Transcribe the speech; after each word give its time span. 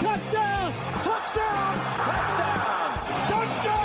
Touchdown. 0.00 0.72
Touchdown. 1.02 1.74
Touchdown. 3.30 3.76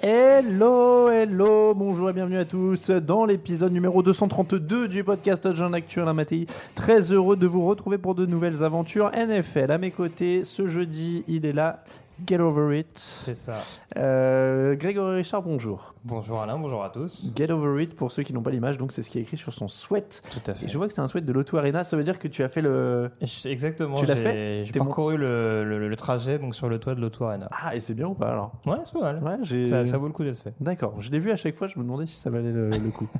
Hello, 0.00 1.10
hello, 1.10 1.74
bonjour 1.74 2.08
et 2.08 2.12
bienvenue 2.12 2.38
à 2.38 2.44
tous 2.44 2.90
dans 2.90 3.24
l'épisode 3.24 3.72
numéro 3.72 4.04
232 4.04 4.86
du 4.86 5.02
podcast 5.02 5.52
Jean 5.54 5.72
Actuel 5.72 6.06
à 6.06 6.14
Matéi. 6.14 6.46
Très 6.76 7.10
heureux 7.10 7.36
de 7.36 7.48
vous 7.48 7.66
retrouver 7.66 7.98
pour 7.98 8.14
de 8.14 8.26
nouvelles 8.26 8.62
aventures 8.62 9.10
NFL. 9.10 9.72
À 9.72 9.78
mes 9.78 9.90
côtés, 9.90 10.44
ce 10.44 10.68
jeudi, 10.68 11.24
il 11.26 11.44
est 11.44 11.52
là. 11.52 11.82
Get 12.26 12.40
over 12.40 12.76
it. 12.78 12.88
C'est 12.98 13.34
ça. 13.34 13.54
Euh, 13.96 14.74
Grégory 14.76 15.16
Richard, 15.16 15.42
bonjour. 15.42 15.94
Bonjour 16.04 16.40
Alain, 16.40 16.58
bonjour 16.58 16.82
à 16.84 16.90
tous. 16.90 17.30
Get 17.36 17.50
over 17.50 17.82
it, 17.82 17.94
pour 17.94 18.10
ceux 18.12 18.22
qui 18.22 18.32
n'ont 18.32 18.42
pas 18.42 18.50
l'image, 18.50 18.78
donc 18.78 18.92
c'est 18.92 19.02
ce 19.02 19.10
qui 19.10 19.18
est 19.18 19.22
écrit 19.22 19.36
sur 19.36 19.52
son 19.52 19.68
sweat. 19.68 20.22
Tout 20.30 20.50
à 20.50 20.54
fait. 20.54 20.66
Et 20.66 20.68
je 20.68 20.76
vois 20.78 20.86
que 20.88 20.92
c'est 20.94 21.00
un 21.00 21.06
sweat 21.06 21.24
de 21.24 21.32
l'Auto 21.32 21.56
Arena, 21.56 21.82
ça 21.84 21.96
veut 21.96 22.02
dire 22.02 22.18
que 22.18 22.28
tu 22.28 22.42
as 22.42 22.48
fait 22.48 22.62
le. 22.62 23.10
Exactement. 23.44 23.96
Tu 23.96 24.06
l'as 24.06 24.16
j'ai- 24.16 24.22
fait 24.22 24.64
J'ai 24.64 24.78
mon- 24.78 24.86
parcouru 24.86 25.16
le, 25.18 25.64
le- 25.64 25.88
le 25.88 25.96
trajet 25.96 26.38
donc 26.38 26.54
sur 26.54 26.68
le 26.68 26.78
toit 26.78 26.94
de 26.94 27.00
l'Auto 27.00 27.24
Arena. 27.24 27.48
Ah, 27.52 27.74
et 27.74 27.80
c'est 27.80 27.94
bien 27.94 28.06
ou 28.08 28.14
pas 28.14 28.28
alors? 28.30 28.52
Ouais, 28.66 28.76
c'est 28.84 28.92
pas 28.92 29.12
mal. 29.12 29.22
Ouais. 29.40 29.64
Ça, 29.66 29.84
ça 29.84 29.98
vaut 29.98 30.06
le 30.06 30.12
coup 30.12 30.24
d'être 30.24 30.38
fait. 30.38 30.52
D'accord, 30.60 31.00
je 31.00 31.10
l'ai 31.10 31.18
vu 31.18 31.30
à 31.30 31.36
chaque 31.36 31.54
fois, 31.56 31.68
je 31.68 31.78
me 31.78 31.84
demandais 31.84 32.06
si 32.06 32.16
ça 32.16 32.28
valait 32.30 32.52
le, 32.52 32.70
le 32.70 32.90
coup. 32.90 33.08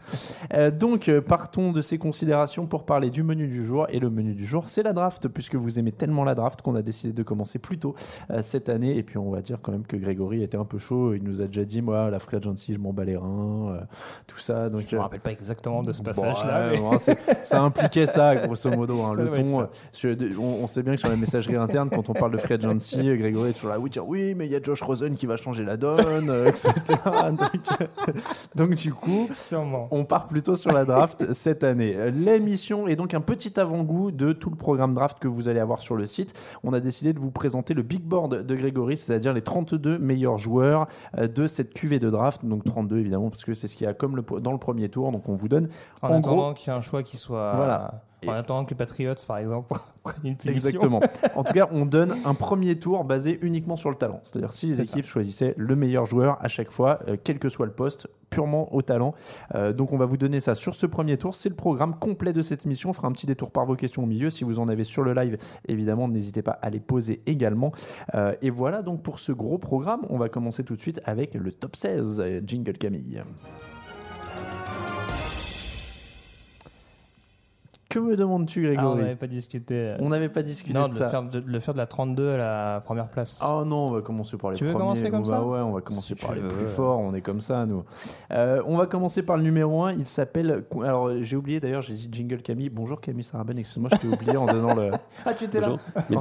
Euh, 0.55 0.73
donc, 0.73 1.09
euh, 1.09 1.21
partons 1.21 1.71
de 1.71 1.81
ces 1.81 1.97
considérations 1.99 2.67
pour 2.67 2.85
parler 2.85 3.11
du 3.11 3.23
menu 3.23 3.47
du 3.47 3.65
jour. 3.65 3.87
Et 3.91 4.01
le 4.01 4.11
menu 4.11 4.35
du 4.35 4.45
jour, 4.45 4.67
c'est 4.67 4.83
la 4.83 4.93
draft, 4.93 5.29
puisque 5.29 5.55
vous 5.55 5.79
aimez 5.79 5.93
tellement 5.93 6.25
la 6.25 6.35
draft 6.35 6.61
qu'on 6.61 6.75
a 6.75 6.83
décidé 6.83 7.13
de 7.13 7.23
commencer 7.23 7.61
plus 7.61 7.79
tôt 7.79 7.95
euh, 8.31 8.43
cette 8.43 8.69
année. 8.69 8.90
Et 8.97 9.03
puis, 9.03 9.19
on 9.19 9.31
va 9.31 9.41
dire 9.41 9.59
quand 9.63 9.73
même 9.73 9.85
que 9.87 9.97
Grégory 9.97 10.43
était 10.43 10.57
un 10.57 10.65
peu 10.65 10.79
chaud. 10.79 11.15
Il 11.15 11.23
nous 11.23 11.43
a 11.43 11.47
déjà 11.47 11.65
dit, 11.65 11.83
moi, 11.83 12.11
la 12.11 12.19
free 12.19 12.37
agency, 12.37 12.75
je 12.75 12.79
m'en 12.79 12.93
bats 12.93 13.05
les 13.05 13.17
reins, 13.17 13.75
euh, 13.75 13.81
tout 14.27 14.39
ça. 14.39 14.69
Donc, 14.71 14.83
Je 14.89 14.95
me 14.95 15.01
euh, 15.01 15.03
rappelle 15.05 15.21
pas 15.21 15.33
exactement 15.33 15.83
de 15.83 15.93
ce 15.93 15.99
Bon, 16.03 16.07
passage-là. 16.13 16.73
ouais, 16.73 16.79
mais- 17.07 17.15
ça 17.35 17.63
impliquait 17.63 18.07
ça, 18.07 18.35
grosso 18.37 18.71
modo. 18.71 19.01
hein, 19.03 19.13
le 19.17 19.31
ton, 19.33 19.61
euh, 19.63 19.65
sur- 19.93 20.15
on, 20.41 20.65
on 20.65 20.69
sait 20.69 20.83
bien 20.83 20.95
que 20.95 21.01
sur 21.01 21.09
la 21.09 21.17
messagerie 21.17 21.57
interne, 21.57 21.91
quand 21.91 22.09
on 22.09 22.13
parle 22.13 22.33
de 22.33 22.39
free 22.39 22.55
agency, 22.55 22.99
Grégory 23.17 23.51
est 23.51 23.53
toujours 23.53 23.71
là, 23.71 23.79
oui, 23.79 23.91
oui, 24.07 24.35
mais 24.37 24.47
il 24.47 24.53
y 24.53 24.57
a 24.57 24.63
Josh 24.63 24.83
Rosen 24.83 25.15
qui 25.15 25.27
va 25.27 25.37
changer 25.37 25.65
la 25.65 25.77
donne, 25.77 26.31
etc. 26.47 26.71
donc, 27.39 27.51
donc, 28.55 28.75
du 28.75 28.93
coup, 28.93 29.29
Sûrement. 29.35 29.89
on 29.91 30.05
part 30.05 30.27
plutôt 30.27 30.57
sur 30.57 30.73
la 30.73 30.85
draft 30.85 31.33
cette 31.33 31.65
année. 31.65 31.97
L'émission 32.13 32.87
est 32.89 32.97
donc 32.97 33.15
un 33.15 33.21
petit 33.21 33.59
avant-goût 33.59 34.11
de 34.11 34.33
tout 34.33 34.51
le 34.51 34.57
programme 34.57 34.95
draft 34.95 35.19
que 35.19 35.29
vous 35.29 35.49
allez 35.49 35.61
avoir 35.61 35.81
sur 35.81 35.97
le 35.97 36.07
site. 36.07 36.35
On 36.65 36.73
a 36.73 36.81
décidé 36.81 37.13
de 37.13 37.19
vous 37.19 37.31
présenter 37.31 37.75
le 37.75 37.83
big 37.83 38.03
board 38.03 38.45
de 38.45 38.55
Grégory, 38.55 38.71
c'est-à-dire 38.97 39.33
les 39.33 39.43
32 39.43 39.99
meilleurs 39.99 40.39
joueurs 40.39 40.87
euh, 41.19 41.29
de 41.29 41.47
cette 41.47 41.73
cuvée 41.75 41.99
de 41.99 42.11
draft. 42.11 42.45
Donc 42.45 42.65
32 42.65 42.99
évidemment, 42.99 43.31
parce 43.31 43.45
que 43.45 43.55
c'est 43.55 43.69
ce 43.69 43.77
qu'il 43.77 43.87
y 43.87 43.91
a 43.91 43.95
comme 43.95 44.17
le, 44.17 44.25
dans 44.41 44.53
le 44.53 44.59
premier 44.59 44.89
tour. 44.89 45.13
Donc 45.13 45.29
on 45.29 45.35
vous 45.37 45.49
donne 45.49 45.69
En, 46.03 46.09
en 46.09 46.13
attendant 46.19 46.37
gros- 46.37 46.53
qu'il 46.55 46.73
y 46.73 46.75
ait 46.75 46.79
un 46.79 46.83
choix 46.83 47.03
qui 47.03 47.17
soit. 47.17 47.55
Voilà. 47.57 48.03
En 48.27 48.33
attendant 48.33 48.65
que 48.65 48.71
les 48.71 48.77
Patriots, 48.77 49.15
par 49.27 49.39
exemple, 49.39 49.73
prennent 50.03 50.17
une 50.25 50.37
punition. 50.37 50.69
Exactement. 50.69 51.01
En 51.35 51.45
tout 51.45 51.53
cas, 51.53 51.69
on 51.73 51.87
donne 51.87 52.13
un 52.25 52.35
premier 52.35 52.79
tour 52.79 53.05
basé 53.05 53.39
uniquement 53.43 53.77
sur 53.77 53.91
le 53.91 53.97
talent. 53.97 54.21
C'est-à-dire 54.25 54.53
si 54.53 54.67
les 54.67 54.81
équipes 54.81 55.07
choisissaient 55.07 55.55
le 55.57 55.77
meilleur 55.77 56.07
joueur 56.07 56.39
à 56.41 56.49
chaque 56.49 56.71
fois, 56.71 57.01
euh, 57.09 57.17
quel 57.23 57.39
que 57.39 57.49
soit 57.49 57.67
le 57.67 57.73
poste, 57.73 58.09
purement 58.31 58.73
au 58.75 58.81
talent. 58.81 59.15
Euh, 59.55 59.73
donc 59.73 59.93
on 59.93 59.99
va 59.99 60.07
vous 60.07 60.17
donner 60.17 60.41
ça 60.41 60.55
sur 60.55 60.75
ce 60.75 60.87
premier 60.87 61.19
tour. 61.19 61.35
C'est 61.35 61.49
le 61.49 61.57
programme 61.57 61.99
complet 61.99 62.33
de 62.33 62.43
cette 62.43 62.65
émission. 62.65 62.91
On 62.91 62.93
fera 62.93 63.09
un 63.09 63.13
petit 63.13 63.27
détour 63.27 63.51
par 63.51 63.67
vos 63.67 63.77
questions 63.77 64.05
au 64.05 64.07
milieu. 64.07 64.31
Si 64.31 64.45
vous 64.45 64.59
en 64.59 64.69
avez 64.69 64.85
sur 64.85 65.03
le 65.03 65.13
live, 65.13 65.37
évidemment, 65.69 66.09
n'hésitez 66.09 66.43
pas 66.43 66.59
à 66.63 66.71
les 66.71 66.81
poser 66.81 67.21
également. 67.27 67.73
Euh, 68.15 68.35
et 68.41 68.51
voilà 68.51 68.83
donc 68.83 69.03
pour 69.03 69.19
ce 69.19 69.33
gros 69.33 69.59
programme. 69.59 70.01
On 70.09 70.17
va 70.17 70.29
commencer 70.29 70.65
tout 70.65 70.77
de 70.77 70.81
suite 70.81 71.01
avec 71.05 71.35
le 71.35 71.53
top 71.53 71.77
16. 71.77 72.21
Euh, 72.21 72.41
Jingle 72.47 72.79
Camille. 72.79 73.23
Que 77.91 77.99
me 77.99 78.17
demandes-tu, 78.17 78.67
Ah, 78.69 78.71
on 78.71 78.75
Grégory 78.75 79.01
n'avait 79.03 79.17
pas 79.17 79.27
discuté. 79.27 79.95
On 79.99 80.11
n'avait 80.11 80.29
pas 80.29 80.43
discuté 80.43 80.79
non, 80.79 80.85
de 80.87 80.93
de 80.93 80.95
ça. 80.95 81.05
le, 81.07 81.11
faire, 81.11 81.23
de, 81.25 81.41
de 81.41 81.47
le 81.51 81.59
faire 81.59 81.75
de 81.75 81.79
la 81.79 81.87
32 81.87 82.35
à 82.35 82.37
la 82.37 82.81
première 82.83 83.09
place. 83.09 83.43
Oh 83.45 83.65
non, 83.67 83.87
on 83.87 83.93
va 83.95 84.01
commencer 84.01 84.37
par 84.37 84.53
les 84.53 84.57
Tu 84.57 84.65
veux 84.65 84.71
premiers. 84.71 84.85
commencer 84.85 85.11
comme 85.11 85.23
Bah 85.25 85.29
ça 85.29 85.45
Ouais, 85.45 85.59
on 85.59 85.73
va 85.73 85.81
commencer 85.81 86.15
Si 86.17 86.25
par 86.25 86.37
les 86.37 86.41
veux, 86.41 86.47
plus 86.47 86.63
ouais. 86.63 86.69
forts. 86.71 87.01
On 87.01 87.13
est 87.15 87.21
comme 87.21 87.41
ça, 87.41 87.67
nous. 87.67 87.83
Euh, 88.31 88.63
on 88.67 88.77
va 88.77 88.87
commencer 88.87 89.25
par 89.25 89.37
le 89.39 89.43
numéro 89.43 89.83
1. 89.83 89.95
Il 89.95 90.07
s'appelle. 90.07 90.63
Alors, 90.85 91.11
j'ai 91.21 91.37
oublié 91.37 91.59
d'ailleurs, 91.59 91.83
j'ai 91.83 91.95
dit 91.95 92.09
Jingle 92.13 92.43
Camille. 92.43 92.71
Bonjour 92.71 93.01
Camille 93.01 93.25
Saraben, 93.25 93.59
excuse-moi, 93.59 93.91
je 93.93 93.97
t'ai 93.97 94.07
oublié 94.07 94.37
en 94.37 94.47
donnant 94.47 94.75
le. 94.75 94.91
Ah, 95.27 95.35
tu 95.35 95.45
étais 95.47 95.59
En- 95.65 95.77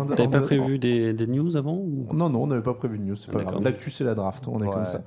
t'avais 0.07 0.27
pas 0.27 0.39
en- 0.39 0.41
prévu 0.41 0.79
des, 0.79 1.13
des 1.13 1.27
news 1.27 1.55
avant 1.55 1.75
ou... 1.75 2.07
Non, 2.13 2.29
non, 2.29 2.43
on 2.43 2.47
n'avait 2.47 2.63
pas 2.63 2.73
prévu 2.73 2.97
de 2.97 3.03
news, 3.03 3.15
c'est 3.15 3.31
pas 3.31 3.43
grave. 3.43 3.61
L'actu, 3.63 3.91
c'est 3.91 4.03
la 4.03 4.15
draft, 4.15 4.47
on 4.47 4.57
est 4.57 4.63
Ouais. 4.65 4.73
comme 4.73 4.85
ça. 4.87 5.01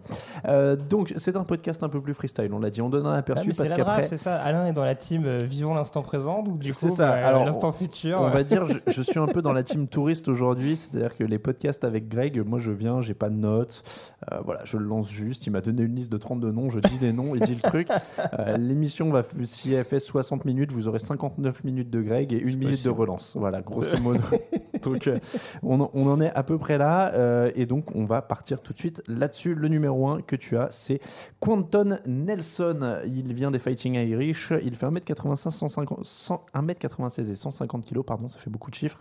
Euh, 0.46 0.76
donc, 0.76 1.12
c'est 1.16 1.34
un 1.36 1.42
podcast 1.44 1.82
un 1.82 1.88
peu 1.88 2.00
plus 2.00 2.14
freestyle, 2.14 2.50
on 2.54 2.60
l'a 2.60 2.70
dit. 2.70 2.80
On 2.82 2.88
donne 2.88 3.06
un 3.06 3.14
Ah, 3.14 3.16
aperçu 3.16 3.52
c'est 3.52 3.64
parce 3.64 3.70
la 3.70 3.76
qu'après. 3.76 3.94
draft, 3.96 4.08
c'est 4.08 4.16
ça. 4.16 4.36
Alain 4.36 4.66
est 4.66 4.72
dans 4.72 4.84
la 4.84 4.94
team 4.94 5.24
euh, 5.26 5.38
Vivons 5.42 5.74
l'instant 5.74 6.02
présent, 6.02 6.42
donc 6.52 6.60
du 6.60 6.72
coup, 6.72 6.90
ça. 6.90 7.08
bah, 7.08 7.26
Alors, 7.26 7.44
l'instant 7.44 7.72
futur. 7.72 8.20
On 8.20 8.28
va 8.28 8.42
dire, 8.44 8.66
je, 8.68 8.90
je 8.92 9.02
suis 9.02 9.18
un 9.18 9.26
peu 9.26 9.42
dans 9.42 9.52
la 9.52 9.62
team 9.62 9.88
touriste 9.88 10.28
aujourd'hui, 10.28 10.76
c'est-à-dire 10.76 11.16
que 11.16 11.24
les 11.24 11.38
podcasts 11.38 11.84
avec 11.84 12.08
Greg, 12.08 12.38
moi 12.46 12.58
je 12.58 12.72
viens, 12.72 13.00
j'ai 13.00 13.14
pas 13.14 13.30
de 13.30 13.34
notes, 13.36 13.82
euh, 14.30 14.38
voilà, 14.44 14.60
je 14.64 14.76
le 14.78 14.84
lance 14.84 15.08
juste. 15.08 15.46
Il 15.46 15.50
m'a 15.50 15.60
donné 15.60 15.82
une 15.82 15.94
liste 15.94 16.12
de 16.12 16.18
32 16.18 16.50
noms, 16.52 16.68
je 16.70 16.80
dis 16.80 16.98
des 16.98 17.12
noms, 17.12 17.34
il 17.34 17.40
dit 17.40 17.54
le 17.54 17.60
truc. 17.60 17.88
Euh, 18.38 18.56
L'émission 18.56 19.10
va, 19.10 19.24
si 19.44 19.72
elle 19.74 19.84
fait 19.84 19.98
60 20.00 20.44
minutes, 20.44 20.72
vous 20.72 20.88
aurez 20.88 20.98
59 20.98 21.64
minutes 21.64 21.90
de 21.90 22.00
Greg 22.00 22.32
et 22.32 22.36
une 22.38 22.58
minute 22.58 22.70
possible. 22.70 22.94
de 22.94 22.98
relance. 22.98 23.36
Voilà, 23.38 23.60
grosso 23.62 23.96
modo. 24.00 24.20
donc 24.82 25.06
euh, 25.06 25.18
on, 25.62 25.88
on 25.92 26.06
en 26.08 26.20
est 26.20 26.30
à 26.32 26.42
peu 26.42 26.56
près 26.58 26.78
là, 26.78 27.12
et 27.54 27.66
donc 27.66 27.84
on 27.94 28.04
va 28.04 28.22
partir 28.22 28.60
tout 28.60 28.72
de 28.72 28.78
suite 28.78 29.02
là-dessus. 29.08 29.54
Le 29.54 29.68
numéro 29.68 30.08
1 30.08 30.22
que 30.22 30.36
tu 30.36 30.56
as, 30.56 30.68
c'est 30.70 31.00
Quanton 31.40 31.98
Nelson. 32.06 32.98
Il 33.06 33.32
vient 33.34 33.50
des 33.50 33.58
Fighting 33.58 33.94
Irish, 33.94 34.52
il 34.64 34.74
fait 34.76 34.86
1m85, 34.86 35.50
150, 35.50 36.04
100 36.04 36.41
100 36.54 36.62
1m96 36.62 37.30
et 37.30 37.34
150 37.34 37.84
kg, 37.84 38.02
pardon, 38.02 38.28
ça 38.28 38.38
fait 38.38 38.50
beaucoup 38.50 38.70
de 38.70 38.74
chiffres. 38.74 38.98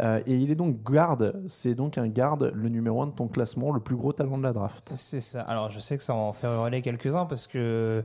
Euh, 0.00 0.20
et 0.26 0.36
il 0.36 0.50
est 0.50 0.54
donc 0.54 0.82
garde, 0.82 1.42
c'est 1.48 1.74
donc 1.74 1.98
un 1.98 2.08
garde, 2.08 2.52
le 2.54 2.68
numéro 2.68 3.02
1 3.02 3.08
de 3.08 3.12
ton 3.12 3.28
classement, 3.28 3.72
le 3.72 3.80
plus 3.80 3.96
gros 3.96 4.12
talent 4.12 4.38
de 4.38 4.42
la 4.42 4.52
draft. 4.52 4.92
C'est 4.94 5.20
ça. 5.20 5.42
Alors, 5.42 5.70
je 5.70 5.80
sais 5.80 5.96
que 5.96 6.02
ça 6.02 6.14
en 6.14 6.32
fait 6.32 6.46
relais 6.46 6.82
quelques-uns 6.82 7.26
parce 7.26 7.46
que 7.46 8.04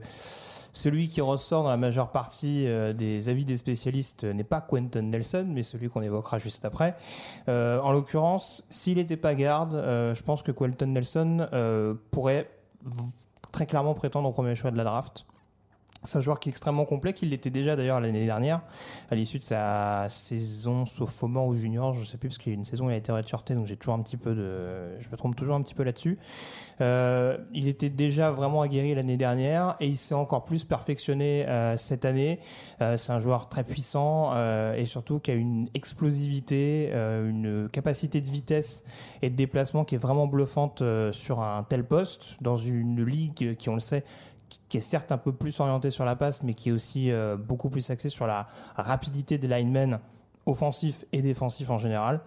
celui 0.73 1.07
qui 1.07 1.21
ressort 1.21 1.63
dans 1.63 1.69
la 1.69 1.77
majeure 1.77 2.11
partie 2.11 2.67
euh, 2.67 2.93
des 2.93 3.29
avis 3.29 3.45
des 3.45 3.57
spécialistes 3.57 4.25
n'est 4.25 4.43
pas 4.43 4.61
Quentin 4.61 5.01
Nelson, 5.01 5.47
mais 5.49 5.63
celui 5.63 5.89
qu'on 5.89 6.01
évoquera 6.01 6.37
juste 6.37 6.65
après. 6.65 6.95
Euh, 7.47 7.79
en 7.81 7.91
l'occurrence, 7.91 8.63
s'il 8.69 8.97
n'était 8.97 9.17
pas 9.17 9.33
garde, 9.33 9.73
je 9.73 10.23
pense 10.23 10.43
que 10.43 10.51
Quentin 10.51 10.87
Nelson 10.87 11.47
pourrait 12.11 12.49
très 13.51 13.65
clairement 13.65 13.93
prétendre 13.93 14.29
au 14.29 14.31
premier 14.31 14.55
choix 14.55 14.71
de 14.71 14.77
la 14.77 14.83
draft. 14.83 15.25
C'est 16.07 16.17
un 16.17 16.21
joueur 16.21 16.39
qui 16.39 16.49
est 16.49 16.51
extrêmement 16.51 16.85
complet, 16.85 17.13
qu'il 17.13 17.29
l'était 17.29 17.49
déjà 17.49 17.75
d'ailleurs 17.75 17.99
l'année 17.99 18.25
dernière, 18.25 18.61
à 19.11 19.15
l'issue 19.15 19.39
de 19.39 19.43
sa 19.43 20.07
saison 20.09 20.85
sophomore 20.85 21.47
ou 21.47 21.55
junior, 21.55 21.93
je 21.93 22.05
sais 22.05 22.17
plus, 22.17 22.29
parce 22.29 22.37
qu'il 22.37 22.53
y 22.53 22.55
a 22.55 22.57
une 22.57 22.65
saison 22.65 22.87
où 22.87 22.89
il 22.89 22.93
a 22.93 22.97
été 22.97 23.11
redshirté, 23.11 23.55
donc 23.55 23.65
j'ai 23.65 23.75
toujours 23.75 23.95
un 23.95 24.01
petit 24.01 24.17
peu 24.17 24.33
de. 24.33 24.99
Je 24.99 25.09
me 25.09 25.17
trompe 25.17 25.35
toujours 25.35 25.55
un 25.55 25.61
petit 25.61 25.73
peu 25.73 25.83
là-dessus. 25.83 26.17
Euh, 26.79 27.37
il 27.53 27.67
était 27.67 27.89
déjà 27.89 28.31
vraiment 28.31 28.61
aguerri 28.61 28.95
l'année 28.95 29.17
dernière 29.17 29.75
et 29.79 29.87
il 29.87 29.97
s'est 29.97 30.13
encore 30.13 30.45
plus 30.45 30.63
perfectionné 30.63 31.45
euh, 31.47 31.75
cette 31.77 32.05
année. 32.05 32.39
Euh, 32.81 32.97
c'est 32.97 33.11
un 33.11 33.19
joueur 33.19 33.49
très 33.49 33.63
puissant 33.63 34.07
et 34.73 34.85
surtout 34.85 35.19
qui 35.19 35.31
a 35.31 35.33
une 35.33 35.69
explosivité, 35.73 36.91
une 36.93 37.67
capacité 37.71 38.21
de 38.21 38.27
vitesse 38.27 38.83
et 39.21 39.29
de 39.29 39.35
déplacement 39.35 39.83
qui 39.83 39.95
est 39.95 39.99
vraiment 39.99 40.27
bluffante 40.27 40.83
sur 41.11 41.41
un 41.41 41.63
tel 41.63 41.85
poste 41.85 42.37
dans 42.41 42.57
une 42.57 43.03
ligue 43.03 43.55
qui, 43.55 43.69
on 43.69 43.73
le 43.73 43.79
sait, 43.79 44.03
qui- 44.69 44.77
est 44.77 44.81
certes 44.81 45.11
un 45.11 45.17
peu 45.17 45.31
plus 45.31 45.59
orientée 45.59 45.91
sur 45.91 46.05
la 46.05 46.15
passe, 46.15 46.43
mais 46.43 46.53
qui 46.53 46.69
est 46.69 46.71
aussi 46.71 47.11
euh, 47.11 47.35
beaucoup 47.37 47.69
plus 47.69 47.89
axée 47.89 48.09
sur 48.09 48.27
la 48.27 48.47
rapidité 48.75 49.37
des 49.37 49.47
linemen 49.47 49.99
offensifs 50.45 51.05
et 51.11 51.21
défensifs 51.21 51.69
en 51.69 51.77
général. 51.77 52.21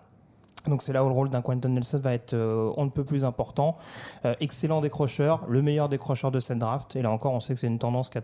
Donc 0.66 0.82
c'est 0.82 0.92
là 0.92 1.02
où 1.02 1.08
le 1.08 1.14
rôle 1.14 1.30
d'un 1.30 1.40
Quentin 1.40 1.70
Nelson 1.70 1.98
va 2.00 2.12
être 2.12 2.34
euh, 2.34 2.70
on 2.76 2.84
ne 2.84 2.90
peut 2.90 3.04
plus 3.04 3.24
important. 3.24 3.78
Euh, 4.26 4.34
excellent 4.40 4.82
décrocheur, 4.82 5.46
le 5.48 5.62
meilleur 5.62 5.88
décrocheur 5.88 6.30
de 6.30 6.38
cette 6.38 6.58
draft. 6.58 6.94
Et 6.96 7.02
là 7.02 7.10
encore, 7.10 7.32
on 7.32 7.40
sait 7.40 7.54
que 7.54 7.60
c'est 7.60 7.66
une 7.66 7.78
tendance 7.78 8.10
qui 8.10 8.18
a 8.18 8.22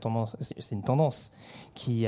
une 0.73 0.83
tendance 0.83 1.33
qui 1.75 2.07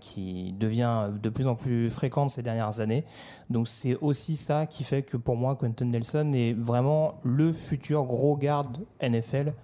qui 0.00 0.52
devient 0.60 1.08
de 1.22 1.28
plus 1.30 1.46
en 1.46 1.54
plus 1.54 1.88
fréquente 1.88 2.28
ces 2.28 2.42
dernières 2.42 2.80
années. 2.80 3.06
Donc 3.48 3.66
c'est 3.66 3.96
aussi 4.02 4.36
ça 4.36 4.66
qui 4.66 4.84
fait 4.84 5.02
que 5.02 5.16
pour 5.16 5.36
moi, 5.36 5.56
Quentin 5.56 5.86
Nelson 5.86 6.32
est 6.34 6.52
vraiment 6.52 7.14
le 7.22 7.50
futur 7.54 8.04
gros 8.04 8.36
garde 8.36 8.84
NFL 9.00 9.54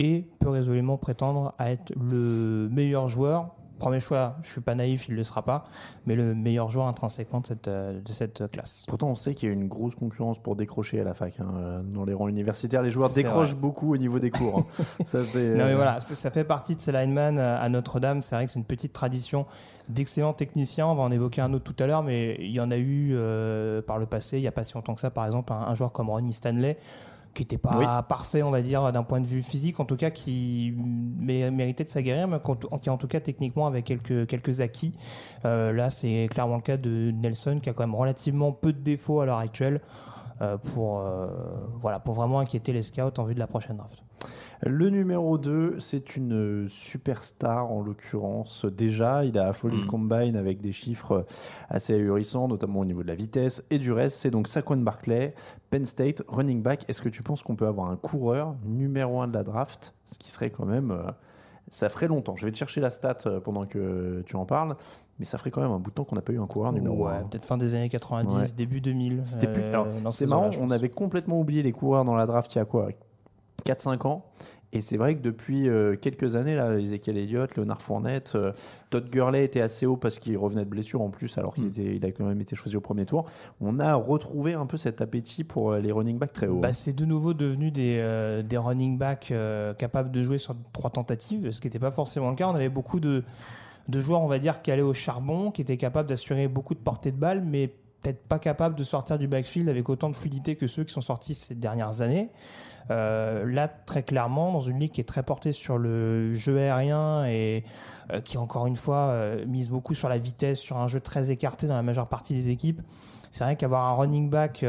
et 0.00 0.26
peut 0.40 0.48
résolument 0.50 0.96
prétendre 0.96 1.54
à 1.58 1.70
être 1.70 1.92
le 1.94 2.68
meilleur 2.72 3.06
joueur. 3.06 3.50
Premier 3.78 4.00
choix, 4.00 4.36
je 4.42 4.50
suis 4.50 4.60
pas 4.60 4.74
naïf, 4.74 5.08
il 5.08 5.12
ne 5.12 5.16
le 5.16 5.24
sera 5.24 5.42
pas, 5.42 5.64
mais 6.04 6.14
le 6.14 6.34
meilleur 6.34 6.68
joueur 6.68 6.86
intrinsèquement 6.86 7.40
de 7.40 7.46
cette, 7.46 7.66
euh, 7.68 7.98
de 7.98 8.12
cette 8.12 8.50
classe. 8.50 8.84
Pourtant, 8.86 9.08
on 9.08 9.14
sait 9.14 9.34
qu'il 9.34 9.48
y 9.48 9.50
a 9.50 9.54
une 9.54 9.68
grosse 9.68 9.94
concurrence 9.94 10.38
pour 10.38 10.54
décrocher 10.54 11.00
à 11.00 11.04
la 11.04 11.14
fac. 11.14 11.40
hein. 11.40 11.46
Euh, 11.56 11.80
Dans 11.82 12.04
les 12.04 12.12
rangs 12.12 12.28
universitaires, 12.28 12.82
les 12.82 12.90
joueurs 12.90 13.08
décrochent 13.10 13.52
vrai. 13.52 13.58
beaucoup 13.58 13.94
au 13.94 13.96
niveau 13.96 14.18
des 14.18 14.30
cours. 14.30 14.58
hein. 14.58 14.84
ça, 15.06 15.24
c'est, 15.24 15.54
Non 15.54 15.64
mais 15.64 15.72
euh, 15.72 15.76
voilà, 15.76 15.98
ça 16.00 16.14
ça 16.14 16.30
fait 16.30 16.44
partie 16.44 16.76
de 16.76 16.80
ces 16.82 16.92
linemen 16.92 17.38
à 17.38 17.66
Notre-Dame. 17.70 18.20
C'est 18.20 18.34
vrai 18.34 18.44
que 18.44 18.50
c'est 18.52 18.58
une 18.58 18.66
petite 18.66 18.92
tradition 18.92 19.46
d'excellents 19.88 20.34
techniciens. 20.34 20.86
On 20.86 20.94
va 20.94 21.02
en 21.02 21.10
évoquer 21.10 21.40
un 21.40 21.54
autre 21.54 21.64
tout 21.72 21.82
à 21.82 21.86
l'heure, 21.86 22.02
mais 22.02 22.36
il 22.38 22.50
y 22.50 22.60
en 22.60 22.70
a 22.70 22.76
eu 22.76 23.12
euh, 23.14 23.80
par 23.80 23.96
le 23.96 24.04
passé. 24.04 24.36
Il 24.36 24.42
n'y 24.42 24.46
a 24.48 24.52
pas 24.52 24.62
si 24.64 24.74
longtemps 24.74 24.94
que 24.94 25.00
ça, 25.00 25.10
par 25.10 25.24
exemple, 25.24 25.54
un, 25.54 25.56
un 25.56 25.74
joueur 25.74 25.92
comme 25.92 26.10
Ronnie 26.10 26.34
Stanley 26.34 26.76
qui 27.40 27.44
n'était 27.44 27.58
pas 27.58 27.76
Oui. 27.78 27.84
parfait, 28.08 28.42
on 28.42 28.50
va 28.50 28.60
dire, 28.60 28.92
d'un 28.92 29.02
point 29.02 29.20
de 29.20 29.26
vue 29.26 29.40
physique, 29.42 29.80
en 29.80 29.84
tout 29.86 29.96
cas, 29.96 30.10
qui 30.10 30.74
mé- 30.76 31.50
méritait 31.50 31.84
de 31.84 31.88
s'aguerrir, 31.88 32.28
mais 32.28 32.38
qui 32.82 32.90
en 32.90 32.96
tout 32.98 33.06
cas 33.08 33.20
techniquement 33.20 33.66
avait 33.66 33.82
quelques, 33.82 34.26
quelques 34.26 34.60
acquis. 34.60 34.94
Euh, 35.44 35.72
là, 35.72 35.88
c'est 35.90 36.28
clairement 36.30 36.56
le 36.56 36.62
cas 36.62 36.76
de 36.76 37.10
Nelson, 37.10 37.58
qui 37.62 37.70
a 37.70 37.72
quand 37.72 37.82
même 37.84 37.94
relativement 37.94 38.52
peu 38.52 38.72
de 38.72 38.80
défauts 38.80 39.20
à 39.20 39.26
l'heure 39.26 39.38
actuelle 39.38 39.80
euh, 40.42 40.56
pour, 40.74 41.00
euh, 41.00 41.26
voilà, 41.80 41.98
pour 42.00 42.14
vraiment 42.14 42.40
inquiéter 42.40 42.72
les 42.72 42.82
scouts 42.82 43.18
en 43.18 43.24
vue 43.24 43.34
de 43.34 43.38
la 43.38 43.46
prochaine 43.46 43.76
draft. 43.76 44.02
Le 44.62 44.90
numéro 44.90 45.38
2, 45.38 45.76
c'est 45.80 46.16
une 46.16 46.66
superstar 46.68 47.70
en 47.72 47.80
l'occurrence. 47.80 48.66
Déjà, 48.66 49.24
il 49.24 49.38
a 49.38 49.48
affolé 49.48 49.76
Mm. 49.76 49.80
le 49.80 49.86
combine 49.86 50.36
avec 50.36 50.60
des 50.60 50.72
chiffres 50.72 51.24
assez 51.70 51.94
ahurissants, 51.94 52.46
notamment 52.48 52.80
au 52.80 52.84
niveau 52.84 53.02
de 53.02 53.08
la 53.08 53.14
vitesse 53.14 53.64
et 53.70 53.78
du 53.78 53.90
reste. 53.92 54.18
C'est 54.18 54.30
donc 54.30 54.48
Saquon 54.48 54.76
Barclay, 54.76 55.34
Penn 55.70 55.86
State, 55.86 56.22
running 56.28 56.62
back. 56.62 56.84
Est-ce 56.88 57.00
que 57.02 57.08
tu 57.08 57.22
penses 57.22 57.42
qu'on 57.42 57.54
peut 57.56 57.66
avoir 57.66 57.90
un 57.90 57.96
coureur 57.96 58.56
numéro 58.64 59.20
1 59.20 59.28
de 59.28 59.34
la 59.34 59.44
draft? 59.44 59.94
Ce 60.06 60.18
qui 60.18 60.30
serait 60.30 60.50
quand 60.50 60.66
même. 60.66 60.90
euh, 60.90 61.10
ça 61.70 61.88
ferait 61.88 62.08
longtemps. 62.08 62.34
Je 62.34 62.46
vais 62.46 62.50
te 62.52 62.56
chercher 62.56 62.80
la 62.80 62.90
stat 62.90 63.18
euh, 63.26 63.38
pendant 63.38 63.64
que 63.64 64.24
tu 64.26 64.34
en 64.34 64.44
parles, 64.44 64.74
mais 65.20 65.24
ça 65.24 65.38
ferait 65.38 65.52
quand 65.52 65.60
même 65.60 65.70
un 65.70 65.78
bout 65.78 65.90
de 65.90 65.94
temps 65.94 66.02
qu'on 66.04 66.16
n'a 66.16 66.22
pas 66.22 66.32
eu 66.32 66.40
un 66.40 66.46
coureur 66.48 66.72
numéro 66.72 67.06
Ouais, 67.06 67.12
1. 67.14 67.22
peut-être 67.28 67.46
fin 67.46 67.56
des 67.58 67.76
années 67.76 67.88
90, 67.88 68.34
Ouais. 68.34 68.52
début 68.56 68.80
2000. 68.80 69.20
C'était 69.24 69.46
plus. 69.46 69.62
euh, 69.72 69.84
c'est 70.06 70.24
ces 70.24 70.26
marrant, 70.26 70.50
on 70.60 70.70
avait 70.72 70.88
complètement 70.88 71.38
oublié 71.38 71.62
les 71.62 71.70
coureurs 71.70 72.04
dans 72.04 72.16
la 72.16 72.26
draft 72.26 72.52
il 72.54 72.58
y 72.58 72.60
a 72.60 72.64
quoi? 72.64 72.88
4-5 73.64 74.04
ans? 74.08 74.24
Et 74.72 74.80
c'est 74.80 74.96
vrai 74.96 75.16
que 75.16 75.20
depuis 75.20 75.68
euh, 75.68 75.96
quelques 75.96 76.36
années, 76.36 76.54
là, 76.54 76.78
Ezekiel 76.78 77.18
Elliott, 77.18 77.56
Leonard 77.56 77.82
Fournette, 77.82 78.32
euh, 78.36 78.50
Todd 78.90 79.10
Gurley 79.10 79.44
était 79.44 79.60
assez 79.60 79.84
haut 79.84 79.96
parce 79.96 80.18
qu'il 80.18 80.38
revenait 80.38 80.64
de 80.64 80.70
blessure 80.70 81.00
en 81.02 81.10
plus, 81.10 81.36
alors 81.38 81.54
qu'il 81.54 81.64
Mm. 81.64 81.68
était, 81.70 81.96
il 81.96 82.04
a 82.06 82.12
quand 82.12 82.24
même 82.24 82.40
été 82.40 82.54
choisi 82.54 82.76
au 82.76 82.80
premier 82.80 83.04
tour. 83.04 83.26
On 83.60 83.80
a 83.80 83.94
retrouvé 83.96 84.54
un 84.54 84.66
peu 84.66 84.76
cet 84.76 85.00
appétit 85.00 85.42
pour 85.42 85.72
euh, 85.72 85.80
les 85.80 85.90
running 85.90 86.18
backs 86.18 86.32
très 86.32 86.46
hauts. 86.46 86.60
Bah, 86.60 86.72
c'est 86.72 86.92
de 86.92 87.04
nouveau 87.04 87.34
devenu 87.34 87.72
des, 87.72 87.96
euh, 87.98 88.42
des 88.42 88.58
running 88.58 88.96
backs 88.96 89.32
capables 89.76 90.12
de 90.12 90.22
jouer 90.22 90.38
sur 90.38 90.54
trois 90.72 90.90
tentatives, 90.90 91.50
ce 91.50 91.60
qui 91.60 91.66
n'était 91.66 91.80
pas 91.80 91.90
forcément 91.90 92.30
le 92.30 92.36
cas. 92.36 92.48
On 92.48 92.54
avait 92.54 92.68
beaucoup 92.68 93.00
de, 93.00 93.24
de 93.88 94.00
joueurs, 94.00 94.22
on 94.22 94.28
va 94.28 94.38
dire, 94.38 94.62
qui 94.62 94.70
allaient 94.70 94.82
au 94.82 94.94
charbon, 94.94 95.50
qui 95.50 95.62
étaient 95.62 95.76
capables 95.76 96.08
d'assurer 96.08 96.46
beaucoup 96.46 96.74
de 96.74 96.80
portée 96.80 97.10
de 97.10 97.16
balle, 97.16 97.42
mais 97.44 97.72
peut-être 98.02 98.22
pas 98.26 98.38
capables 98.38 98.74
de 98.74 98.84
sortir 98.84 99.18
du 99.18 99.28
backfield 99.28 99.68
avec 99.68 99.88
autant 99.88 100.10
de 100.10 100.16
fluidité 100.16 100.56
que 100.56 100.66
ceux 100.66 100.84
qui 100.84 100.92
sont 100.92 101.00
sortis 101.00 101.34
ces 101.34 101.54
dernières 101.54 102.00
années. 102.00 102.30
Euh, 102.90 103.44
là, 103.46 103.68
très 103.68 104.02
clairement, 104.02 104.52
dans 104.52 104.60
une 104.60 104.80
ligue 104.80 104.92
qui 104.92 105.00
est 105.00 105.04
très 105.04 105.22
portée 105.22 105.52
sur 105.52 105.78
le 105.78 106.32
jeu 106.34 106.58
aérien 106.58 107.24
et 107.26 107.64
euh, 108.12 108.20
qui, 108.20 108.36
encore 108.36 108.66
une 108.66 108.76
fois, 108.76 109.10
euh, 109.10 109.44
mise 109.46 109.70
beaucoup 109.70 109.94
sur 109.94 110.08
la 110.08 110.18
vitesse, 110.18 110.58
sur 110.58 110.76
un 110.76 110.88
jeu 110.88 111.00
très 111.00 111.30
écarté 111.30 111.66
dans 111.66 111.76
la 111.76 111.82
majeure 111.82 112.08
partie 112.08 112.34
des 112.34 112.48
équipes, 112.50 112.80
c'est 113.30 113.44
vrai 113.44 113.54
qu'avoir 113.54 113.86
un 113.86 113.94
running 113.94 114.28
back 114.28 114.54
qui 114.54 114.64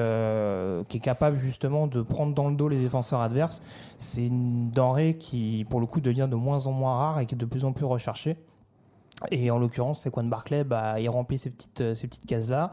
est 0.98 1.02
capable 1.02 1.38
justement 1.38 1.88
de 1.88 2.04
prendre 2.04 2.36
dans 2.36 2.48
le 2.48 2.56
dos 2.56 2.70
les 2.70 2.80
défenseurs 2.80 3.22
adverses, 3.22 3.60
c'est 3.98 4.28
une 4.28 4.70
denrée 4.70 5.18
qui, 5.18 5.66
pour 5.68 5.80
le 5.80 5.88
coup, 5.88 6.00
devient 6.00 6.28
de 6.30 6.36
moins 6.36 6.68
en 6.68 6.72
moins 6.72 6.96
rare 6.96 7.20
et 7.22 7.26
qui 7.26 7.34
est 7.34 7.38
de 7.40 7.46
plus 7.46 7.66
en 7.66 7.72
plus 7.72 7.86
recherchée. 7.86 8.38
Et 9.30 9.52
en 9.52 9.60
l'occurrence, 9.60 10.02
Saquon 10.02 10.24
Barclay, 10.24 10.64
bah, 10.64 11.00
il 11.00 11.08
remplit 11.10 11.38
ces 11.38 11.52
petites, 11.52 11.82
euh, 11.82 11.96
ces 11.96 12.08
petites 12.08 12.26
cases-là. 12.26 12.72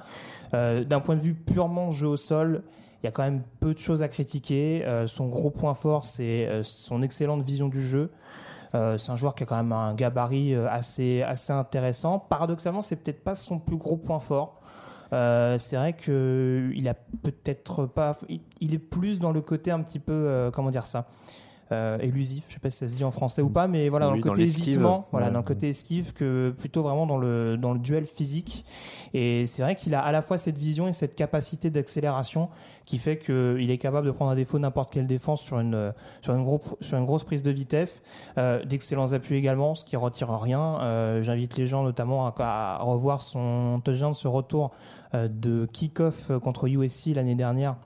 Euh, 0.55 0.85
D'un 0.85 1.01
point 1.01 1.15
de 1.17 1.21
vue 1.21 1.35
purement 1.35 1.91
jeu 1.91 2.07
au 2.07 2.17
sol, 2.17 2.63
il 3.03 3.07
y 3.07 3.09
a 3.09 3.13
quand 3.13 3.23
même 3.23 3.43
peu 3.61 3.75
de 3.75 3.79
choses 3.79 4.03
à 4.03 4.09
critiquer. 4.09 4.85
Euh, 4.87 5.07
son 5.07 5.29
gros 5.29 5.51
point 5.51 5.75
fort, 5.75 6.05
c'est 6.05 6.49
son 6.63 7.03
excellente 7.03 7.43
vision 7.45 7.69
du 7.69 7.83
jeu. 7.87 8.11
C'est 8.73 9.11
un 9.11 9.17
joueur 9.17 9.35
qui 9.35 9.45
a 9.45 9.47
quand 9.47 9.57
même 9.57 9.73
un 9.73 9.95
gabarit 9.95 10.55
assez, 10.55 11.23
assez 11.23 11.55
intéressant. 11.55 12.19
Paradoxalement, 12.19 12.83
c'est 12.83 12.97
peut-être 12.97 13.25
pas 13.25 13.35
son 13.35 13.59
plus 13.59 13.77
gros 13.79 13.97
point 13.97 14.19
fort. 14.19 14.61
C'est 15.11 15.77
vrai 15.77 15.95
que 15.95 16.71
il 16.75 16.87
a 16.87 16.93
peut-être 16.95 17.87
pas. 17.87 18.15
il- 18.61 18.75
est 18.75 18.79
plus 18.79 19.21
dans 19.21 19.33
le 19.33 19.41
côté 19.41 19.71
un 19.71 19.81
petit 19.81 19.99
peu, 19.99 20.51
comment 20.53 20.69
dire 20.69 20.85
ça, 20.85 21.07
euh, 21.73 21.99
élusif. 21.99 22.45
Je 22.49 22.55
sais 22.55 22.61
pas 22.61 22.71
si 22.71 22.79
ça 22.79 22.89
se 22.89 22.95
dit 22.95 23.05
en 23.05 23.11
français 23.11 23.43
ou 23.43 23.51
pas, 23.51 23.69
mais 23.69 23.89
voilà, 23.89 24.07
dans 24.07 24.15
le 24.15 24.21
côté 24.23 24.43
évitement, 24.43 25.07
voilà, 25.13 25.31
dans 25.31 25.41
le 25.41 25.45
côté 25.45 25.69
esquive 25.69 26.13
que 26.13 26.55
plutôt 26.57 26.83
vraiment 26.83 27.07
dans 27.07 27.19
le 27.19 27.57
dans 27.57 27.73
le 27.73 27.79
duel 27.79 28.07
physique. 28.07 28.65
Et 29.15 29.47
c'est 29.47 29.63
vrai 29.63 29.77
qu'il 29.77 29.95
a 29.95 30.01
à 30.01 30.13
la 30.13 30.23
fois 30.23 30.39
cette 30.39 30.59
vision 30.59 30.89
et 30.89 30.93
cette 30.93 31.15
capacité 31.15 31.71
d'accélération 31.71 32.49
qui 32.85 32.99
fait 32.99 33.19
qu'il 33.19 33.71
est 33.71 33.79
capable 33.79 34.07
de 34.07 34.13
prendre 34.13 34.31
à 34.31 34.35
défaut 34.35 34.59
n'importe 34.59 34.91
quelle 34.91 35.07
défense 35.07 35.43
sur 35.43 35.61
une 35.61 35.93
sur 36.21 36.35
une 36.35 36.43
gros, 36.43 36.61
sur 36.81 36.99
une 36.99 37.05
grosse 37.05 37.25
prise 37.25 37.43
de 37.43 37.51
vitesse, 37.51 38.03
euh, 38.39 38.65
d'excellents 38.65 39.13
appuis 39.13 39.37
également, 39.37 39.75
ce 39.75 39.85
qui 39.85 39.97
retire 39.97 40.31
rien. 40.31 40.81
Euh, 40.81 41.23
J'invite 41.23 41.57
les 41.57 41.67
gens 41.67 41.83
notamment 41.83 42.27
à, 42.27 42.35
à 42.39 42.83
revoir 42.83 43.23
son 43.23 43.81
touchdown, 43.85 44.15
ce 44.15 44.29
retour 44.29 44.71
euh, 45.15 45.29
de 45.29 45.67
kick-off 45.67 46.31
contre 46.43 46.67
USC 46.69 47.15
l'année 47.15 47.35
dernière 47.35 47.77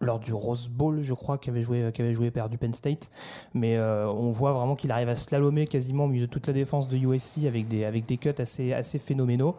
lors 0.00 0.20
du 0.20 0.32
Rose 0.32 0.68
Bowl, 0.68 1.00
je 1.02 1.14
crois, 1.14 1.38
qu'avait 1.38 1.62
joué, 1.62 1.90
qu'avait 1.92 2.12
joué 2.12 2.30
perdu 2.30 2.58
Penn 2.58 2.72
State. 2.72 3.10
Mais 3.54 3.76
euh, 3.76 4.08
on 4.10 4.30
voit 4.30 4.52
vraiment 4.52 4.76
qu'il 4.76 4.90
arrive 4.92 5.08
à 5.08 5.16
slalomer 5.16 5.66
quasiment 5.66 6.04
au 6.04 6.08
milieu 6.08 6.26
de 6.26 6.30
toute 6.30 6.46
la 6.46 6.52
défense 6.52 6.88
de 6.88 6.96
USC 6.96 7.46
avec 7.46 7.68
des, 7.68 7.84
avec 7.84 8.06
des 8.06 8.16
cuts 8.16 8.34
assez, 8.38 8.72
assez 8.72 8.98
phénoménaux. 8.98 9.56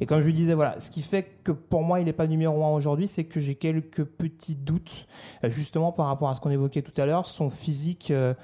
Et 0.00 0.06
comme 0.06 0.20
je 0.20 0.30
disais, 0.30 0.54
voilà, 0.54 0.78
ce 0.80 0.90
qui 0.90 1.02
fait 1.02 1.26
que 1.44 1.52
pour 1.52 1.82
moi, 1.82 2.00
il 2.00 2.04
n'est 2.04 2.12
pas 2.12 2.26
numéro 2.26 2.64
un 2.64 2.70
aujourd'hui, 2.70 3.08
c'est 3.08 3.24
que 3.24 3.40
j'ai 3.40 3.54
quelques 3.54 4.04
petits 4.04 4.56
doutes, 4.56 5.06
euh, 5.44 5.50
justement 5.50 5.92
par 5.92 6.06
rapport 6.06 6.28
à 6.28 6.34
ce 6.34 6.40
qu'on 6.40 6.50
évoquait 6.50 6.82
tout 6.82 6.98
à 7.00 7.06
l'heure, 7.06 7.26
son 7.26 7.50
physique 7.50 8.10
euh, 8.10 8.34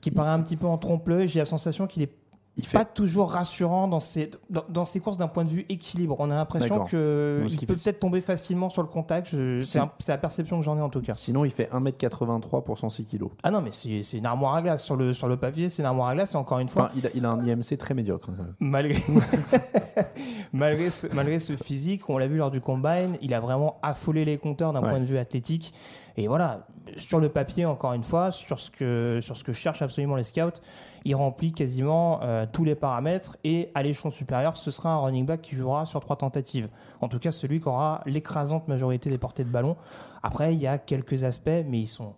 qui 0.00 0.10
paraît 0.10 0.30
un 0.30 0.40
petit 0.40 0.56
peu 0.56 0.66
en 0.66 0.78
trompe-l'œil. 0.78 1.28
J'ai 1.28 1.38
la 1.38 1.46
sensation 1.46 1.86
qu'il 1.86 2.02
est 2.02 2.12
Il 2.58 2.64
fait 2.66 2.78
pas 2.78 2.84
toujours 2.86 3.32
rassurant 3.32 3.86
dans 3.86 4.00
ses, 4.00 4.30
dans, 4.48 4.64
dans 4.70 4.84
ses 4.84 4.98
courses 4.98 5.18
d'un 5.18 5.28
point 5.28 5.44
de 5.44 5.50
vue 5.50 5.66
équilibre. 5.68 6.16
On 6.18 6.30
a 6.30 6.34
l'impression 6.34 6.74
D'accord. 6.76 6.88
que 6.90 7.38
Donc, 7.42 7.50
ce 7.50 7.54
il 7.54 7.58
qui 7.58 7.66
peut 7.66 7.76
fait- 7.76 7.84
peut-être 7.90 7.98
tomber 8.00 8.22
facilement 8.22 8.70
sur 8.70 8.80
le 8.82 8.88
contact. 8.88 9.34
C'est 9.60 9.78
un- 9.78 9.90
la 10.08 10.16
perception 10.18 10.58
que 10.58 10.64
j'en 10.64 10.78
ai 10.78 10.80
en 10.80 10.88
tout 10.88 11.02
cas. 11.02 11.12
Sinon, 11.12 11.44
il 11.44 11.50
fait 11.50 11.68
1m83 11.70 12.62
pour 12.64 12.78
106 12.78 13.04
kg. 13.04 13.24
Ah 13.42 13.50
non, 13.50 13.60
mais 13.60 13.70
c'est 13.72 14.16
une 14.16 14.24
armoire 14.26 14.54
à 14.54 14.62
glace. 14.62 14.82
Sur 14.82 14.96
le, 14.96 15.12
sur 15.12 15.28
le 15.28 15.36
papier, 15.36 15.68
c'est 15.68 15.82
une 15.82 15.86
armoire 15.86 16.08
à 16.08 16.14
glace. 16.14 16.32
Et 16.32 16.36
encore 16.38 16.58
une 16.60 16.68
fois, 16.68 16.84
Enfin, 16.84 16.94
il 16.96 17.06
a, 17.06 17.10
il 17.14 17.24
a 17.26 17.30
un 17.30 17.44
IMC 17.46 17.76
très 17.76 17.92
médiocre. 17.92 18.30
malgré, 18.58 19.00
malgré, 20.52 20.90
ce, 20.90 21.06
malgré 21.12 21.38
ce 21.38 21.56
physique, 21.56 22.08
on 22.08 22.18
l'a 22.18 22.26
vu 22.26 22.36
lors 22.38 22.50
du 22.50 22.60
combine, 22.60 23.16
il 23.22 23.34
a 23.34 23.40
vraiment 23.40 23.78
affolé 23.82 24.24
les 24.24 24.38
compteurs 24.38 24.72
d'un 24.72 24.82
Ouais. 24.82 24.88
point 24.88 25.00
de 25.00 25.04
vue 25.04 25.18
athlétique. 25.18 25.74
Et 26.16 26.28
voilà, 26.28 26.66
sur 26.96 27.20
le 27.20 27.28
papier, 27.28 27.66
encore 27.66 27.92
une 27.92 28.02
fois, 28.02 28.32
sur 28.32 28.58
ce 28.58 28.70
que, 28.70 29.20
cherchent 29.52 29.82
absolument 29.82 30.16
les 30.16 30.24
scouts, 30.24 30.60
il 31.04 31.14
remplit 31.14 31.52
quasiment 31.52 32.20
euh, 32.22 32.46
tous 32.50 32.64
les 32.64 32.74
paramètres. 32.74 33.36
Et 33.44 33.70
à 33.74 33.82
l'échelon 33.82 34.10
supérieur, 34.10 34.56
ce 34.56 34.70
sera 34.70 34.90
un 34.92 34.98
running 34.98 35.26
back 35.26 35.42
qui 35.42 35.56
jouera 35.56 35.84
sur 35.84 36.00
trois 36.00 36.16
tentatives. 36.16 36.68
En 37.00 37.08
tout 37.08 37.18
cas, 37.18 37.32
celui 37.32 37.60
qui 37.60 37.68
aura 37.68 38.02
l'écrasante 38.06 38.66
majorité 38.68 39.10
des 39.10 39.18
portées 39.18 39.44
de 39.44 39.50
ballon. 39.50 39.76
Après, 40.22 40.54
il 40.54 40.60
y 40.60 40.66
a 40.66 40.78
quelques 40.78 41.24
aspects, 41.24 41.64
mais 41.66 41.80
ils 41.80 41.86
sont 41.86 42.14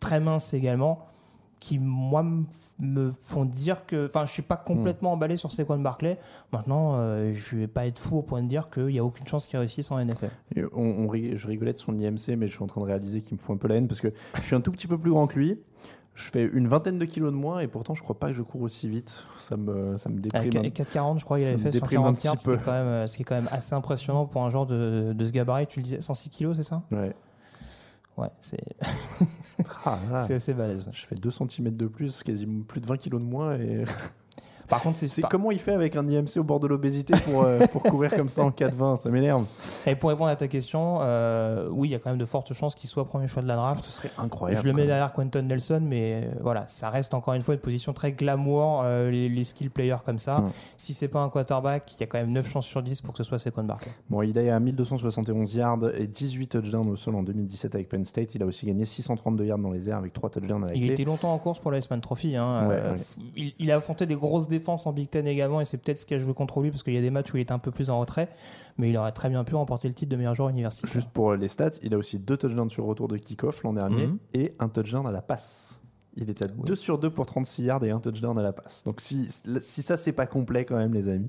très 0.00 0.20
minces 0.20 0.54
également 0.54 1.06
qui 1.62 1.78
moi 1.78 2.24
me- 2.80 3.12
font 3.12 3.44
dire 3.44 3.86
que 3.86 4.08
enfin 4.08 4.26
je 4.26 4.32
suis 4.32 4.42
pas 4.42 4.56
complètement 4.56 5.12
emballé 5.12 5.36
sur 5.36 5.52
Saquon 5.52 5.78
Barclay 5.78 6.18
maintenant 6.52 6.96
euh, 6.96 7.32
je 7.34 7.56
vais 7.56 7.68
pas 7.68 7.86
être 7.86 8.00
fou 8.00 8.16
au 8.18 8.22
point 8.22 8.42
de 8.42 8.48
dire 8.48 8.68
qu'il 8.68 8.90
y 8.90 8.98
a 8.98 9.04
aucune 9.04 9.28
chance 9.28 9.46
qu'il 9.46 9.60
réussisse 9.60 9.92
en 9.92 10.04
NFL 10.04 10.30
Et 10.56 10.64
on, 10.74 11.06
on 11.08 11.12
je 11.14 11.46
rigolais 11.46 11.72
de 11.72 11.78
son 11.78 11.96
IMC, 11.96 12.36
mais 12.36 12.48
je 12.48 12.52
suis 12.54 12.62
en 12.64 12.66
train 12.66 12.80
de 12.80 12.86
réaliser 12.86 13.22
qu'il 13.22 13.36
me 13.36 13.40
fout 13.40 13.54
un 13.54 13.58
peu 13.58 13.68
la 13.68 13.76
haine 13.76 13.86
parce 13.86 14.00
que 14.00 14.08
je 14.34 14.42
suis 14.42 14.56
un 14.56 14.60
tout 14.60 14.72
petit 14.72 14.88
peu 14.88 14.98
plus 14.98 15.12
grand 15.12 15.28
que 15.28 15.38
lui. 15.38 15.60
Je 16.14 16.30
fais 16.30 16.42
une 16.52 16.66
vingtaine 16.66 16.98
de 16.98 17.04
kilos 17.04 17.30
de 17.32 17.36
moins 17.38 17.60
et 17.60 17.68
pourtant 17.68 17.94
je 17.94 18.02
crois 18.02 18.18
pas 18.18 18.26
que 18.26 18.32
je 18.34 18.42
cours 18.42 18.62
aussi 18.62 18.88
vite. 18.88 19.24
Ça 19.38 19.56
me, 19.56 19.96
ça 19.96 20.08
me 20.10 20.18
déprime. 20.18 20.50
Un- 20.56 20.68
4,40 20.68 21.20
je 21.20 21.24
crois 21.24 21.38
qu'il 21.38 21.46
avait 21.46 21.56
fait 21.58 21.70
sur 21.72 21.80
déprime 21.82 22.00
un 22.00 22.12
40 22.12 22.16
petit 22.16 22.26
yards 22.26 22.40
ce 22.40 22.44
qui, 23.16 23.22
est 23.22 23.24
quand 23.24 23.34
même, 23.36 23.48
assez 23.52 23.74
impressionnant 23.74 24.26
pour 24.26 24.42
un 24.42 24.50
joueur 24.50 24.66
de, 24.66 25.12
de 25.14 25.24
ce 25.24 25.30
gabarit 25.30 25.68
tu 25.68 25.78
le 25.78 25.84
disais 25.84 26.00
106 26.00 26.28
kilos 26.28 26.56
c'est 26.56 26.64
ça? 26.64 26.82
Ouais. 26.90 27.14
Ouais 28.16 28.28
c'est 28.40 28.60
Ah, 29.84 29.98
assez 30.16 30.54
balèze 30.54 30.86
je 30.92 31.06
fais 31.06 31.14
2 31.14 31.30
cm 31.30 31.76
de 31.76 31.86
plus, 31.86 32.22
quasiment 32.22 32.62
plus 32.62 32.80
de 32.80 32.86
20 32.86 32.96
kilos 32.98 33.20
de 33.20 33.26
moins. 33.26 33.56
Et... 33.58 33.84
par 34.68 34.80
contre 34.82 34.96
c'est 34.98 35.20
pas- 35.20 35.28
comment 35.28 35.50
il 35.50 35.58
fait 35.58 35.72
avec 35.72 35.96
un 35.96 36.06
IMC 36.08 36.38
au 36.38 36.44
bord 36.44 36.60
de 36.60 36.66
l'obésité 36.66 37.14
pour, 37.24 37.42
euh, 37.42 37.60
pour 37.72 37.82
courir 37.82 38.14
comme 38.14 38.28
ça 38.28 38.42
en 38.44 38.50
4,20 38.50 38.96
Ça 38.96 39.10
m'énerve. 39.10 39.44
et 39.86 39.94
pour 39.94 40.10
répondre 40.10 40.30
à 40.30 40.36
ta 40.36 40.48
question 40.48 40.98
euh, 41.00 41.68
oui 41.70 41.88
il 41.88 41.92
y 41.92 41.94
a 41.94 41.98
quand 41.98 42.10
même 42.10 42.18
de 42.18 42.24
fortes 42.26 42.52
chances 42.54 42.74
qu'il 42.74 42.88
soit 42.88 43.04
premier 43.04 43.26
choix 43.26 43.42
de 43.42 43.48
la 43.48 43.56
draft 43.56 43.82
Ce 43.84 43.92
serait 43.92 44.10
incroyable. 44.18 44.62
Je 44.62 44.66
le 44.66 44.72
mets 44.74 44.86
derrière 44.86 45.12
Quentin 45.12 45.42
Nelson, 45.42 45.80
mais 45.82 46.22
euh, 46.24 46.30
voilà, 46.40 46.64
ça 46.68 46.90
reste 46.90 47.14
encore 47.14 47.34
une 47.34 47.42
fois 47.42 47.54
une 47.54 47.60
position 47.60 47.92
très 47.92 48.12
glamour, 48.12 48.82
euh, 48.84 49.10
les, 49.10 49.28
les 49.28 49.44
skill 49.44 49.70
players 49.70 49.96
comme 50.04 50.18
ça. 50.18 50.38
Mm. 50.38 50.50
Si 50.76 50.94
c'est 50.94 51.08
pas 51.08 51.20
un 51.20 51.28
quarterback, 51.28 51.92
il 51.96 52.00
y 52.00 52.04
a 52.04 52.06
quand 52.06 52.18
même 52.18 52.32
9 52.32 52.48
chances 52.48 52.66
sur 52.66 52.82
10 52.82 53.02
pour 53.02 53.12
que 53.12 53.18
ce 53.18 53.24
soit 53.24 53.38
Saquon 53.38 53.64
Barkley. 53.64 53.92
Bon, 54.10 54.22
il 54.22 54.36
est 54.38 54.50
à 54.50 54.58
1271 54.60 55.54
yards 55.54 55.78
et 55.96 56.06
18 56.06 56.48
touchdowns 56.48 56.88
au 56.88 56.96
sol 56.96 57.14
en 57.16 57.22
2017 57.22 57.74
avec 57.74 57.88
Penn 57.88 58.04
State. 58.04 58.34
Il 58.34 58.42
a 58.42 58.46
aussi 58.46 58.66
gagné 58.66 58.84
632 58.84 59.44
yards 59.44 59.58
dans 59.58 59.70
les 59.70 59.88
airs 59.88 59.98
avec 59.98 60.12
3 60.12 60.30
touchdowns 60.30 60.64
à 60.64 60.66
la 60.68 60.74
Il 60.74 60.80
clé. 60.82 60.92
était 60.92 61.04
longtemps 61.04 61.32
en 61.32 61.38
course 61.38 61.58
pour 61.58 61.70
la 61.70 61.78
Iceman 61.78 62.00
Trophy. 62.00 62.36
Hein. 62.36 62.68
Ouais, 62.68 62.74
Euh, 62.76 62.92
ouais. 62.94 63.00
Il, 63.36 63.52
il 63.58 63.70
a 63.72 63.76
affronté 63.76 64.06
des 64.06 64.14
grosses 64.16 64.48
défenses 64.52 64.86
en 64.86 64.92
Big 64.92 65.10
Ten 65.10 65.26
également, 65.26 65.60
et 65.60 65.64
c'est 65.64 65.76
peut-être 65.78 65.98
ce 65.98 66.06
qui 66.06 66.14
a 66.14 66.18
joué 66.18 66.32
contre 66.34 66.60
lui, 66.60 66.70
parce 66.70 66.82
qu'il 66.82 66.94
y 66.94 66.98
a 66.98 67.00
des 67.00 67.10
matchs 67.10 67.34
où 67.34 67.36
il 67.36 67.40
était 67.40 67.52
un 67.52 67.58
peu 67.58 67.70
plus 67.70 67.90
en 67.90 67.98
retrait, 67.98 68.28
mais 68.78 68.88
il 68.90 68.96
aurait 68.96 69.12
très 69.12 69.28
bien 69.28 69.42
pu 69.44 69.54
remporter 69.54 69.88
le 69.88 69.94
titre 69.94 70.10
de 70.10 70.16
meilleur 70.16 70.34
joueur 70.34 70.48
universitaire. 70.50 70.90
Juste 70.92 71.10
pour 71.10 71.34
les 71.34 71.48
stats, 71.48 71.70
il 71.82 71.92
a 71.94 71.98
aussi 71.98 72.18
deux 72.18 72.36
touchdowns 72.36 72.70
sur 72.70 72.84
retour 72.84 73.08
de 73.08 73.16
kick-off 73.16 73.62
l'an 73.64 73.72
dernier 73.72 74.06
Mhm. 74.06 74.18
et 74.34 74.54
un 74.60 74.68
touchdown 74.68 75.06
à 75.06 75.10
la 75.10 75.22
passe. 75.22 75.80
Il 76.16 76.28
est 76.28 76.42
à 76.42 76.46
2 76.46 76.74
sur 76.74 76.98
2 76.98 77.08
pour 77.08 77.24
36 77.24 77.62
yards 77.62 77.84
et 77.84 77.90
un 77.90 77.98
touchdown 77.98 78.38
à 78.38 78.42
la 78.42 78.52
passe. 78.52 78.84
Donc 78.84 79.00
si, 79.00 79.28
si 79.28 79.82
ça 79.82 79.96
c'est 79.96 80.12
pas 80.12 80.26
complet 80.26 80.64
quand 80.66 80.76
même 80.76 80.92
les 80.92 81.08
amis. 81.08 81.28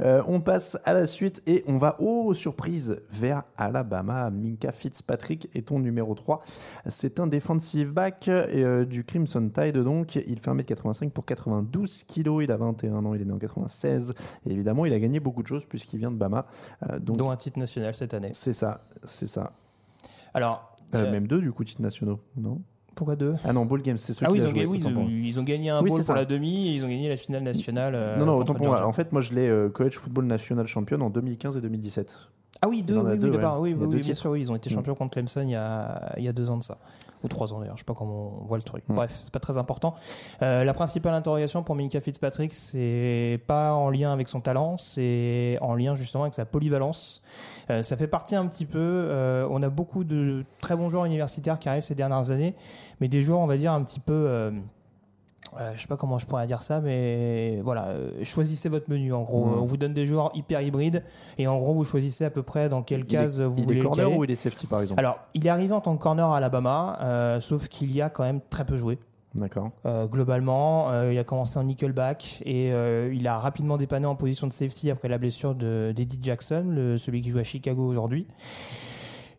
Euh, 0.00 0.22
on 0.26 0.40
passe 0.40 0.76
à 0.84 0.92
la 0.92 1.06
suite 1.06 1.40
et 1.46 1.62
on 1.68 1.78
va, 1.78 1.96
oh 2.00 2.34
surprise, 2.34 3.00
vers 3.12 3.44
Alabama. 3.56 4.30
Minka 4.30 4.72
Fitzpatrick 4.72 5.48
est 5.54 5.68
ton 5.68 5.78
numéro 5.78 6.14
3. 6.14 6.42
C'est 6.86 7.20
un 7.20 7.28
defensive 7.28 7.92
back 7.92 8.26
euh, 8.28 8.84
du 8.84 9.04
Crimson 9.04 9.48
Tide 9.54 9.78
donc. 9.78 10.16
Il 10.16 10.40
fait 10.40 10.50
1m85 10.50 11.10
pour 11.10 11.24
92 11.24 12.02
kilos. 12.04 12.42
Il 12.42 12.50
a 12.50 12.56
21 12.56 13.04
ans, 13.04 13.14
il 13.14 13.22
est 13.22 13.24
né 13.24 13.32
en 13.32 13.38
96. 13.38 14.14
Et 14.46 14.50
évidemment 14.50 14.84
il 14.84 14.92
a 14.92 14.98
gagné 14.98 15.20
beaucoup 15.20 15.42
de 15.42 15.48
choses 15.48 15.64
puisqu'il 15.64 16.00
vient 16.00 16.10
de 16.10 16.16
Bama. 16.16 16.46
Euh, 16.90 16.98
donc 16.98 17.18
Dont 17.18 17.30
un 17.30 17.36
titre 17.36 17.60
national 17.60 17.94
cette 17.94 18.14
année. 18.14 18.30
c'est 18.32 18.52
ça, 18.52 18.80
c'est 19.04 19.28
ça. 19.28 19.52
Alors, 20.32 20.76
même 20.92 21.28
deux 21.28 21.40
du 21.40 21.52
coup 21.52 21.62
titres 21.62 21.82
nationaux, 21.82 22.20
non? 22.36 22.60
Pourquoi 22.94 23.16
deux 23.16 23.34
Ah 23.44 23.52
non, 23.52 23.64
Ball 23.66 23.82
Games, 23.82 23.98
c'est 23.98 24.12
ceux 24.12 24.24
ah 24.24 24.28
qui 24.28 24.32
oui, 24.34 24.38
ils 24.38 24.44
a 24.44 24.48
ont, 24.48 24.50
joué. 24.50 24.66
oui, 24.66 24.78
ils, 24.80 24.86
ont, 24.86 24.90
moi. 24.90 25.04
ils 25.10 25.40
ont 25.40 25.42
gagné 25.42 25.70
un 25.70 25.82
Oui, 25.82 25.88
bowl 25.90 26.00
c'est 26.00 26.06
pour 26.06 26.14
ça. 26.14 26.20
la 26.20 26.24
demi 26.24 26.68
et 26.68 26.74
ils 26.74 26.84
ont 26.84 26.88
gagné 26.88 27.08
la 27.08 27.16
finale 27.16 27.42
nationale. 27.42 27.94
euh, 27.94 28.18
non, 28.18 28.26
non, 28.26 28.36
autant 28.36 28.54
pour 28.54 28.66
moi. 28.66 28.86
En 28.86 28.92
fait, 28.92 29.12
moi, 29.12 29.20
je 29.20 29.32
l'ai 29.34 29.48
euh, 29.48 29.68
college 29.68 29.94
football 29.98 30.24
national 30.26 30.66
champion 30.66 31.00
en 31.00 31.10
2015 31.10 31.56
et 31.56 31.60
2017. 31.60 32.18
Ah 32.62 32.68
oui, 32.68 32.82
deux, 32.82 32.96
oui, 32.96 33.18
deux, 33.18 33.30
ouais. 33.30 33.44
Oui, 33.58 33.74
deux 33.74 33.86
oui, 33.86 34.00
bien 34.00 34.14
sûr, 34.14 34.30
oui, 34.30 34.40
ils 34.40 34.50
ont 34.50 34.56
été 34.56 34.70
Mm. 34.70 34.74
champions 34.74 34.94
contre 34.94 35.10
Clemson 35.14 35.42
il 35.42 35.50
y, 35.50 35.54
a, 35.54 36.12
il 36.16 36.24
y 36.24 36.28
a 36.28 36.32
deux 36.32 36.48
ans 36.50 36.56
de 36.56 36.62
ça. 36.62 36.78
Ou 37.22 37.28
trois 37.28 37.52
ans 37.52 37.58
d'ailleurs, 37.60 37.76
je 37.76 37.80
sais 37.80 37.84
pas 37.86 37.94
comment 37.94 38.38
on 38.42 38.46
voit 38.46 38.56
le 38.58 38.62
truc. 38.62 38.84
Mm. 38.88 38.94
Bref, 38.94 39.18
c'est 39.22 39.32
pas 39.32 39.40
très 39.40 39.58
important. 39.58 39.94
Euh, 40.42 40.62
la 40.64 40.72
principale 40.72 41.14
interrogation 41.14 41.62
pour 41.62 41.74
Minka 41.74 42.00
Fitzpatrick, 42.00 42.52
c'est 42.54 43.40
pas 43.46 43.72
en 43.74 43.90
lien 43.90 44.12
avec 44.12 44.28
son 44.28 44.40
talent, 44.40 44.76
c'est 44.78 45.58
en 45.60 45.74
lien 45.74 45.94
justement 45.96 46.24
avec 46.24 46.34
sa 46.34 46.44
polyvalence. 46.46 47.22
Euh, 47.70 47.82
ça 47.82 47.96
fait 47.96 48.06
partie 48.06 48.36
un 48.36 48.46
petit 48.46 48.66
peu. 48.66 48.78
euh, 48.78 49.46
on 49.50 49.62
a 49.62 49.68
beaucoup 49.68 50.04
de 50.04 50.44
très 50.60 50.76
bons 50.76 50.90
joueurs 50.90 51.04
universitaires 51.06 51.58
qui 51.58 51.68
arrivent 51.68 51.82
ces 51.82 51.94
dernières 51.94 52.30
années, 52.30 52.54
mais 53.00 53.08
des 53.08 53.22
joueurs, 53.22 53.40
on 53.40 53.46
va 53.46 53.56
dire, 53.56 53.72
un 53.72 53.82
petit 53.82 54.00
peu. 54.00 54.12
euh, 54.12 54.50
euh, 55.60 55.72
je 55.76 55.82
sais 55.82 55.86
pas 55.86 55.96
comment 55.96 56.18
je 56.18 56.26
pourrais 56.26 56.46
dire 56.48 56.62
ça, 56.62 56.80
mais 56.80 57.60
voilà, 57.62 57.86
euh, 57.88 58.10
choisissez 58.24 58.68
votre 58.68 58.90
menu. 58.90 59.12
En 59.12 59.22
gros, 59.22 59.44
on 59.44 59.64
vous 59.64 59.76
donne 59.76 59.92
des 59.94 60.04
joueurs 60.04 60.32
hyper 60.34 60.60
hybrides 60.62 61.04
et 61.38 61.46
en 61.46 61.58
gros, 61.58 61.74
vous 61.74 61.84
choisissez 61.84 62.24
à 62.24 62.30
peu 62.30 62.42
près 62.42 62.68
dans 62.68 62.82
quelle 62.82 63.00
Il 63.00 63.06
case 63.06 63.38
est, 63.40 63.44
vous 63.44 63.54
il 63.58 63.64
voulez 63.64 63.76
est 63.78 63.82
le 63.82 63.88
corner 63.88 64.12
ou 64.16 64.24
il 64.24 64.30
est 64.30 64.34
safety 64.36 64.66
par 64.66 64.80
exemple? 64.80 64.98
Alors, 64.98 65.18
il 65.34 65.46
est 65.46 65.50
arrivé 65.50 65.72
en 65.72 65.80
tant 65.80 65.96
que 65.96 66.02
corner 66.02 66.28
à 66.32 66.38
Alabama, 66.38 66.98
euh, 67.02 67.40
sauf 67.40 67.68
qu'il 67.68 67.94
y 67.94 68.02
a 68.02 68.10
quand 68.10 68.24
même 68.24 68.40
très 68.50 68.64
peu 68.64 68.76
joué. 68.76 68.98
D'accord. 69.34 69.72
Euh, 69.84 70.06
globalement, 70.06 70.90
euh, 70.92 71.12
il 71.12 71.18
a 71.18 71.24
commencé 71.24 71.58
en 71.58 71.64
nickelback 71.64 72.40
et 72.44 72.72
euh, 72.72 73.12
il 73.12 73.26
a 73.26 73.38
rapidement 73.38 73.76
dépanné 73.76 74.06
en 74.06 74.14
position 74.14 74.46
de 74.46 74.52
safety 74.52 74.90
après 74.92 75.08
la 75.08 75.18
blessure 75.18 75.56
de- 75.56 75.92
d'Eddie 75.94 76.20
Jackson, 76.22 76.94
celui 76.98 77.20
qui 77.20 77.30
joue 77.30 77.38
à 77.38 77.44
Chicago 77.44 77.84
aujourd'hui. 77.84 78.28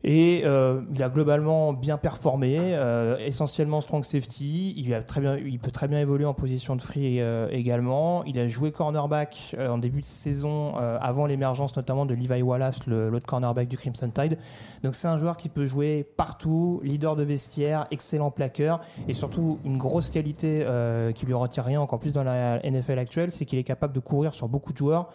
Et 0.07 0.43
euh, 0.45 0.81
il 0.93 1.01
a 1.01 1.09
globalement 1.09 1.73
bien 1.73 1.97
performé, 1.97 2.57
euh, 2.59 3.17
essentiellement 3.17 3.81
strong 3.81 4.03
safety. 4.03 4.75
Il, 4.77 4.93
a 4.93 5.01
très 5.01 5.19
bien, 5.19 5.35
il 5.35 5.57
peut 5.57 5.71
très 5.71 5.87
bien 5.87 5.99
évoluer 5.99 6.25
en 6.25 6.35
position 6.35 6.75
de 6.75 6.81
free 6.83 7.19
euh, 7.19 7.47
également. 7.49 8.23
Il 8.25 8.37
a 8.37 8.47
joué 8.47 8.71
cornerback 8.71 9.55
en 9.57 9.79
début 9.79 10.01
de 10.01 10.05
saison, 10.05 10.75
avant 10.75 11.25
l'émergence 11.25 11.75
notamment 11.75 12.05
de 12.05 12.13
Levi 12.13 12.43
Wallace, 12.43 12.85
l'autre 12.85 13.25
cornerback 13.25 13.67
du 13.67 13.77
Crimson 13.77 14.11
Tide. 14.13 14.37
Donc 14.83 14.93
c'est 14.93 15.07
un 15.07 15.17
joueur 15.17 15.37
qui 15.37 15.49
peut 15.49 15.65
jouer 15.65 16.05
partout, 16.17 16.81
leader 16.83 17.15
de 17.15 17.23
vestiaire, 17.23 17.87
excellent 17.89 18.29
plaqueur 18.29 18.81
et 19.07 19.13
surtout 19.13 19.57
une 19.65 19.79
grosse 19.79 20.11
qualité 20.11 20.67
qui 21.15 21.25
lui 21.25 21.33
retire 21.33 21.63
rien 21.63 21.81
encore 21.81 21.99
plus 21.99 22.13
dans 22.13 22.23
la 22.23 22.59
NFL 22.59 22.99
actuelle, 22.99 23.31
c'est 23.31 23.45
qu'il 23.45 23.57
est 23.57 23.63
capable 23.63 23.93
de 23.93 23.99
courir 23.99 24.35
sur 24.35 24.47
beaucoup 24.47 24.71
de 24.71 24.77
joueurs, 24.77 25.09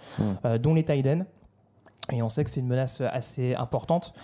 dont 0.61 0.75
les 0.75 0.85
tight 0.85 1.07
ends. 1.07 1.25
Et 2.13 2.23
on 2.23 2.29
sait 2.29 2.43
que 2.43 2.51
c'est 2.51 2.61
une 2.61 2.67
menace 2.67 3.01
assez 3.01 3.55
importante. 3.55 4.15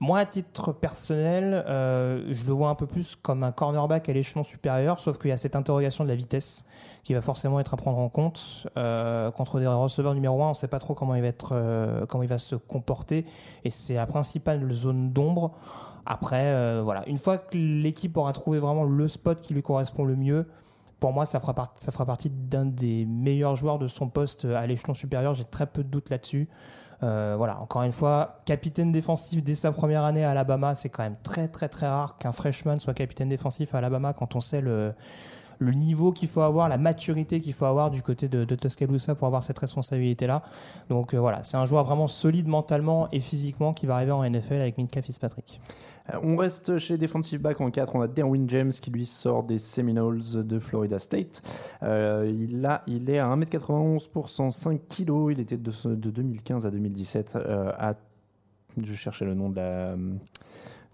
Moi, 0.00 0.20
à 0.20 0.26
titre 0.26 0.72
personnel, 0.72 1.64
euh, 1.66 2.22
je 2.30 2.46
le 2.46 2.52
vois 2.52 2.68
un 2.68 2.76
peu 2.76 2.86
plus 2.86 3.16
comme 3.16 3.42
un 3.42 3.50
cornerback 3.50 4.08
à 4.08 4.12
l'échelon 4.12 4.44
supérieur, 4.44 5.00
sauf 5.00 5.18
qu'il 5.18 5.30
y 5.30 5.32
a 5.32 5.36
cette 5.36 5.56
interrogation 5.56 6.04
de 6.04 6.08
la 6.08 6.14
vitesse 6.14 6.64
qui 7.02 7.14
va 7.14 7.20
forcément 7.20 7.58
être 7.58 7.74
à 7.74 7.76
prendre 7.76 7.98
en 7.98 8.08
compte. 8.08 8.68
Euh, 8.76 9.32
contre 9.32 9.58
des 9.58 9.66
receveurs 9.66 10.14
numéro 10.14 10.40
1, 10.40 10.46
on 10.46 10.48
ne 10.50 10.54
sait 10.54 10.68
pas 10.68 10.78
trop 10.78 10.94
comment 10.94 11.16
il 11.16 11.22
va, 11.22 11.26
être, 11.26 11.50
euh, 11.52 12.06
comment 12.06 12.22
il 12.22 12.28
va 12.28 12.38
se 12.38 12.54
comporter, 12.54 13.26
et 13.64 13.70
c'est 13.70 13.94
la 13.94 14.06
principale 14.06 14.70
zone 14.70 15.10
d'ombre. 15.10 15.56
Après, 16.06 16.80
voilà, 16.80 17.06
une 17.06 17.18
fois 17.18 17.36
que 17.36 17.58
l'équipe 17.58 18.16
aura 18.16 18.32
trouvé 18.32 18.60
vraiment 18.60 18.84
le 18.84 19.08
spot 19.08 19.42
qui 19.42 19.52
lui 19.52 19.62
correspond 19.62 20.04
le 20.04 20.16
mieux, 20.16 20.46
pour 21.00 21.12
moi, 21.12 21.26
ça 21.26 21.38
fera, 21.38 21.54
ça 21.74 21.92
fera 21.92 22.06
partie 22.06 22.30
d'un 22.30 22.64
des 22.64 23.04
meilleurs 23.04 23.56
joueurs 23.56 23.78
de 23.78 23.88
son 23.88 24.08
poste 24.08 24.44
à 24.46 24.66
l'échelon 24.66 24.94
supérieur. 24.94 25.34
J'ai 25.34 25.44
très 25.44 25.66
peu 25.66 25.84
de 25.84 25.88
doutes 25.88 26.08
là-dessus. 26.08 26.48
Euh, 27.02 27.34
voilà, 27.36 27.60
encore 27.60 27.82
une 27.82 27.92
fois, 27.92 28.40
capitaine 28.44 28.90
défensif 28.90 29.42
dès 29.42 29.54
sa 29.54 29.70
première 29.70 30.04
année 30.04 30.24
à 30.24 30.30
Alabama, 30.30 30.74
c'est 30.74 30.88
quand 30.88 31.04
même 31.04 31.16
très 31.22 31.46
très 31.48 31.68
très 31.68 31.86
rare 31.86 32.18
qu'un 32.18 32.32
freshman 32.32 32.80
soit 32.80 32.94
capitaine 32.94 33.28
défensif 33.28 33.74
à 33.74 33.78
Alabama 33.78 34.12
quand 34.12 34.34
on 34.34 34.40
sait 34.40 34.60
le, 34.60 34.94
niveau 35.60 36.12
qu'il 36.12 36.28
faut 36.28 36.40
avoir, 36.40 36.68
la 36.68 36.78
maturité 36.78 37.40
qu'il 37.40 37.52
faut 37.52 37.66
avoir 37.66 37.90
du 37.90 38.02
côté 38.02 38.28
de, 38.28 38.44
de 38.44 38.54
Tuscaloosa 38.56 39.14
pour 39.14 39.28
avoir 39.28 39.44
cette 39.44 39.58
responsabilité-là. 39.58 40.42
Donc 40.88 41.14
euh, 41.14 41.18
voilà, 41.20 41.42
c'est 41.44 41.56
un 41.56 41.66
joueur 41.66 41.84
vraiment 41.84 42.08
solide 42.08 42.48
mentalement 42.48 43.08
et 43.12 43.20
physiquement 43.20 43.72
qui 43.74 43.86
va 43.86 43.94
arriver 43.94 44.12
en 44.12 44.28
NFL 44.28 44.54
avec 44.54 44.76
Minka 44.76 45.00
Fitzpatrick. 45.00 45.60
Euh, 46.12 46.18
On 46.22 46.36
reste 46.36 46.78
chez 46.78 46.96
defensive 46.98 47.40
back 47.40 47.60
en 47.60 47.70
4. 47.70 47.94
On 47.96 48.00
a 48.00 48.08
Derwin 48.08 48.48
James 48.48 48.72
qui 48.72 48.90
lui 48.90 49.06
sort 49.06 49.42
des 49.44 49.58
Seminoles 49.58 50.20
de 50.34 50.58
Florida 50.58 50.98
State. 50.98 51.42
Euh, 51.82 52.32
il, 52.48 52.64
a, 52.64 52.82
il 52.86 53.10
est 53.10 53.18
à 53.18 53.26
1m91 53.34 54.08
pour 54.10 54.28
105 54.28 54.80
kg. 54.88 55.30
Il 55.32 55.40
était 55.40 55.56
de, 55.56 55.70
ce- 55.70 55.88
de 55.88 56.10
2015 56.10 56.66
à 56.66 56.70
2017 56.70 57.36
euh, 57.36 57.70
à. 57.78 57.94
Je 58.82 58.94
cherchais 58.94 59.24
le 59.24 59.34
nom 59.34 59.48
de 59.50 59.56
la, 59.56 59.96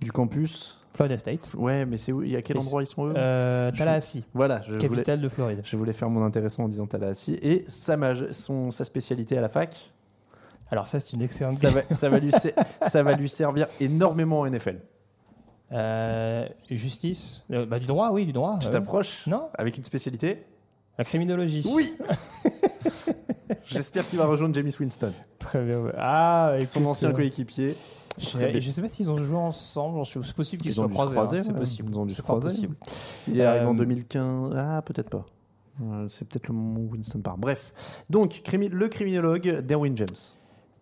du 0.01 0.11
campus. 0.11 0.79
Florida 0.95 1.17
State. 1.17 1.51
Ouais, 1.55 1.85
mais 1.85 1.97
c'est 1.97 2.13
où 2.13 2.23
Et 2.23 2.37
à 2.37 2.41
quel 2.43 2.57
endroit 2.57 2.83
ils 2.83 2.87
sont 2.87 3.07
eux? 3.09 3.15
Euh, 3.17 3.71
Je- 3.73 3.79
Tallahassee, 3.79 4.23
Voilà, 4.33 4.61
je 4.63 4.69
voulais, 4.75 4.79
capitale 4.79 5.21
de 5.21 5.29
Floride. 5.29 5.61
je 5.65 5.77
voulais 5.77 5.93
faire 5.93 6.09
mon 6.09 6.25
intéressant 6.25 6.65
en 6.65 6.69
disant 6.69 6.87
Tallahassee. 6.87 7.37
Et 7.43 7.65
sa, 7.67 7.97
son, 8.33 8.71
sa 8.71 8.85
spécialité 8.85 9.37
à 9.37 9.41
la 9.41 9.49
fac, 9.49 9.93
Alors 10.71 10.87
ça, 10.87 11.01
c'est 11.01 11.17
une 11.17 11.23
excellente 11.23 11.55
ça 11.55 11.69
va, 11.71 11.83
ça, 11.91 12.09
va 12.09 12.19
lui, 12.21 12.31
ça 12.81 13.03
va 13.03 13.15
lui 13.17 13.29
servir 13.29 13.67
énormément 13.81 14.41
en 14.41 14.47
NFL. 14.49 14.79
Euh, 15.75 16.47
justice 16.71 17.45
Euh, 17.53 17.67
bah, 17.67 17.79
Du 17.79 17.87
droit, 17.87 18.11
oui, 18.13 18.25
du 18.27 18.33
droit. 18.33 18.59
Tu 18.61 18.67
ouais. 18.67 18.73
t'approches 18.73 19.27
Non, 19.27 19.49
avec 19.59 19.77
une 19.77 19.85
spécialité 19.85 20.45
la 20.97 21.05
criminologie. 21.05 21.63
Oui 21.69 21.93
J'espère 23.67 24.07
qu'il 24.09 24.19
va 24.19 24.27
rejoindre 24.27 24.55
James 24.55 24.71
Winston, 24.79 25.13
Très 25.39 25.65
bien. 25.65 25.81
ouais. 25.81 25.93
Ah, 25.99 26.55
son 26.63 26.79
écoute, 26.81 26.91
ancien 26.91 27.11
euh, 27.11 27.13
coéquipier. 27.15 27.75
Je 28.17 28.39
bien. 28.39 28.61
sais, 28.71 28.81
pas 28.83 28.89
s'ils 28.89 29.11
ont 29.11 29.17
joué 29.17 29.37
ensemble. 29.37 30.05
C'est 30.07 30.35
possible 30.35 30.63
qu'ils 30.63 30.73
soient 30.73 30.89
croisés. 30.89 31.19
hein, 31.19 31.27
C'est 31.39 31.51
ouais. 31.53 31.59
possible. 31.59 31.91
Ils 31.91 31.99
ont 31.99 32.07
dû 32.07 32.15
se 32.15 32.23
croiser. 32.23 32.45
possible. 32.47 32.77
Il 33.27 33.41
est 33.41 33.45
arrivé 33.45 33.65
en 33.67 33.75
Euh, 33.75 33.79
2015. 33.79 34.55
Ah, 34.57 34.83
peut-être 34.83 35.11
pas. 35.11 35.27
Euh, 35.83 36.07
C'est 36.09 36.29
peut-être 36.29 36.47
le 36.49 36.55
moment 36.55 36.79
où 36.81 36.91
Winston 36.93 37.19
part. 37.21 37.39
Bref. 37.39 37.73
Donc, 38.09 38.43
le 38.53 38.89
criminologue 38.89 39.61
Derwin 39.67 39.97
James. 39.97 40.07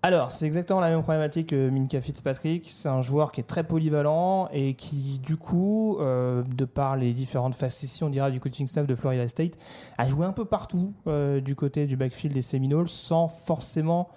Alors, 0.05 0.33
c'est 0.33 0.47
exactement 0.47 0.81
la 0.81 0.91
même 0.91 1.03
problématique 1.03 1.51
que 1.51 1.71
Minka 1.71 2.01
Fitzpatrick. 2.01 2.69
C'est 2.69 2.89
un 2.89 3.03
joueur 3.03 3.31
qui 3.31 3.41
est 3.41 3.45
très 3.45 3.63
polyvalent 3.63 4.49
et 4.53 4.75
qui, 4.75 5.21
du 5.21 5.37
coup, 5.37 5.97
euh, 6.01 6.43
de 6.43 6.65
par 6.65 6.97
les 6.97 7.13
différentes 7.13 7.55
facéties, 7.55 8.03
on 8.03 8.09
dirait, 8.09 8.33
du 8.33 8.41
coaching 8.41 8.67
staff 8.67 8.85
de 8.89 8.97
Florida 8.97 9.29
State, 9.29 9.57
a 9.99 10.09
joué 10.09 10.27
un 10.27 10.33
peu 10.33 10.45
partout 10.45 10.93
euh, 11.07 11.41
du 11.41 11.55
côté 11.55 11.87
du 11.87 11.97
backfield 11.97 12.35
des 12.35 12.43
Seminoles 12.43 12.89
sans 12.89 13.29
forcément, 13.29 14.09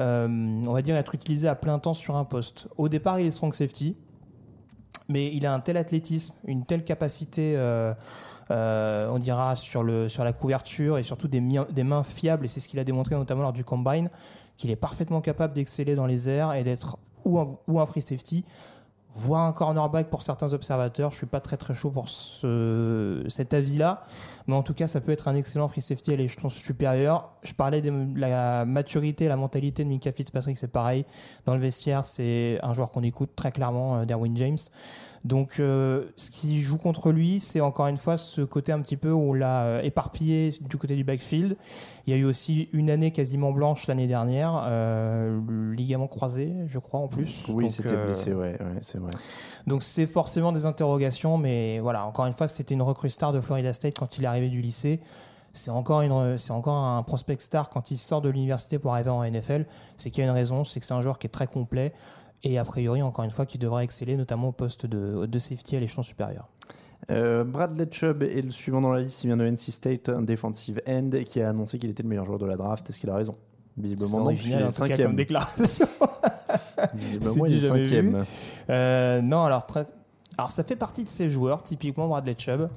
euh, 0.00 0.26
on 0.66 0.72
va 0.72 0.82
dire, 0.82 0.96
être 0.96 1.14
utilisé 1.14 1.46
à 1.46 1.54
plein 1.54 1.78
temps 1.78 1.94
sur 1.94 2.16
un 2.16 2.24
poste. 2.24 2.66
Au 2.76 2.88
départ, 2.88 3.20
il 3.20 3.26
est 3.26 3.30
strong 3.30 3.54
safety, 3.54 3.96
mais 5.08 5.32
il 5.32 5.46
a 5.46 5.54
un 5.54 5.60
tel 5.60 5.76
athlétisme, 5.76 6.34
une 6.48 6.64
telle 6.64 6.82
capacité. 6.82 7.56
on 8.50 9.18
dira 9.20 9.54
sur, 9.54 9.84
le, 9.84 10.08
sur 10.08 10.24
la 10.24 10.32
couverture 10.32 10.98
et 10.98 11.04
surtout 11.04 11.28
des 11.28 11.40
mains 11.40 12.02
fiables, 12.02 12.44
et 12.44 12.48
c'est 12.48 12.58
ce 12.58 12.66
qu'il 12.66 12.80
a 12.80 12.84
démontré 12.84 13.14
notamment 13.14 13.42
lors 13.42 13.52
du 13.52 13.62
combine, 13.62 14.10
qu'il 14.58 14.70
est 14.70 14.76
parfaitement 14.76 15.22
capable 15.22 15.54
d'exceller 15.54 15.94
dans 15.94 16.06
les 16.06 16.28
airs 16.28 16.52
et 16.52 16.64
d'être 16.64 16.98
ou 17.24 17.38
un, 17.80 17.86
free 17.86 18.00
safety, 18.00 18.44
voire 19.12 19.44
un 19.44 19.52
cornerback 19.52 20.08
pour 20.08 20.22
certains 20.22 20.52
observateurs. 20.52 21.10
Je 21.10 21.16
suis 21.16 21.26
pas 21.26 21.40
très 21.40 21.56
très 21.56 21.74
chaud 21.74 21.90
pour 21.90 22.08
ce, 22.08 23.24
cet 23.28 23.54
avis-là, 23.54 24.04
mais 24.48 24.54
en 24.54 24.62
tout 24.62 24.72
cas, 24.72 24.86
ça 24.86 25.02
peut 25.02 25.12
être 25.12 25.28
un 25.28 25.34
excellent 25.34 25.68
free 25.68 25.82
safety 25.82 26.14
à 26.14 26.16
l'échelon 26.16 26.48
supérieur. 26.48 27.34
Je 27.42 27.52
parlais 27.52 27.82
de 27.82 27.92
la 28.16 28.64
maturité, 28.64 29.28
la 29.28 29.36
mentalité 29.36 29.84
de 29.84 29.88
Mika 29.90 30.10
Fitzpatrick, 30.10 30.56
c'est 30.56 30.72
pareil. 30.72 31.04
Dans 31.44 31.54
le 31.54 31.60
vestiaire, 31.60 32.06
c'est 32.06 32.58
un 32.62 32.72
joueur 32.72 32.90
qu'on 32.90 33.02
écoute 33.02 33.30
très 33.36 33.52
clairement, 33.52 33.98
euh, 33.98 34.04
Derwin 34.06 34.34
James. 34.36 34.56
Donc, 35.24 35.56
euh, 35.58 36.06
ce 36.16 36.30
qui 36.30 36.60
joue 36.62 36.78
contre 36.78 37.12
lui, 37.12 37.40
c'est 37.40 37.60
encore 37.60 37.88
une 37.88 37.96
fois 37.96 38.16
ce 38.16 38.40
côté 38.40 38.72
un 38.72 38.80
petit 38.80 38.96
peu 38.96 39.10
où 39.10 39.20
on 39.20 39.34
l'a 39.34 39.64
euh, 39.64 39.82
éparpillé 39.82 40.54
du 40.60 40.76
côté 40.76 40.96
du 40.96 41.04
backfield. 41.04 41.56
Il 42.06 42.14
y 42.14 42.14
a 42.14 42.16
eu 42.16 42.24
aussi 42.24 42.70
une 42.72 42.88
année 42.88 43.10
quasiment 43.10 43.52
blanche 43.52 43.86
l'année 43.86 44.06
dernière, 44.06 44.64
euh, 44.66 45.38
ligament 45.74 46.06
croisé, 46.06 46.54
je 46.66 46.78
crois 46.78 47.00
en 47.00 47.08
plus. 47.08 47.44
Oui, 47.50 47.70
c'était 47.70 47.92
euh, 47.92 48.06
blessé, 48.06 48.32
ouais, 48.32 48.52
ouais, 48.58 48.78
c'est 48.80 48.96
vrai. 48.96 49.10
donc 49.66 49.82
c'est 49.82 50.06
forcément 50.06 50.52
des 50.52 50.64
interrogations, 50.64 51.36
mais 51.36 51.80
voilà, 51.80 52.06
encore 52.06 52.24
une 52.24 52.32
fois, 52.32 52.48
c'était 52.48 52.74
une 52.74 52.80
recrue 52.80 53.10
star 53.10 53.34
de 53.34 53.42
Florida 53.42 53.74
State 53.74 53.98
quand 53.98 54.16
il 54.16 54.24
est 54.24 54.28
arrivé 54.38 54.50
du 54.50 54.62
lycée. 54.62 55.00
C'est 55.52 55.70
encore, 55.70 56.02
une, 56.02 56.38
c'est 56.38 56.52
encore 56.52 56.76
un 56.76 57.02
prospect 57.02 57.38
star 57.38 57.70
quand 57.70 57.90
il 57.90 57.96
sort 57.96 58.20
de 58.20 58.28
l'université 58.28 58.78
pour 58.78 58.92
arriver 58.92 59.10
en 59.10 59.24
NFL. 59.24 59.66
C'est 59.96 60.10
qu'il 60.10 60.22
y 60.22 60.26
a 60.26 60.30
une 60.30 60.34
raison, 60.34 60.62
c'est 60.64 60.78
que 60.78 60.86
c'est 60.86 60.94
un 60.94 61.00
joueur 61.00 61.18
qui 61.18 61.26
est 61.26 61.30
très 61.30 61.46
complet 61.46 61.92
et 62.44 62.58
a 62.58 62.64
priori, 62.64 63.02
encore 63.02 63.24
une 63.24 63.30
fois, 63.30 63.46
qui 63.46 63.58
devrait 63.58 63.84
exceller, 63.84 64.16
notamment 64.16 64.48
au 64.48 64.52
poste 64.52 64.86
de, 64.86 65.26
de 65.26 65.38
safety 65.38 65.76
à 65.76 65.80
l'échelon 65.80 66.02
supérieur. 66.02 66.48
Euh, 67.10 67.42
Bradley 67.44 67.88
Chubb 67.90 68.22
est 68.22 68.42
le 68.42 68.50
suivant 68.50 68.80
dans 68.80 68.92
la 68.92 69.00
liste. 69.00 69.24
Il 69.24 69.28
vient 69.28 69.36
de 69.36 69.44
NC 69.44 69.70
State, 69.72 70.08
un 70.08 70.22
defensive 70.22 70.80
end 70.86 71.10
qui 71.24 71.40
a 71.40 71.48
annoncé 71.48 71.78
qu'il 71.78 71.90
était 71.90 72.02
le 72.02 72.08
meilleur 72.08 72.26
joueur 72.26 72.38
de 72.38 72.46
la 72.46 72.56
draft. 72.56 72.88
Est-ce 72.88 72.98
qu'il 72.98 73.10
a 73.10 73.14
raison? 73.14 73.36
Visiblement, 73.76 74.20
non, 74.20 74.28
puisqu'il 74.28 74.54
est 74.54 74.70
cinquième. 74.72 75.08
comme 75.08 75.16
déclaration. 75.16 75.64
Visiblement, 76.94 77.34
C'est 77.46 77.52
il 77.52 77.56
est 77.56 77.66
jamais 77.66 77.84
cinquième. 77.84 78.24
Euh, 78.70 79.22
non, 79.22 79.44
alors, 79.44 79.66
très... 79.66 79.86
alors 80.36 80.50
ça 80.50 80.64
fait 80.64 80.76
partie 80.76 81.04
de 81.04 81.08
ces 81.08 81.30
joueurs, 81.30 81.62
typiquement 81.62 82.08
Bradley 82.08 82.34
Chubb. 82.36 82.68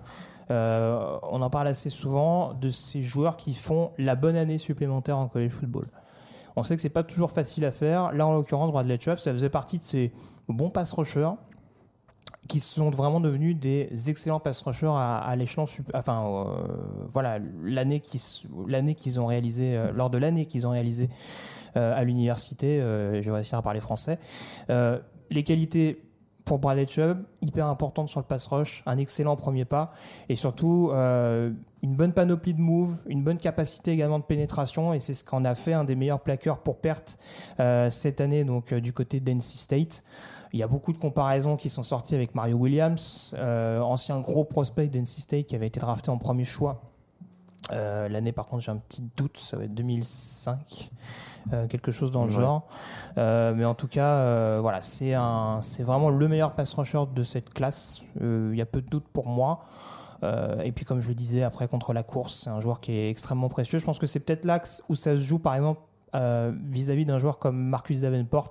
Euh, 0.51 1.17
on 1.23 1.41
en 1.41 1.49
parle 1.49 1.67
assez 1.67 1.89
souvent 1.89 2.53
de 2.53 2.69
ces 2.69 3.01
joueurs 3.01 3.37
qui 3.37 3.53
font 3.53 3.91
la 3.97 4.15
bonne 4.15 4.35
année 4.35 4.57
supplémentaire 4.57 5.17
en 5.17 5.27
college 5.27 5.51
football. 5.51 5.85
On 6.57 6.63
sait 6.63 6.75
que 6.75 6.81
c'est 6.81 6.89
pas 6.89 7.03
toujours 7.03 7.31
facile 7.31 7.63
à 7.63 7.71
faire. 7.71 8.11
Là, 8.11 8.27
en 8.27 8.33
l'occurrence, 8.33 8.71
Bradley 8.71 8.99
Chubb, 8.99 9.17
ça 9.17 9.31
faisait 9.31 9.49
partie 9.49 9.79
de 9.79 9.83
ces 9.83 10.11
bons 10.49 10.69
pass 10.69 10.91
rushers 10.91 11.31
qui 12.49 12.59
sont 12.59 12.89
vraiment 12.89 13.21
devenus 13.21 13.57
des 13.57 14.09
excellents 14.09 14.41
pass 14.41 14.61
rushers 14.63 14.91
à, 14.93 15.33
l'échelon 15.37 15.65
enfin 15.93 16.25
euh, 16.25 16.67
voilà 17.13 17.39
l'année 17.63 18.01
qui 18.01 18.21
l'année 18.67 18.95
qu'ils 18.95 19.21
ont 19.21 19.27
réalisé 19.27 19.77
euh, 19.77 19.91
lors 19.93 20.09
de 20.09 20.17
l'année 20.17 20.45
qu'ils 20.47 20.67
ont 20.67 20.71
réalisé 20.71 21.09
à 21.75 22.03
l'université 22.03 22.79
je 22.81 23.21
vais 23.21 23.31
réussir 23.31 23.57
à 23.57 23.61
parler 23.61 23.79
français 23.79 24.19
les 24.67 25.43
qualités 25.45 26.03
pour 26.45 26.59
Bradley 26.59 26.87
Chubb 26.87 27.23
hyper 27.41 27.67
importantes 27.67 28.09
sur 28.09 28.19
le 28.19 28.25
pass 28.25 28.47
rush 28.47 28.83
un 28.85 28.97
excellent 28.97 29.35
premier 29.35 29.65
pas 29.65 29.93
et 30.29 30.35
surtout 30.35 30.89
euh, 30.91 31.51
une 31.81 31.95
bonne 31.95 32.13
panoplie 32.13 32.53
de 32.53 32.61
moves 32.61 32.97
une 33.07 33.23
bonne 33.23 33.39
capacité 33.39 33.91
également 33.91 34.19
de 34.19 34.23
pénétration 34.23 34.93
et 34.93 34.99
c'est 34.99 35.13
ce 35.13 35.23
qu'en 35.23 35.45
a 35.45 35.55
fait 35.55 35.73
un 35.73 35.83
des 35.83 35.95
meilleurs 35.95 36.21
plaqueurs 36.21 36.59
pour 36.59 36.79
perte 36.79 37.17
euh, 37.59 37.89
cette 37.89 38.21
année 38.21 38.43
donc 38.43 38.73
euh, 38.73 38.81
du 38.81 38.93
côté 38.93 39.19
d'NC 39.19 39.41
State 39.41 40.03
il 40.53 40.59
y 40.59 40.63
a 40.63 40.67
beaucoup 40.67 40.91
de 40.91 40.97
comparaisons 40.97 41.55
qui 41.55 41.69
sont 41.69 41.83
sorties 41.83 42.13
avec 42.13 42.35
Mario 42.35 42.57
Williams, 42.57 43.33
ancien 43.39 44.19
gros 44.19 44.43
prospect 44.43 44.87
d'NC 44.87 45.05
State 45.05 45.45
qui 45.45 45.55
avait 45.55 45.67
été 45.67 45.79
drafté 45.79 46.11
en 46.11 46.17
premier 46.17 46.43
choix. 46.43 46.90
Euh, 47.71 48.09
L'année, 48.09 48.31
par 48.31 48.47
contre, 48.47 48.63
j'ai 48.63 48.71
un 48.71 48.77
petit 48.77 49.03
doute, 49.15 49.37
ça 49.37 49.55
va 49.57 49.63
être 49.65 49.73
2005, 49.73 50.89
euh, 51.53 51.67
quelque 51.67 51.91
chose 51.91 52.11
dans 52.11 52.25
le 52.25 52.31
Ouais. 52.31 52.37
genre. 52.41 52.67
Euh, 53.17 53.53
mais 53.55 53.65
en 53.65 53.75
tout 53.75 53.87
cas, 53.87 54.05
euh, 54.15 54.59
voilà, 54.61 54.81
c'est 54.81 55.13
un, 55.13 55.59
c'est 55.61 55.83
vraiment 55.83 56.09
le 56.09 56.27
meilleur 56.27 56.53
pass 56.53 56.73
rusher 56.73 57.03
de 57.13 57.23
cette 57.23 57.53
classe. 57.53 58.01
Euh, 58.21 58.49
Il 58.51 58.57
y 58.57 58.61
a 58.61 58.65
peu 58.65 58.81
de 58.81 58.89
doute 58.89 59.07
pour 59.13 59.27
moi. 59.27 59.61
Euh, 60.23 60.59
et 60.61 60.71
puis, 60.71 60.85
comme 60.85 61.01
je 61.01 61.07
le 61.09 61.15
disais, 61.15 61.43
après 61.43 61.67
contre 61.67 61.93
la 61.93 62.03
course, 62.03 62.41
c'est 62.43 62.49
un 62.49 62.59
joueur 62.59 62.79
qui 62.79 62.91
est 62.93 63.09
extrêmement 63.09 63.49
précieux. 63.49 63.79
Je 63.79 63.85
pense 63.85 63.97
que 63.99 64.05
c'est 64.07 64.19
peut-être 64.19 64.45
l'axe 64.45 64.83
où 64.89 64.95
ça 64.95 65.15
se 65.15 65.21
joue, 65.21 65.39
par 65.39 65.55
exemple, 65.55 65.81
vis-à-vis 66.13 67.05
d'un 67.05 67.17
joueur 67.17 67.39
comme 67.39 67.57
Marcus 67.57 68.01
Davenport. 68.01 68.49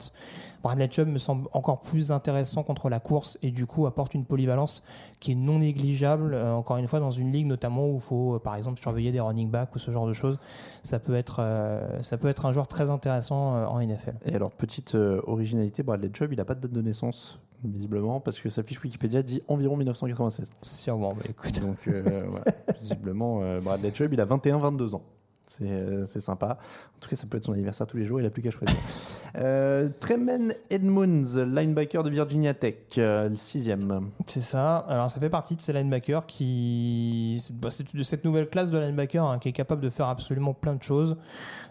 Bradley 0.63 0.89
Chubb 0.91 1.09
me 1.09 1.19
semble 1.19 1.49
encore 1.53 1.81
plus 1.81 2.13
intéressant 2.13 2.63
contre 2.63 2.89
la 2.91 3.01
course 3.01 3.39
et 3.43 3.51
du 3.51 3.67
coup 3.67 3.87
apporte 3.87 4.15
une 4.15 4.25
polyvalence 4.25 4.83
qui 5.19 5.33
est 5.33 5.35
non 5.35 5.59
négligeable. 5.59 6.35
euh, 6.35 6.53
encore 6.53 6.77
une 6.77 6.87
fois, 6.87 7.01
dans 7.01 7.11
une 7.11 7.33
ligue 7.33 7.47
notamment 7.47 7.89
où 7.89 7.95
il 7.95 8.01
faut, 8.01 8.35
euh, 8.35 8.39
par 8.39 8.57
exemple, 8.57 8.81
surveiller 8.81 9.13
des 9.13 9.21
running 9.21 9.51
backs 9.51 9.75
ou 9.75 9.79
ce 9.79 9.91
genre 9.91 10.07
de 10.07 10.13
choses, 10.13 10.39
ça 10.83 10.99
peut 10.99 11.15
être, 11.15 11.39
euh, 11.41 12.03
ça 12.03 12.17
peut 12.19 12.29
être 12.29 12.47
un 12.47 12.53
joueur 12.53 12.67
très 12.67 12.91
intéressant 12.91 13.55
euh, 13.57 13.67
en 13.67 13.81
NFL. 13.81 14.15
Et 14.27 14.35
alors, 14.35 14.51
petite 14.51 14.95
euh, 14.95 15.21
originalité, 15.27 15.83
Bradley 15.83 16.11
Chubb, 16.13 16.33
il 16.33 16.37
n'a 16.37 16.45
pas 16.45 16.55
de 16.55 16.61
date 16.61 16.73
de 16.73 16.83
naissance, 16.83 17.39
visiblement, 17.65 18.21
parce 18.21 18.39
que 18.39 18.49
sa 18.49 18.63
fiche 18.63 18.83
Wikipédia 18.83 19.23
dit 19.23 19.43
environ 19.49 19.77
1996. 19.77 20.51
Sûrement, 20.63 21.11
bah, 21.11 21.23
écoute. 21.29 21.61
Donc, 21.61 21.77
euh, 21.89 22.03
voilà. 22.27 22.45
visiblement, 22.79 23.43
euh, 23.43 23.61
Bradley 23.61 23.93
Chubb, 23.95 24.13
il 24.13 24.21
a 24.21 24.27
21-22 24.27 24.95
ans. 24.95 25.03
C'est 25.51 25.65
euh, 25.69 26.07
c'est 26.07 26.21
sympa. 26.21 26.59
En 26.97 27.01
tout 27.01 27.11
cas, 27.11 27.17
ça 27.17 27.27
peut 27.27 27.37
être 27.37 27.45
son 27.45 27.53
anniversaire 27.53 27.85
tous 27.85 27.97
les 27.97 28.07
jours, 28.07 28.21
il 28.21 28.23
n'a 28.23 28.31
plus 28.31 28.41
qu'à 28.41 28.53
choisir. 28.53 28.79
euh, 29.37 29.89
Tremen 29.99 30.55
Edmonds, 30.71 31.25
linebacker 31.45 32.05
de 32.05 32.11
Virginia 32.11 32.55
Tech, 32.55 32.77
euh, 32.99 33.29
le 33.29 33.35
sixième. 33.35 34.11
C'est 34.27 34.43
ça. 34.43 34.77
Alors, 34.77 35.11
ça 35.11 35.19
fait 35.19 35.29
partie 35.29 35.57
de 35.57 35.61
ces 35.61 35.73
linebackers 35.73 36.25
qui. 36.27 37.39
c'est- 37.43 37.53
bah, 37.53 37.69
C'est 37.71 37.97
de 37.97 38.03
cette 38.05 38.25
nouvelle 38.25 38.49
classe 38.49 38.71
de 38.71 38.79
linebacker 38.79 39.25
hein, 39.25 39.41
qui 39.41 39.49
est 39.49 39.53
capable 39.53 39.81
de 39.83 39.91
faire 39.91 40.07
absolument 40.07 40.55
plein 40.55 40.77
de 40.77 40.83
choses. 40.85 41.17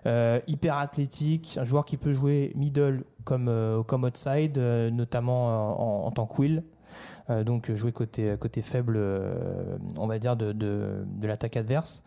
Euh, 0.05 0.41
hyper 0.47 0.75
athlétique, 0.77 1.57
un 1.57 1.63
joueur 1.63 1.85
qui 1.85 1.95
peut 1.95 2.11
jouer 2.11 2.51
middle 2.57 3.05
comme, 3.23 3.49
comme 3.87 4.03
outside, 4.03 4.57
notamment 4.57 6.03
en, 6.03 6.07
en 6.07 6.11
tant 6.11 6.25
que 6.25 6.41
will. 6.41 6.63
Donc, 7.45 7.71
jouer 7.71 7.91
côté, 7.91 8.35
côté 8.39 8.61
faible, 8.63 8.99
on 9.99 10.07
va 10.07 10.17
dire, 10.17 10.35
de, 10.35 10.51
de, 10.51 11.05
de 11.05 11.27
l'attaque 11.27 11.55
adverse. 11.57 12.03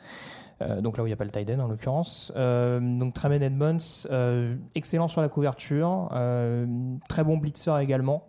Euh, 0.62 0.80
donc 0.80 0.96
là 0.96 1.02
où 1.02 1.06
il 1.06 1.10
n'y 1.10 1.14
a 1.14 1.16
pas 1.16 1.24
le 1.24 1.30
tight 1.30 1.50
en 1.50 1.68
l'occurrence. 1.68 2.32
Euh, 2.36 2.80
donc 2.80 3.14
Tremaine 3.14 3.42
Edmonds, 3.42 4.06
euh, 4.10 4.56
excellent 4.74 5.08
sur 5.08 5.20
la 5.20 5.28
couverture, 5.28 6.08
très 7.08 7.24
bon 7.24 7.36
blitzer 7.36 7.78
également. 7.80 8.24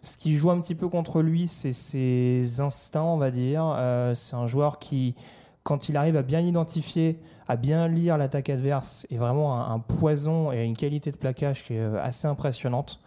Ce 0.00 0.16
qui 0.16 0.36
joue 0.36 0.50
un 0.50 0.60
petit 0.60 0.74
peu 0.74 0.88
contre 0.88 1.22
lui, 1.22 1.48
c'est 1.48 1.72
ses 1.72 2.60
instincts, 2.60 3.02
on 3.02 3.18
va 3.18 3.30
dire. 3.30 3.76
C'est 4.14 4.36
un 4.36 4.46
joueur 4.46 4.78
qui, 4.78 5.16
quand 5.64 5.88
il 5.88 5.96
arrive 5.96 6.16
à 6.16 6.22
bien 6.22 6.40
identifier, 6.40 7.20
à 7.48 7.56
bien 7.56 7.88
lire 7.88 8.16
l'attaque 8.16 8.48
adverse, 8.48 9.06
est 9.10 9.16
vraiment 9.16 9.68
un, 9.68 9.80
poison 9.80 10.52
et 10.52 10.62
une 10.62 10.76
qualité 10.76 11.10
de 11.10 11.16
plaquage 11.16 11.64
qui 11.64 11.74
est 11.74 11.98
assez 11.98 12.28
impressionnante. 12.28 13.00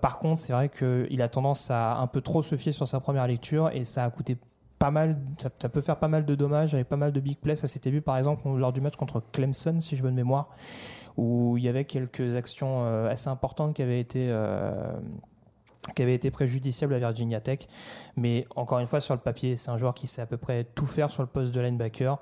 Par 0.00 0.18
contre, 0.18 0.40
c'est 0.40 0.54
vrai 0.54 0.70
qu'il 0.70 1.20
a 1.20 1.28
tendance 1.28 1.70
à 1.70 1.98
un 1.98 2.06
peu 2.06 2.22
trop 2.22 2.42
se 2.42 2.56
fier 2.56 2.72
sur 2.72 2.88
sa 2.88 2.98
première 2.98 3.26
lecture 3.26 3.70
et 3.74 3.84
ça 3.84 4.02
a 4.02 4.10
coûté 4.10 4.38
pas 4.78 4.90
mal, 4.90 5.18
ça, 5.38 5.50
peut 5.50 5.80
faire 5.80 5.98
pas 5.98 6.08
mal 6.08 6.24
de 6.24 6.34
dommages 6.34 6.74
avec 6.74 6.88
pas 6.88 6.96
mal 6.96 7.12
de 7.12 7.20
big 7.20 7.38
plays. 7.38 7.56
Ça 7.56 7.66
s'était 7.66 7.90
vu 7.90 8.02
par 8.02 8.18
exemple 8.18 8.48
lors 8.48 8.72
du 8.72 8.80
match 8.80 8.96
contre 8.96 9.22
Clemson, 9.32 9.80
si 9.80 9.96
je 9.96 10.02
bonne 10.02 10.14
mémoire, 10.14 10.50
où 11.16 11.56
il 11.56 11.64
y 11.64 11.68
avait 11.68 11.84
quelques 11.84 12.36
actions 12.36 12.84
euh, 12.84 13.08
assez 13.08 13.28
importantes 13.28 13.74
qui 13.74 13.82
avaient 13.82 14.00
été, 14.00 14.28
euh, 14.30 14.92
qui 15.94 16.02
avait 16.02 16.14
été 16.14 16.30
préjudiciable 16.30 16.94
à 16.94 16.98
Virginia 16.98 17.40
Tech. 17.40 17.60
Mais 18.16 18.46
encore 18.54 18.78
une 18.78 18.86
fois, 18.86 19.00
sur 19.00 19.14
le 19.14 19.20
papier, 19.20 19.56
c'est 19.56 19.70
un 19.70 19.76
joueur 19.76 19.94
qui 19.94 20.06
sait 20.06 20.22
à 20.22 20.26
peu 20.26 20.36
près 20.36 20.64
tout 20.64 20.86
faire 20.86 21.10
sur 21.10 21.22
le 21.22 21.28
poste 21.28 21.54
de 21.54 21.60
linebacker. 21.60 22.18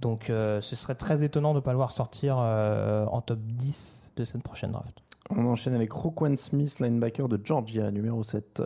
Donc 0.00 0.30
euh, 0.30 0.60
ce 0.60 0.76
serait 0.76 0.94
très 0.94 1.22
étonnant 1.22 1.52
de 1.52 1.56
ne 1.56 1.60
pas 1.60 1.72
le 1.72 1.76
voir 1.76 1.92
sortir 1.92 2.36
euh, 2.38 3.04
en 3.06 3.20
top 3.20 3.38
10 3.40 4.12
de 4.16 4.24
cette 4.24 4.42
prochaine 4.42 4.72
draft. 4.72 5.02
On 5.28 5.46
enchaîne 5.46 5.74
avec 5.74 5.92
Roquan 5.92 6.36
Smith, 6.36 6.80
linebacker 6.80 7.28
de 7.28 7.40
Georgia, 7.42 7.90
numéro 7.90 8.22
7. 8.22 8.62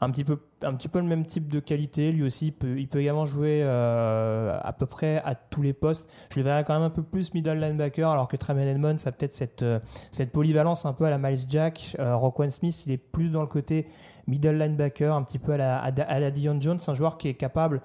Un 0.00 0.10
petit, 0.10 0.24
peu, 0.24 0.38
un 0.62 0.74
petit 0.74 0.88
peu 0.88 0.98
le 0.98 1.06
même 1.06 1.24
type 1.24 1.48
de 1.48 1.60
qualité. 1.60 2.12
Lui 2.12 2.22
aussi, 2.22 2.48
il 2.48 2.86
peut, 2.88 3.00
également 3.00 3.26
jouer 3.26 3.60
euh, 3.62 4.58
à 4.62 4.72
peu 4.72 4.86
près 4.86 5.22
à 5.24 5.34
tous 5.34 5.62
les 5.62 5.72
postes. 5.72 6.10
Je 6.30 6.38
le 6.38 6.44
verrais 6.44 6.64
quand 6.64 6.74
même 6.74 6.82
un 6.82 6.90
peu 6.90 7.02
plus 7.02 7.32
middle 7.34 7.58
linebacker, 7.58 8.10
alors 8.10 8.28
que 8.28 8.36
Tremaine 8.36 8.68
Edmonds 8.68 8.96
a 9.06 9.12
peut-être 9.12 9.34
cette, 9.34 9.62
euh, 9.62 9.80
cette 10.10 10.32
polyvalence 10.32 10.84
un 10.86 10.92
peu 10.92 11.04
à 11.04 11.10
la 11.10 11.18
Miles 11.18 11.48
Jack. 11.48 11.96
Euh, 11.98 12.16
Roquan 12.16 12.50
Smith, 12.50 12.84
il 12.86 12.92
est 12.92 12.98
plus 12.98 13.30
dans 13.30 13.40
le 13.40 13.46
côté 13.46 13.86
middle 14.26 14.58
linebacker, 14.58 15.14
un 15.14 15.22
petit 15.22 15.38
peu 15.38 15.52
à 15.52 15.56
la, 15.56 15.78
à 15.78 16.20
la 16.20 16.30
Dion 16.30 16.60
Jones, 16.60 16.78
un 16.86 16.94
joueur 16.94 17.18
qui 17.18 17.28
est 17.28 17.34
capable, 17.34 17.80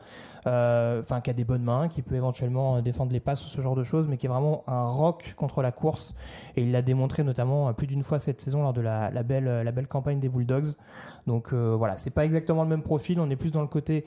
euh, 0.48 1.02
enfin 1.02 1.22
qui 1.22 1.30
a 1.30 1.34
des 1.34 1.44
bonnes 1.44 1.64
mains, 1.64 1.88
qui 1.88 2.02
peut 2.02 2.16
éventuellement 2.16 2.78
euh, 2.78 2.82
défendre 2.82 3.12
les 3.12 3.20
passes 3.20 3.46
ou 3.46 3.48
ce 3.48 3.62
genre 3.62 3.76
de 3.76 3.84
choses, 3.84 4.08
mais 4.08 4.18
qui 4.18 4.26
est 4.26 4.30
vraiment 4.30 4.64
un 4.68 4.88
rock 4.88 5.34
contre 5.38 5.62
la 5.62 5.72
course. 5.72 6.14
Et 6.56 6.64
il 6.64 6.72
l'a 6.72 6.82
démontré 6.82 7.24
notamment 7.24 7.70
euh, 7.70 7.74
plus 7.74 7.88
d'une 7.88 8.04
fois 8.04 8.20
cette 8.20 8.42
saison 8.42 8.62
lors 8.62 8.74
de 8.74 8.82
la, 8.82 9.12
la, 9.12 9.24
belle, 9.24 9.46
la 9.46 9.72
belle 9.72 9.88
campagne 9.88 10.20
des 10.20 10.30
Bulldogs. 10.30 10.74
Donc 11.28 11.54
euh, 11.54 11.76
voilà, 11.78 11.98
c'est 11.98 12.10
pas 12.10 12.26
exactement 12.26 12.64
le 12.64 12.70
même 12.70 12.84
profil, 12.84 13.20
on 13.20 13.30
est 13.30 13.36
plus 13.36 13.52
dans 13.52 13.62
le 13.62 13.68
côté 13.68 14.06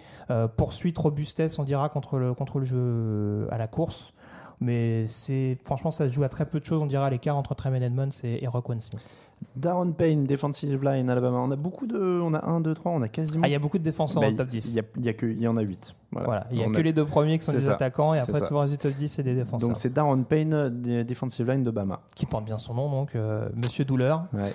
poursuite, 0.57 0.99
robustesse, 0.99 1.59
on 1.59 1.64
dira, 1.64 1.88
contre 1.88 2.18
le, 2.18 2.35
contre 2.35 2.59
le 2.59 2.64
jeu 2.64 3.49
à 3.51 3.59
la 3.59 3.68
course. 3.68 4.14
Mais 4.61 5.07
c'est 5.07 5.59
franchement, 5.64 5.90
ça 5.90 6.09
se 6.09 6.12
joue 6.14 6.23
à 6.25 6.29
très 6.29 6.47
peu 6.47 6.61
de 6.61 6.64
choses, 6.64 6.81
on 6.83 6.87
dira, 6.87 7.07
à 7.07 7.11
l'écart 7.11 7.37
entre 7.37 7.55
Tremaine 7.55 7.83
Edmonds 7.83 8.09
et, 8.23 8.43
et 8.45 8.47
Roquan 8.49 8.79
Smith. 8.81 9.17
Darren 9.57 9.90
Payne, 9.93 10.25
defensive 10.25 10.83
line, 10.85 11.11
Alabama. 11.11 11.38
On 11.38 11.51
a 11.51 11.57
beaucoup 11.57 11.87
de. 11.87 11.99
On 12.23 12.33
a 12.33 12.45
1, 12.47 12.61
2, 12.61 12.73
3, 12.73 12.93
on 12.93 13.03
a 13.03 13.09
quasiment. 13.09 13.43
Ah, 13.45 13.49
il 13.49 13.53
y 13.53 13.55
a 13.57 13.59
beaucoup 13.59 13.79
de 13.79 13.83
défenseurs 13.83 14.23
Bah, 14.23 14.29
dans 14.29 14.33
le 14.33 14.37
top 14.38 14.49
Il 14.53 14.61
10. 14.61 14.75
y, 14.77 14.81
a- 14.81 14.83
il 14.97 15.05
y 15.05 15.09
a 15.11 15.12
il 15.23 15.40
y 15.43 15.49
en 15.49 15.57
a 15.57 15.61
8. 15.61 15.95
Voilà. 16.12 16.27
Voilà, 16.27 16.47
il 16.53 16.59
y 16.59 16.62
a 16.64 16.69
On 16.69 16.73
que 16.73 16.81
les 16.81 16.93
deux 16.93 17.05
premiers 17.05 17.37
qui 17.38 17.45
sont 17.45 17.53
des 17.53 17.61
ça. 17.61 17.73
attaquants 17.73 18.14
et 18.14 18.21
après 18.21 18.40
tout 18.40 18.55
le 18.55 18.61
reste 18.61 18.73
du 18.75 18.79
top 18.79 18.93
10 18.95 19.09
c'est 19.09 19.23
des 19.25 19.35
défenseurs. 19.35 19.69
Donc 19.69 19.79
c'est 19.79 19.93
Darren 19.93 20.23
Payne, 20.23 20.55
euh, 20.55 21.03
defensive 21.05 21.51
line 21.51 21.64
de 21.64 21.71
Bama. 21.73 22.01
qui 22.14 22.25
porte 22.25 22.45
bien 22.45 22.57
son 22.57 22.75
nom 22.75 22.88
donc 22.88 23.17
euh, 23.17 23.49
Monsieur 23.57 23.85
Douleur. 23.85 24.27
Ouais. 24.33 24.53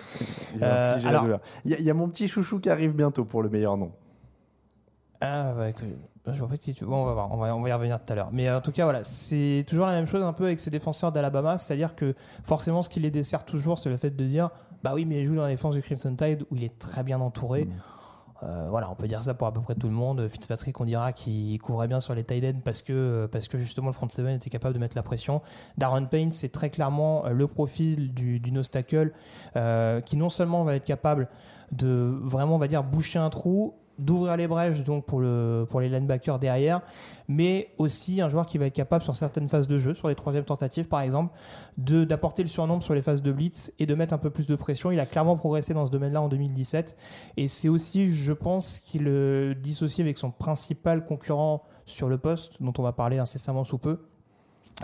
Il, 0.55 0.63
Euh, 0.63 0.95
a 0.95 1.07
alors- 1.09 1.25
il, 1.65 1.71
y 1.71 1.75
a, 1.75 1.79
y 1.81 1.89
a 1.89 1.93
mon 1.93 2.07
petit 2.07 2.27
chouchou 2.29 2.59
qui 2.59 2.69
arrive 2.69 2.93
bientôt 2.93 3.25
pour 3.25 3.43
le 3.43 3.49
meilleur 3.49 3.75
nom. 3.77 3.91
Ah 5.21 5.53
ouais, 5.57 5.75
je 6.27 6.38
vois 6.39 6.47
pas 6.47 6.58
qui 6.58 6.73
tu. 6.73 6.86
Bon, 6.86 7.03
on 7.03 7.05
va 7.05 7.13
voir, 7.13 7.32
on 7.32 7.38
va, 7.38 7.55
on 7.55 7.62
va 7.62 7.69
y 7.69 7.73
revenir 7.73 8.03
tout 8.03 8.12
à 8.13 8.15
l'heure. 8.15 8.29
Mais 8.32 8.47
euh, 8.47 8.58
en 8.58 8.62
tout 8.62 8.71
cas, 8.71 8.84
voilà, 8.84 9.03
c'est 9.03 9.65
toujours 9.67 9.86
la 9.86 9.93
même 9.93 10.08
chose 10.08 10.23
un 10.23 10.34
peu 10.34 10.45
avec 10.45 10.60
ces 10.60 10.69
défenseurs 10.69 11.12
d'Alabama, 11.12 11.58
c'est-à-dire 11.58 11.95
que 11.95 12.13
forcément, 12.43 12.82
ce 12.82 12.89
qui 12.89 12.99
les 12.99 13.12
dessert 13.12 13.45
toujours, 13.45 13.79
c'est 13.79 13.89
le 13.89 13.97
fait 13.97 14.12
de 14.12 14.25
dire, 14.25 14.49
bah 14.84 14.91
oui, 14.93 15.05
mais 15.05 15.21
il 15.21 15.25
joue 15.25 15.36
dans 15.36 15.43
la 15.43 15.49
défense 15.49 15.75
du 15.75 15.82
Crimson 15.82 16.15
Tide 16.15 16.45
où 16.51 16.55
il 16.55 16.63
est 16.63 16.77
très 16.77 17.03
bien 17.03 17.19
entouré. 17.19 17.65
Mm. 17.65 17.71
Euh, 18.43 18.67
voilà, 18.69 18.89
on 18.89 18.95
peut 18.95 19.08
dire 19.08 19.21
ça 19.21 19.34
pour 19.34 19.47
à 19.47 19.53
peu 19.53 19.62
près 19.62 19.75
tout 19.75 19.88
le 19.88 19.93
monde. 19.93 20.27
Fitzpatrick, 20.27 20.79
on 20.79 20.86
dira 20.86 21.12
qu'il 21.12 21.60
couvrait 21.60 21.88
bien 21.88 21.99
sur 21.99 22.15
les 22.15 22.23
tight 22.23 22.43
ends 22.45 22.62
parce 22.63 22.82
que, 22.82 23.27
parce 23.32 23.47
que 23.47 23.58
justement 23.58 23.88
le 23.88 23.93
front 23.93 24.08
seven 24.08 24.36
était 24.36 24.49
capable 24.49 24.73
de 24.73 24.79
mettre 24.79 24.95
la 24.95 25.03
pression. 25.03 25.41
Darren 25.77 26.05
Payne, 26.05 26.32
c'est 26.32 26.49
très 26.49 26.69
clairement 26.69 27.25
euh, 27.25 27.32
le 27.32 27.47
profil 27.47 28.13
du, 28.13 28.39
du 28.39 28.51
nose 28.51 28.69
tackle 28.69 29.12
euh, 29.55 29.99
qui 30.01 30.15
non 30.15 30.29
seulement 30.29 30.63
va 30.63 30.75
être 30.75 30.86
capable 30.86 31.27
de 31.71 32.17
vraiment, 32.21 32.55
on 32.55 32.60
va 32.60 32.67
dire, 32.67 32.84
boucher 32.84 33.19
un 33.19 33.29
trou, 33.29 33.75
d'ouvrir 33.99 34.38
les 34.38 34.47
brèches 34.47 34.83
donc 34.83 35.05
pour, 35.05 35.19
le, 35.19 35.65
pour 35.69 35.81
les 35.81 35.89
linebackers 35.89 36.39
derrière, 36.39 36.81
mais 37.27 37.69
aussi 37.77 38.21
un 38.21 38.29
joueur 38.29 38.45
qui 38.45 38.57
va 38.57 38.65
être 38.65 38.73
capable 38.73 39.03
sur 39.03 39.15
certaines 39.15 39.47
phases 39.47 39.67
de 39.67 39.77
jeu, 39.77 39.93
sur 39.93 40.07
les 40.07 40.15
troisièmes 40.15 40.45
tentatives 40.45 40.88
par 40.88 41.01
exemple, 41.01 41.35
de 41.77 42.03
d'apporter 42.03 42.41
le 42.43 42.49
surnombre 42.49 42.81
sur 42.81 42.93
les 42.93 43.01
phases 43.01 43.21
de 43.21 43.31
blitz 43.31 43.71
et 43.79 43.85
de 43.85 43.95
mettre 43.95 44.13
un 44.13 44.17
peu 44.17 44.29
plus 44.29 44.47
de 44.47 44.55
pression. 44.55 44.91
Il 44.91 44.99
a 44.99 45.05
clairement 45.05 45.35
progressé 45.35 45.73
dans 45.73 45.85
ce 45.85 45.91
domaine-là 45.91 46.21
en 46.21 46.29
2017 46.29 46.97
et 47.38 47.47
c'est 47.47 47.69
aussi, 47.69 48.13
je 48.13 48.33
pense, 48.33 48.79
qu'il 48.79 49.03
le 49.03 49.55
dissocie 49.55 49.99
avec 49.99 50.17
son 50.17 50.31
principal 50.31 51.03
concurrent 51.03 51.63
sur 51.85 52.07
le 52.07 52.17
poste, 52.17 52.62
dont 52.62 52.73
on 52.77 52.83
va 52.83 52.93
parler 52.93 53.17
incessamment 53.17 53.63
sous 53.63 53.77
peu. 53.77 53.99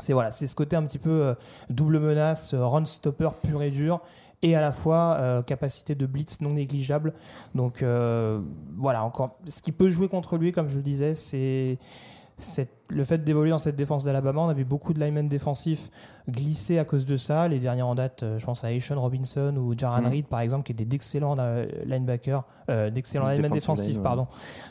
C'est 0.02 0.12
voilà, 0.12 0.30
c'est 0.30 0.48
ce 0.48 0.56
côté 0.56 0.76
un 0.76 0.84
petit 0.84 1.00
peu 1.00 1.10
euh, 1.10 1.36
double 1.70 2.00
menace, 2.00 2.54
euh, 2.54 2.66
run 2.66 2.84
stopper 2.84 3.30
pur 3.42 3.62
et 3.62 3.70
dur, 3.70 4.02
et 4.42 4.56
à 4.56 4.62
la 4.62 4.72
fois 4.72 5.18
euh, 5.20 5.42
capacité 5.42 5.96
de 5.96 6.06
blitz 6.06 6.42
non 6.42 6.54
négligeable. 6.54 7.14
Donc 7.54 7.82
euh, 7.82 8.42
voilà, 8.78 9.04
encore, 9.04 9.40
ce 9.46 9.62
qui 9.62 9.72
peut 9.72 9.90
jouer 9.90 10.10
contre 10.10 10.38
lui, 10.38 10.52
comme 10.52 10.68
je 10.68 10.78
le 10.78 10.84
disais, 10.84 11.16
c'est 11.16 11.78
le 12.90 13.04
fait 13.04 13.24
d'évoluer 13.24 13.52
dans 13.52 13.60
cette 13.60 13.76
défense 13.76 14.04
d'Alabama. 14.04 14.42
On 14.42 14.50
a 14.50 14.54
vu 14.54 14.66
beaucoup 14.66 14.94
de 14.94 15.00
linemen 15.00 15.28
défensifs 15.28 15.90
glisser 16.30 16.80
à 16.80 16.86
cause 16.86 17.06
de 17.06 17.18
ça. 17.18 17.48
Les 17.48 17.60
derniers 17.60 17.82
en 17.82 17.96
date, 17.96 18.24
euh, 18.24 18.40
je 18.40 18.46
pense 18.46 18.64
à 18.64 18.72
Aishon 18.72 19.00
Robinson 19.00 19.56
ou 19.58 19.74
Jaran 19.78 20.02
Mhm. 20.02 20.08
Reed, 20.08 20.28
par 20.28 20.42
exemple, 20.42 20.66
qui 20.66 20.74
étaient 20.74 20.86
d'excellents 20.86 21.36
linebackers, 21.86 22.44
euh, 22.70 22.90
d'excellents 22.90 23.28
linemen 23.28 23.52
défensifs, 23.52 23.94
line, 23.94 24.04
pardon, 24.04 24.28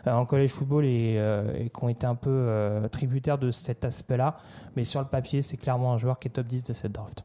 en 0.06 0.26
college 0.26 0.50
football 0.50 0.84
et, 0.84 1.14
euh, 1.16 1.54
et 1.56 1.70
qui 1.70 1.84
ont 1.84 1.88
été 1.88 2.06
un 2.06 2.14
peu 2.14 2.30
euh, 2.30 2.86
tributaires 2.88 3.38
de 3.38 3.50
cet 3.50 3.84
aspect-là. 3.84 4.36
Mais 4.76 4.84
sur 4.84 5.00
le 5.00 5.06
papier, 5.06 5.40
c'est 5.42 5.56
clairement 5.56 5.92
un 5.92 5.98
joueur 5.98 6.18
qui 6.18 6.28
est 6.28 6.32
top 6.32 6.46
10 6.46 6.64
de 6.64 6.72
cette 6.72 6.92
draft. 6.92 7.24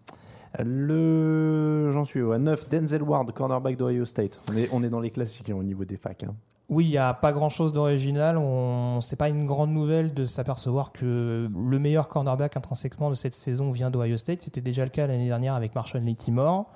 Le. 0.57 1.91
J'en 1.93 2.05
suis 2.05 2.21
au 2.21 2.38
9. 2.38 2.69
Denzel 2.69 3.03
Ward, 3.03 3.31
cornerback 3.31 3.77
d'Ohio 3.77 4.05
State. 4.05 4.39
On 4.51 4.57
est, 4.57 4.69
on 4.71 4.83
est 4.83 4.89
dans 4.89 4.99
les 4.99 5.12
classiques 5.12 5.49
hein, 5.49 5.55
au 5.57 5.63
niveau 5.63 5.85
des 5.85 5.97
facs. 5.97 6.23
hein. 6.23 6.33
Oui, 6.71 6.85
il 6.85 6.89
n'y 6.91 6.97
a 6.99 7.15
pas 7.15 7.31
grand-chose 7.31 7.73
d'original. 7.73 8.38
On... 8.38 9.01
C'est 9.01 9.15
pas 9.15 9.29
une 9.29 9.47
grande 9.47 9.71
nouvelle 9.71 10.13
de 10.13 10.23
s'apercevoir 10.25 10.91
que 10.91 11.49
le 11.51 11.79
meilleur 11.79 12.07
cornerback 12.07 12.57
intrinsèquement 12.57 13.09
de 13.09 13.15
cette 13.15 13.33
saison 13.33 13.71
vient 13.71 13.89
d'Ohio 13.89 14.17
State. 14.17 14.43
C'était 14.43 14.62
déjà 14.62 14.83
le 14.83 14.91
cas 14.91 15.07
l'année 15.07 15.25
dernière 15.25 15.55
avec 15.55 15.73
Marshall 15.73 16.03
Lattimore. 16.03 16.71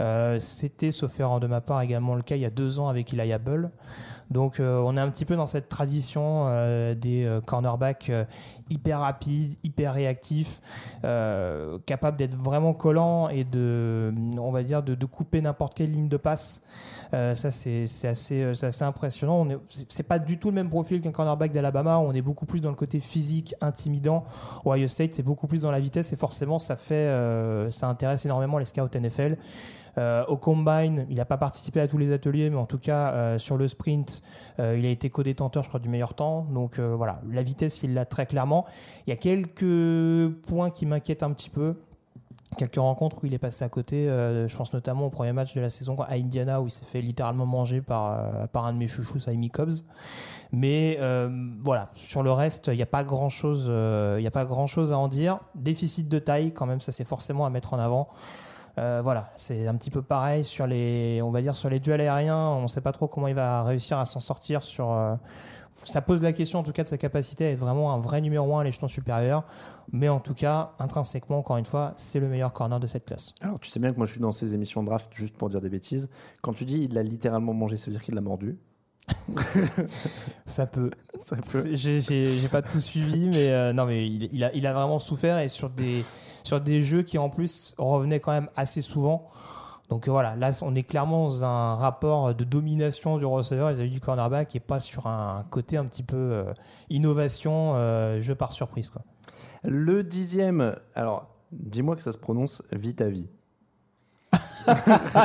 Euh, 0.00 0.38
C'était, 0.38 0.90
sauf 0.90 1.20
erreur 1.20 1.40
de 1.40 1.46
ma 1.46 1.60
part, 1.60 1.82
également 1.82 2.14
le 2.14 2.22
cas 2.22 2.36
il 2.36 2.40
y 2.42 2.46
a 2.46 2.50
deux 2.50 2.78
ans 2.78 2.88
avec 2.88 3.12
Elijah 3.12 3.38
Bull. 3.38 3.70
Donc 4.34 4.58
euh, 4.58 4.82
on 4.84 4.96
est 4.96 5.00
un 5.00 5.08
petit 5.10 5.24
peu 5.24 5.36
dans 5.36 5.46
cette 5.46 5.68
tradition 5.68 6.46
euh, 6.48 6.94
des 6.94 7.24
euh, 7.24 7.40
cornerbacks 7.40 8.10
hyper 8.68 9.00
rapides, 9.00 9.56
hyper 9.62 9.94
réactifs, 9.94 10.60
capables 11.02 12.16
d'être 12.16 12.34
vraiment 12.34 12.72
collants 12.72 13.28
et 13.28 13.44
de, 13.44 14.12
on 14.38 14.50
va 14.50 14.62
dire, 14.62 14.82
de, 14.82 15.04
couper 15.04 15.42
n'importe 15.42 15.74
quelle 15.74 15.90
ligne 15.90 16.08
de 16.08 16.16
passe. 16.16 16.62
Ça 17.12 17.50
c'est 17.50 17.84
assez, 18.04 18.42
assez 18.42 18.82
impressionnant. 18.82 19.42
On 19.42 19.50
est- 19.50 19.58
C'est 19.88 20.02
pas 20.02 20.18
du 20.18 20.38
tout 20.38 20.48
le 20.48 20.54
même 20.54 20.70
profil 20.70 21.02
qu'un 21.02 21.12
cornerback 21.12 21.52
d'Alabama. 21.52 21.98
On 21.98 22.12
est 22.12 22.22
beaucoup 22.22 22.46
plus 22.46 22.60
dans 22.60 22.70
le 22.70 22.74
côté 22.74 23.00
physique, 23.00 23.54
intimidant. 23.60 24.24
Ohio 24.64 24.88
State 24.88 25.12
c'est 25.12 25.22
beaucoup 25.22 25.46
plus 25.46 25.62
dans 25.62 25.70
la 25.70 25.78
vitesse 25.78 26.12
et 26.14 26.16
forcément 26.16 26.58
ça 26.58 26.74
fait, 26.76 27.06
ça 27.70 27.86
intéresse 27.86 28.24
énormément 28.24 28.56
les 28.58 28.64
scouts 28.64 28.88
NFL. 28.98 29.36
Au 30.26 30.36
combine, 30.38 31.06
il 31.10 31.16
n'a 31.16 31.26
pas 31.26 31.36
participé 31.36 31.80
à 31.80 31.86
tous 31.86 31.98
les 31.98 32.12
ateliers, 32.12 32.48
mais 32.48 32.56
en 32.56 32.66
tout 32.66 32.78
cas 32.78 33.38
sur 33.38 33.58
le 33.58 33.68
sprint, 33.68 34.22
euh, 34.60 34.78
il 34.78 34.86
a 34.86 34.88
été 34.88 35.10
co-détenteur, 35.10 35.62
je 35.62 35.68
crois, 35.68 35.80
du 35.80 35.88
meilleur 35.88 36.14
temps. 36.14 36.46
Donc 36.52 36.78
euh, 36.78 36.94
voilà, 36.94 37.20
la 37.30 37.42
vitesse, 37.42 37.82
il 37.82 37.94
l'a 37.94 38.04
très 38.04 38.26
clairement. 38.26 38.64
Il 39.06 39.10
y 39.10 39.12
a 39.12 39.16
quelques 39.16 40.32
points 40.46 40.70
qui 40.70 40.86
m'inquiètent 40.86 41.22
un 41.22 41.32
petit 41.32 41.50
peu. 41.50 41.76
Quelques 42.56 42.76
rencontres 42.76 43.18
où 43.22 43.26
il 43.26 43.34
est 43.34 43.38
passé 43.38 43.64
à 43.64 43.68
côté. 43.68 44.08
euh, 44.08 44.46
je 44.46 44.56
pense 44.56 44.72
notamment 44.72 45.06
au 45.06 45.10
premier 45.10 45.32
match 45.32 45.54
de 45.54 45.60
la 45.60 45.70
saison 45.70 45.96
à 46.02 46.14
Indiana 46.14 46.60
où 46.60 46.68
il 46.68 46.70
s'est 46.70 46.84
fait 46.84 47.00
littéralement 47.00 47.46
manger 47.46 47.80
par, 47.80 48.48
par 48.48 48.66
un 48.66 48.72
de 48.72 48.78
mes 48.78 48.86
chouchous, 48.86 49.18
Saimi 49.18 49.50
Cobbs. 49.50 49.82
Mais 50.52 51.00
voilà, 51.64 51.90
sur 51.94 52.22
le 52.22 52.30
reste, 52.30 52.68
il 52.68 52.76
n'y 52.76 52.82
a 52.82 52.86
pas 52.86 53.02
grand 53.02 53.28
chose, 53.28 53.66
il 53.66 54.20
n'y 54.20 54.26
a 54.26 54.30
pas 54.30 54.44
grand 54.44 54.68
chose 54.68 54.92
à 54.92 54.98
en 54.98 55.08
dire. 55.08 55.40
Déficit 55.56 56.08
de 56.08 56.18
taille, 56.20 56.52
quand 56.52 56.66
même, 56.66 56.80
ça 56.80 56.92
c'est 56.92 57.02
forcément 57.02 57.44
à 57.44 57.50
mettre 57.50 57.74
en 57.74 57.78
avant. 57.80 58.08
Euh, 58.78 59.00
voilà, 59.02 59.32
c'est 59.36 59.68
un 59.68 59.74
petit 59.76 59.90
peu 59.90 60.02
pareil 60.02 60.44
sur 60.44 60.66
les, 60.66 61.20
on 61.22 61.30
va 61.30 61.40
dire 61.42 61.54
sur 61.54 61.68
les 61.70 61.80
duels 61.80 62.00
aériens. 62.00 62.48
On 62.48 62.62
ne 62.62 62.66
sait 62.66 62.80
pas 62.80 62.92
trop 62.92 63.06
comment 63.06 63.28
il 63.28 63.34
va 63.34 63.62
réussir 63.62 63.98
à 63.98 64.04
s'en 64.04 64.20
sortir. 64.20 64.62
Sur, 64.62 64.92
euh, 64.92 65.14
ça 65.74 66.00
pose 66.00 66.22
la 66.22 66.32
question 66.32 66.58
en 66.58 66.62
tout 66.62 66.72
cas 66.72 66.82
de 66.82 66.88
sa 66.88 66.98
capacité 66.98 67.46
à 67.46 67.50
être 67.50 67.58
vraiment 67.58 67.92
un 67.92 67.98
vrai 67.98 68.20
numéro 68.20 68.56
un 68.56 68.60
à 68.60 68.64
l'échelon 68.64 68.88
supérieur. 68.88 69.44
Mais 69.92 70.08
en 70.08 70.18
tout 70.18 70.34
cas, 70.34 70.72
intrinsèquement, 70.78 71.38
encore 71.38 71.56
une 71.56 71.66
fois, 71.66 71.92
c'est 71.96 72.18
le 72.18 72.28
meilleur 72.28 72.52
corner 72.52 72.80
de 72.80 72.86
cette 72.86 73.04
classe. 73.04 73.34
Alors, 73.42 73.60
tu 73.60 73.70
sais 73.70 73.78
bien 73.78 73.92
que 73.92 73.96
moi, 73.96 74.06
je 74.06 74.12
suis 74.12 74.20
dans 74.20 74.32
ces 74.32 74.54
émissions 74.54 74.82
de 74.82 74.86
draft 74.86 75.12
juste 75.14 75.36
pour 75.36 75.50
dire 75.50 75.60
des 75.60 75.68
bêtises. 75.68 76.08
Quand 76.42 76.52
tu 76.52 76.64
dis 76.64 76.78
il 76.78 76.94
l'a 76.94 77.02
littéralement 77.02 77.54
mangé, 77.54 77.76
ça 77.76 77.86
veut 77.86 77.92
dire 77.92 78.02
qu'il 78.02 78.14
l'a 78.14 78.20
mordu. 78.20 78.58
Ça 80.46 80.66
peut. 80.66 80.90
Ça 81.18 81.36
peut. 81.36 81.74
J'ai 81.74 82.48
pas 82.50 82.62
tout 82.62 82.80
suivi, 82.80 83.28
mais 83.28 83.50
euh, 83.50 83.72
non, 83.72 83.86
mais 83.86 84.06
il, 84.06 84.28
il 84.32 84.42
a, 84.42 84.52
il 84.54 84.66
a 84.66 84.72
vraiment 84.72 84.98
souffert 84.98 85.38
et 85.38 85.48
sur 85.48 85.70
des, 85.70 86.04
sur 86.44 86.60
des 86.60 86.82
jeux 86.82 87.02
qui 87.02 87.18
en 87.18 87.28
plus 87.28 87.74
revenaient 87.78 88.20
quand 88.20 88.30
même 88.30 88.48
assez 88.54 88.80
souvent. 88.80 89.28
Donc 89.88 90.08
voilà, 90.08 90.36
là 90.36 90.50
on 90.62 90.74
est 90.74 90.82
clairement 90.82 91.24
dans 91.24 91.44
un 91.44 91.74
rapport 91.74 92.34
de 92.34 92.44
domination 92.44 93.18
du 93.18 93.26
receveur 93.26 93.70
vis-à-vis 93.70 93.90
du 93.90 94.00
cornerback 94.00 94.54
et 94.56 94.60
pas 94.60 94.80
sur 94.80 95.06
un 95.06 95.44
côté 95.50 95.76
un 95.76 95.84
petit 95.84 96.02
peu 96.02 96.16
euh, 96.16 96.54
innovation, 96.88 97.74
euh, 97.74 98.20
jeu 98.20 98.34
par 98.34 98.52
surprise. 98.52 98.90
Quoi. 98.90 99.02
Le 99.62 100.02
dixième, 100.02 100.76
alors, 100.94 101.28
dis-moi 101.52 101.96
que 101.96 102.02
ça 102.02 102.12
se 102.12 102.18
prononce 102.18 102.62
Vitavie. 102.72 103.28
Ah, 103.28 103.43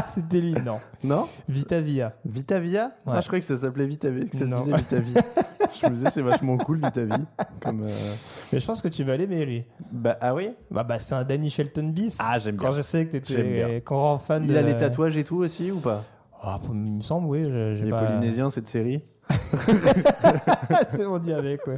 c'était 0.09 0.41
lui, 0.41 0.53
non. 0.53 0.79
Non 1.03 1.27
Vitavia? 1.47 2.13
Vitavia 2.25 2.91
Ouais. 3.05 3.13
Ah, 3.15 3.21
je 3.21 3.27
croyais 3.27 3.39
que 3.41 3.45
ça 3.47 3.57
s'appelait 3.57 3.87
Vitavie, 3.87 4.29
que 4.29 4.37
ça 4.37 4.45
se 4.45 4.53
disait 4.55 4.75
Vitavie. 4.75 5.13
je 5.81 5.85
me 5.87 5.91
disais, 5.91 6.09
c'est 6.09 6.21
vachement 6.21 6.57
cool, 6.57 6.77
Vitavie. 6.83 7.23
Comme, 7.61 7.83
euh, 7.83 8.13
Mais 8.51 8.59
je 8.59 8.65
pense 8.65 8.81
que 8.81 8.87
tu 8.87 9.03
vas 9.03 9.17
l'aimer 9.17 9.45
lui. 9.45 9.63
Bah, 9.91 10.17
ah 10.21 10.33
oui? 10.35 10.49
Bah, 10.71 10.83
bah 10.83 10.99
c'est 10.99 11.15
un 11.15 11.23
Danny 11.23 11.49
Shelton 11.49 11.89
bis. 11.89 12.17
Ah, 12.21 12.39
j'aime 12.39 12.57
Quand 12.57 12.69
bien. 12.69 12.77
je 12.77 12.81
sais 12.81 13.05
que 13.05 13.11
t'étais 13.17 13.81
grand 13.85 14.17
fan 14.17 14.43
Il 14.43 14.51
de... 14.53 14.57
a 14.57 14.61
les 14.61 14.75
tatouages 14.75 15.17
et 15.17 15.23
tout 15.23 15.37
aussi 15.37 15.71
ou 15.71 15.79
pas? 15.79 16.03
Ah, 16.41 16.59
il 16.69 16.73
me 16.97 17.01
semble, 17.01 17.27
oui. 17.27 17.43
je- 17.45 17.83
Les 17.83 17.89
pas- 17.89 18.03
Polynésiens, 18.03 18.49
cette 18.49 18.67
série 18.67 19.01
c'est 20.95 21.05
on 21.05 21.19
dit 21.19 21.33
avec, 21.33 21.65
ouais. 21.67 21.77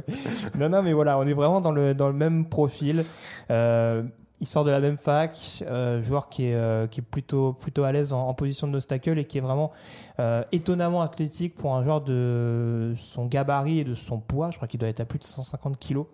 Non, 0.58 0.70
non, 0.70 0.82
mais 0.82 0.94
voilà, 0.94 1.18
on 1.18 1.26
est 1.26 1.34
vraiment 1.34 1.60
dans 1.60 1.70
le, 1.70 1.94
dans 1.94 2.08
le 2.08 2.14
même 2.14 2.48
profil. 2.48 3.04
Euh, 3.50 4.02
il 4.42 4.46
sort 4.46 4.64
de 4.64 4.72
la 4.72 4.80
même 4.80 4.98
fac, 4.98 5.62
euh, 5.62 6.02
joueur 6.02 6.28
qui 6.28 6.46
est, 6.46 6.54
euh, 6.56 6.88
plutôt, 6.88 7.84
à 7.84 7.92
l'aise 7.92 8.12
en, 8.12 8.34
position 8.34 8.66
de 8.66 8.72
nostacle 8.72 9.16
et 9.16 9.24
qui 9.24 9.38
est 9.38 9.40
vraiment 9.40 9.70
euh, 10.18 10.42
étonnamment 10.50 11.00
athlétique 11.00 11.54
pour 11.54 11.76
un 11.76 11.82
joueur 11.84 12.00
de 12.00 12.92
son 12.96 13.26
gabarit 13.26 13.78
et 13.78 13.84
de 13.84 13.94
son 13.94 14.18
poids. 14.18 14.50
Je 14.50 14.56
crois 14.56 14.66
qu'il 14.66 14.80
doit 14.80 14.88
être 14.88 14.98
à 14.98 15.04
plus 15.04 15.20
de 15.20 15.24
150 15.24 15.78
kilos, 15.78 16.06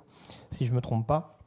si 0.50 0.66
je 0.66 0.74
me 0.74 0.82
trompe 0.82 1.06
pas. 1.06 1.38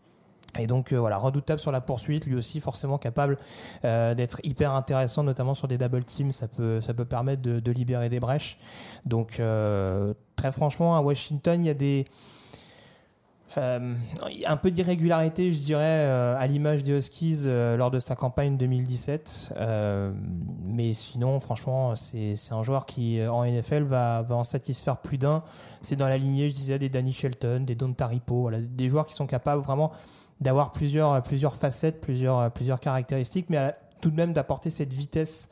Et 0.57 0.65
donc 0.65 0.91
voilà, 0.91 1.17
redoutable 1.17 1.59
sur 1.59 1.71
la 1.71 1.81
poursuite, 1.81 2.25
lui 2.25 2.35
aussi 2.35 2.59
forcément 2.59 2.97
capable 2.97 3.37
d'être 3.83 4.41
hyper 4.43 4.73
intéressant, 4.73 5.23
notamment 5.23 5.53
sur 5.53 5.69
des 5.69 5.77
double 5.77 6.03
teams, 6.03 6.33
ça 6.33 6.47
peut, 6.49 6.81
permettre 7.07 7.41
de, 7.41 7.71
libérer 7.71 8.09
des 8.09 8.19
brèches. 8.19 8.57
Donc 9.05 9.41
très 10.35 10.51
franchement, 10.51 10.97
à 10.97 11.01
Washington, 11.01 11.63
il 11.63 11.67
y 11.67 11.69
a 11.69 11.73
des... 11.75 12.05
euh, 13.57 13.93
un 14.45 14.57
peu 14.57 14.71
d'irrégularité, 14.71 15.51
je 15.51 15.59
dirais, 15.59 15.81
euh, 15.83 16.35
à 16.37 16.47
l'image 16.47 16.83
des 16.83 16.93
Huskies 16.93 17.43
euh, 17.45 17.75
lors 17.75 17.91
de 17.91 17.99
sa 17.99 18.15
campagne 18.15 18.57
2017. 18.57 19.53
Euh, 19.57 20.13
mais 20.63 20.93
sinon, 20.93 21.39
franchement, 21.39 21.95
c'est 21.95 22.35
un 22.51 22.63
joueur 22.63 22.85
qui, 22.85 23.19
en 23.25 23.45
NFL, 23.45 23.83
va, 23.83 24.25
en 24.29 24.43
satisfaire 24.43 24.97
plus 24.97 25.17
d'un. 25.17 25.43
C'est 25.81 25.95
dans 25.95 26.07
la 26.07 26.17
lignée, 26.17 26.49
je 26.49 26.55
disais, 26.55 26.79
des 26.79 26.89
Danny 26.89 27.11
Shelton, 27.11 27.63
des 27.65 27.75
Don 27.75 27.93
Taripo, 27.93 28.49
des 28.51 28.89
joueurs 28.89 29.05
qui 29.05 29.13
sont 29.13 29.27
capables 29.27 29.61
vraiment 29.61 29.91
d'avoir 30.39 30.71
plusieurs, 30.71 31.21
plusieurs 31.21 31.55
facettes, 31.55 32.01
plusieurs, 32.01 32.51
plusieurs 32.51 32.79
caractéristiques, 32.79 33.47
mais 33.49 33.75
tout 34.01 34.09
de 34.09 34.15
même 34.15 34.33
d'apporter 34.33 34.69
cette 34.69 34.93
vitesse 34.93 35.49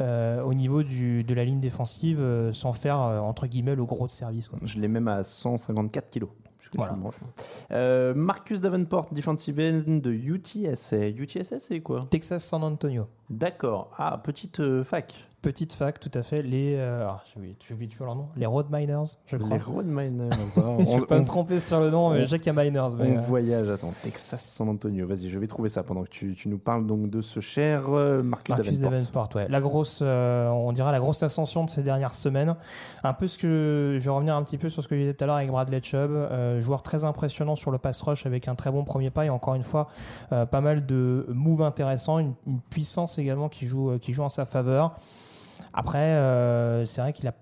au 0.00 0.54
niveau 0.54 0.82
de 0.82 1.34
la 1.34 1.44
ligne 1.44 1.60
défensive 1.60 2.50
sans 2.52 2.72
faire, 2.72 2.96
entre 2.96 3.46
guillemets, 3.46 3.74
le 3.74 3.84
gros 3.84 4.06
de 4.06 4.12
service. 4.12 4.48
Je 4.62 4.80
l'ai 4.80 4.88
même 4.88 5.08
à 5.08 5.22
154 5.22 6.08
kilos. 6.08 6.30
Voilà. 6.76 6.96
Euh, 7.72 8.14
Marcus 8.14 8.60
Davenport, 8.60 9.08
defensive 9.12 9.58
end 9.60 9.98
de 9.98 10.12
UTSA. 10.12 11.08
UTSA, 11.08 11.58
c'est 11.58 11.80
quoi? 11.80 12.06
Texas 12.10 12.44
San 12.44 12.62
Antonio. 12.62 13.06
D'accord. 13.30 13.92
Ah, 13.96 14.20
petite 14.22 14.60
euh, 14.60 14.84
fac. 14.84 15.14
Petite 15.42 15.72
fac, 15.72 15.98
tout 15.98 16.10
à 16.12 16.22
fait. 16.22 16.42
Les, 16.42 16.74
euh, 16.76 17.00
alors, 17.00 17.24
toujours 17.88 18.06
leur 18.06 18.14
nom. 18.14 18.28
Les 18.36 18.44
Road 18.44 18.66
Miners, 18.70 19.16
je 19.24 19.38
crois. 19.38 19.56
Les 19.56 19.62
Road 19.62 19.86
Miners. 19.86 20.28
je 20.54 20.60
on, 20.60 20.76
vais 20.76 21.06
pas 21.06 21.16
on- 21.16 21.20
me 21.20 21.24
tromper 21.24 21.60
sur 21.60 21.80
le 21.80 21.88
nom, 21.88 22.10
mais 22.10 22.26
je 22.26 22.36
sais 22.36 22.52
Miners. 22.52 22.90
mais, 22.98 23.16
on 23.16 23.18
euh, 23.18 23.20
voyage. 23.22 23.70
Attends, 23.70 23.94
Texas 24.02 24.42
San 24.42 24.68
Antonio. 24.68 25.06
Vas-y, 25.06 25.30
je 25.30 25.38
vais 25.38 25.46
trouver 25.46 25.70
ça 25.70 25.82
pendant 25.82 26.02
que 26.02 26.10
tu, 26.10 26.34
tu 26.34 26.50
nous 26.50 26.58
parles 26.58 26.86
donc 26.86 27.08
de 27.08 27.22
ce 27.22 27.40
cher 27.40 27.84
euh, 27.88 28.22
Marcus, 28.22 28.54
Marcus 28.54 28.80
Davenport. 28.80 29.00
Davenport, 29.00 29.36
ouais. 29.36 29.48
La 29.48 29.62
grosse, 29.62 30.00
euh, 30.02 30.48
on 30.50 30.72
dirait 30.72 30.92
la 30.92 30.98
grosse 31.00 31.22
ascension 31.22 31.64
de 31.64 31.70
ces 31.70 31.82
dernières 31.82 32.14
semaines. 32.14 32.54
Un 33.02 33.14
peu 33.14 33.26
ce 33.26 33.38
que, 33.38 33.96
je 33.98 34.04
vais 34.04 34.10
revenir 34.10 34.36
un 34.36 34.42
petit 34.42 34.58
peu 34.58 34.68
sur 34.68 34.82
ce 34.82 34.88
que 34.88 34.94
je 34.94 35.00
disais 35.00 35.14
tout 35.14 35.24
à 35.24 35.26
l'heure 35.26 35.36
avec 35.36 35.48
Bradley 35.48 35.80
Chubb, 35.80 36.10
euh, 36.10 36.60
joueur 36.60 36.82
très 36.82 37.04
impressionnant 37.04 37.56
sur 37.56 37.70
le 37.70 37.78
pass 37.78 38.02
rush 38.02 38.26
avec 38.26 38.46
un 38.46 38.56
très 38.56 38.70
bon 38.70 38.84
premier 38.84 39.08
pas 39.08 39.24
et 39.24 39.30
encore 39.30 39.54
une 39.54 39.62
fois, 39.62 39.88
euh, 40.32 40.44
pas 40.44 40.60
mal 40.60 40.84
de 40.84 41.24
moves 41.30 41.62
intéressants, 41.62 42.18
une, 42.18 42.34
une 42.46 42.60
puissance 42.60 43.16
également 43.20 43.48
qui 43.48 43.66
joue, 43.66 43.90
euh, 43.90 43.98
qui 43.98 44.12
joue 44.12 44.22
en 44.22 44.28
sa 44.28 44.44
faveur. 44.44 44.96
Après, 45.72 45.98
euh, 45.98 46.84
c'est 46.84 47.00
vrai 47.00 47.12
qu'il 47.12 47.28
a 47.28 47.34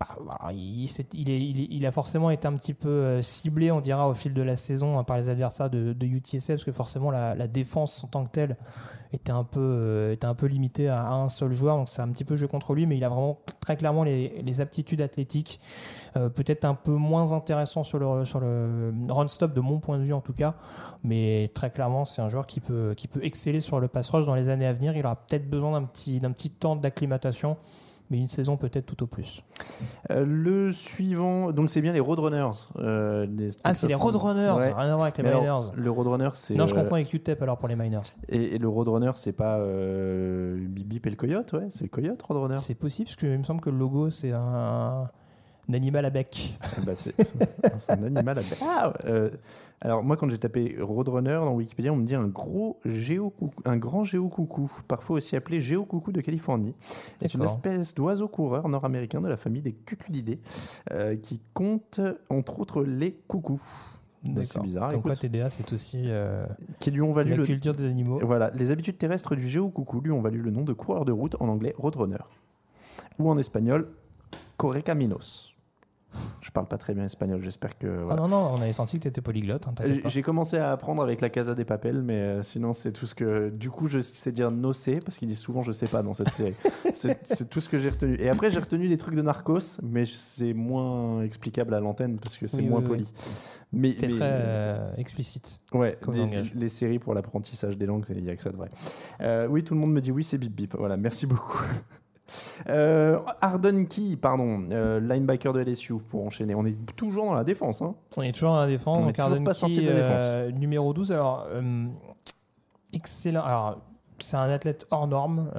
bah, 0.00 0.52
il, 0.52 1.86
a 1.86 1.90
forcément 1.90 2.30
été 2.30 2.46
un 2.46 2.54
petit 2.54 2.72
peu 2.72 2.88
euh, 2.88 3.20
ciblé, 3.20 3.72
on 3.72 3.80
dira, 3.80 4.08
au 4.08 4.14
fil 4.14 4.32
de 4.32 4.42
la 4.42 4.54
saison 4.54 4.96
hein, 4.96 5.02
par 5.02 5.16
les 5.16 5.28
adversaires 5.28 5.70
de, 5.70 5.92
de 5.92 6.06
UTSA, 6.06 6.52
parce 6.52 6.64
que 6.64 6.70
forcément 6.70 7.10
la, 7.10 7.48
défense 7.48 8.04
en 8.04 8.06
tant 8.06 8.24
que 8.24 8.30
telle 8.30 8.56
était 9.12 9.32
un 9.32 9.42
peu, 9.42 9.58
euh, 9.60 10.16
limitée 10.42 10.88
à, 10.88 11.10
un 11.10 11.28
seul 11.28 11.50
joueur, 11.50 11.76
donc 11.76 11.88
c'est 11.88 12.00
un 12.00 12.08
petit 12.10 12.22
peu 12.22 12.36
jeu 12.36 12.46
contre 12.46 12.74
lui, 12.74 12.86
mais 12.86 12.96
il 12.96 13.02
a 13.02 13.08
vraiment 13.08 13.40
très 13.58 13.76
clairement 13.76 14.04
les, 14.04 14.60
aptitudes 14.60 15.00
athlétiques, 15.00 15.58
euh, 16.16 16.28
peut-être 16.28 16.64
un 16.64 16.74
peu 16.74 16.92
moins 16.92 17.32
intéressant 17.32 17.82
sur 17.82 17.98
le, 17.98 18.06
run-stop 19.08 19.52
de 19.52 19.60
mon 19.60 19.80
point 19.80 19.98
de 19.98 20.04
vue 20.04 20.12
en 20.12 20.20
tout 20.20 20.32
cas, 20.32 20.54
mais 21.02 21.50
très 21.54 21.72
clairement 21.72 22.06
c'est 22.06 22.22
un 22.22 22.28
joueur 22.28 22.46
qui 22.46 22.60
peut, 22.60 22.94
exceller 23.20 23.60
sur 23.60 23.80
le 23.80 23.88
pass 23.88 24.10
rush 24.10 24.26
dans 24.26 24.36
les 24.36 24.48
années 24.48 24.66
à 24.66 24.72
venir, 24.72 24.96
il 24.96 25.04
aura 25.04 25.16
peut-être 25.16 25.50
besoin 25.50 25.72
d'un 25.72 25.86
petit 25.86 26.50
temps 26.50 26.76
d'acclimatation, 26.76 27.56
mais 28.10 28.18
une 28.18 28.26
saison 28.26 28.56
peut-être 28.56 28.86
tout 28.86 29.02
au 29.02 29.06
plus. 29.06 29.42
Euh, 30.10 30.24
le 30.26 30.72
suivant, 30.72 31.52
donc 31.52 31.70
c'est 31.70 31.80
bien 31.82 31.92
les 31.92 32.00
Roadrunners. 32.00 32.50
euh, 32.78 33.26
les 33.26 33.50
Ah, 33.64 33.74
c'est 33.74 33.86
les 33.86 33.94
Roadrunners, 33.94 34.52
Ouais. 34.56 34.72
rien 34.72 34.92
à 34.92 34.94
voir 34.94 35.02
avec 35.02 35.18
les 35.18 35.24
Mais 35.24 35.30
alors, 35.30 35.42
Miners. 35.62 35.72
le 35.82 35.90
Roadrunner, 35.90 36.30
c'est. 36.34 36.54
Non, 36.54 36.66
je 36.66 36.74
euh, 36.74 36.82
confonds 36.82 36.94
avec 36.94 37.12
UTEP 37.12 37.42
alors 37.42 37.58
pour 37.58 37.68
les 37.68 37.76
Miners. 37.76 38.00
Et, 38.28 38.54
et 38.54 38.58
le 38.58 38.68
Roadrunner, 38.68 39.12
c'est 39.16 39.32
pas 39.32 39.58
euh, 39.58 40.56
Bip 40.58 41.06
et 41.06 41.10
le 41.10 41.16
Coyote, 41.16 41.52
ouais 41.52 41.66
C'est 41.70 41.82
le 41.84 41.88
Coyote, 41.90 42.22
Roadrunner 42.22 42.56
C'est 42.58 42.74
possible, 42.74 43.06
parce 43.08 43.16
qu'il 43.16 43.28
me 43.36 43.42
semble 43.44 43.60
que 43.60 43.70
le 43.70 43.76
logo, 43.78 44.10
c'est 44.10 44.32
un, 44.32 45.08
un 45.68 45.74
animal 45.74 46.04
à 46.06 46.10
bec. 46.10 46.56
Ah 46.62 46.66
bah, 46.86 46.92
c'est 46.96 47.14
un 47.90 48.02
animal 48.02 48.38
à 48.38 48.42
Ah, 48.62 48.92
euh, 49.04 49.30
alors 49.80 50.02
moi 50.02 50.16
quand 50.16 50.28
j'ai 50.28 50.38
tapé 50.38 50.76
Roadrunner 50.80 51.34
dans 51.34 51.54
Wikipédia, 51.54 51.92
on 51.92 51.96
me 51.96 52.04
dit 52.04 52.14
un 52.14 52.26
gros 52.26 52.80
géocoucou, 52.84 53.62
un 53.64 53.76
grand 53.76 54.04
géocoucou, 54.04 54.70
parfois 54.88 55.16
aussi 55.16 55.36
appelé 55.36 55.60
géocoucou 55.60 56.12
de 56.12 56.20
Californie. 56.20 56.74
C'est 57.18 57.34
une 57.34 57.44
espèce 57.44 57.94
d'oiseau 57.94 58.28
coureur 58.28 58.68
nord-américain 58.68 59.20
de 59.20 59.28
la 59.28 59.36
famille 59.36 59.62
des 59.62 59.72
cuculidés 59.72 60.40
euh, 60.92 61.16
qui 61.16 61.40
compte 61.54 62.00
entre 62.28 62.60
autres 62.60 62.82
les 62.82 63.12
coucous. 63.28 63.62
Bah, 64.24 64.42
c'est 64.44 64.60
bizarre. 64.60 64.90
Comme 64.90 65.02
quoi, 65.02 65.12
écoute, 65.12 65.30
TDA, 65.30 65.48
c'est 65.48 65.72
aussi 65.72 66.02
euh, 66.06 66.44
qui 66.80 66.90
lui 66.90 67.00
ont 67.02 67.12
valu 67.12 67.30
la 67.30 67.36
le 67.36 67.44
culture 67.44 67.72
des 67.72 67.86
animaux. 67.86 68.18
voilà, 68.24 68.50
les 68.50 68.72
habitudes 68.72 68.98
terrestres 68.98 69.36
du 69.36 69.48
géocoucou 69.48 70.00
lui 70.00 70.10
ont 70.10 70.20
valu 70.20 70.42
le 70.42 70.50
nom 70.50 70.62
de 70.62 70.72
coureur 70.72 71.04
de 71.04 71.12
route 71.12 71.36
en 71.40 71.48
anglais 71.48 71.74
Roadrunner 71.78 72.18
ou 73.20 73.30
en 73.30 73.38
espagnol 73.38 73.88
Correcaminos. 74.56 75.54
Parle 76.58 76.66
pas 76.66 76.76
très 76.78 76.92
bien 76.92 77.04
espagnol, 77.04 77.40
j'espère 77.40 77.78
que 77.78 78.08
Ah 78.10 78.16
non, 78.16 78.26
non, 78.26 78.50
on 78.52 78.60
avait 78.60 78.72
senti 78.72 78.96
que 78.96 79.02
tu 79.04 79.08
étais 79.08 79.20
polyglotte. 79.20 79.68
hein, 79.68 79.74
J'ai 80.06 80.22
commencé 80.22 80.56
à 80.56 80.72
apprendre 80.72 81.00
avec 81.04 81.20
la 81.20 81.30
Casa 81.30 81.54
des 81.54 81.64
Papels, 81.64 82.02
mais 82.02 82.14
euh, 82.16 82.42
sinon 82.42 82.72
c'est 82.72 82.90
tout 82.90 83.06
ce 83.06 83.14
que. 83.14 83.48
Du 83.50 83.70
coup, 83.70 83.86
je 83.86 84.00
sais 84.00 84.32
dire 84.32 84.50
nocé 84.50 84.98
parce 84.98 85.18
qu'il 85.18 85.28
dit 85.28 85.36
souvent 85.36 85.62
je 85.62 85.70
sais 85.70 85.86
pas 85.86 86.02
dans 86.02 86.14
cette 86.14 86.30
série. 86.30 86.56
c'est 87.22 87.48
tout 87.48 87.60
ce 87.60 87.68
que 87.68 87.78
j'ai 87.78 87.90
retenu. 87.90 88.16
Et 88.18 88.28
après, 88.28 88.50
j'ai 88.50 88.58
retenu 88.58 88.88
des 88.88 88.96
trucs 88.96 89.14
de 89.14 89.22
Narcos, 89.22 89.78
mais 89.84 90.04
c'est 90.04 90.52
moins 90.52 91.22
explicable 91.22 91.74
à 91.74 91.78
l'antenne 91.80 92.18
parce 92.18 92.36
que 92.36 92.48
c'est 92.48 92.56
Oui, 92.56 92.68
moins 92.68 92.80
oui, 92.80 92.86
oui. 92.90 92.96
poli. 92.96 93.12
Mais, 93.72 93.94
mais- 94.00 94.08
très 94.08 94.18
euh, 94.24 94.90
explicite. 94.96 95.58
Ouais, 95.74 95.96
comme 96.02 96.14
les, 96.16 96.42
les 96.56 96.68
séries 96.68 96.98
pour 96.98 97.14
l'apprentissage 97.14 97.78
des 97.78 97.86
langues, 97.86 98.04
il 98.10 98.24
n'y 98.24 98.30
a 98.30 98.34
que 98.34 98.42
ça 98.42 98.50
de 98.50 98.56
vrai. 98.56 98.70
Euh, 99.20 99.46
oui, 99.46 99.62
tout 99.62 99.74
le 99.74 99.80
monde 99.80 99.92
me 99.92 100.00
dit 100.00 100.10
oui, 100.10 100.24
c'est 100.24 100.38
bip 100.38 100.52
bip. 100.56 100.74
Voilà, 100.76 100.96
merci 100.96 101.24
beaucoup. 101.26 101.62
Euh, 102.68 103.18
Arden 103.40 103.86
Key, 103.86 104.16
pardon, 104.20 104.64
euh, 104.70 105.00
linebacker 105.00 105.52
de 105.52 105.60
LSU 105.60 105.94
pour 105.96 106.26
enchaîner. 106.26 106.54
On 106.54 106.64
est 106.66 106.76
toujours 106.96 107.26
dans 107.26 107.34
la 107.34 107.44
défense. 107.44 107.82
Hein. 107.82 107.94
On 108.16 108.22
est 108.22 108.32
toujours 108.32 108.52
dans 108.52 108.60
la 108.60 108.66
défense. 108.66 109.02
On 109.02 109.06
donc 109.06 109.18
Arden 109.18 109.44
pas 109.44 109.54
Key, 109.54 109.68
de 109.68 109.86
la 109.88 109.94
défense. 109.94 110.10
euh, 110.10 110.50
numéro 110.52 110.92
12. 110.92 111.12
Alors, 111.12 111.46
euh, 111.50 111.86
excellent. 112.92 113.42
Alors, 113.42 113.80
c'est 114.18 114.36
un 114.36 114.50
athlète 114.50 114.86
hors 114.90 115.06
norme 115.06 115.50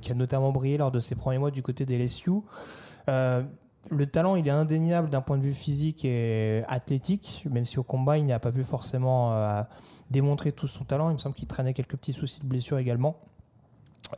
qui 0.00 0.10
a 0.10 0.14
notamment 0.14 0.52
brillé 0.52 0.78
lors 0.78 0.90
de 0.90 1.00
ses 1.00 1.14
premiers 1.14 1.38
mois 1.38 1.50
du 1.50 1.62
côté 1.62 1.84
des 1.84 1.98
LSU. 1.98 2.30
Le 3.06 4.06
talent, 4.06 4.36
il 4.36 4.46
est 4.46 4.50
indéniable 4.50 5.10
d'un 5.10 5.20
point 5.20 5.36
de 5.38 5.42
vue 5.42 5.52
physique 5.52 6.04
et 6.04 6.62
athlétique, 6.68 7.46
même 7.50 7.64
si 7.64 7.78
au 7.78 7.82
combat, 7.82 8.18
il 8.18 8.26
n'a 8.26 8.38
pas 8.38 8.52
pu 8.52 8.62
forcément 8.62 9.64
démontrer 10.10 10.52
tout 10.52 10.66
son 10.66 10.84
talent. 10.84 11.10
Il 11.10 11.14
me 11.14 11.18
semble 11.18 11.34
qu'il 11.34 11.46
traînait 11.46 11.74
quelques 11.74 11.96
petits 11.96 12.12
soucis 12.14 12.40
de 12.40 12.46
blessure 12.46 12.78
également. 12.78 13.16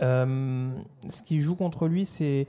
Euh, 0.00 0.70
ce 1.08 1.22
qui 1.22 1.40
joue 1.40 1.54
contre 1.54 1.86
lui, 1.88 2.06
c'est 2.06 2.46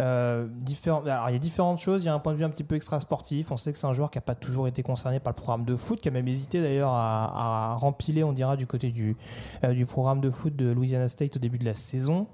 euh. 0.00 0.46
Alors, 0.86 1.28
il 1.28 1.32
y 1.32 1.36
a 1.36 1.38
différentes 1.38 1.78
choses. 1.78 2.02
Il 2.02 2.06
y 2.06 2.08
a 2.08 2.14
un 2.14 2.18
point 2.18 2.32
de 2.32 2.38
vue 2.38 2.44
un 2.44 2.50
petit 2.50 2.64
peu 2.64 2.74
extra 2.74 3.00
sportif. 3.00 3.50
On 3.50 3.56
sait 3.56 3.72
que 3.72 3.78
c'est 3.78 3.86
un 3.86 3.92
joueur 3.92 4.10
qui 4.10 4.18
n'a 4.18 4.22
pas 4.22 4.34
toujours 4.34 4.66
été 4.66 4.82
concerné 4.82 5.20
par 5.20 5.32
le 5.32 5.36
programme 5.36 5.64
de 5.64 5.76
foot, 5.76 6.00
qui 6.00 6.08
a 6.08 6.10
même 6.10 6.28
hésité 6.28 6.60
d'ailleurs 6.60 6.92
à, 6.92 7.72
à 7.72 7.74
rempiler, 7.74 8.24
on 8.24 8.32
dira, 8.32 8.56
du 8.56 8.66
côté 8.66 8.90
du, 8.90 9.16
euh, 9.64 9.74
du 9.74 9.86
programme 9.86 10.20
de 10.20 10.30
foot 10.30 10.56
de 10.56 10.70
Louisiana 10.70 11.08
State 11.08 11.36
au 11.36 11.38
début 11.38 11.58
de 11.58 11.66
la 11.66 11.74
saison. 11.74 12.26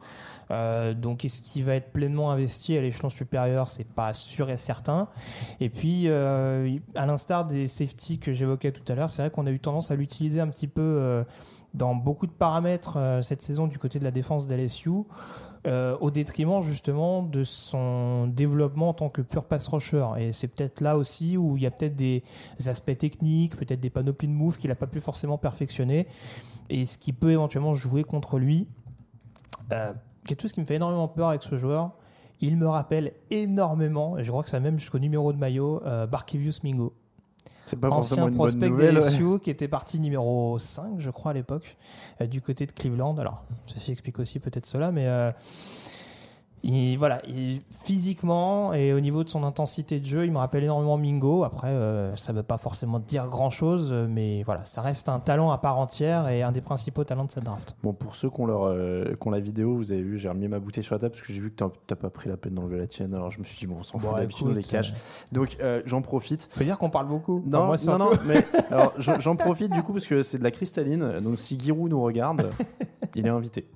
Euh, 0.52 0.94
donc, 0.94 1.24
est-ce 1.24 1.42
qu'il 1.42 1.64
va 1.64 1.74
être 1.74 1.90
pleinement 1.90 2.30
investi 2.30 2.76
à 2.76 2.80
l'échelon 2.80 3.11
supérieur? 3.11 3.68
C'est 3.68 3.88
pas 3.88 4.14
sûr 4.14 4.48
et 4.48 4.56
certain. 4.56 5.09
Et 5.59 5.68
puis, 5.68 6.09
à 6.09 7.06
l'instar 7.06 7.46
des 7.46 7.66
safety 7.66 8.18
que 8.18 8.32
j'évoquais 8.32 8.70
tout 8.70 8.85
à 8.90 8.94
l'heure, 8.94 9.11
c'est 9.11 9.22
vrai 9.22 9.30
qu'on 9.30 9.46
a 9.46 9.50
eu 9.50 9.59
tendance 9.59 9.90
à 9.90 9.96
l'utiliser 9.96 10.40
un 10.40 10.48
petit 10.48 10.68
peu. 10.68 11.24
Dans 11.74 11.94
beaucoup 11.94 12.26
de 12.26 12.33
paramètres 12.33 12.96
euh, 12.96 13.22
cette 13.22 13.42
saison 13.42 13.66
du 13.66 13.79
côté 13.79 13.98
de 13.98 14.05
la 14.05 14.11
défense 14.11 14.46
d'LSU, 14.46 14.90
euh, 15.66 15.96
au 16.00 16.12
détriment 16.12 16.62
justement 16.62 17.24
de 17.24 17.42
son 17.42 18.29
développement 18.29 18.90
en 18.90 18.94
tant 18.94 19.09
que 19.09 19.20
pur 19.20 19.44
pass 19.44 19.66
rusher. 19.66 20.07
Et 20.16 20.33
c'est 20.33 20.46
peut-être 20.46 20.81
là 20.81 20.96
aussi 20.96 21.37
où 21.37 21.57
il 21.57 21.64
y 21.64 21.66
a 21.66 21.72
peut-être 21.72 21.96
des 21.96 22.22
aspects 22.66 22.96
techniques, 22.96 23.57
peut-être 23.57 23.81
des 23.81 23.90
panoplies 23.90 24.29
de 24.29 24.33
moves 24.33 24.59
qu'il 24.59 24.68
n'a 24.68 24.76
pas 24.76 24.87
pu 24.87 25.00
forcément 25.00 25.38
perfectionner, 25.38 26.07
et 26.70 26.85
ce 26.85 26.98
qui 26.98 27.12
peut 27.12 27.33
éventuellement 27.33 27.74
jouer 27.74 28.05
contre 28.05 28.38
lui. 28.38 28.68
Euh, 29.72 29.92
quelque 30.24 30.42
chose 30.42 30.52
qui 30.52 30.61
me 30.61 30.66
fait 30.66 30.76
énormément 30.76 31.09
peur 31.09 31.31
avec 31.31 31.42
ce 31.42 31.57
joueur, 31.57 31.92
il 32.40 32.57
me 32.57 32.68
rappelle 32.68 33.12
énormément, 33.31 34.18
et 34.18 34.24
je 34.24 34.31
crois 34.31 34.44
que 34.44 34.50
ça 34.50 34.61
même 34.61 34.79
jusqu'au 34.79 35.00
numéro 35.00 35.33
de 35.33 35.38
maillot, 35.38 35.83
euh, 35.85 36.07
Barkevius 36.07 36.62
Mingo 36.62 36.94
C'est 37.66 37.81
pas 37.81 37.90
ancien 37.90 38.31
prospect 38.31 38.70
nouvelle. 38.70 38.94
des 38.94 39.00
ouais. 39.00 39.11
LSU 39.11 39.40
qui 39.40 39.50
était 39.50 39.68
parti 39.68 39.98
numéro 40.00 40.59
5 40.59 40.94
je 40.98 41.11
crois 41.11 41.33
à 41.33 41.35
l'époque 41.35 41.76
euh, 42.20 42.26
du 42.26 42.40
côté 42.40 42.66
de 42.66 42.72
Cleveland 42.72 43.16
alors 43.18 43.44
ceci 43.66 43.92
explique 43.92 44.18
aussi 44.18 44.38
peut-être 44.38 44.66
cela 44.66 44.92
mais 44.92 45.07
euh, 45.07 45.33
il, 46.68 46.96
voilà, 46.98 47.22
il- 47.29 47.62
physiquement 47.70 48.72
et 48.74 48.92
au 48.92 48.98
niveau 49.00 49.22
de 49.24 49.29
son 49.29 49.44
intensité 49.44 50.00
de 50.00 50.05
jeu, 50.05 50.24
il 50.24 50.33
me 50.33 50.38
rappelle 50.38 50.64
énormément 50.64 50.98
Mingo. 50.98 51.44
Après, 51.44 51.68
euh, 51.68 52.14
ça 52.16 52.33
ne 52.33 52.38
veut 52.38 52.42
pas 52.42 52.59
forcément 52.59 52.98
dire 52.98 53.29
grand-chose, 53.29 53.92
mais 54.09 54.42
voilà, 54.42 54.64
ça 54.64 54.83
reste 54.83 55.09
un 55.09 55.20
talent 55.20 55.50
à 55.52 55.59
part 55.59 55.79
entière 55.79 56.29
et 56.29 56.42
un 56.42 56.50
des 56.52 56.61
principaux 56.61 57.05
talents 57.05 57.24
de 57.24 57.31
cette 57.31 57.44
draft. 57.44 57.76
Bon, 57.83 57.92
pour 57.92 58.14
ceux 58.16 58.29
qui 58.31 58.40
ont, 58.40 58.46
leur, 58.46 58.64
euh, 58.64 59.14
qui 59.20 59.29
ont 59.29 59.31
la 59.31 59.40
vidéo, 59.40 59.76
vous 59.76 59.92
avez 59.92 60.02
vu, 60.02 60.18
j'ai 60.18 60.29
remis 60.29 60.48
ma 60.48 60.59
bouteille 60.59 60.83
sur 60.85 60.94
la 60.94 60.98
table 60.98 61.12
parce 61.12 61.24
que 61.26 61.33
j'ai 61.33 61.40
vu 61.40 61.50
que 61.52 61.64
t'as- 61.87 61.96
pas 61.96 62.11
pris 62.11 62.29
la 62.29 62.37
peine 62.37 62.55
d'enlever 62.55 62.79
la 62.79 62.87
tienne. 62.87 63.14
Alors 63.14 63.31
je 63.31 63.38
me 63.38 63.44
suis 63.44 63.59
dit, 63.59 63.66
bon, 63.66 63.76
on 63.79 63.83
s'en 63.83 63.98
fout, 63.98 64.11
Bon, 64.11 64.16
d'habitude, 64.16 64.46
on 64.50 64.55
les 64.55 64.62
cache. 64.64 64.92
euh, 64.92 64.96
Donc 65.35 65.57
euh, 65.61 65.83
j'en 65.87 66.02
profite. 66.02 66.48
Faut 66.50 66.64
dire 66.64 66.79
qu'on 66.79 66.90
parle 66.90 67.07
beaucoup. 67.07 67.38
Enfin, 67.46 67.59
Non, 67.59 67.66
moi, 67.66 67.76
non, 67.87 67.98
non, 67.98 68.12
surtout. 68.12 68.29
mais 68.29 68.42
alors 68.72 68.92
j'en 69.20 69.37
profite 69.37 69.72
du 69.72 69.83
coup 69.83 69.92
parce 69.92 70.07
que 70.07 70.22
c'est 70.22 70.38
de 70.38 70.44
la 70.44 70.50
cristalline. 70.50 71.20
Donc 71.20 71.38
si 71.38 71.59
Giroud 71.59 71.90
nous 71.90 72.02
regarde, 72.02 72.46
il 73.14 73.24
est 73.26 73.31
invité. 73.31 73.66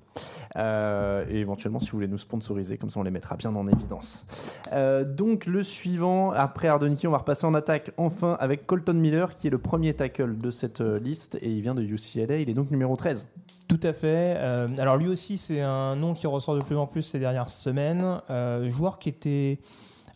Et 0.57 1.37
éventuellement, 1.39 1.79
si 1.79 1.89
vous 1.89 1.97
voulez 1.97 2.07
nous 2.07 2.17
sponsoriser, 2.17 2.77
comme 2.81 2.89
ça 2.89 2.99
on 2.99 3.03
les 3.03 3.11
mettra 3.11 3.37
bien 3.37 3.55
en 3.55 3.67
évidence. 3.67 4.25
Euh, 4.73 5.05
donc 5.05 5.45
le 5.45 5.63
suivant, 5.63 6.31
après 6.31 6.67
Ardoniki, 6.67 7.07
on 7.07 7.11
va 7.11 7.19
repasser 7.19 7.45
en 7.45 7.53
attaque 7.53 7.91
enfin 7.97 8.35
avec 8.39 8.65
Colton 8.65 8.95
Miller, 8.95 9.35
qui 9.35 9.47
est 9.47 9.49
le 9.51 9.59
premier 9.59 9.93
tackle 9.93 10.37
de 10.37 10.51
cette 10.51 10.81
euh, 10.81 10.99
liste 10.99 11.37
et 11.41 11.49
il 11.49 11.61
vient 11.61 11.75
de 11.75 11.83
UCLA. 11.83 12.37
Il 12.37 12.49
est 12.49 12.53
donc 12.53 12.71
numéro 12.71 12.95
13. 12.95 13.27
Tout 13.67 13.79
à 13.83 13.93
fait. 13.93 14.35
Euh, 14.37 14.67
alors 14.79 14.97
lui 14.97 15.07
aussi, 15.07 15.37
c'est 15.37 15.61
un 15.61 15.95
nom 15.95 16.13
qui 16.13 16.27
ressort 16.27 16.55
de 16.55 16.61
plus 16.61 16.75
en 16.75 16.87
plus 16.87 17.03
ces 17.03 17.19
dernières 17.19 17.51
semaines. 17.51 18.21
Joueur 18.67 18.99
qui 18.99 19.09
était 19.09 19.59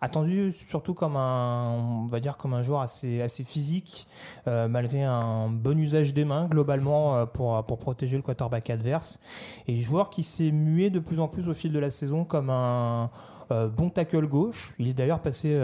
attendu 0.05 0.53
surtout 0.53 0.93
comme 0.93 1.17
un, 1.17 1.71
on 1.71 2.05
va 2.05 2.19
dire 2.19 2.37
comme 2.37 2.53
un 2.53 2.63
joueur 2.63 2.81
assez 2.81 3.43
physique, 3.43 4.07
euh, 4.47 4.67
malgré 4.67 5.03
un 5.03 5.49
bon 5.49 5.77
usage 5.77 6.13
des 6.13 6.25
mains 6.25 6.45
globalement 6.45 7.15
euh, 7.15 7.25
pour 7.25 7.63
pour 7.65 7.79
protéger 7.79 8.15
le 8.15 8.23
quarterback 8.23 8.69
adverse. 8.69 9.19
Et 9.67 9.79
joueur 9.81 10.09
qui 10.09 10.23
s'est 10.23 10.51
mué 10.51 10.89
de 10.89 10.99
plus 10.99 11.19
en 11.19 11.27
plus 11.27 11.47
au 11.47 11.53
fil 11.53 11.73
de 11.73 11.79
la 11.79 11.89
saison 11.89 12.23
comme 12.23 12.49
un 12.49 13.09
euh, 13.51 13.67
bon 13.67 13.89
tackle 13.89 14.27
gauche. 14.27 14.73
Il 14.79 14.87
est 14.87 14.93
d'ailleurs 14.93 15.19
passé 15.19 15.59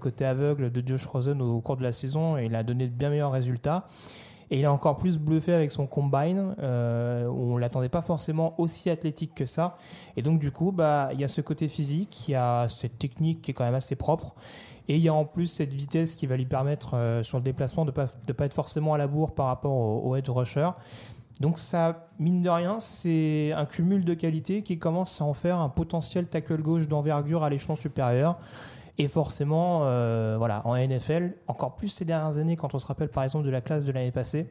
côté 0.00 0.24
aveugle 0.24 0.70
de 0.70 0.86
Josh 0.86 1.06
Rosen 1.06 1.40
au 1.42 1.60
cours 1.60 1.76
de 1.76 1.82
la 1.82 1.92
saison 1.92 2.36
et 2.38 2.44
il 2.44 2.54
a 2.54 2.62
donné 2.62 2.86
de 2.86 2.92
bien 2.92 3.10
meilleurs 3.10 3.32
résultats. 3.32 3.86
Et 4.50 4.60
il 4.60 4.64
a 4.64 4.72
encore 4.72 4.96
plus 4.96 5.18
bluffé 5.18 5.52
avec 5.52 5.70
son 5.70 5.86
combine, 5.86 6.54
euh, 6.60 7.26
où 7.26 7.54
on 7.54 7.56
l'attendait 7.56 7.88
pas 7.88 8.02
forcément 8.02 8.54
aussi 8.60 8.90
athlétique 8.90 9.34
que 9.34 9.44
ça. 9.44 9.76
Et 10.16 10.22
donc 10.22 10.38
du 10.38 10.52
coup, 10.52 10.72
bah, 10.72 11.10
il 11.12 11.20
y 11.20 11.24
a 11.24 11.28
ce 11.28 11.40
côté 11.40 11.68
physique, 11.68 12.28
il 12.28 12.32
y 12.32 12.34
a 12.34 12.68
cette 12.68 12.98
technique 12.98 13.42
qui 13.42 13.50
est 13.50 13.54
quand 13.54 13.64
même 13.64 13.74
assez 13.74 13.96
propre, 13.96 14.34
et 14.88 14.96
il 14.96 15.02
y 15.02 15.08
a 15.08 15.14
en 15.14 15.24
plus 15.24 15.46
cette 15.46 15.74
vitesse 15.74 16.14
qui 16.14 16.26
va 16.26 16.36
lui 16.36 16.46
permettre 16.46 16.94
euh, 16.94 17.22
sur 17.22 17.38
le 17.38 17.44
déplacement 17.44 17.84
de 17.84 17.90
pas 17.90 18.06
de 18.26 18.32
pas 18.32 18.46
être 18.46 18.54
forcément 18.54 18.94
à 18.94 18.98
la 18.98 19.08
bourre 19.08 19.34
par 19.34 19.46
rapport 19.46 19.72
au, 19.72 20.10
au 20.10 20.16
edge 20.16 20.30
rusher. 20.30 20.70
Donc 21.40 21.58
ça, 21.58 22.08
mine 22.18 22.40
de 22.40 22.48
rien, 22.48 22.78
c'est 22.80 23.52
un 23.52 23.66
cumul 23.66 24.04
de 24.04 24.14
qualités 24.14 24.62
qui 24.62 24.78
commence 24.78 25.20
à 25.20 25.24
en 25.24 25.34
faire 25.34 25.58
un 25.58 25.68
potentiel 25.68 26.28
tackle 26.28 26.62
gauche 26.62 26.88
d'envergure 26.88 27.42
à 27.44 27.50
l'échelon 27.50 27.76
supérieur. 27.76 28.38
Et 28.98 29.08
forcément, 29.08 29.80
euh, 29.82 30.36
voilà, 30.38 30.62
en 30.66 30.74
NFL, 30.76 31.34
encore 31.48 31.74
plus 31.76 31.88
ces 31.88 32.04
dernières 32.04 32.38
années, 32.38 32.56
quand 32.56 32.74
on 32.74 32.78
se 32.78 32.86
rappelle 32.86 33.08
par 33.10 33.24
exemple 33.24 33.44
de 33.44 33.50
la 33.50 33.60
classe 33.60 33.84
de 33.84 33.92
l'année 33.92 34.10
passée, 34.12 34.50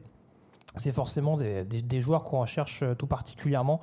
c'est 0.76 0.92
forcément 0.92 1.36
des, 1.38 1.64
des- 1.64 1.80
des 1.82 2.00
joueurs 2.02 2.22
qu'on 2.22 2.40
recherche 2.40 2.82
euh, 2.82 2.94
tout 2.94 3.06
particulièrement. 3.06 3.80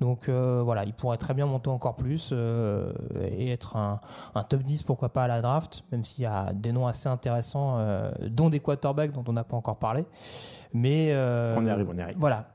Donc 0.00 0.28
euh, 0.28 0.60
voilà, 0.62 0.84
il 0.84 0.92
pourrait 0.92 1.16
très 1.16 1.32
bien 1.34 1.46
monter 1.46 1.70
encore 1.70 1.96
plus 1.96 2.30
euh, 2.32 2.92
et 3.20 3.50
être 3.50 3.76
un, 3.76 4.00
un 4.34 4.42
top 4.42 4.62
10, 4.62 4.82
pourquoi 4.82 5.08
pas 5.08 5.24
à 5.24 5.28
la 5.28 5.40
draft, 5.40 5.82
même 5.90 6.04
s'il 6.04 6.22
y 6.24 6.26
a 6.26 6.52
des 6.52 6.72
noms 6.72 6.86
assez 6.86 7.08
intéressants, 7.08 7.76
euh, 7.78 8.10
dont 8.28 8.50
des 8.50 8.60
quarterbacks 8.60 9.12
dont 9.12 9.24
on 9.26 9.32
n'a 9.32 9.44
pas 9.44 9.56
encore 9.56 9.78
parlé. 9.78 10.04
Mais 10.74 11.12
On 11.56 11.64
y 11.64 11.70
arrive, 11.70 11.88
on 11.90 11.96
y 11.96 12.02
arrive. 12.02 12.16
Voilà. 12.18 12.48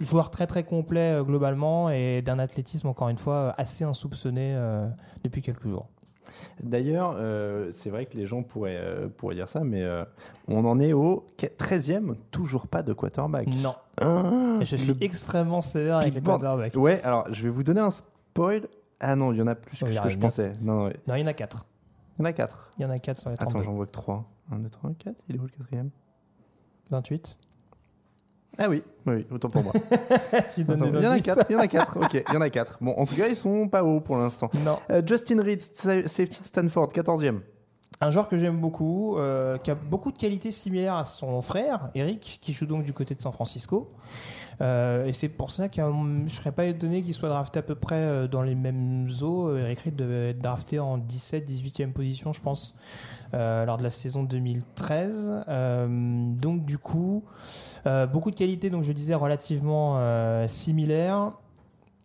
Joueur 0.00 0.30
très 0.30 0.46
très 0.46 0.64
complet 0.64 1.20
globalement 1.24 1.88
et 1.88 2.20
d'un 2.20 2.38
athlétisme 2.38 2.88
encore 2.88 3.08
une 3.08 3.16
fois 3.16 3.54
assez 3.56 3.84
insoupçonné 3.84 4.54
depuis 5.24 5.40
quelques 5.40 5.62
jours. 5.66 5.86
D'ailleurs, 6.62 7.16
euh, 7.16 7.68
c'est 7.70 7.90
vrai 7.90 8.06
que 8.06 8.16
les 8.16 8.26
gens 8.26 8.42
pourraient, 8.42 8.78
euh, 8.78 9.08
pourraient 9.08 9.34
dire 9.34 9.48
ça, 9.48 9.60
mais 9.64 9.82
euh, 9.82 10.04
on 10.48 10.64
en 10.64 10.78
est 10.80 10.92
au 10.92 11.26
13e, 11.38 12.14
toujours 12.30 12.66
pas 12.66 12.82
de 12.82 12.92
quarterback. 12.92 13.48
Non. 13.48 13.74
Ah, 14.00 14.60
je 14.60 14.76
suis 14.76 14.94
extrêmement 15.00 15.60
sévère 15.60 15.98
avec 15.98 16.14
les 16.14 16.20
quarterbacks. 16.20 16.74
Ouais, 16.76 17.02
alors 17.02 17.26
je 17.32 17.42
vais 17.42 17.50
vous 17.50 17.62
donner 17.62 17.80
un 17.80 17.90
spoil. 17.90 18.68
Ah 19.00 19.16
non, 19.16 19.32
il 19.32 19.38
y 19.38 19.42
en 19.42 19.46
a 19.48 19.54
plus 19.54 19.78
que 19.78 19.84
Oh, 19.84 19.88
y 19.88 19.94
ce 19.94 20.00
que 20.00 20.10
je 20.10 20.18
pensais. 20.18 20.52
Non, 20.60 20.74
non, 20.74 20.84
ouais. 20.86 20.96
Non, 21.08 21.16
il 21.16 21.20
y 21.20 21.24
en 21.24 21.26
a 21.26 21.32
4. 21.32 21.66
Il 22.18 22.22
y 22.22 22.22
en 22.22 22.24
a 22.26 22.32
4. 22.32 22.70
Il 22.78 22.82
y 22.82 22.84
en 22.84 22.90
a 22.90 22.98
4 22.98 23.18
sur 23.18 23.30
les 23.30 23.36
32. 23.36 23.58
Attends, 23.58 23.64
j'en 23.64 23.74
vois 23.74 23.86
que 23.86 23.92
3. 23.92 24.24
1, 24.52 24.58
2, 24.58 24.68
3, 24.68 24.90
4. 24.98 25.16
Il 25.28 25.36
est 25.36 25.38
où 25.38 25.42
le 25.42 25.48
quatrième? 25.48 25.90
28. 26.90 27.38
Ah 28.58 28.68
oui, 28.68 28.82
autant 29.30 29.48
pour 29.48 29.62
moi. 29.64 29.72
Il 30.58 30.66
y 30.68 30.72
en 30.72 31.10
a. 31.10 31.20
4, 31.20 31.46
il 31.48 31.52
y 31.52 31.56
en 31.56 31.60
a 31.60 31.68
4. 31.68 31.96
Ok, 31.96 32.14
il 32.14 32.34
y 32.34 32.36
en 32.36 32.40
a 32.42 32.50
4. 32.50 32.78
Bon, 32.82 32.92
en 32.98 33.06
tout 33.06 33.14
cas, 33.14 33.26
ils 33.28 33.36
sont 33.36 33.66
pas 33.68 33.82
hauts 33.82 34.00
pour 34.00 34.18
l'instant. 34.18 34.50
Non. 34.64 34.78
Euh, 34.90 35.00
Justin 35.06 35.42
Reed, 35.42 35.60
sa- 35.62 36.06
safety 36.06 36.40
de 36.40 36.46
Stanford, 36.46 36.88
14e. 36.92 37.40
Un 38.00 38.10
joueur 38.10 38.28
que 38.28 38.36
j'aime 38.36 38.58
beaucoup, 38.58 39.16
euh, 39.16 39.56
qui 39.58 39.70
a 39.70 39.74
beaucoup 39.74 40.12
de 40.12 40.18
qualités 40.18 40.50
similaires 40.50 40.96
à 40.96 41.04
son 41.04 41.40
frère, 41.40 41.88
Eric, 41.94 42.38
qui 42.42 42.52
joue 42.52 42.66
donc 42.66 42.84
du 42.84 42.92
côté 42.92 43.14
de 43.14 43.20
San 43.20 43.32
Francisco. 43.32 43.90
Euh, 44.62 45.06
et 45.06 45.12
c'est 45.12 45.28
pour 45.28 45.50
ça 45.50 45.68
que 45.68 45.82
je 46.26 46.34
serais 46.34 46.52
pas 46.52 46.66
étonné 46.66 47.02
qu'il 47.02 47.14
soit 47.14 47.28
drafté 47.28 47.58
à 47.58 47.62
peu 47.62 47.74
près 47.74 47.96
euh, 47.96 48.28
dans 48.28 48.42
les 48.42 48.54
mêmes 48.54 49.08
eaux. 49.22 49.48
Euh, 49.48 49.64
Eric 49.64 49.80
Reed 49.80 49.96
devait 49.96 50.30
être 50.30 50.38
drafté 50.38 50.78
en 50.78 50.98
17, 50.98 51.48
18e 51.50 51.92
position, 51.92 52.32
je 52.32 52.40
pense, 52.40 52.76
lors 53.32 53.78
de 53.78 53.82
la 53.82 53.90
saison 53.90 54.22
2013. 54.22 55.44
Euh, 55.48 55.86
donc 56.34 56.64
du 56.64 56.78
coup, 56.78 57.24
beaucoup 58.12 58.30
de 58.30 58.36
qualités, 58.36 58.70
donc 58.70 58.84
je 58.84 58.92
disais 58.92 59.14
relativement 59.14 59.98
similaires. 60.46 61.32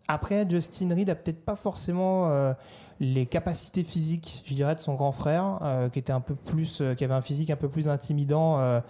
Après, 0.07 0.49
Justin 0.49 0.95
Reed 0.95 1.09
a 1.09 1.15
peut-être 1.15 1.43
pas 1.43 1.55
forcément 1.55 2.55
les 2.99 3.25
capacités 3.25 3.83
physiques, 3.83 4.43
je 4.45 4.53
dirais, 4.53 4.75
de 4.75 4.79
son 4.79 4.95
grand 4.95 5.11
frère, 5.11 5.59
euh, 5.61 5.89
qui 5.89 5.99
était 5.99 6.13
un 6.13 6.19
peu 6.19 6.35
plus, 6.35 6.81
euh, 6.81 6.95
qui 6.95 7.03
avait 7.03 7.13
un 7.13 7.21
physique 7.21 7.49
un 7.49 7.55
peu 7.55 7.69
plus 7.69 7.89
intimidant, 7.89 8.59
euh, 8.59 8.81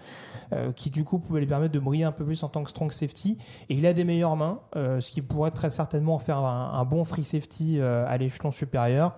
qui 0.76 0.90
du 0.90 1.04
coup 1.04 1.20
pouvait 1.20 1.42
lui 1.42 1.48
permettre 1.48 1.74
de 1.74 1.80
briller 1.80 2.06
un 2.06 2.12
peu 2.12 2.24
plus 2.24 2.42
en 2.44 2.50
tant 2.50 2.64
que 2.64 2.70
strong 2.70 2.92
safety. 2.92 3.38
Et 3.70 3.76
il 3.76 3.86
a 3.86 3.94
des 3.94 4.06
meilleures 4.06 4.38
mains, 4.38 4.60
ce 4.74 5.12
qui 5.12 5.22
pourrait 5.22 5.52
très 5.52 5.70
certainement 5.70 6.16
en 6.16 6.20
faire 6.20 6.38
un, 6.38 6.72
un 6.74 6.86
bon 6.86 7.04
free 7.04 7.24
safety 7.24 7.82
à 7.82 8.18
l'échelon 8.18 8.52
supérieur. 8.52 9.16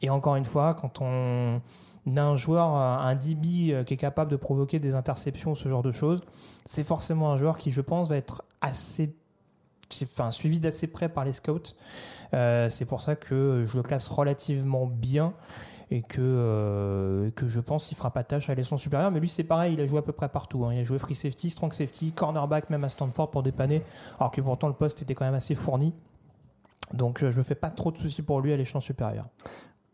Et 0.00 0.08
encore 0.08 0.36
une 0.36 0.46
fois, 0.46 0.72
quand 0.72 1.02
on 1.02 1.60
a 2.16 2.22
un 2.22 2.36
joueur, 2.36 2.74
un 2.74 3.14
DB 3.14 3.84
qui 3.84 3.94
est 3.94 3.98
capable 3.98 4.30
de 4.30 4.36
provoquer 4.36 4.78
des 4.78 4.94
interceptions 4.94 5.54
ce 5.54 5.68
genre 5.68 5.82
de 5.82 5.92
choses, 5.92 6.22
c'est 6.64 6.84
forcément 6.84 7.30
un 7.30 7.36
joueur 7.36 7.58
qui, 7.58 7.70
je 7.70 7.82
pense, 7.82 8.08
va 8.08 8.16
être 8.16 8.42
assez 8.62 9.14
enfin, 10.02 10.30
suivi 10.30 10.60
d'assez 10.60 10.86
près 10.86 11.08
par 11.08 11.24
les 11.24 11.32
scouts. 11.32 11.74
Euh, 12.34 12.68
c'est 12.68 12.84
pour 12.84 13.00
ça 13.00 13.16
que 13.16 13.64
je 13.66 13.76
le 13.76 13.82
classe 13.82 14.08
relativement 14.08 14.86
bien 14.86 15.34
et 15.90 16.02
que, 16.02 16.20
euh, 16.20 17.30
que 17.32 17.48
je 17.48 17.58
pense 17.58 17.86
qu'il 17.88 17.96
fera 17.96 18.12
pas 18.12 18.22
tâche 18.22 18.48
à 18.48 18.54
l'échelon 18.54 18.76
supérieur. 18.76 19.10
Mais 19.10 19.20
lui, 19.20 19.28
c'est 19.28 19.44
pareil, 19.44 19.74
il 19.74 19.80
a 19.80 19.86
joué 19.86 19.98
à 19.98 20.02
peu 20.02 20.12
près 20.12 20.28
partout. 20.28 20.64
hein. 20.64 20.72
Il 20.72 20.80
a 20.80 20.84
joué 20.84 20.98
free 20.98 21.14
safety, 21.14 21.50
strong 21.50 21.72
safety, 21.72 22.12
cornerback, 22.12 22.70
même 22.70 22.84
à 22.84 22.88
Stanford 22.88 23.30
pour 23.30 23.42
dépanner, 23.42 23.82
alors 24.18 24.30
que 24.30 24.40
pourtant 24.40 24.68
le 24.68 24.74
poste 24.74 25.02
était 25.02 25.14
quand 25.14 25.24
même 25.24 25.34
assez 25.34 25.54
fourni. 25.54 25.92
Donc 26.94 27.22
euh, 27.22 27.30
je 27.30 27.38
me 27.38 27.42
fais 27.42 27.54
pas 27.54 27.70
trop 27.70 27.90
de 27.90 27.98
soucis 27.98 28.22
pour 28.22 28.40
lui 28.40 28.52
à 28.52 28.56
l'échelon 28.56 28.80
supérieur. 28.80 29.26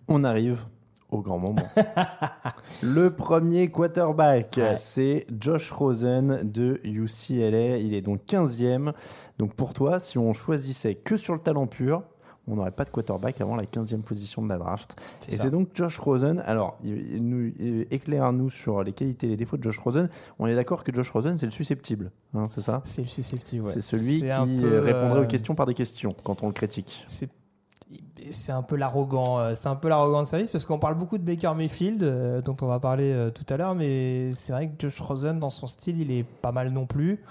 On 0.09 0.25
arrive 0.25 0.67
au 1.11 1.21
grand 1.23 1.39
moment. 1.39 1.63
le 2.83 3.11
premier 3.11 3.69
quarterback, 3.71 4.55
Ouais. 4.57 4.77
c'est 4.77 5.27
Josh 5.41 5.71
Rosen 5.71 6.41
de 6.45 6.81
UCLA. 6.85 7.79
Il 7.79 7.95
est 7.95 8.03
donc 8.03 8.21
15e. 8.27 8.93
Donc 9.39 9.55
pour 9.55 9.75
toi, 9.75 10.01
si 10.01 10.19
on 10.19 10.33
choisissait 10.33 10.95
que 10.95 11.17
sur 11.17 11.35
le 11.35 11.41
talent 11.41 11.67
pur, 11.67 12.03
on 12.49 12.55
n'aurait 12.55 12.71
pas 12.71 12.85
de 12.85 12.91
quarterback 12.91 13.41
avant 13.41 13.57
la 13.57 13.65
15e 13.65 14.03
position 14.03 14.41
de 14.41 14.49
la 14.49 14.57
draft. 14.57 14.95
Et 15.29 15.33
c'est 15.33 15.51
donc 15.51 15.69
Josh 15.75 15.99
Rosen. 15.99 16.41
Alors, 16.47 16.79
nous- 16.85 17.53
éclaire-nous 17.91 18.51
sur 18.51 18.85
les 18.85 18.93
qualités 18.93 19.27
et 19.27 19.31
les 19.31 19.37
défauts 19.37 19.57
de 19.57 19.63
Josh 19.65 19.79
Rosen. 19.81 20.09
On 20.39 20.47
est 20.47 20.55
d'accord 20.55 20.85
que 20.85 20.95
Josh 20.95 21.11
Rosen, 21.11 21.37
c'est 21.37 21.47
le 21.47 21.53
susceptible, 21.53 22.13
hein, 22.35 22.47
c'est 22.49 22.61
ça? 22.61 22.83
C'est 22.85 23.03
le 23.03 23.09
susceptible. 23.09 23.65
ouais. 23.67 23.73
C'est 23.73 23.81
celui 23.81 24.21
qui 24.21 24.65
euh, 24.65 24.81
répondrait 24.81 25.21
euh, 25.21 25.25
aux 25.25 25.27
questions 25.27 25.57
par 25.57 25.67
des 25.67 25.75
questions 25.75 26.15
quand 26.23 26.45
on 26.45 26.47
le 26.47 26.53
critique. 26.53 27.03
c'est 27.09 27.29
c'est 28.31 28.53
un 28.53 28.63
peu 28.63 28.77
l'arrogant 28.77 29.39
euh, 29.39 29.55
c'est 29.55 29.69
un 29.69 29.77
peu 29.77 29.89
l'arrogant 29.89 30.23
de 30.23 30.27
service 30.27 30.51
parce 30.51 30.67
qu'on 30.67 30.79
parle 30.79 30.95
beaucoup 30.95 31.19
de 31.19 31.23
Baker 31.23 31.53
Mayfield 31.55 32.03
euh, 32.03 32.41
dont 32.41 32.57
on 32.63 32.67
va 32.67 32.81
parler 32.81 33.13
euh, 33.13 33.31
tout 33.31 33.45
à 33.53 33.57
l'heure 33.57 33.75
mais 33.75 34.33
c'est 34.33 34.53
vrai 34.53 34.69
que 34.69 34.75
Josh 34.79 35.01
Rosen 35.01 35.39
dans 35.39 35.51
son 35.51 35.67
style 35.67 36.01
il 36.01 36.11
est 36.11 36.25
pas 36.25 36.53
mal 36.53 36.71
non 36.71 36.87
plus 36.87 37.23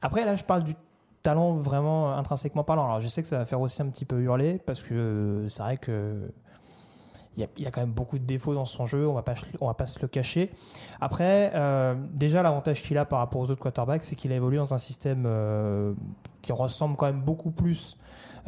après 0.00 0.24
là 0.24 0.36
je 0.36 0.44
parle 0.44 0.64
du 0.64 0.74
talent 1.22 1.54
vraiment 1.54 2.12
intrinsèquement 2.16 2.64
parlant 2.64 2.84
alors 2.84 3.00
je 3.00 3.08
sais 3.08 3.22
que 3.22 3.28
ça 3.28 3.38
va 3.38 3.46
faire 3.46 3.60
aussi 3.60 3.80
un 3.80 3.86
petit 3.86 4.04
peu 4.04 4.20
hurler 4.20 4.60
parce 4.64 4.82
que 4.82 5.46
c'est 5.48 5.62
vrai 5.62 5.76
que 5.76 6.30
il 7.36 7.46
y, 7.62 7.66
a, 7.66 7.70
quand 7.70 7.82
même 7.82 7.92
beaucoup 7.92 8.18
de 8.18 8.24
défauts 8.24 8.54
dans 8.54 8.64
son 8.64 8.84
jeu, 8.84 9.06
on 9.06 9.12
va 9.12 9.22
pas, 9.22 9.36
on 9.60 9.68
va 9.68 9.74
pas 9.74 9.86
se 9.86 10.00
le 10.02 10.08
cacher. 10.08 10.50
Après, 11.00 11.52
déjà 12.12 12.42
l'avantage 12.42 12.82
qu'il 12.82 12.98
a 12.98 13.04
par 13.04 13.20
rapport 13.20 13.40
aux 13.40 13.48
autres 13.48 13.62
quarterbacks, 13.62 14.02
c'est 14.02 14.16
qu'il 14.16 14.32
a 14.32 14.34
évolué 14.34 14.58
dans 14.58 14.74
un 14.74 14.78
système 14.78 15.22
qui 16.42 16.50
ressemble 16.50 16.96
quand 16.96 17.06
même 17.06 17.20
beaucoup 17.20 17.52
plus 17.52 17.96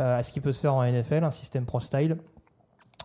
à 0.05 0.23
ce 0.23 0.33
qui 0.33 0.41
peut 0.41 0.53
se 0.53 0.61
faire 0.61 0.75
en 0.75 0.85
NFL, 0.85 1.25
un 1.25 1.31
système 1.31 1.65
pro 1.65 1.81
style. 1.81 2.17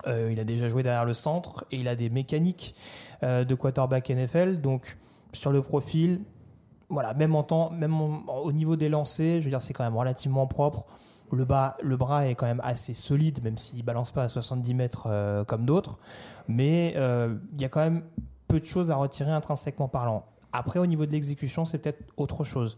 Euh, 0.08 0.32
il 0.32 0.40
a 0.40 0.44
déjà 0.44 0.68
joué 0.68 0.84
derrière 0.84 1.06
le 1.06 1.14
centre 1.14 1.66
et 1.72 1.78
il 1.78 1.88
a 1.88 1.96
des 1.96 2.10
mécaniques 2.10 2.76
euh, 3.24 3.44
de 3.44 3.56
quarterback 3.56 4.10
NFL. 4.10 4.62
Donc 4.62 4.98
sur 5.34 5.52
le 5.52 5.62
profil, 5.62 6.22
voilà, 6.90 7.14
même 7.14 7.36
en 7.36 7.44
temps, 7.44 7.72
même 7.72 8.00
au 8.00 8.52
niveau 8.52 8.76
des 8.76 8.90
lancers, 8.90 9.40
je 9.40 9.46
veux 9.46 9.50
dire, 9.50 9.62
c'est 9.62 9.74
quand 9.74 9.84
même 9.84 9.98
relativement 9.98 10.48
propre. 10.48 10.86
Le, 11.32 11.44
bas, 11.44 11.76
le 11.82 11.98
bras 11.98 12.28
est 12.28 12.36
quand 12.36 12.46
même 12.46 12.62
assez 12.64 12.94
solide, 12.94 13.44
même 13.44 13.58
s'il 13.58 13.84
balance 13.84 14.12
pas 14.12 14.24
à 14.24 14.30
70 14.30 14.74
mètres 14.76 15.08
euh, 15.10 15.44
comme 15.44 15.66
d'autres. 15.66 15.98
Mais 16.48 16.94
euh, 16.98 17.36
il 17.54 17.62
y 17.62 17.66
a 17.66 17.70
quand 17.70 17.82
même 17.82 18.04
peu 18.48 18.60
de 18.60 18.66
choses 18.66 18.92
à 18.92 18.96
retirer 18.96 19.32
intrinsèquement 19.32 19.88
parlant. 19.88 20.26
Après, 20.54 20.80
au 20.80 20.86
niveau 20.86 21.06
de 21.06 21.12
l'exécution, 21.12 21.66
c'est 21.66 21.80
peut-être 21.80 22.04
autre 22.16 22.44
chose. 22.44 22.78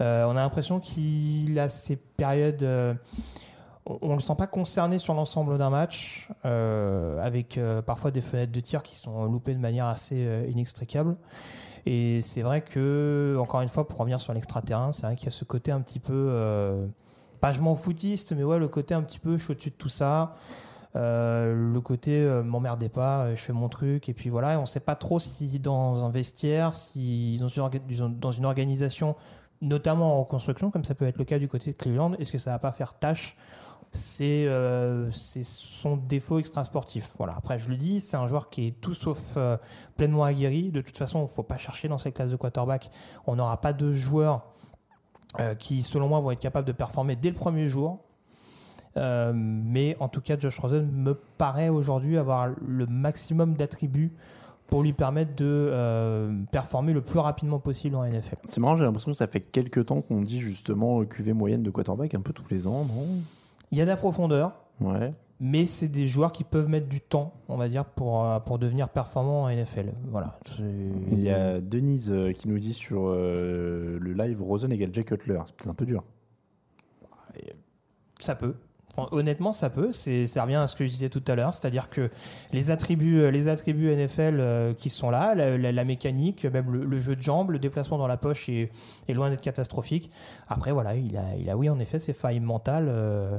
Euh, 0.00 0.24
on 0.24 0.30
a 0.30 0.34
l'impression 0.40 0.80
qu'il 0.80 1.58
a 1.58 1.68
ces 1.68 1.96
périodes. 1.96 2.66
On 4.02 4.08
ne 4.10 4.14
le 4.14 4.20
sent 4.20 4.34
pas 4.36 4.46
concerné 4.46 4.98
sur 4.98 5.14
l'ensemble 5.14 5.58
d'un 5.58 5.70
match, 5.70 6.28
euh, 6.44 7.18
avec 7.24 7.58
euh, 7.58 7.82
parfois 7.82 8.10
des 8.10 8.20
fenêtres 8.20 8.52
de 8.52 8.60
tir 8.60 8.82
qui 8.82 8.94
sont 8.94 9.24
loupées 9.24 9.54
de 9.54 9.60
manière 9.60 9.86
assez 9.86 10.26
euh, 10.26 10.46
inextricable. 10.48 11.16
Et 11.86 12.20
c'est 12.20 12.42
vrai 12.42 12.62
que, 12.62 13.36
encore 13.40 13.62
une 13.62 13.68
fois, 13.68 13.88
pour 13.88 13.98
revenir 13.98 14.20
sur 14.20 14.32
l'extraterrain, 14.32 14.92
c'est 14.92 15.06
vrai 15.06 15.16
qu'il 15.16 15.26
y 15.26 15.28
a 15.28 15.32
ce 15.32 15.44
côté 15.44 15.72
un 15.72 15.80
petit 15.80 15.98
peu, 15.98 16.86
pas 17.40 17.54
je 17.54 17.60
m'en 17.60 17.74
foutiste, 17.74 18.34
mais 18.34 18.44
ouais, 18.44 18.58
le 18.58 18.68
côté 18.68 18.92
un 18.92 19.02
petit 19.02 19.18
peu 19.18 19.38
je 19.38 19.44
suis 19.44 19.52
au-dessus 19.52 19.70
de 19.70 19.76
tout 19.76 19.88
ça. 19.88 20.34
Le 20.94 21.78
côté 21.78 22.20
m'emmerdez 22.44 22.90
pas, 22.90 23.34
je 23.34 23.40
fais 23.40 23.54
mon 23.54 23.70
truc, 23.70 24.10
et 24.10 24.12
puis 24.12 24.28
voilà, 24.28 24.52
et 24.52 24.56
on 24.56 24.66
sait 24.66 24.78
pas 24.78 24.94
trop 24.94 25.18
si 25.18 25.58
dans 25.58 26.04
un 26.04 26.10
vestiaire, 26.10 26.74
si 26.74 27.40
dans 27.40 28.30
une, 28.30 28.44
organisation, 28.44 29.16
notamment 29.62 30.20
en 30.20 30.24
construction, 30.24 30.70
comme 30.70 30.84
ça 30.84 30.94
peut 30.94 31.06
être 31.06 31.16
le 31.16 31.24
cas 31.24 31.38
du 31.38 31.48
côté 31.48 31.72
de 31.72 31.76
Cleveland, 31.78 32.12
est-ce 32.18 32.30
que 32.30 32.38
ça 32.38 32.50
va 32.50 32.58
pas 32.58 32.72
faire 32.72 32.92
tâche 32.92 33.38
c'est 33.92 34.46
euh, 34.46 35.10
c'est 35.10 35.42
son 35.42 35.96
défaut 35.96 36.38
extra-sportif. 36.38 37.10
Voilà. 37.18 37.34
Après, 37.36 37.58
je 37.58 37.68
le 37.68 37.76
dis, 37.76 37.98
c'est 38.00 38.16
un 38.16 38.26
joueur 38.26 38.48
qui 38.48 38.68
est 38.68 38.80
tout 38.80 38.94
sauf 38.94 39.34
euh, 39.36 39.56
pleinement 39.96 40.24
aguerri. 40.24 40.70
De 40.70 40.80
toute 40.80 40.96
façon, 40.96 41.20
il 41.20 41.22
ne 41.22 41.28
faut 41.28 41.42
pas 41.42 41.56
chercher 41.56 41.88
dans 41.88 41.98
cette 41.98 42.14
classe 42.14 42.30
de 42.30 42.36
quarterback. 42.36 42.90
On 43.26 43.36
n'aura 43.36 43.60
pas 43.60 43.72
de 43.72 43.92
joueurs 43.92 44.46
euh, 45.40 45.54
qui, 45.54 45.82
selon 45.82 46.08
moi, 46.08 46.20
vont 46.20 46.30
être 46.30 46.40
capables 46.40 46.68
de 46.68 46.72
performer 46.72 47.16
dès 47.16 47.30
le 47.30 47.34
premier 47.34 47.68
jour. 47.68 48.04
Mais 48.96 49.96
en 50.00 50.08
tout 50.08 50.20
cas, 50.20 50.38
Josh 50.38 50.58
Rosen 50.58 50.90
me 50.90 51.14
paraît 51.14 51.68
aujourd'hui 51.68 52.18
avoir 52.18 52.48
le 52.60 52.86
maximum 52.86 53.54
d'attributs 53.54 54.12
pour 54.66 54.82
lui 54.82 54.92
permettre 54.92 55.34
de 55.36 56.44
performer 56.50 56.92
le 56.92 57.00
plus 57.00 57.20
rapidement 57.20 57.60
possible 57.60 57.94
en 57.96 58.04
NFL. 58.04 58.36
C'est 58.44 58.60
marrant, 58.60 58.76
j'ai 58.76 58.84
l'impression 58.84 59.12
que 59.12 59.16
ça 59.16 59.28
fait 59.28 59.40
quelques 59.40 59.86
temps 59.86 60.02
qu'on 60.02 60.20
dit 60.20 60.40
justement 60.40 61.04
QV 61.04 61.32
moyenne 61.32 61.62
de 61.62 61.70
quarterback 61.70 62.14
un 62.14 62.20
peu 62.20 62.32
tous 62.32 62.50
les 62.50 62.66
ans, 62.66 62.84
non? 62.84 63.06
Il 63.72 63.78
y 63.78 63.80
a 63.80 63.84
de 63.84 63.90
la 63.90 63.96
profondeur, 63.96 64.52
Ouais. 64.80 65.12
mais 65.38 65.64
c'est 65.66 65.88
des 65.88 66.06
joueurs 66.06 66.32
qui 66.32 66.42
peuvent 66.44 66.68
mettre 66.68 66.88
du 66.88 67.00
temps, 67.00 67.32
on 67.48 67.56
va 67.56 67.68
dire, 67.68 67.84
pour, 67.84 68.24
euh, 68.24 68.40
pour 68.40 68.58
devenir 68.58 68.88
performants 68.88 69.44
en 69.44 69.48
NFL. 69.48 69.92
Voilà. 70.10 70.38
Il 70.58 71.22
y 71.22 71.30
a 71.30 71.60
Denise 71.60 72.10
euh, 72.10 72.32
qui 72.32 72.48
nous 72.48 72.58
dit 72.58 72.74
sur 72.74 73.02
euh, 73.06 73.98
le 74.00 74.12
live 74.12 74.42
Rosen 74.42 74.72
égale 74.72 74.92
Jay 74.92 75.04
Cutler. 75.04 75.40
C'est 75.62 75.68
un 75.68 75.74
peu 75.74 75.86
dur. 75.86 76.02
Ça 78.18 78.34
peut. 78.34 78.54
Honnêtement, 78.96 79.52
ça 79.52 79.70
peut. 79.70 79.92
C'est, 79.92 80.26
ça 80.26 80.42
revient 80.42 80.56
à 80.56 80.66
ce 80.66 80.74
que 80.74 80.84
je 80.84 80.90
disais 80.90 81.08
tout 81.08 81.22
à 81.28 81.34
l'heure, 81.36 81.54
c'est-à-dire 81.54 81.90
que 81.90 82.10
les 82.52 82.70
attributs, 82.70 83.20
euh, 83.20 83.30
les 83.30 83.48
attributs 83.48 83.94
NFL 83.94 84.38
euh, 84.40 84.74
qui 84.74 84.90
sont 84.90 85.10
là, 85.10 85.34
la, 85.34 85.84
mécanique, 85.84 86.44
même 86.44 86.70
le, 86.70 86.98
jeu 86.98 87.14
de 87.14 87.22
jambes, 87.22 87.52
le 87.52 87.58
déplacement 87.58 87.98
dans 87.98 88.08
la 88.08 88.16
poche 88.16 88.48
est, 88.48 88.70
loin 89.08 89.30
d'être 89.30 89.42
catastrophique. 89.42 90.10
Après, 90.48 90.72
voilà, 90.72 90.96
il 90.96 91.16
a, 91.16 91.36
il 91.38 91.52
oui, 91.54 91.68
en 91.68 91.78
effet, 91.78 91.98
ses 91.98 92.12
failles 92.12 92.40
mentales. 92.40 92.88
euh, 92.88 93.38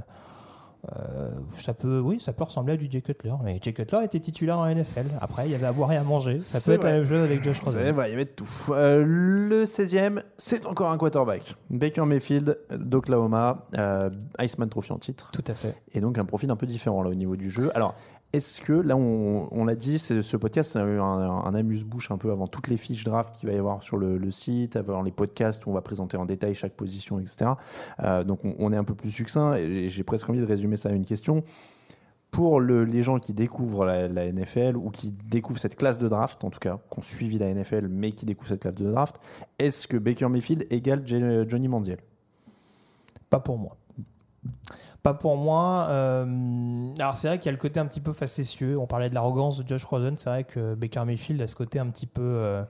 euh, 0.89 1.29
ça 1.57 1.73
peut, 1.73 1.99
oui, 1.99 2.19
ça 2.19 2.33
peut 2.33 2.43
ressembler 2.43 2.73
à 2.73 2.77
du 2.77 2.87
Jay 2.89 3.01
Cutler. 3.01 3.33
Mais 3.43 3.59
Jay 3.61 3.71
Cutler 3.73 3.99
était 4.03 4.19
titulaire 4.19 4.57
en 4.57 4.67
NFL. 4.67 5.05
Après, 5.19 5.45
il 5.45 5.51
y 5.51 5.55
avait 5.55 5.67
à 5.67 5.71
boire 5.71 5.91
et 5.91 5.97
à 5.97 6.03
manger. 6.03 6.41
Ça 6.43 6.59
peut 6.59 6.71
être 6.71 6.83
la 6.83 6.93
même 6.93 7.05
chose 7.05 7.23
avec 7.23 7.43
Josh 7.43 7.59
Rosen. 7.59 7.93
Vrai, 7.93 8.09
il 8.09 8.11
y 8.11 8.15
avait 8.15 8.25
tout. 8.25 8.49
Euh, 8.69 9.03
le 9.05 9.65
16e, 9.65 10.23
c'est 10.37 10.65
encore 10.65 10.89
un 10.89 10.97
quarterback. 10.97 11.55
Baker 11.69 12.05
Mayfield 12.05 12.57
d'Oklahoma, 12.71 13.67
euh, 13.77 14.09
Iceman 14.39 14.69
Trophy 14.69 14.91
en 14.91 14.97
titre. 14.97 15.29
Tout 15.31 15.43
à 15.47 15.53
fait. 15.53 15.75
Et 15.93 16.01
donc 16.01 16.17
un 16.17 16.25
profil 16.25 16.49
un 16.49 16.55
peu 16.55 16.65
différent 16.65 17.03
là 17.03 17.09
au 17.09 17.15
niveau 17.15 17.35
du 17.35 17.51
jeu. 17.51 17.71
Alors, 17.75 17.95
est-ce 18.33 18.61
que, 18.61 18.71
là 18.71 18.95
on, 18.95 19.65
l'a 19.65 19.75
dit, 19.75 19.99
ce 19.99 20.37
podcast 20.37 20.71
c'est 20.71 20.79
un, 20.79 20.99
un 21.01 21.53
amuse-bouche 21.53 22.11
un 22.11 22.17
peu 22.17 22.31
avant 22.31 22.47
toutes 22.47 22.69
les 22.69 22.77
fiches 22.77 23.03
draft 23.03 23.35
qu'il 23.35 23.49
va 23.49 23.55
y 23.55 23.57
avoir 23.57 23.83
sur 23.83 23.97
le, 23.97 24.31
site, 24.31 24.77
avant 24.77 25.01
les 25.01 25.11
podcasts 25.11 25.65
où 25.65 25.69
on 25.69 25.73
va 25.73 25.81
présenter 25.81 26.15
en 26.15 26.25
détail 26.25 26.55
chaque 26.55 26.73
position, 26.73 27.19
etc. 27.19 27.51
Euh, 27.99 28.23
donc 28.23 28.39
on, 28.43 28.71
est 28.71 28.77
un 28.77 28.85
peu 28.85 28.95
plus 28.95 29.11
succinct 29.11 29.55
et 29.55 29.89
j'ai- 29.89 30.03
presque 30.03 30.29
envie 30.29 30.39
de 30.39 30.45
résumer 30.45 30.77
ça 30.77 30.89
à 30.89 30.91
une 30.93 31.05
question. 31.05 31.43
Pour 32.31 32.61
le- 32.61 32.85
les 32.85 33.03
gens 33.03 33.19
qui 33.19 33.33
découvrent 33.33 33.85
la, 33.85 34.31
NFL 34.31 34.77
ou 34.77 34.89
qui 34.91 35.11
découvrent 35.11 35.59
cette 35.59 35.75
classe 35.75 35.97
de 35.97 36.07
draft, 36.07 36.43
en 36.45 36.49
tout 36.49 36.59
cas, 36.59 36.79
qui 36.89 36.99
ont 36.99 37.01
suivi 37.01 37.37
la 37.37 37.53
NFL 37.53 37.89
mais 37.89 38.13
qui 38.13 38.25
découvrent 38.25 38.47
cette 38.49 38.61
classe 38.61 38.75
de 38.75 38.89
draft, 38.89 39.19
est-ce 39.59 39.87
que 39.87 39.97
Baker 39.97 40.29
Mayfield 40.29 40.67
égale 40.69 41.03
Johnny 41.05 41.67
Manziel? 41.67 41.99
Pas 43.29 43.41
pour 43.41 43.57
moi. 43.57 43.75
Pas 45.03 45.15
pour 45.15 45.35
moi. 45.35 45.87
euh, 45.89 46.93
alors 46.99 47.15
c'est 47.15 47.27
vrai 47.27 47.39
qu'il 47.39 47.47
y 47.47 47.49
a 47.49 47.53
le 47.53 47.57
côté 47.57 47.79
un 47.79 47.87
petit 47.87 47.99
peu 47.99 48.13
facétieux. 48.13 48.77
On 48.77 48.85
parlait 48.85 49.09
de 49.09 49.15
l'arrogance 49.15 49.63
de 49.63 49.67
Josh 49.67 49.83
Rosen. 49.83 50.15
C'est 50.15 50.29
vrai 50.29 50.43
que 50.43 50.75
Baker 50.75 51.05
Mayfield 51.05 51.41
a 51.41 51.47
ce 51.47 51.55
côté 51.55 51.79
un 51.79 51.87
petit 51.87 52.05
peu. 52.05 52.21
euh, 52.21 52.63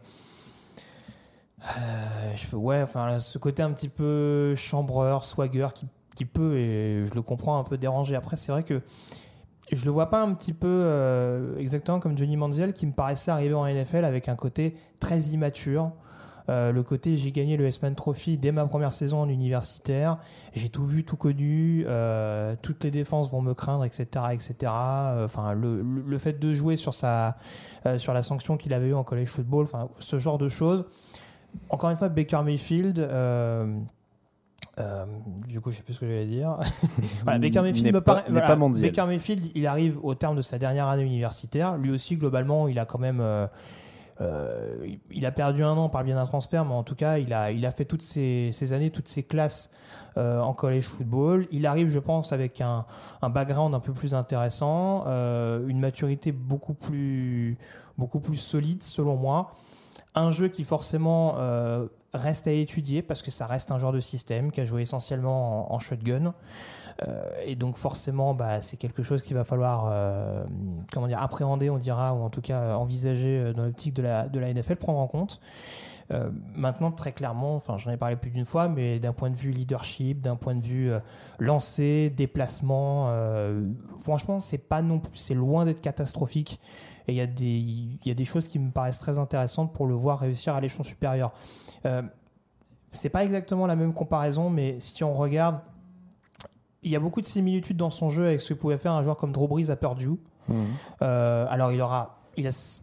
euh, 1.61 2.55
ouais, 2.57 2.81
enfin 2.81 3.19
ce 3.19 3.37
côté 3.37 3.61
un 3.63 3.71
petit 3.71 3.89
peu 3.89 4.55
chambreur, 4.55 5.25
swagger 5.25 5.67
qui, 5.75 6.25
peut 6.25 6.55
et 6.55 7.05
je 7.07 7.13
le 7.15 7.21
comprends 7.21 7.59
un 7.59 7.63
peu 7.63 7.77
déranger. 7.77 8.15
Après 8.15 8.35
c'est 8.35 8.51
vrai 8.51 8.63
que 8.63 8.81
je 9.71 9.85
le 9.85 9.91
vois 9.91 10.09
pas 10.09 10.21
un 10.21 10.33
petit 10.33 10.53
peu 10.53 11.55
exactement 11.57 11.99
comme 11.99 12.17
Johnny 12.17 12.37
Manziel 12.37 12.73
qui 12.73 12.85
me 12.85 12.93
paraissait 12.93 13.31
arriver 13.31 13.55
en 13.55 13.65
NFL 13.65 14.05
avec 14.05 14.29
un 14.29 14.35
côté 14.35 14.75
très 14.99 15.19
immature. 15.19 15.91
Euh, 16.49 16.71
le 16.71 16.83
côté 16.83 17.15
j'ai 17.17 17.31
gagné 17.31 17.57
le 17.57 17.65
S-Man 17.67 17.95
Trophy 17.95 18.37
dès 18.37 18.51
ma 18.51 18.65
première 18.65 18.93
saison 18.93 19.19
en 19.19 19.29
universitaire, 19.29 20.17
j'ai 20.53 20.69
tout 20.69 20.85
vu, 20.85 21.03
tout 21.03 21.17
connu, 21.17 21.83
euh, 21.87 22.55
toutes 22.61 22.83
les 22.83 22.91
défenses 22.91 23.31
vont 23.31 23.41
me 23.41 23.53
craindre, 23.53 23.85
etc., 23.85 24.05
etc. 24.31 24.55
Euh, 24.71 25.25
Enfin, 25.25 25.53
le, 25.53 25.81
le- 25.81 26.17
fait 26.17 26.39
de 26.39 26.53
jouer 26.53 26.75
sur 26.75 26.93
sa 26.93 27.37
euh, 27.85 27.97
sur 27.97 28.13
la 28.13 28.21
sanction 28.21 28.57
qu'il 28.57 28.73
avait 28.73 28.87
eu 28.87 28.93
en 28.93 29.03
college 29.03 29.27
football, 29.27 29.63
enfin 29.65 29.89
ce 29.99 30.17
genre 30.19 30.37
de 30.37 30.49
choses. 30.49 30.85
Encore 31.69 31.89
une 31.89 31.97
fois, 31.97 32.09
Baker 32.09 32.41
Mayfield. 32.43 32.99
euh, 32.99 33.73
du 35.47 35.61
coup, 35.61 35.69
je 35.71 35.77
sais 35.77 35.83
plus 35.83 35.93
ce 35.93 35.99
que 35.99 36.07
j'allais 36.07 36.25
dire. 36.25 36.57
voilà, 37.23 37.37
Baker 37.39 37.61
Mayfield 37.61 37.85
N'est 37.85 37.91
me 37.91 38.01
pas- 38.01 38.15
paraît. 38.15 38.23
n'est 38.27 38.31
voilà, 38.31 38.47
pas 38.47 38.55
Manziel. 38.55 38.89
Baker 38.89 39.05
Mayfield, 39.07 39.47
il 39.53 39.67
arrive 39.67 39.99
au 40.03 40.15
terme 40.15 40.35
de 40.37 40.41
sa 40.41 40.57
dernière 40.57 40.87
année 40.87 41.03
universitaire. 41.03 41.77
Lui 41.77 41.91
aussi, 41.91 42.15
globalement, 42.17 42.67
il 42.67 42.79
a 42.79 42.85
quand 42.85 42.99
même. 42.99 43.19
euh, 43.21 43.45
euh, 44.21 44.85
il- 45.09 45.25
a 45.25 45.31
perdu 45.31 45.63
un 45.63 45.75
an 45.77 45.89
par 45.89 46.03
biais 46.03 46.13
d'un 46.13 46.25
transfert, 46.25 46.63
mais 46.65 46.73
en 46.73 46.83
tout 46.83 46.95
cas, 46.95 47.17
il 47.17 47.33
a, 47.33 47.71
fait 47.71 47.85
toutes 47.85 48.01
ces 48.01 48.73
années, 48.73 48.91
toutes 48.91 49.07
ces 49.07 49.23
classes 49.23 49.71
euh, 50.17 50.39
en 50.39 50.53
college 50.53 50.83
football. 50.83 51.47
Il 51.51 51.65
arrive, 51.65 51.87
je 51.87 51.99
pense, 51.99 52.31
avec 52.31 52.61
un, 52.61 52.85
un 53.21 53.29
background 53.29 53.73
un 53.73 53.79
peu 53.79 53.93
plus 53.93 54.13
intéressant, 54.13 55.03
euh, 55.07 55.67
une 55.67 55.79
maturité 55.79 56.31
beaucoup 56.31 56.73
plus, 56.73 57.57
solide, 58.35 58.83
selon 58.83 59.15
moi. 59.15 59.51
Un 60.13 60.31
jeu 60.31 60.49
qui, 60.49 60.63
forcément, 60.63 61.35
reste 62.13 62.47
à 62.47 62.51
étudier 62.51 63.01
parce 63.01 63.21
que 63.21 63.31
ça 63.31 63.45
reste 63.45 63.71
un 63.71 63.79
genre 63.79 63.93
de 63.93 63.99
système 64.01 64.51
qui 64.51 64.61
a 64.61 64.65
joué 64.65 64.81
essentiellement 64.81 65.71
en, 65.71 65.75
en 65.75 65.79
shotgun. 65.79 66.33
Euh, 67.07 67.23
et 67.45 67.55
donc 67.55 67.77
forcément, 67.77 68.33
bah, 68.33 68.61
c'est 68.61 68.77
quelque 68.77 69.03
chose 69.03 69.21
qu'il 69.21 69.35
va 69.35 69.43
falloir 69.43 69.89
euh, 69.91 70.43
comment 70.93 71.07
dire, 71.07 71.21
appréhender, 71.21 71.69
on 71.69 71.77
dira, 71.77 72.13
ou 72.13 72.21
en 72.21 72.29
tout 72.29 72.41
cas 72.41 72.59
euh, 72.61 72.73
envisager 72.73 73.53
dans 73.53 73.63
l'optique 73.63 73.93
de 73.93 74.03
la, 74.03 74.53
NFL, 74.53 74.75
prendre 74.75 74.99
en 74.99 75.07
compte. 75.07 75.39
Maintenant, 76.55 76.91
très 76.91 77.13
clairement, 77.13 77.55
enfin, 77.55 77.77
j'en 77.77 77.89
ai 77.89 77.95
parlé 77.95 78.17
plus 78.17 78.31
d'une 78.31 78.43
fois, 78.43 78.67
mais 78.67 78.99
d'un 78.99 79.13
point 79.13 79.29
de 79.29 79.35
vue 79.37 79.51
leadership, 79.51 80.19
d'un 80.19 80.35
point 80.35 80.55
de 80.55 80.61
vue 80.61 80.91
euh, 80.91 80.99
lancer, 81.39 82.09
déplacement, 82.09 83.09
franchement, 84.01 84.41
c'est 84.41 84.57
pas 84.57 84.81
non 84.81 84.99
plus, 84.99 85.15
c'est 85.15 85.33
loin 85.33 85.63
d'être 85.63 85.79
catastrophique. 85.79 86.59
Et 87.07 87.13
il 87.13 87.15
y 87.15 87.21
a 87.21 87.27
des, 87.27 87.65
y 88.05 88.11
a 88.11 88.13
des 88.13 88.25
choses 88.25 88.49
qui 88.49 88.59
me 88.59 88.71
paraissent 88.71 88.99
très 88.99 89.19
intéressantes 89.19 89.71
pour 89.71 89.87
le 89.87 89.93
voir 89.93 90.19
réussir 90.19 90.53
à 90.53 90.59
l'échelon 90.59 90.83
supérieur. 90.83 91.31
C'est 92.89 93.09
pas 93.09 93.23
exactement 93.23 93.65
la 93.65 93.77
même 93.77 93.93
comparaison, 93.93 94.49
mais 94.49 94.81
si 94.81 95.01
on 95.05 95.13
regarde, 95.13 95.61
il 96.83 96.91
y 96.91 96.95
a 96.95 96.99
beaucoup 96.99 97.21
de 97.21 97.25
similitudes 97.25 97.77
dans 97.77 97.89
son 97.89 98.09
jeu 98.09 98.25
avec 98.25 98.41
ce 98.41 98.53
que 98.53 98.59
pouvait 98.59 98.77
faire 98.77 98.93
un 98.93 99.03
joueur 99.03 99.17
comme 99.17 99.31
Drew 99.31 99.47
Brees 99.47 99.69
à 99.69 99.75
Purdue. 99.75 100.17
Euh, 101.01 101.45
alors 101.49 101.71
il 101.71 101.81
aura, 101.81 102.19
il 102.35 102.47
a, 102.47 102.81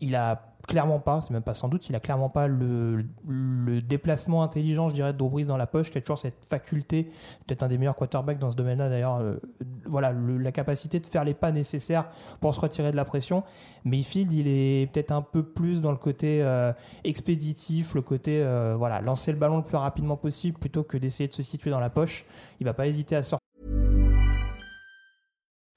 il 0.00 0.14
a 0.14 0.49
clairement 0.70 1.00
pas, 1.00 1.20
c'est 1.20 1.32
même 1.32 1.42
pas 1.42 1.54
sans 1.54 1.68
doute, 1.68 1.88
il 1.88 1.96
a 1.96 2.00
clairement 2.00 2.28
pas 2.28 2.46
le, 2.46 3.04
le 3.26 3.82
déplacement 3.82 4.44
intelligent, 4.44 4.88
je 4.88 4.94
dirais, 4.94 5.12
de 5.12 5.44
dans 5.44 5.56
la 5.56 5.66
poche, 5.66 5.90
qui 5.90 5.98
a 5.98 6.00
toujours 6.00 6.18
cette 6.18 6.44
faculté, 6.48 7.10
peut-être 7.46 7.64
un 7.64 7.68
des 7.68 7.76
meilleurs 7.76 7.96
quarterbacks 7.96 8.38
dans 8.38 8.50
ce 8.50 8.56
domaine-là 8.56 8.88
d'ailleurs, 8.88 9.16
euh, 9.16 9.36
voilà, 9.84 10.12
la 10.12 10.52
capacité 10.52 11.00
de 11.00 11.06
faire 11.06 11.24
les 11.24 11.34
pas 11.34 11.50
nécessaires 11.50 12.08
pour 12.40 12.54
se 12.54 12.60
retirer 12.60 12.92
de 12.92 12.96
la 12.96 13.04
pression. 13.04 13.42
Mayfield, 13.84 14.32
il 14.32 14.46
est 14.46 14.92
peut-être 14.92 15.10
un 15.10 15.22
peu 15.22 15.42
plus 15.42 15.80
dans 15.80 15.90
le 15.90 15.96
côté 15.96 16.40
euh, 16.40 16.72
expéditif, 17.02 17.94
le 17.96 18.02
côté, 18.02 18.40
euh, 18.40 18.76
voilà, 18.78 19.00
lancer 19.00 19.32
le 19.32 19.38
ballon 19.38 19.56
le 19.56 19.64
plus 19.64 19.76
rapidement 19.76 20.16
possible 20.16 20.56
plutôt 20.56 20.84
que 20.84 20.96
d'essayer 20.96 21.26
de 21.26 21.34
se 21.34 21.42
situer 21.42 21.70
dans 21.70 21.80
la 21.80 21.90
poche. 21.90 22.26
Il 22.60 22.64
va 22.64 22.74
pas 22.74 22.86
hésiter 22.86 23.16
à 23.16 23.24
sortir. 23.24 23.49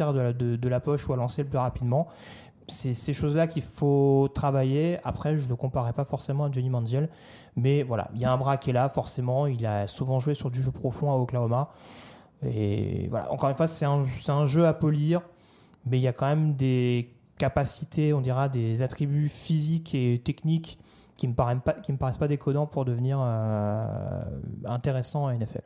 De 0.00 0.68
la, 0.68 0.80
poche 0.80 1.08
ou 1.08 1.12
à 1.12 1.16
lancer 1.16 1.42
le 1.42 1.48
plus 1.48 1.58
rapidement. 1.58 2.08
C'est 2.66 2.92
ces 2.92 3.14
choses-là 3.14 3.46
qu'il 3.46 3.62
faut 3.62 4.28
travailler. 4.34 4.98
Après, 5.04 5.36
je 5.36 5.44
ne 5.44 5.48
le 5.48 5.56
comparerai 5.56 5.92
pas 5.92 6.04
forcément 6.04 6.44
à 6.44 6.52
Johnny 6.52 6.68
Manziel. 6.68 7.08
Mais 7.56 7.82
voilà, 7.82 8.10
il 8.14 8.20
y 8.20 8.24
a 8.24 8.32
un 8.32 8.36
bras 8.36 8.56
qui 8.56 8.70
est 8.70 8.72
là, 8.74 8.88
forcément. 8.88 9.46
Il 9.46 9.64
a 9.66 9.86
souvent 9.86 10.20
joué 10.20 10.34
sur 10.34 10.50
du 10.50 10.62
jeu 10.62 10.70
profond 10.70 11.10
à 11.10 11.16
Oklahoma. 11.16 11.70
Et 12.44 13.08
voilà, 13.10 13.32
encore 13.32 13.48
une 13.48 13.56
fois, 13.56 13.66
c'est 13.66 13.86
un, 13.86 14.46
jeu 14.46 14.66
à 14.66 14.72
polir. 14.72 15.22
Mais 15.86 15.98
il 15.98 16.02
y 16.02 16.08
a 16.08 16.12
quand 16.12 16.26
même 16.26 16.54
des 16.54 17.14
capacités, 17.38 18.12
on 18.12 18.20
dira, 18.20 18.48
des 18.48 18.82
attributs 18.82 19.28
physiques 19.28 19.94
et 19.94 20.20
techniques 20.22 20.78
qui 21.16 21.26
ne 21.26 21.32
me, 21.32 21.36
paraissent 21.36 21.58
pas- 21.64 21.72
qui 21.72 21.92
me 21.92 21.98
paraissent 21.98 22.18
pas 22.18 22.28
décodants 22.28 22.66
pour 22.66 22.84
devenir 22.84 23.18
euh, 23.20 24.22
intéressant 24.64 25.26
à 25.26 25.34
NFL. 25.34 25.62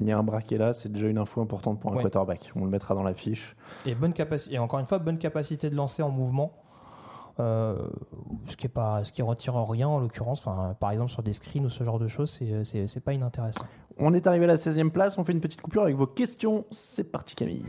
Il 0.00 0.08
y 0.08 0.12
a 0.12 0.18
un 0.18 0.26
est 0.26 0.58
là, 0.58 0.72
c'est 0.72 0.90
déjà 0.90 1.08
une 1.08 1.18
info 1.18 1.40
importante 1.40 1.80
pour 1.80 1.92
un 1.92 1.96
Ouais. 1.96 2.02
quarterback. 2.02 2.50
On 2.56 2.64
le 2.64 2.70
mettra 2.70 2.94
dans 2.94 3.02
la 3.04 3.14
fiche. 3.14 3.54
Et, 3.86 3.94
bonne 3.94 4.12
capacité, 4.12 4.56
et 4.56 4.58
encore 4.58 4.80
une 4.80 4.86
fois, 4.86 4.98
bonne 4.98 5.18
capacité 5.18 5.70
de 5.70 5.76
lancer 5.76 6.02
en 6.02 6.10
mouvement. 6.10 6.52
Euh, 7.40 7.76
ce 8.46 8.56
qui 8.56 8.66
est 8.66 8.68
pas 8.68 9.02
ce 9.02 9.10
qui 9.10 9.20
retire 9.20 9.56
rien 9.56 9.88
en 9.88 9.98
l'occurrence 9.98 10.38
enfin 10.46 10.76
par 10.78 10.92
exemple 10.92 11.10
sur 11.10 11.24
des 11.24 11.32
screens 11.32 11.64
ou 11.66 11.68
ce 11.68 11.82
genre 11.82 11.98
de 11.98 12.06
choses 12.06 12.30
c'est 12.30 12.64
c'est 12.64 12.86
c'est 12.86 13.00
pas 13.00 13.12
inintéressant 13.12 13.64
On 13.98 14.14
est 14.14 14.28
arrivé 14.28 14.44
à 14.44 14.46
la 14.46 14.56
16e 14.56 14.90
place, 14.90 15.18
on 15.18 15.24
fait 15.24 15.32
une 15.32 15.40
petite 15.40 15.60
coupure 15.60 15.82
avec 15.82 15.96
vos 15.96 16.06
questions. 16.06 16.64
C'est 16.70 17.10
parti 17.10 17.34
Camille. 17.34 17.64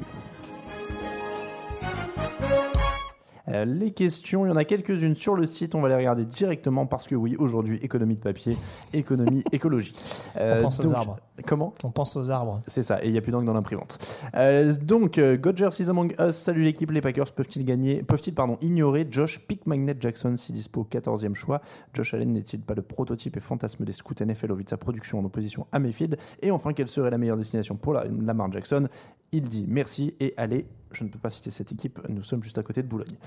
Euh, 3.47 3.63
les 3.63 3.91
questions, 3.91 4.43
il 4.45 4.49
y 4.49 4.51
en 4.51 4.55
a 4.55 4.65
quelques-unes 4.65 5.15
sur 5.15 5.35
le 5.35 5.45
site, 5.45 5.75
on 5.75 5.81
va 5.81 5.87
les 5.89 5.95
regarder 5.95 6.25
directement 6.25 6.87
parce 6.87 7.05
que 7.05 7.13
oui, 7.13 7.35
aujourd'hui, 7.37 7.77
économie 7.83 8.15
de 8.15 8.19
papier, 8.21 8.57
économie, 8.91 9.43
écologie. 9.51 9.93
Euh, 10.35 10.59
on 10.59 10.63
pense 10.63 10.79
aux 10.79 10.83
donc- 10.83 10.95
arbres 10.95 11.17
Comment 11.45 11.73
on 11.83 11.91
pense 11.91 12.15
aux 12.15 12.29
arbres 12.31 12.61
C'est 12.65 12.81
ça, 12.81 13.03
et 13.03 13.07
il 13.07 13.11
n'y 13.11 13.17
a 13.17 13.21
plus 13.21 13.33
d'encre 13.33 13.43
dans 13.45 13.53
l'imprimante. 13.53 13.97
Euh, 14.35 14.73
donc, 14.81 15.17
euh, 15.17 15.35
Godgers 15.35 15.69
is 15.79 15.89
among 15.89 16.15
us. 16.17 16.33
Salut 16.35 16.63
l'équipe, 16.63 16.89
les 16.91 17.01
Packers 17.01 17.29
peuvent-ils 17.33 17.65
gagner 17.65 18.03
Peuvent-ils 18.03 18.33
pardon 18.33 18.57
ignorer 18.61 19.05
Josh 19.11 19.39
Pick 19.45 19.67
Magnet 19.67 19.97
Jackson 19.99 20.37
si 20.37 20.53
dispo 20.53 20.87
14e 20.89 21.33
choix? 21.33 21.61
Josh 21.93 22.13
Allen 22.13 22.31
n'est-il 22.31 22.61
pas 22.61 22.73
le 22.73 22.81
prototype 22.81 23.35
et 23.35 23.41
fantasme 23.41 23.83
des 23.83 23.91
scouts 23.91 24.13
NFL 24.23 24.53
au 24.53 24.55
vu 24.55 24.63
de 24.63 24.69
sa 24.69 24.77
production 24.77 25.19
en 25.19 25.25
opposition 25.25 25.67
à 25.73 25.79
Mayfield? 25.79 26.17
Et 26.41 26.51
enfin, 26.51 26.71
quelle 26.71 26.87
serait 26.87 27.09
la 27.11 27.17
meilleure 27.17 27.37
destination 27.37 27.75
pour 27.75 27.91
la- 27.93 28.05
Lamar 28.05 28.49
Jackson? 28.53 28.87
Il 29.33 29.43
dit 29.43 29.65
merci 29.67 30.13
et 30.21 30.33
allez. 30.37 30.67
Je 30.93 31.03
ne 31.03 31.09
peux 31.09 31.19
pas 31.19 31.29
citer 31.31 31.51
cette 31.51 31.71
équipe. 31.73 31.99
Nous 32.07 32.23
sommes 32.23 32.43
juste 32.43 32.57
à 32.57 32.63
côté 32.63 32.81
de 32.81 32.87
Boulogne. 32.87 33.17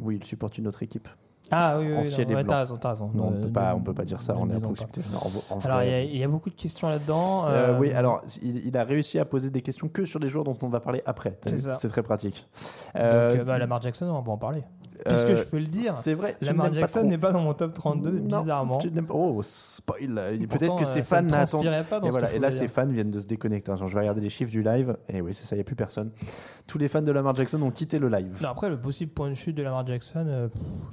Oui, 0.00 0.16
il 0.20 0.24
supporte 0.24 0.56
une 0.56 0.66
autre 0.66 0.82
équipe. 0.82 1.06
Ah 1.50 1.76
oui 1.78 1.86
oui, 1.88 1.94
En 1.94 1.98
oui 1.98 2.04
ciel 2.04 2.26
non, 2.26 2.32
et 2.32 2.36
ouais, 2.36 2.42
blanc. 2.44 2.48
t'as 2.54 2.58
raison 2.60 2.76
t'as 2.76 2.88
raison 2.90 3.10
Non, 3.14 3.24
on 3.28 3.30
Ne- 3.30 3.46
peut 3.46 3.52
pas, 3.52 3.74
on 3.74 3.80
peut 3.80 3.94
pas 3.94 4.04
dire 4.04 4.20
ça. 4.20 4.34
On 4.38 4.48
est 4.50 4.54
à 4.56 4.60
proximité. 4.60 5.00
Non, 5.12 5.18
en- 5.18 5.54
en 5.56 5.58
alors 5.60 5.78
vrai- 5.78 5.86
il 5.88 5.90
y, 5.90 5.94
a- 5.94 6.02
il 6.02 6.16
y 6.18 6.24
a 6.24 6.28
beaucoup 6.28 6.50
de 6.50 6.54
questions 6.54 6.88
là-dedans 6.88 7.46
Euh, 7.46 7.74
Euh, 7.74 7.78
oui, 7.78 7.92
alors 7.92 8.22
il, 8.42 8.66
il 8.66 8.76
a 8.76 8.84
réussi 8.84 9.18
à 9.18 9.24
poser 9.24 9.50
des 9.50 9.62
questions 9.62 9.88
que 9.88 10.04
sur 10.04 10.18
les 10.18 10.28
joueurs 10.28 10.44
dont 10.44 10.56
on 10.62 10.68
va 10.68 10.80
parler 10.80 11.02
après. 11.06 11.38
C'est 11.46 11.56
ça. 11.56 11.74
C'est 11.76 11.88
très 11.88 12.02
pratique. 12.02 12.46
donc, 12.94 13.02
Euh, 13.02 13.36
euh, 13.40 13.44
bah, 13.44 13.58
Lamar 13.58 13.80
Jackson 13.82 14.06
on 14.06 14.20
va 14.22 14.32
en 14.32 14.38
parler 14.38 14.62
puisque 15.06 15.30
euh, 15.30 15.36
je 15.36 15.42
peux 15.44 15.58
le 15.58 15.66
dire 15.66 15.92
C'est 15.94 16.14
vrai. 16.14 16.36
Lamar 16.40 16.72
Jackson 16.72 17.04
n'est 17.04 17.18
pas 17.18 17.32
dans 17.32 17.40
mon 17.40 17.54
top 17.54 17.74
32 17.74 18.10
Non, 18.10 18.38
bizarrement 18.40 18.78
pas- 18.78 19.14
Oh, 19.14 19.40
spoil. 19.42 20.20
Peut-être 20.48 20.76
que 20.76 20.82
euh, 20.82 20.86
ses 20.86 21.02
ça 21.02 21.16
fans 21.16 21.22
n'attendent. 21.22 21.64
pas 21.88 22.00
dans 22.00 22.06
Et, 22.06 22.10
ce 22.10 22.18
voilà, 22.18 22.32
et 22.32 22.38
là, 22.38 22.50
ses 22.50 22.68
fans 22.68 22.86
viennent 22.86 23.10
de 23.10 23.20
se 23.20 23.26
déconnecter. 23.26 23.70
Attends, 23.72 23.86
je 23.86 23.94
vais 23.94 24.00
regarder 24.00 24.20
les 24.20 24.30
chiffres 24.30 24.50
du 24.50 24.62
live. 24.62 24.96
Et 25.08 25.20
oui, 25.20 25.34
c'est 25.34 25.44
ça, 25.46 25.54
il 25.56 25.58
n'y 25.58 25.62
a 25.62 25.64
plus 25.64 25.76
personne. 25.76 26.10
Tous 26.66 26.78
les 26.78 26.88
fans 26.88 27.02
de 27.02 27.12
Lamar 27.12 27.34
Jackson 27.34 27.60
ont 27.62 27.70
quitté 27.70 27.98
le 27.98 28.08
live. 28.08 28.36
Non, 28.42 28.48
après, 28.50 28.68
le 28.68 28.78
possible 28.78 29.12
point 29.12 29.28
de 29.30 29.34
chute 29.34 29.56
de 29.56 29.62
Lamar 29.62 29.86
Jackson, 29.86 30.24
euh, 30.26 30.48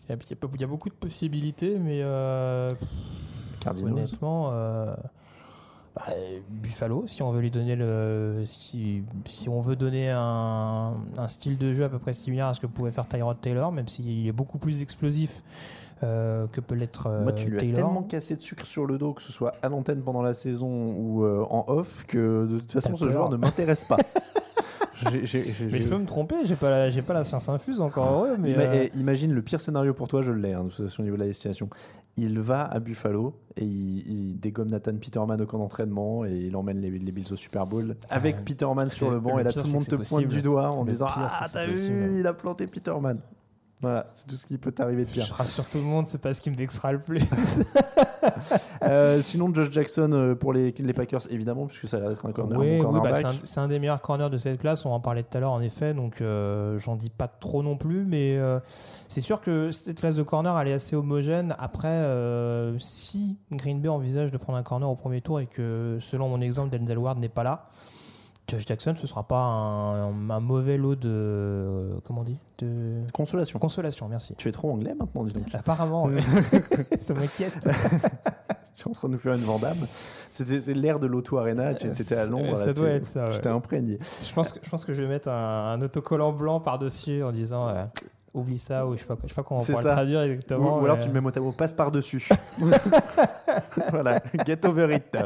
il 0.09 0.15
y, 0.15 0.63
a- 0.63 0.67
beaucoup 0.67 0.89
de 0.89 0.93
possibilités, 0.95 1.77
mais 1.79 1.99
euh, 2.01 2.73
Cardinals. 3.59 3.93
honnêtement, 3.93 4.49
euh, 4.51 4.93
bah, 5.95 6.03
Buffalo, 6.49 7.03
si 7.07 7.23
on 7.23 7.31
veut 7.31 7.41
lui 7.41 7.51
donner 7.51 7.75
le, 7.75 8.41
si, 8.45 9.03
si 9.23 9.47
on 9.47 9.61
veut 9.61 9.77
donner 9.77 10.09
un, 10.09 10.93
un 11.17 11.27
style 11.27 11.57
de 11.57 11.71
jeu 11.71 11.85
à 11.85 11.89
peu 11.89 11.99
près 11.99 12.11
similaire 12.11 12.47
à 12.47 12.53
ce 12.53 12.59
que 12.59 12.67
pouvait 12.67 12.91
faire 12.91 13.07
Tyrod 13.07 13.39
Taylor, 13.39 13.71
même 13.71 13.87
s'il 13.87 14.27
est 14.27 14.33
beaucoup 14.33 14.57
plus 14.57 14.81
explosif 14.81 15.41
euh, 16.03 16.47
que 16.51 16.59
peut 16.59 16.75
l'être 16.75 17.07
euh, 17.07 17.23
Moi, 17.23 17.31
tu 17.31 17.49
lui 17.49 17.57
as 17.57 17.73
tellement 17.73 18.03
cassé 18.03 18.35
de 18.35 18.41
sucre 18.41 18.65
sur 18.65 18.85
le 18.85 18.97
dos, 18.97 19.13
que 19.13 19.21
ce 19.21 19.31
soit 19.31 19.55
à 19.61 19.69
l'antenne 19.69 20.01
pendant 20.01 20.21
la 20.21 20.33
saison 20.33 20.67
ou 20.67 21.23
euh, 21.23 21.45
en 21.49 21.63
off, 21.67 22.03
que 22.05 22.45
de 22.45 22.57
toute 22.57 22.73
façon, 22.73 22.97
ce 22.97 23.09
joueur 23.09 23.29
ne 23.29 23.37
m'intéresse 23.37 23.87
pas. 23.87 23.97
Mais 25.03 25.81
je 25.81 25.87
peux 25.89 25.97
me 25.97 26.05
tromper, 26.05 26.35
j'ai 26.45 26.55
pas, 26.55 26.69
la- 26.69 26.89
j'ai 26.89 27.01
pas 27.01 27.13
la 27.13 27.23
science 27.23 27.49
infuse 27.49 27.81
encore 27.81 28.11
heureux, 28.11 28.37
mais 28.39 28.51
Ima- 28.53 28.59
euh, 28.61 28.87
Imagine 28.95 29.33
le 29.33 29.41
pire 29.41 29.59
scénario 29.59 29.93
pour 29.93 30.07
toi, 30.07 30.21
je 30.21 30.31
l'ai, 30.31 30.53
hein, 30.53 30.63
de 30.65 30.69
toute 30.69 30.85
façon, 30.85 31.01
au 31.01 31.03
niveau 31.05 31.17
de 31.17 31.21
la 31.21 31.27
destination. 31.27 31.69
Il 32.17 32.39
va 32.39 32.61
à 32.63 32.79
Buffalo 32.79 33.33
et 33.57 33.65
il, 33.65 34.07
il 34.07 34.39
dégomme 34.39 34.69
Nathan 34.69 34.95
Peterman 34.95 35.41
au 35.41 35.45
camp 35.45 35.57
d'entraînement 35.57 36.23
et 36.23 36.31
il 36.33 36.55
emmène 36.55 36.79
les, 36.79 36.89
les 36.89 37.11
Bills 37.11 37.33
au 37.33 37.35
Super 37.35 37.65
Bowl 37.65 37.97
avec 38.09 38.37
Ah, 38.39 38.41
Peterman 38.45 38.87
sur 38.89 39.11
le- 39.11 39.19
banc 39.19 39.35
le 39.35 39.41
et 39.41 39.43
là 39.43 39.51
tout 39.51 39.59
le 39.65 39.69
monde 39.69 39.85
te 39.85 39.95
pointe 39.95 40.25
du 40.27 40.41
doigt 40.41 40.71
en 40.71 40.85
Le 40.85 40.91
disant 40.93 41.07
pire, 41.07 41.27
Ah, 41.29 41.45
t'as 41.51 41.67
possible. 41.67 41.93
vu, 41.93 42.19
il 42.21 42.25
a 42.27 42.33
planté 42.33 42.67
Peterman. 42.67 43.19
Voilà, 43.81 44.07
c'est 44.13 44.25
tout 44.25 44.35
ce 44.35 44.45
qui 44.45 44.57
peut 44.57 44.71
t'arriver 44.71 45.03
de 45.03 45.09
je 45.09 45.15
pire. 45.15 45.33
rassure 45.33 45.65
tout 45.65 45.77
le 45.77 45.83
monde, 45.83 46.05
c'est 46.07 46.21
pas 46.21 46.33
ce 46.33 46.39
qui 46.39 46.49
me 46.49 46.55
vexera 46.55 46.91
le 46.91 46.99
plus. 46.99 47.21
Euh, 48.83 49.21
sinon, 49.21 49.53
Josh 49.53 49.71
Jackson 49.71 50.11
euh, 50.13 50.35
pour 50.35 50.53
les, 50.53 50.73
les 50.77 50.93
Packers, 50.93 51.21
évidemment, 51.31 51.65
puisque 51.65 51.87
ça 51.87 51.97
a 51.97 51.99
l'air 51.99 52.09
d'être 52.09 52.25
un, 52.25 52.31
corner, 52.31 52.57
oui, 52.59 52.79
bah, 53.01 53.11
c'est 53.43 53.59
un, 53.59 53.67
des 53.67 53.79
meilleurs 53.79 54.01
corners 54.01 54.29
de 54.29 54.37
cette 54.37 54.59
classe. 54.59 54.85
On 54.85 54.91
en 54.91 54.99
parlait 54.99 55.23
tout 55.23 55.37
à 55.37 55.39
l'heure, 55.39 55.51
en 55.51 55.61
effet. 55.61 55.93
Donc, 55.93 56.21
euh, 56.21 56.77
j'en 56.77 56.95
dis 56.95 57.09
pas 57.09 57.27
trop 57.27 57.63
non 57.63 57.77
plus, 57.77 58.05
mais 58.05 58.37
euh, 58.37 58.59
c'est 59.07 59.21
sûr 59.21 59.41
que 59.41 59.71
cette 59.71 59.99
classe 59.99 60.15
de 60.15 60.23
corner, 60.23 60.59
elle 60.59 60.67
est 60.67 60.73
assez 60.73 60.95
homogène. 60.95 61.55
Après, 61.57 62.03
si 62.79 63.37
Green 63.51 63.79
Bay 63.81 63.89
envisage 63.89 64.31
de 64.31 64.37
prendre 64.37 64.57
un 64.57 64.63
corner 64.63 64.89
au 64.89 64.95
premier 64.95 65.21
tour 65.21 65.39
et 65.39 65.47
que, 65.47 65.97
selon 65.99 66.29
mon 66.29 66.41
exemple, 66.41 66.75
Denzel 66.75 66.97
Ward 66.97 67.19
n'est 67.19 67.29
pas 67.29 67.43
là, 67.43 67.63
Josh 68.47 68.65
Jackson, 68.67 68.93
ce 68.95 69.07
sera 69.07 69.23
pas 69.27 69.39
un, 69.41 70.29
un 70.29 70.39
mauvais 70.39 70.77
lot 70.77 70.95
de 70.95 71.89
comment 72.03 72.21
on 72.21 72.25
dit 72.25 72.37
de 72.59 73.01
Consolation. 73.11 73.57
consolation. 73.59 74.07
Merci. 74.07 74.35
Tu 74.37 74.49
es 74.49 74.51
trop 74.51 74.71
anglais 74.71 74.93
maintenant, 74.97 75.23
dis 75.23 75.33
donc. 75.33 75.45
Apparemment, 75.53 76.03
ouais. 76.05 76.21
ça 77.01 77.13
m'inquiète. 77.13 77.67
Tu 78.77 78.81
es 78.83 78.89
en 78.89 78.91
train 78.91 79.07
de 79.07 79.13
nous 79.13 79.19
faire 79.19 79.33
une 79.33 79.39
Vandame. 79.39 79.87
C'était 80.27 80.73
l'ère 80.73 80.99
de 80.99 81.07
l'Auto 81.07 81.37
Arena. 81.37 81.73
Tu 81.75 81.87
étais 81.87 82.13
à 82.15 82.25
Londres. 82.25 82.57
Ça 82.57 82.65
là, 82.67 82.73
doit 82.73 82.89
tu- 82.89 82.95
être 82.95 83.05
ça, 83.05 83.29
Tu 83.29 83.35
ouais. 83.35 83.41
t'es 83.41 83.47
imprégné. 83.47 83.99
Je 84.27 84.33
pense 84.33 84.51
que 84.51 84.59
je 84.61 84.69
pense 84.69 84.83
que 84.83 84.91
je 84.91 85.01
vais 85.01 85.07
mettre 85.07 85.29
un, 85.29 85.71
un 85.71 85.81
autocollant 85.81 86.33
blanc 86.33 86.59
par 86.59 86.77
dessus 86.77 87.23
en 87.23 87.31
disant 87.31 87.69
euh, 87.69 87.85
oublie 88.33 88.57
ça 88.57 88.85
ou 88.85 88.95
je 88.95 88.99
sais 88.99 89.05
pas 89.05 89.15
je 89.23 89.29
sais 89.29 89.33
pas 89.33 89.43
comment 89.43 89.61
on 89.61 89.63
pourra 89.63 89.81
le 89.81 89.89
traduire 89.91 90.21
exactement. 90.23 90.79
ou 90.81 90.83
alors 90.83 90.99
tu 90.99 91.07
le 91.07 91.13
mets 91.13 91.21
mot 91.21 91.31
à 91.33 91.39
mot, 91.39 91.53
passe 91.53 91.73
par-dessus. 91.73 92.27
voilà, 93.91 94.19
get 94.45 94.65
over 94.65 94.93
it. 94.93 95.17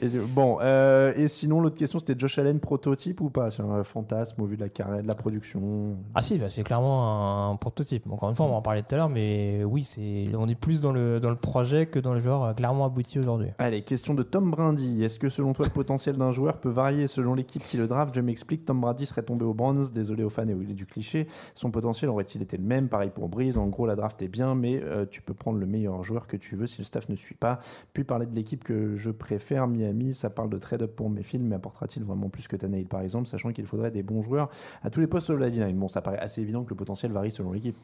Et, 0.00 0.08
bon, 0.08 0.58
euh, 0.60 1.12
et 1.16 1.28
sinon, 1.28 1.60
l'autre 1.60 1.76
question, 1.76 1.98
c'était 1.98 2.18
Josh 2.18 2.38
Allen 2.38 2.60
prototype 2.60 3.20
ou 3.20 3.30
pas 3.30 3.50
C'est 3.50 3.62
un 3.62 3.84
fantasme 3.84 4.40
au 4.42 4.46
vu 4.46 4.56
de 4.56 4.62
la 4.62 4.68
carrière, 4.68 5.02
de 5.02 5.08
la 5.08 5.14
production? 5.14 5.96
Ah 6.14 6.22
si, 6.22 6.38
bah, 6.38 6.48
c'est 6.48 6.62
clairement 6.62 7.50
un, 7.50 7.56
prototype. 7.56 8.10
Encore 8.10 8.28
une 8.28 8.34
fois, 8.34 8.46
on 8.46 8.50
va 8.50 8.56
en 8.56 8.62
parler 8.62 8.82
tout 8.82 8.94
à 8.94 8.98
l'heure, 8.98 9.08
mais 9.08 9.64
oui, 9.64 9.84
c'est 9.84 10.26
on 10.36 10.48
est 10.48 10.54
plus 10.54 10.80
dans 10.80 10.92
le 10.92 11.20
dans 11.20 11.30
le 11.30 11.36
projet 11.36 11.86
que 11.86 11.98
dans 11.98 12.14
le 12.14 12.20
joueur 12.20 12.44
euh, 12.44 12.52
clairement 12.52 12.84
abouti 12.84 13.18
aujourd'hui. 13.18 13.48
Allez, 13.58 13.82
question 13.82 14.14
de 14.14 14.22
Tom 14.22 14.50
Brady. 14.50 15.02
Est-ce 15.04 15.18
que 15.18 15.28
selon 15.28 15.52
toi, 15.52 15.66
le 15.66 15.72
potentiel 15.72 16.16
d'un 16.16 16.32
joueur 16.32 16.58
peut 16.58 16.70
varier 16.70 17.06
selon 17.06 17.34
l'équipe 17.34 17.62
qui 17.62 17.76
le 17.76 17.86
draft? 17.86 18.14
Je 18.14 18.20
m'explique, 18.20 18.64
Tom 18.64 18.80
Brady 18.80 19.06
serait 19.06 19.22
tombé 19.22 19.44
aux 19.44 19.54
Browns. 19.54 19.90
Désolé 19.92 20.24
aux 20.24 20.30
fans 20.30 20.48
et 20.48 20.54
du 20.54 20.86
cliché. 20.86 21.26
Son 21.54 21.70
potentiel 21.70 22.10
aurait-il 22.10 22.42
été 22.42 22.56
le 22.56 22.64
même? 22.64 22.88
Pareil 22.88 23.10
pour 23.10 23.28
Breeze. 23.28 23.58
En 23.58 23.66
gros, 23.66 23.86
la 23.86 23.96
draft 23.96 24.20
est 24.22 24.28
bien, 24.28 24.54
mais 24.54 24.80
euh, 24.82 25.06
tu 25.10 25.22
peux 25.22 25.34
prendre 25.34 25.58
le 25.58 25.66
meilleur 25.66 26.02
joueur 26.02 26.26
que 26.26 26.36
tu 26.36 26.56
veux 26.56 26.66
si 26.66 26.78
le 26.78 26.84
staff 26.84 27.08
ne 27.08 27.16
suit 27.16 27.34
pas. 27.34 27.60
Puis 27.92 28.04
parler 28.04 28.26
de 28.26 28.34
l'équipe 28.34 28.64
que 28.64 28.96
je 28.96 29.10
préfère, 29.10 29.66
Miami. 29.70 30.12
Ça 30.14 30.30
parle 30.30 30.50
de 30.50 30.58
trade-up 30.58 30.94
pour 30.96 31.08
mes 31.10 31.22
films, 31.22 31.44
mais 31.48 31.56
apportera-t-il 31.56 32.04
vraiment 32.04 32.28
plus 32.28 32.46
que 32.48 32.56
Tannehill 32.56 32.86
par 32.88 33.00
exemple, 33.00 33.26
sachant 33.28 33.52
qu'il 33.52 33.66
faudrait 33.66 33.90
des 33.90 34.02
bons 34.02 34.22
joueurs 34.22 34.50
à 34.82 34.90
tous 34.90 35.00
les 35.00 35.06
postes 35.06 35.30
de 35.30 35.36
la 35.36 35.50
D-line 35.50 35.76
Bon, 35.78 35.88
ça 35.88 36.02
paraît 36.02 36.18
assez 36.18 36.40
évident 36.42 36.64
que 36.64 36.70
le 36.70 36.76
potentiel 36.76 37.12
varie 37.12 37.30
selon 37.30 37.52
l'équipe. 37.52 37.76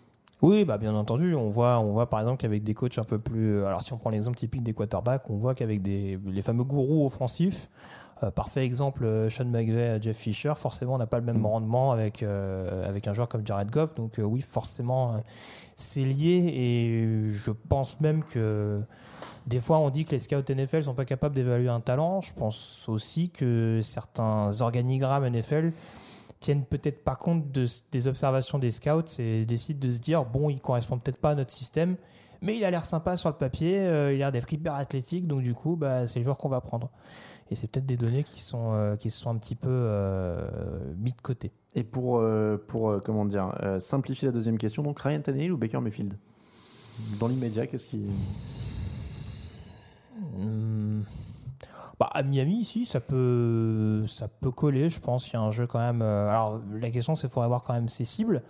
Oui, 0.43 0.67
bah 0.67 0.77
bien 0.77 0.95
entendu, 0.95 1.35
on 1.35 1.49
voit, 1.49 1.79
on 1.81 1.93
voit 1.93 2.11
par 2.11 2.21
exemple 2.21 2.39
qu'avec 2.43 2.63
des 2.63 2.75
coachs 2.75 2.99
un 2.99 3.05
peu 3.05 3.19
plus, 3.19 3.65
alors 3.65 3.83
si 3.83 3.95
on 3.95 3.97
prend 3.97 4.11
l'exemple 4.11 4.37
typique 4.37 4.63
des 4.63 4.75
quarterbacks, 4.75 5.31
on 5.31 5.37
voit 5.37 5.55
qu'avec 5.55 5.81
des 5.81 6.19
les 6.27 6.43
fameux 6.43 6.65
gourous 6.65 7.07
offensifs, 7.07 7.71
euh, 8.23 8.31
parfait 8.31 8.63
exemple, 8.65 9.05
euh, 9.05 9.31
Sean 9.31 9.47
McVay, 9.47 9.99
Jeff 10.03 10.17
Fisher, 10.19 10.53
forcément 10.57 10.95
on 10.95 10.99
n'a 10.99 11.07
pas 11.07 11.19
le 11.21 11.25
même 11.25 11.39
Mm. 11.39 11.47
rendement 11.47 11.91
avec 11.93 12.23
euh, 12.23 12.87
avec 12.87 13.09
un 13.09 13.15
joueur 13.15 13.29
comme 13.29 13.47
Jared 13.47 13.71
Goff, 13.71 13.95
donc 13.95 14.19
euh, 14.19 14.25
oui, 14.25 14.43
forcément 14.43 15.15
euh, 15.15 15.19
c'est 15.75 16.05
lié 16.05 16.51
et 16.55 17.29
je 17.31 17.51
pense 17.51 17.99
même 18.03 18.23
que 18.23 18.83
des 19.47 19.61
fois 19.61 19.79
on 19.79 19.91
dit 19.91 20.05
que 20.05 20.13
les 20.13 20.19
scouts 20.19 20.43
NFL 20.49 20.85
sont 20.85 20.95
pas 20.95 21.05
capables 21.05 21.35
d'évaluer 21.35 21.69
un 21.69 21.81
talent. 21.81 22.21
Je 22.21 22.33
pense 22.33 22.89
aussi 22.89 23.31
que 23.31 23.81
certains 23.83 24.61
organigrammes 24.61 25.29
NFL 25.29 25.73
tiennent 26.41 26.65
peut-être 26.65 27.03
pas 27.03 27.17
compte 27.17 27.51
de, 27.51 27.67
des 27.93 28.07
observations 28.07 28.59
des 28.59 28.71
scouts 28.71 29.19
et 29.19 29.45
décident 29.45 29.81
de 29.81 29.91
se 29.91 29.99
dire 29.99 30.25
bon, 30.25 30.51
il 30.51 30.61
correspond 30.61 30.99
peut-être 30.99 31.21
pas 31.21 31.31
à 31.31 31.35
notre 31.35 31.53
système, 31.53 31.97
mais 32.43 32.57
il 32.57 32.65
a 32.65 32.71
l'air 32.71 32.85
sympa 32.85 33.17
sur 33.17 33.31
le 33.31 33.37
papier, 33.37 33.79
euh, 33.79 34.13
il 34.13 34.17
a 34.17 34.19
l'air 34.19 34.33
d'être 34.33 34.53
hyper 34.53 34.75
athlétique, 34.75 35.27
donc 35.27 35.43
du 35.43 35.55
coup, 35.55 35.77
bah, 35.77 36.07
c'est 36.07 36.19
le 36.19 36.25
joueur 36.25 36.37
qu'on 36.37 36.49
va 36.49 36.61
prendre. 36.61 36.91
Et 37.51 37.55
c'est 37.55 37.69
peut-être 37.69 37.87
des 37.87 37.97
données 37.97 38.25
qui 38.25 38.43
sont 38.43 38.73
euh, 38.73 38.97
qui 38.97 39.11
sont 39.11 39.31
un 39.31 39.37
petit 39.37 39.55
peu 39.55 39.71
euh, 39.71 40.49
mis 40.97 41.13
de 41.13 41.21
côté. 41.21 41.53
Et 41.75 41.85
pour, 41.85 42.19
euh, 42.19 42.59
comment 43.05 43.25
dire, 43.25 43.53
simplifier 43.79 44.27
la 44.27 44.33
deuxième 44.33 44.59
question, 44.59 44.83
donc 44.83 44.99
Ryan 45.01 45.21
Tannehill 45.21 45.53
ou 45.53 45.57
Baker 45.57 45.81
Mayfield? 45.81 46.15
Dans 47.21 47.29
l'immédiat, 47.29 47.67
qu'est-ce 47.67 47.87
qui. 47.87 48.01
Mm. 50.37 50.66
Bah, 51.99 52.11
à 52.13 52.23
Miami, 52.23 52.63
si, 52.65 52.85
ça 52.85 53.01
peut, 53.01 54.05
ça 54.07 54.29
peut 54.29 54.51
coller, 54.51 54.91
je 54.91 55.01
pense. 55.01 55.31
Il 55.31 55.33
y 55.33 55.37
a 55.37 55.41
un 55.41 55.51
jeu 55.51 55.67
quand 55.67 55.79
même. 55.79 56.03
euh, 56.03 56.29
alors, 56.29 56.61
la 56.71 56.91
question, 56.91 57.15
c'est 57.15 57.23
qu'il 57.23 57.31
faudrait 57.31 57.47
avoir 57.47 57.63
quand 57.63 57.73
même 57.73 57.89
ses 57.89 58.05
cibles. 58.05 58.43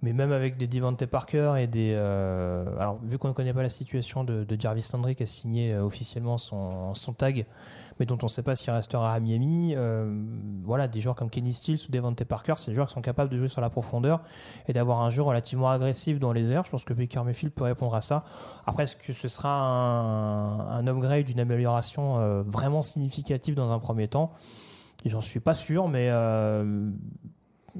Mais 0.00 0.12
même 0.14 0.32
avec 0.32 0.56
des 0.56 0.66
Devante 0.66 1.04
Parker 1.06 1.54
et 1.58 1.66
des. 1.66 1.92
euh, 1.94 2.64
alors, 2.78 2.98
vu 3.02 3.18
qu'on 3.18 3.28
ne 3.28 3.32
connaît 3.32 3.52
pas 3.52 3.62
la 3.62 3.68
situation 3.68 4.24
de, 4.24 4.46
Jarvis 4.58 4.88
Landry 4.92 5.14
qui 5.14 5.22
a 5.22 5.26
signé 5.26 5.72
euh, 5.72 5.82
officiellement 5.82 6.38
son, 6.38 6.94
son 6.94 7.12
tag, 7.12 7.46
mais 7.98 8.06
dont 8.06 8.18
on 8.22 8.26
ne 8.26 8.30
sait 8.30 8.42
pas 8.42 8.54
s'il 8.54 8.70
restera 8.70 9.12
à 9.14 9.20
Miami, 9.20 9.76
voilà, 10.64 10.88
des 10.88 11.00
joueurs 11.00 11.14
comme 11.14 11.30
Kenny 11.30 11.52
Stills 11.52 11.78
ou 11.88 11.92
Devante 11.92 12.24
Parker, 12.24 12.54
c'est 12.56 12.70
des 12.70 12.74
joueurs 12.74 12.88
qui 12.88 12.94
sont 12.94 13.02
capables 13.02 13.30
de 13.30 13.36
jouer 13.36 13.48
sur 13.48 13.60
la 13.60 13.70
profondeur 13.70 14.20
et 14.66 14.72
d'avoir 14.72 15.02
un 15.02 15.10
jeu 15.10 15.22
relativement 15.22 15.70
agressif 15.70 16.18
dans 16.18 16.32
les 16.32 16.50
airs. 16.50 16.64
Je 16.64 16.70
pense 16.70 16.84
que 16.84 16.92
Baker 16.92 17.22
Mayfield 17.22 17.54
peut 17.54 17.64
répondre 17.64 17.94
à 17.94 18.00
ça. 18.00 18.24
Après, 18.66 18.82
est-ce 18.84 18.96
que 18.96 19.12
ce 19.12 19.28
sera 19.28 19.50
un, 19.50 20.68
un 20.70 20.86
upgrade, 20.86 21.28
une 21.30 21.40
amélioration 21.40 22.42
vraiment 22.46 22.82
significative 22.94 23.54
dans 23.54 23.70
un 23.70 23.78
premier 23.78 24.08
temps 24.08 24.32
J'en 25.04 25.20
suis 25.20 25.40
pas 25.40 25.54
sûr, 25.54 25.86
mais 25.88 26.08
euh, 26.10 26.88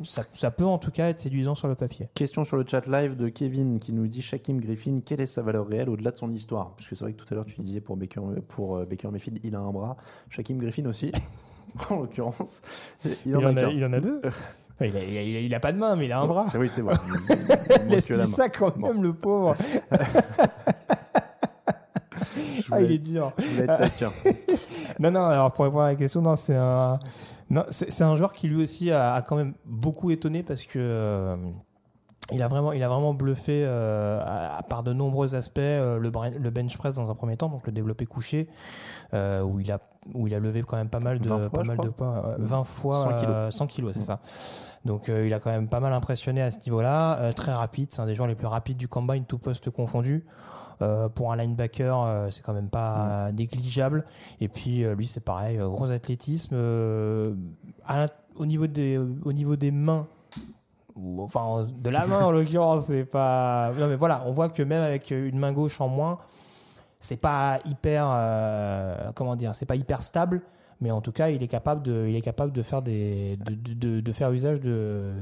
ça, 0.03 0.25
ça 0.35 0.51
peut 0.51 0.67
en 0.67 0.77
tout 0.77 0.91
cas 0.91 1.09
être 1.09 1.21
séduisant 1.21 1.55
sur 1.55 1.69
le 1.69 1.75
papier. 1.75 2.11
Question 2.15 2.45
sur 2.45 2.59
le 2.59 2.65
chat 2.67 2.87
live 2.87 3.17
de 3.17 3.31
Kevin 3.31 3.79
qui 3.81 3.93
nous 3.95 4.07
dit 4.09 4.21
Shaquem 4.21 4.61
Griffin, 4.61 5.01
quelle 5.03 5.23
est 5.23 5.27
sa 5.27 5.41
valeur 5.41 5.67
réelle 5.67 5.89
au-delà 5.89 6.11
de 6.11 6.17
son 6.19 6.31
histoire? 6.31 6.73
Puisque 6.77 6.95
c'est 6.97 7.05
vrai 7.05 7.15
que 7.15 7.23
tout 7.23 7.27
à 7.31 7.35
l'heure 7.35 7.47
tu 7.47 7.59
disais 7.63 7.81
pour 7.81 7.97
Baker, 7.97 8.21
pour 8.49 8.77
euh, 8.77 8.85
Baker 8.85 9.09
Mayfield, 9.09 9.41
il 9.43 9.55
a 9.55 9.61
un 9.61 9.73
bras. 9.73 9.97
Shaquem 10.29 10.59
Griffin 10.59 10.85
aussi, 10.85 11.13
en 11.89 12.01
l'occurrence. 12.01 12.61
Il, 13.25 13.35
en 13.37 13.45
a, 13.47 13.55
qu'un. 13.55 13.71
il 13.71 13.83
en 13.87 13.93
a 13.95 14.01
deux. 14.01 14.21
Il 14.81 14.97
a, 14.97 15.05
il, 15.05 15.17
a, 15.17 15.23
il 15.23 15.37
a- 15.37 15.41
il 15.41 15.55
a 15.55 15.61
pas 15.61 15.73
de 15.73 15.79
main, 15.79 15.95
mais 15.95 16.07
il 16.07 16.13
a 16.13 16.19
un 16.19 16.27
bras. 16.27 16.47
Oui, 16.59 16.69
c'est 16.69 16.81
vrai. 16.83 16.95
Moins 17.09 17.79
que 17.79 17.91
Laisse-lui 17.91 18.17
la 18.17 18.25
main. 18.25 18.29
ça 18.29 18.49
quand 18.49 18.77
même, 18.77 19.05
le 19.05 19.13
pauvre. 19.15 19.55
Ah, 22.73 22.81
il 22.81 22.93
est 22.93 22.99
dur. 22.99 23.33
non, 24.99 25.11
non, 25.11 25.25
alors 25.25 25.53
pour 25.53 25.65
répondre 25.65 25.83
à 25.85 25.91
la 25.91 25.95
question, 25.97 26.23
non, 26.23 26.37
c'est 26.37 26.57
un, 26.57 26.99
non, 27.51 27.65
c'est 27.69 27.91
c'est 27.91 28.05
un 28.05 28.17
joueur 28.17 28.33
qui 28.33 28.49
lui 28.49 28.63
aussi 28.63 28.91
a, 28.91 29.15
a 29.15 29.23
quand 29.23 29.37
même 29.37 29.55
beaucoup 29.65 30.11
étonné 30.11 30.43
parce 30.43 30.65
que 30.67 30.79
euh, 30.79 31.37
il 32.33 32.43
a 32.43 32.49
vraiment, 32.49 32.73
il 32.73 32.83
a 32.83 32.89
vraiment 32.89 33.13
bluffé 33.13 33.65
euh, 33.65 34.21
à, 34.23 34.59
à 34.59 34.63
par 34.63 34.83
de 34.83 34.93
nombreux 34.93 35.35
aspects 35.35 35.59
euh, 35.59 35.99
le, 35.99 36.51
bench 36.51 36.77
press 36.79 36.95
dans 36.95 37.11
un 37.11 37.15
premier 37.15 37.37
temps, 37.37 37.49
donc 37.49 37.67
le 37.67 37.73
développé 37.73 38.07
couché, 38.07 38.49
euh, 39.13 39.43
où 39.43 39.61
il 39.61 39.71
a, 39.71 39.79
où 40.15 40.27
il 40.27 40.35
a 40.35 40.39
levé 40.39 40.63
quand 40.63 40.77
même 40.77 40.89
pas 40.89 41.01
mal 41.01 41.19
de, 41.19 41.29
20 41.29 41.39
fois, 41.39 41.51
pas 41.51 41.65
mal 41.65 41.77
crois. 41.77 41.87
de 41.87 41.91
poids, 41.91 42.27
euh, 42.27 42.37
20 42.39 42.65
fois 42.65 43.03
100 43.03 43.21
kilos. 43.21 43.55
100 43.55 43.67
kilos, 43.67 43.93
c'est 43.95 44.01
ça. 44.01 44.21
Donc 44.85 45.09
il 45.09 45.33
a 45.33 45.41
quand 45.41 45.51
même 45.51 45.69
pas 45.69 45.81
mal 45.81 45.95
impressionné 45.95 46.43
à 46.43 46.51
ce 46.51 46.59
niveau-là. 46.67 47.33
Très 47.33 47.53
rapide, 47.53 47.89
c'est 47.91 48.03
un 48.03 48.07
des 48.07 48.15
joueurs 48.15 48.29
les 48.29 48.35
plus 48.35 48.47
rapides 48.47 48.77
du 48.77 48.87
combine, 48.87 49.25
tout 49.25 49.39
poste 49.39 49.71
confondu. 49.71 50.27
Pour 51.15 51.33
un 51.33 51.37
linebacker, 51.37 52.27
c'est 52.31 52.43
quand 52.43 52.53
même 52.53 52.69
pas 52.69 53.33
négligeable. 53.33 54.05
Et 54.43 54.49
puis 54.49 54.85
lui, 54.85 55.07
c'est 55.07 55.25
pareil, 55.25 55.57
gros 55.57 55.91
athlétisme. 55.91 56.55
à 57.87 58.07
au 58.37 58.45
niveau 58.45 58.67
des, 58.67 58.99
au 58.99 59.33
niveau 59.33 59.57
des 59.57 59.71
mains, 59.71 60.07
enfin 61.19 61.67
de 61.77 61.91
la 61.91 62.07
main 62.07 62.21
en 62.25 62.31
l'occurrence, 62.31 62.87
c'est 62.87 63.05
pas. 63.05 63.73
Non 63.79 63.89
mais 63.89 63.97
voilà, 63.97 64.23
on 64.27 64.33
voit 64.33 64.49
que 64.49 64.63
même 64.63 64.83
avec 64.83 65.11
une 65.11 65.39
main 65.39 65.53
gauche 65.53 65.81
en 65.81 65.89
moins, 65.89 66.19
c'est 67.01 67.21
pas 67.21 67.61
hyper, 67.67 68.07
euh, 68.11 69.13
comment 69.15 69.37
dire, 69.37 69.55
c'est 69.55 69.67
pas 69.67 69.77
hyper 69.77 70.03
stable. 70.03 70.41
Mais 70.85 70.91
en 70.91 71.01
tout 71.01 71.13
cas, 71.13 71.31
il 71.31 71.43
est 71.43 71.47
capable 71.49 71.83
de, 71.83 72.05
il 72.07 72.15
est 72.15 72.21
capable 72.21 72.53
de 72.53 72.61
faire 72.61 72.83
des, 72.83 73.39
de, 73.47 73.55
de, 73.75 74.01
de- 74.03 74.13
faire 74.13 74.31
usage 74.33 74.61
de, 74.61 75.13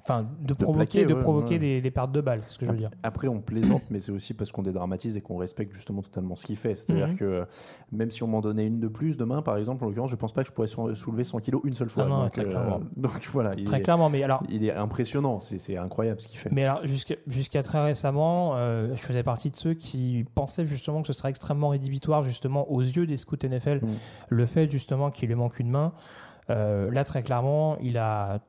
enfin, 0.00 0.26
de 0.40 0.54
provoquer, 0.54 1.00
plaquer, 1.00 1.04
de 1.04 1.12
ouais, 1.14 1.20
provoquer 1.20 1.54
ouais. 1.56 1.58
Des, 1.58 1.80
des 1.82 1.90
pertes 1.90 2.12
de 2.12 2.22
balles, 2.22 2.40
ce 2.46 2.56
que 2.58 2.64
je 2.64 2.70
veux 2.72 2.78
dire. 2.78 2.88
Après, 3.02 3.28
on 3.28 3.40
plaisante, 3.42 3.82
mais 3.90 4.00
c'est 4.00 4.10
aussi 4.10 4.32
parce 4.32 4.50
qu'on 4.50 4.62
dédramatise 4.62 5.18
et 5.18 5.20
qu'on 5.20 5.36
respecte 5.36 5.74
justement 5.74 6.00
totalement 6.00 6.34
ce 6.34 6.46
qu'il 6.46 6.56
fait. 6.56 6.76
C'est-à-dire 6.76 7.08
Mhm. 7.08 7.16
que 7.16 7.44
même 7.92 8.10
si 8.10 8.22
on 8.22 8.26
m'en 8.26 8.40
donnait 8.40 8.66
une 8.66 8.80
de 8.80 8.88
plus 8.88 9.18
demain, 9.18 9.42
par 9.42 9.58
exemple, 9.58 9.84
en 9.84 9.88
l'occurrence, 9.88 10.10
je 10.10 10.16
pense 10.16 10.32
pas 10.32 10.42
que 10.44 10.48
je 10.48 10.52
pourrais 10.54 10.66
sou- 10.66 10.94
soulever 10.94 11.24
100 11.24 11.40
kilos 11.40 11.60
une 11.64 11.74
seule 11.74 11.90
fois. 11.90 12.04
Ah 12.06 12.08
non, 12.08 12.22
donc, 12.22 12.32
très 12.32 12.44
clairement. 12.44 12.80
donc 12.96 13.12
voilà, 13.32 13.50
il, 13.58 13.64
Très 13.64 13.80
est, 13.80 13.82
clairement, 13.82 14.08
mais 14.08 14.22
alors, 14.22 14.42
il 14.48 14.64
est 14.64 14.72
impressionnant. 14.72 15.40
C'est 15.40 15.76
incroyable 15.76 16.22
ce 16.22 16.28
qu'il 16.28 16.38
fait. 16.38 16.50
Mais 16.52 16.64
alors, 16.64 16.80
jusqu'à 17.26 17.62
très 17.62 17.84
récemment, 17.84 18.52
euh, 18.56 18.88
je 18.94 19.00
faisais 19.02 19.22
partie 19.22 19.50
de 19.50 19.56
ceux 19.56 19.74
qui 19.74 20.24
pensaient 20.34 20.64
justement 20.66 21.02
que 21.02 21.08
ce 21.08 21.12
serait 21.12 21.28
extrêmement 21.28 21.68
rédhibitoire, 21.68 22.24
justement, 22.24 22.70
aux 22.72 22.80
yeux 22.80 23.06
des 23.06 23.18
scouts 23.18 23.36
NFL, 23.44 23.80
Mm. 23.82 23.88
le 24.30 24.46
fait 24.46 24.70
justement 24.70 25.01
qu'il 25.10 25.28
lui 25.28 25.34
manque 25.34 25.58
une 25.58 25.70
main. 25.70 25.92
Euh, 26.50 26.90
là, 26.90 27.04
très 27.04 27.22
clairement, 27.22 27.76
il 27.80 27.98
a 27.98 28.40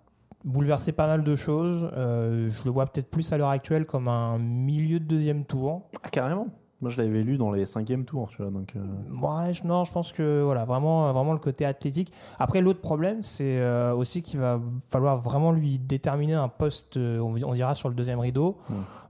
bouleversé 0.43 0.91
pas 0.91 1.07
mal 1.07 1.23
de 1.23 1.35
choses. 1.35 1.89
Euh, 1.95 2.49
je 2.49 2.65
le 2.65 2.71
vois 2.71 2.85
peut-être 2.85 3.09
plus 3.09 3.31
à 3.31 3.37
l'heure 3.37 3.49
actuelle 3.49 3.85
comme 3.85 4.07
un 4.07 4.37
milieu 4.39 4.99
de 4.99 5.05
deuxième 5.05 5.45
tour. 5.45 5.89
Ah, 6.03 6.09
carrément. 6.09 6.47
Moi, 6.83 6.91
je 6.91 7.01
l'avais 7.01 7.23
lu 7.23 7.37
dans 7.37 7.51
les 7.51 7.65
cinquièmes 7.65 8.05
tours, 8.05 8.29
tu 8.29 8.37
vois. 8.43 8.51
Donc, 8.51 8.73
euh, 8.75 8.79
Ouais, 9.19 9.53
je- 9.53 9.65
non, 9.65 9.83
je 9.85 9.91
pense 9.91 10.11
que 10.11 10.41
voilà, 10.43 10.65
vraiment, 10.65 11.11
vraiment 11.13 11.33
le 11.33 11.39
côté 11.39 11.65
athlétique. 11.65 12.11
Après, 12.37 12.61
l'autre 12.61 12.81
problème, 12.81 13.21
c'est 13.23 13.57
euh, 13.57 13.93
aussi 13.95 14.21
qu'il 14.21 14.39
va 14.39 14.59
falloir 14.89 15.17
vraiment 15.17 15.51
lui 15.51 15.79
déterminer 15.79 16.33
un 16.35 16.49
poste, 16.49 16.97
euh, 16.97 17.19
on, 17.19 17.33
on 17.43 17.53
dira 17.53 17.73
sur 17.73 17.89
le 17.89 17.95
deuxième 17.95 18.19
rideau. 18.19 18.57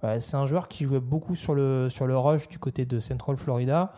Euh, 0.04 0.18
c'est 0.20 0.38
un 0.38 0.46
joueur 0.46 0.68
qui 0.68 0.86
jouait 0.86 1.00
beaucoup 1.00 1.36
sur 1.36 1.54
le 1.56 1.88
sur 1.90 2.08
le 2.08 2.18
rush 2.18 2.48
du 2.48 2.60
côté 2.60 2.86
de 2.86 3.00
Central 3.00 3.36
Florida. 3.38 3.92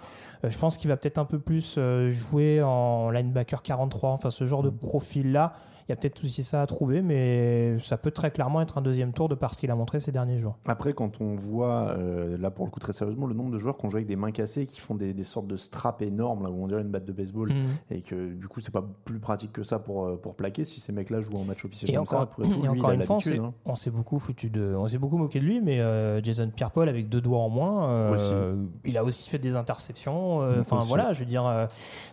Euh, 0.44 0.50
je 0.50 0.58
pense 0.58 0.78
qu'il 0.78 0.88
va 0.90 0.98
peut-être 0.98 1.18
un 1.18 1.26
peu 1.26 1.40
plus 1.40 1.76
euh, 1.78 2.12
jouer 2.12 2.62
en 2.64 3.10
linebacker 3.10 3.62
43, 3.62 4.12
enfin 4.12 4.30
ce 4.32 4.46
genre 4.46 4.64
de 4.64 4.70
profil-là. 4.70 5.54
Il 5.88 5.92
y 5.92 5.94
a 5.94 5.96
peut-être 5.98 6.24
aussi 6.24 6.42
ça 6.44 6.62
à 6.64 6.66
trouver, 6.66 7.02
mais 7.04 7.78
ça 7.80 7.98
peut 7.98 8.10
très 8.10 8.32
clairement 8.32 8.60
être 8.62 8.80
un 8.80 8.82
deuxième 8.82 9.14
tour 9.14 9.28
de 9.30 9.36
par 9.36 9.54
ce 9.54 9.60
qu'il 9.60 9.70
a 9.70 9.76
montré 9.76 10.00
ces 10.00 10.12
derniers 10.12 10.40
jours. 10.40 10.58
Après, 10.66 10.94
quand 10.94 11.22
on 11.22 11.36
voit, 11.36 11.90
euh, 11.98 12.38
là 12.40 12.50
pour 12.50 12.66
le 12.66 12.72
coup 12.72 12.80
très 12.80 12.92
sérieusement, 12.94 13.28
le 13.28 13.36
nombre 13.36 13.52
de 13.52 13.60
joueurs 13.60 13.78
qui 13.78 13.86
ont 13.86 13.90
joué 13.92 14.00
avec 14.00 14.08
des 14.08 14.16
mains 14.16 14.32
cassées 14.32 14.62
et 14.62 14.66
qui 14.66 14.80
font 14.80 14.96
des, 14.96 15.14
des 15.14 15.24
sortes 15.24 15.46
de 15.46 15.58
straps 15.58 16.02
énormes, 16.02 16.42
là 16.44 16.50
où 16.50 16.64
on 16.64 16.68
dirait 16.68 16.82
une 16.82 16.90
batte 16.90 17.06
de 17.06 17.12
baseball, 17.14 17.50
Mm. 17.54 17.66
et 17.92 18.02
que 18.02 18.34
du 18.34 18.48
coup 18.48 18.62
c'est 18.62 18.72
pas 18.74 18.84
plus 19.06 19.20
pratique 19.20 19.54
que 19.54 19.62
ça 19.62 19.78
pour, 19.78 20.06
euh, 20.06 20.16
pour 20.20 20.36
plaquer 20.36 20.66
si 20.66 20.80
ces 20.80 20.92
mecs-là 20.92 21.22
jouent 21.22 21.38
en 21.38 21.44
match 21.44 21.64
officiel 21.64 21.92
Et 21.92 21.94
comme 21.94 22.02
encore, 22.04 22.20
ça. 22.22 22.26
pour 22.26 22.44
et 22.44 22.48
lui, 22.48 22.68
encore 22.68 22.90
une 22.92 23.02
fois, 23.04 23.16
on 23.18 23.20
l'habitude, 23.20 23.34
s'est, 23.34 23.40
hein. 23.40 23.54
on 23.66 23.76
s'est 23.76 23.92
beaucoup 23.92 24.18
foutu 24.18 24.50
de, 24.50 24.76
on 24.78 24.88
s'est 24.88 24.98
beaucoup 24.98 25.18
moqué 25.20 25.40
de 25.40 25.46
lui, 25.46 25.62
mais 25.62 25.80
euh, 25.82 26.20
Jason 26.24 26.50
Pierre-Paul 26.56 26.90
avec 26.90 27.10
deux 27.10 27.22
doigts 27.22 27.40
en 27.42 27.50
moins, 27.50 27.90
euh, 27.90 28.56
il 28.86 28.98
a 28.98 29.04
aussi 29.04 29.30
fait 29.30 29.38
des 29.38 29.56
interceptions. 29.56 30.40
Enfin 30.60 30.80
voilà, 30.80 31.14
je 31.14 31.20
veux 31.20 31.26
dire, 31.28 31.46
à 31.46 31.68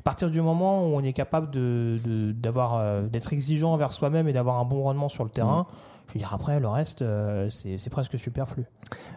partir 0.05 0.31
du 0.31 0.43
moment 0.43 0.87
où 0.87 0.91
on 0.95 1.03
est 1.03 1.15
capable 1.15 1.51
de, 1.51 1.97
de- 2.07 2.33
d'avoir, 2.33 3.03
d'être 3.05 3.33
exigeant 3.33 3.62
envers 3.69 3.93
soi-même 3.93 4.29
et 4.29 4.33
d'avoir 4.33 4.59
un 4.59 4.65
bon 4.65 4.83
rendement 4.83 5.09
sur 5.09 5.25
le 5.25 5.31
terrain, 5.31 5.67
je 6.09 6.15
veux 6.15 6.19
dire 6.19 6.35
après 6.35 6.61
le 6.61 6.69
reste, 6.69 7.01
euh, 7.01 7.49
c'est, 7.49 7.91
presque 7.91 8.19
superflu. 8.19 8.65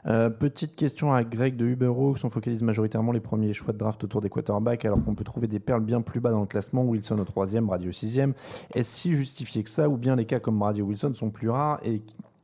Euh, 0.06 0.30
petite 0.30 0.78
question 0.78 1.14
à 1.14 1.24
Greg 1.24 1.58
de 1.58 1.66
Uberhawks. 1.66 2.24
On 2.24 2.30
focalise 2.30 2.64
majoritairement 2.64 3.12
les 3.12 3.20
premiers 3.20 3.52
choix 3.52 3.74
de 3.74 3.78
draft 3.78 4.02
autour 4.04 4.22
des 4.22 4.30
quarterbacks, 4.30 4.86
alors 4.86 5.04
qu'on 5.04 5.14
peut 5.14 5.26
trouver 5.26 5.48
des 5.48 5.60
perles 5.60 5.84
bien 5.84 6.02
plus 6.02 6.22
bas 6.22 6.32
dans 6.32 6.40
le 6.40 6.46
classement. 6.46 6.84
Wilson 6.84 7.18
au 7.18 7.26
troisième, 7.26 7.66
Brady 7.66 7.90
au 7.90 7.92
sixième. 7.92 8.34
Est-ce 8.74 8.98
si 8.98 9.14
justifié 9.14 9.64
que 9.64 9.70
ça, 9.70 9.90
ou 9.90 9.98
bien 9.98 10.16
les 10.16 10.26
cas 10.26 10.40
comme 10.40 10.58
Brady 10.58 10.82
ou 10.82 10.88
Wilson 10.88 11.14
sont 11.16 11.32
plus 11.32 11.50
rares 11.50 11.82
et, 11.84 12.02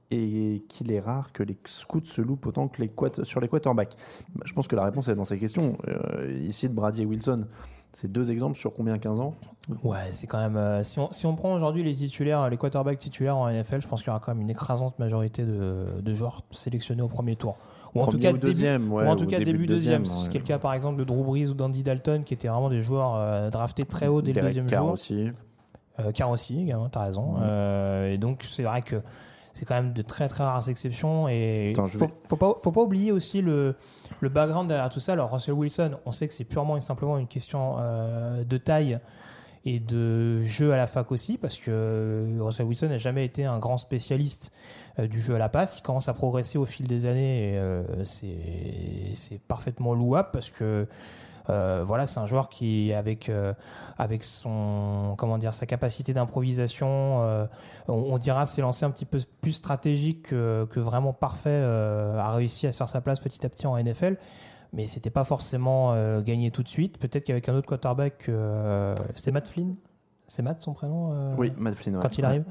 et 0.10 0.66
qu'il 0.68 0.92
est 0.92 1.00
rare 1.00 1.32
que 1.32 1.44
les 1.44 1.58
scouts 1.66 2.02
se 2.04 2.22
loupent 2.22 2.46
autant 2.46 2.68
que 2.68 2.82
les 2.82 2.92
sur 3.24 3.40
les 3.40 3.48
quarterbacks? 3.48 3.96
Bah, 4.36 4.44
Je 4.46 4.54
pense 4.54 4.68
que 4.68 4.76
la 4.76 4.84
réponse 4.84 5.08
est 5.08 5.16
dans 5.16 5.24
ces 5.24 5.38
questions. 5.38 5.78
Euh, 5.88 6.38
ici, 6.42 6.68
de 6.68 6.74
Brady 6.74 7.04
et 7.04 7.06
Wilson, 7.06 7.46
c'est 7.94 8.12
deux 8.12 8.32
exemples 8.32 8.58
sur 8.58 8.74
combien 8.74 8.98
15 8.98 9.20
ans? 9.20 9.36
Ouais, 9.84 9.98
c'est 10.12 10.28
quand 10.28 10.40
même. 10.40 10.58
euh, 10.58 10.82
si, 10.84 11.00
on, 11.00 11.12
si 11.12 11.26
on 11.26 11.36
prend 11.36 11.54
aujourd'hui 11.54 11.84
les 11.84 11.94
titulaires, 11.94 12.50
les 12.50 12.58
quarterbacks 12.58 12.98
titulaires 12.98 13.38
en 13.38 13.50
NFL, 13.52 13.82
je 13.82 13.88
pense 13.88 14.02
qu'il 14.02 14.08
y 14.08 14.10
aura 14.12 14.20
quand 14.20 14.34
même 14.34 14.42
une 14.42 14.50
écrasante 14.50 14.98
majorité 15.00 15.44
de, 15.46 15.86
de 16.02 16.16
joueurs 16.16 16.42
sélectionnés 16.52 17.02
au 17.02 17.08
premier 17.08 17.36
tour. 17.36 17.58
Ou 17.94 18.02
en 18.02 18.08
tout 18.08 18.18
cas 18.20 18.30
ou 18.30 18.34
début, 18.34 18.48
deuxième, 18.48 18.92
ouais, 18.94 19.04
ou 19.06 19.08
en 19.08 19.16
tout 19.18 19.26
ou 19.26 19.28
cas 19.28 19.38
début 19.40 19.52
début, 19.52 19.68
de 19.68 19.74
deuxième. 19.74 20.04
deuxième, 20.04 20.22
Ce 20.24 20.30
qui 20.30 20.38
est 20.38 20.40
ouais. 20.40 20.46
le 20.46 20.48
cas 20.48 20.60
par 20.60 20.74
exemple 20.74 20.98
de 20.98 21.04
Drew 21.04 21.24
Brees 21.26 21.50
ou 21.50 21.54
d'Andy 21.54 21.84
Dalton, 21.84 22.24
qui 22.24 22.34
étaient 22.34 22.48
vraiment 22.48 22.70
des 22.70 22.82
joueurs 22.82 23.16
euh, 23.18 23.50
draftés 23.50 23.84
très 23.84 24.08
haut 24.08 24.22
dès 24.22 24.32
Derek 24.32 24.44
le 24.44 24.50
deuxième 24.62 24.68
Carr 24.68 24.84
jour. 24.86 24.94
aussi. 24.94 25.30
Euh, 26.00 26.12
Carr 26.14 26.30
aussi, 26.30 26.62
également, 26.62 26.88
t'as 26.88 27.04
raison. 27.04 27.34
Ouais. 27.34 27.40
Euh, 27.44 28.14
et 28.14 28.18
donc 28.18 28.44
c'est 28.48 28.64
vrai 28.64 28.82
que 28.82 29.02
c'est 29.54 29.66
quand 29.66 29.76
même 29.76 29.94
de 29.94 30.02
très 30.02 30.28
très 30.28 30.44
rares 30.44 30.70
exceptions. 30.70 31.28
Et 31.28 31.72
Attends, 31.74 31.86
faut, 31.86 31.98
vais- 32.00 32.14
faut 32.24 32.38
pas, 32.38 32.56
faut 32.62 32.72
pas 32.72 32.82
oublier 32.82 33.12
aussi 33.12 33.42
le, 33.42 33.76
le 34.20 34.30
background 34.30 34.68
derrière 34.70 34.90
tout 34.90 35.00
ça. 35.00 35.14
Alors, 35.14 35.32
Russell 35.32 35.54
Wilson, 35.56 35.92
on 36.06 36.12
sait 36.12 36.28
que 36.28 36.34
c'est 36.34 36.44
purement 36.46 36.78
et 36.78 36.82
simplement 36.82 37.18
une 37.18 37.28
question 37.28 37.76
euh, 37.80 38.44
de 38.44 38.58
taille 38.58 39.00
et 39.64 39.80
de 39.80 40.42
jeu 40.44 40.74
à 40.74 40.76
la 40.78 40.88
fac 40.88 41.12
aussi, 41.12 41.38
parce 41.38 41.60
que 41.60 42.26
Russell 42.40 42.66
Wilson 42.66 42.88
n'a 42.88 42.98
jamais 42.98 43.24
été 43.26 43.46
un 43.46 43.60
grand 43.60 43.78
spécialiste 43.78 44.52
euh, 44.98 45.06
du 45.06 45.22
jeu 45.22 45.36
à 45.36 45.38
la 45.38 45.50
passe. 45.50 45.78
Il 45.78 45.82
commence 45.82 46.10
à 46.10 46.14
progresser 46.14 46.58
au 46.58 46.66
fil 46.66 46.88
des 46.88 47.06
années 47.06 47.52
et 47.54 47.58
euh, 47.60 47.84
c'est 48.04 49.40
parfaitement 49.48 49.94
louable 49.94 50.30
parce 50.34 50.50
que 50.50 50.88
euh, 51.52 51.84
voilà, 51.86 52.08
c'est 52.08 52.20
un 52.20 52.26
joueur 52.26 52.50
qui, 52.50 52.94
avec, 52.94 53.30
euh, 53.30 53.54
avec 53.98 54.24
son, 54.24 55.16
comment 55.18 55.38
dire, 55.38 55.54
sa 55.54 55.66
capacité 55.66 56.14
d'improvisation, 56.14 57.22
euh, 57.22 57.46
on, 57.88 57.94
on 58.14 58.18
dira 58.18 58.46
s'est 58.46 58.62
lancé 58.62 58.86
un 58.86 58.92
petit 58.92 59.06
peu 59.06 59.20
plus 59.42 59.54
stratégique 59.54 60.30
que, 60.30 60.66
que 60.72 60.80
vraiment 60.80 61.14
parfait, 61.14 61.62
a 61.64 62.32
réussi 62.32 62.68
à 62.68 62.72
se 62.72 62.78
faire 62.78 62.90
sa 62.90 63.02
place 63.02 63.20
petit 63.20 63.46
à 63.46 63.50
petit 63.50 63.68
en 63.68 63.78
NFL. 63.78 64.18
Mais 64.74 64.88
c'était 64.88 65.10
pas 65.10 65.26
forcément 65.26 65.92
euh, 65.94 66.22
gagné 66.22 66.50
tout 66.50 66.64
de 66.64 66.68
suite. 66.70 66.98
Peut-être 66.98 67.26
qu'avec 67.26 67.50
un 67.50 67.56
autre 67.56 67.68
quarterback, 67.68 68.30
euh, 68.30 68.96
c'était 69.16 69.32
Matt 69.32 69.50
Flynn? 69.50 69.76
C'est 70.30 70.44
Matt 70.44 70.62
son 70.62 70.72
prénom 70.74 71.12
euh, 71.12 71.36
Oui, 71.38 71.52
Matt 71.58 71.76
Flynn. 71.76 71.98
ouais. 71.98 72.02
quand 72.02 72.18
il 72.18 72.24
arrive? 72.24 72.46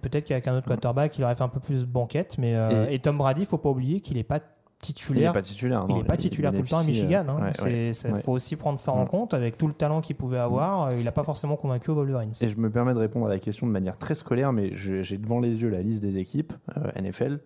Peut-être 0.00 0.24
qu'avec 0.24 0.46
un 0.46 0.56
autre 0.56 0.68
quarterback, 0.68 1.18
il 1.18 1.24
aurait 1.24 1.34
fait 1.34 1.42
un 1.42 1.48
peu 1.48 1.58
plus 1.58 1.80
de 1.80 1.84
banquette. 1.90 2.38
Mais 2.38 2.52
Et- 2.52 2.94
et, 2.94 2.98
Tom 3.00 3.18
Brady, 3.18 3.44
faut 3.44 3.58
pas 3.58 3.70
oublier 3.70 4.00
qu'il 4.00 4.18
est 4.18 4.22
pas 4.22 4.38
Il 4.80 4.94
titulaire. 4.94 5.32
n'est 5.32 5.34
pas 5.34 5.42
titulaire. 5.42 5.86
Il 5.88 5.96
n'est 5.96 6.04
pas 6.04 6.16
titulaire 6.16 6.52
tout 6.52 6.62
le 6.62 6.68
temps 6.68 6.78
à 6.78 6.84
Michigan. 6.84 7.24
euh, 7.28 7.32
hein. 7.32 7.52
ouais, 7.64 7.90
ouais, 7.92 8.12
ouais. 8.12 8.20
faut 8.22 8.32
aussi 8.32 8.54
prendre 8.56 8.78
ça 8.78 8.92
en 8.92 9.06
compte. 9.06 9.34
Avec 9.34 9.58
tout 9.58 9.66
le 9.66 9.74
talent 9.74 10.00
qu'il 10.00 10.14
pouvait 10.16 10.38
avoir, 10.38 10.88
euh, 10.88 10.94
il 10.96 11.04
n'a 11.04 11.12
pas 11.12 11.24
forcément 11.24 11.56
convaincu 11.56 11.90
aux 11.90 11.94
Wolverines. 11.94 12.32
Et 12.40 12.48
je 12.48 12.56
me 12.56 12.70
permets 12.70 12.94
de 12.94 12.98
répondre 12.98 13.26
à 13.26 13.28
la 13.28 13.40
question 13.40 13.66
de 13.66 13.72
manière 13.72 13.98
très 13.98 14.14
scolaire, 14.14 14.52
mais 14.52 14.70
j'ai 14.74 15.18
devant 15.18 15.40
les 15.40 15.60
yeux 15.62 15.68
la 15.68 15.82
liste 15.82 16.00
des 16.00 16.18
équipes 16.18 16.52
euh, 16.76 16.92
NFL. 17.00 17.40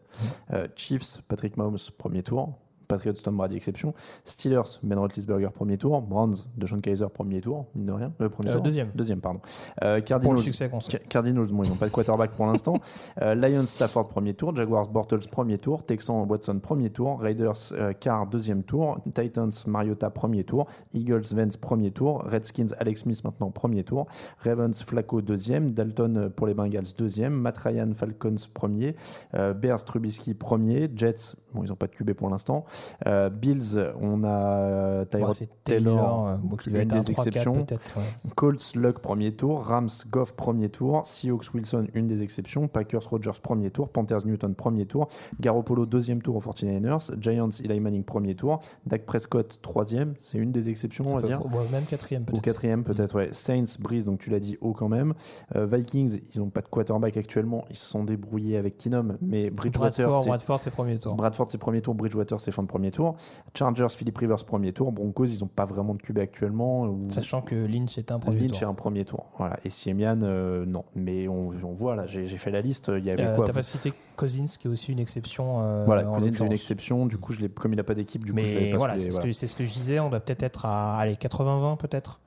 Euh, 0.53 0.69
Chiefs, 0.77 1.23
Patrick 1.27 1.57
Mahomes, 1.57 1.79
premier 1.97 2.23
tour. 2.23 2.53
Patriots, 2.93 3.15
Tom 3.23 3.37
Brady, 3.37 3.57
exception. 3.57 3.95
Steelers, 4.25 4.79
Ben 4.83 4.99
Roethlisberger, 4.99 5.49
premier 5.51 5.79
tour. 5.79 6.03
Browns, 6.03 6.47
DeShone 6.57 6.81
Kaiser, 6.83 7.07
premier 7.13 7.41
tour, 7.41 7.67
mine 7.75 7.87
de 7.87 7.93
rien. 7.93 8.13
Euh, 8.21 8.29
premier 8.29 8.51
Euh, 8.51 8.55
tour 8.55 8.63
deuxième. 8.63 8.91
Deuxième, 8.95 9.21
pardon. 9.21 9.41
Euh, 9.83 9.99
Pour 9.99 10.05
Cardinals, 10.09 10.37
le 10.37 10.43
succès 10.43 10.71
Cardinals, 11.09 11.47
bon, 11.47 11.63
ils 11.65 11.71
n'ont 11.71 11.77
pas 11.77 11.87
de 11.87 11.93
quarterback 11.93 12.33
pour 12.33 12.47
l'instant. 12.47 12.75
Euh, 13.23 13.35
Lions, 13.35 13.67
Stafford, 13.67 14.09
premier 14.09 14.35
tour. 14.35 14.55
Jaguars, 14.55 14.89
Bortles, 14.89 15.29
premier 15.31 15.59
tour. 15.59 15.85
Texans, 15.85 16.27
Watson, 16.29 16.59
premier 16.61 16.91
tour. 16.91 17.21
Raiders, 17.21 17.73
Carr, 18.01 18.27
deuxième 18.27 18.63
tour. 18.63 18.99
Titans, 19.15 19.51
Mariota, 19.67 20.11
premier 20.11 20.45
tour. 20.45 20.67
Eagles, 20.93 21.23
Vance, 21.35 21.57
premier 21.57 21.91
tour. 21.91 22.23
Redskins, 22.25 22.69
Alex 22.79 23.03
Smith, 23.03 23.23
maintenant, 23.25 23.51
premier 23.51 23.85
tour. 23.85 24.07
Ravens, 24.39 24.83
Flacco, 24.83 25.21
deuxième. 25.21 25.73
Dalton 25.73 26.31
pour 26.35 26.47
les 26.47 26.55
Bengals, 26.55 26.87
deuxième. 26.97 27.33
Matt 27.35 27.59
Ryan, 27.59 27.91
Falcons, 27.95 28.37
premier. 28.55 28.95
Bears, 29.33 29.85
Trubisky, 29.85 30.35
premier. 30.35 30.91
Jets, 30.95 31.37
bon, 31.55 31.63
ils 31.65 31.69
n'ont 31.69 31.77
pas 31.77 31.87
de 31.87 31.93
QB 31.93 32.13
pour 32.13 32.29
l'instant. 32.31 32.65
Euh, 33.07 33.31
Bills, 33.31 33.79
on 34.01 34.25
a 34.25 34.29
euh, 34.29 35.05
Bon, 35.13 35.19
Tyrod 35.19 35.35
Taylor, 35.65 35.97
Taylor, 35.97 36.27
euh, 36.29 36.37
une 36.67 36.89
des 36.89 36.99
3-4 37.01 37.11
exceptions. 37.11 37.53
ouais. 37.55 38.03
Colts, 38.37 38.75
Luck, 38.75 38.99
premier 39.01 39.33
tour. 39.33 39.63
Rams, 39.65 39.89
Goff, 40.11 40.33
premier 40.35 40.69
tour. 40.69 41.05
Seahawks, 41.05 41.53
Wilson, 41.55 41.87
une 41.95 42.07
des 42.07 42.23
exceptions. 42.23 42.69
Packers, 42.69 43.09
Rogers, 43.09 43.41
premier 43.43 43.71
tour. 43.71 43.89
Panthers, 43.89 44.25
Newton, 44.27 44.55
premier 44.55 44.87
tour. 44.87 45.09
Garoppolo, 45.41 45.87
deuxième 45.87 46.21
tour 46.23 46.37
aux 46.37 46.41
49ers. 46.41 47.11
Giants, 47.21 47.49
Eli 47.63 47.81
Manning, 47.81 48.05
premier 48.05 48.35
tour. 48.35 48.61
Dak 48.87 49.05
Prescott, 49.07 49.59
troisième. 49.63 50.15
C'est 50.23 50.39
une 50.39 50.53
des 50.53 50.69
exceptions, 50.69 51.05
on 51.09 51.19
va 51.19 51.27
dire. 51.27 51.45
Ouais, 51.47 51.69
même 51.71 51.85
quatrième 51.85 52.23
Ou 52.23 52.27
peut-être. 52.27 52.43
quatrième 52.43 52.85
peut-être, 52.85 53.15
ouais. 53.17 53.29
Saints, 53.33 53.65
Breeze, 53.81 54.05
donc 54.05 54.21
tu 54.21 54.31
l'as 54.31 54.41
dit, 54.41 54.57
haut 54.61 54.73
quand 54.73 54.89
même. 54.89 55.15
Euh, 55.57 55.67
Vikings, 55.67 56.21
ils 56.35 56.41
n'ont 56.41 56.51
pas 56.51 56.61
de 56.61 56.69
quarterback 56.69 57.17
actuellement. 57.17 57.65
Ils 57.71 57.77
se 57.77 57.87
sont 57.87 58.05
débrouillés 58.05 58.57
avec 58.57 58.77
Kinom, 58.77 59.17
mais 59.21 59.51
Bridgewater, 59.51 60.07
Bradford, 60.09 60.23
c'est- 60.23 60.29
Bradford, 60.29 60.61
c'est 60.61 60.71
premier 60.71 60.99
tour. 60.99 61.15
Bradford, 61.15 61.47
c'est 61.51 61.59
premier 61.59 61.81
tour. 61.83 61.95
Bridgewater, 61.95 62.41
c'est 62.41 62.53
fin 62.53 62.63
de 62.63 62.69
premier 62.73 62.91
tour. 62.91 63.15
Chargers, 63.55 63.87
Philip 63.91 64.17
Rivers, 64.17 64.45
premier 64.45 64.73
tour. 64.73 64.93
Broncos, 64.93 65.27
ils 65.27 65.41
n'ont 65.41 65.47
pas 65.47 65.67
vraiment 65.67 65.95
de 65.95 66.01
QB 66.03 66.19
actuellement. 66.19 66.99
Sachant 67.09 67.43
que 67.43 67.55
Lynch 67.55 67.99
est 67.99 68.11
un 68.11 68.19
premier 68.19 68.41
Lynch 68.41 68.57
est 68.57 68.61
tour. 68.61 68.69
un 68.69 68.75
premier 68.75 69.05
tour. 69.05 69.27
Voilà. 69.39 69.59
Et 69.65 69.71
Siemian, 69.71 70.19
euh, 70.23 70.65
non. 70.67 70.85
Mais 70.95 71.29
on, 71.29 71.51
on 71.63 71.73
voit 71.73 71.95
là, 71.97 72.07
j'ai 72.07 72.27
fait 72.27 72.51
la 72.51 72.61
liste. 72.61 72.91
Il 72.97 73.05
y 73.05 73.11
avait 73.11 73.25
Euh, 73.25 73.37
quoi 73.37 73.45
T'as 73.45 73.53
pas 73.53 73.63
cité 73.63 73.93
Cousins 74.17 74.45
qui 74.59 74.67
est 74.69 74.71
aussi 74.71 74.91
une 74.93 74.99
exception. 74.99 75.63
euh, 75.63 75.85
Voilà, 75.85 76.03
Cousins, 76.05 76.31
c'est 76.35 76.47
une 76.47 76.53
exception. 76.53 77.07
Du 77.07 77.19
coup, 77.19 77.33
je 77.33 77.47
comme 77.47 77.73
il 77.73 77.77
n'a 77.77 77.85
pas 77.85 77.95
d'équipe, 77.95 78.25
du 78.25 78.33
coup, 78.33 78.39
je 78.39 78.43
Mais 78.45 78.71
pas 78.71 78.77
voilà, 78.79 78.99
c'est 78.99 79.07
ce, 79.07 79.11
voilà. 79.17 79.27
que- 79.29 79.33
c'est 79.33 79.47
ce 79.47 79.55
que 79.57 79.65
je 79.65 79.73
disais. 79.73 80.01
On 80.01 80.09
doit 80.11 80.21
peut-être 80.21 80.43
être 80.43 80.65
à 80.67 80.97
allez, 80.99 81.15
80-20 81.17 81.77
peut-être. 81.77 82.21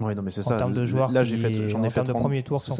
Ouais, 0.00 0.14
non, 0.14 0.22
mais 0.22 0.30
c'est 0.30 0.40
En 0.42 0.50
ça. 0.50 0.56
termes 0.56 0.72
de 0.72 0.84
joueurs 0.84 1.10
là, 1.10 1.24
j'ai 1.24 1.36
fait, 1.36 1.68
j'en 1.68 1.82
ai 1.82 1.86
en 1.86 1.90
fait 1.90 1.94
termes 1.96 2.06
de 2.08 2.12
30 2.12 2.22
premier 2.22 2.42
tour 2.42 2.60
sans 2.60 2.74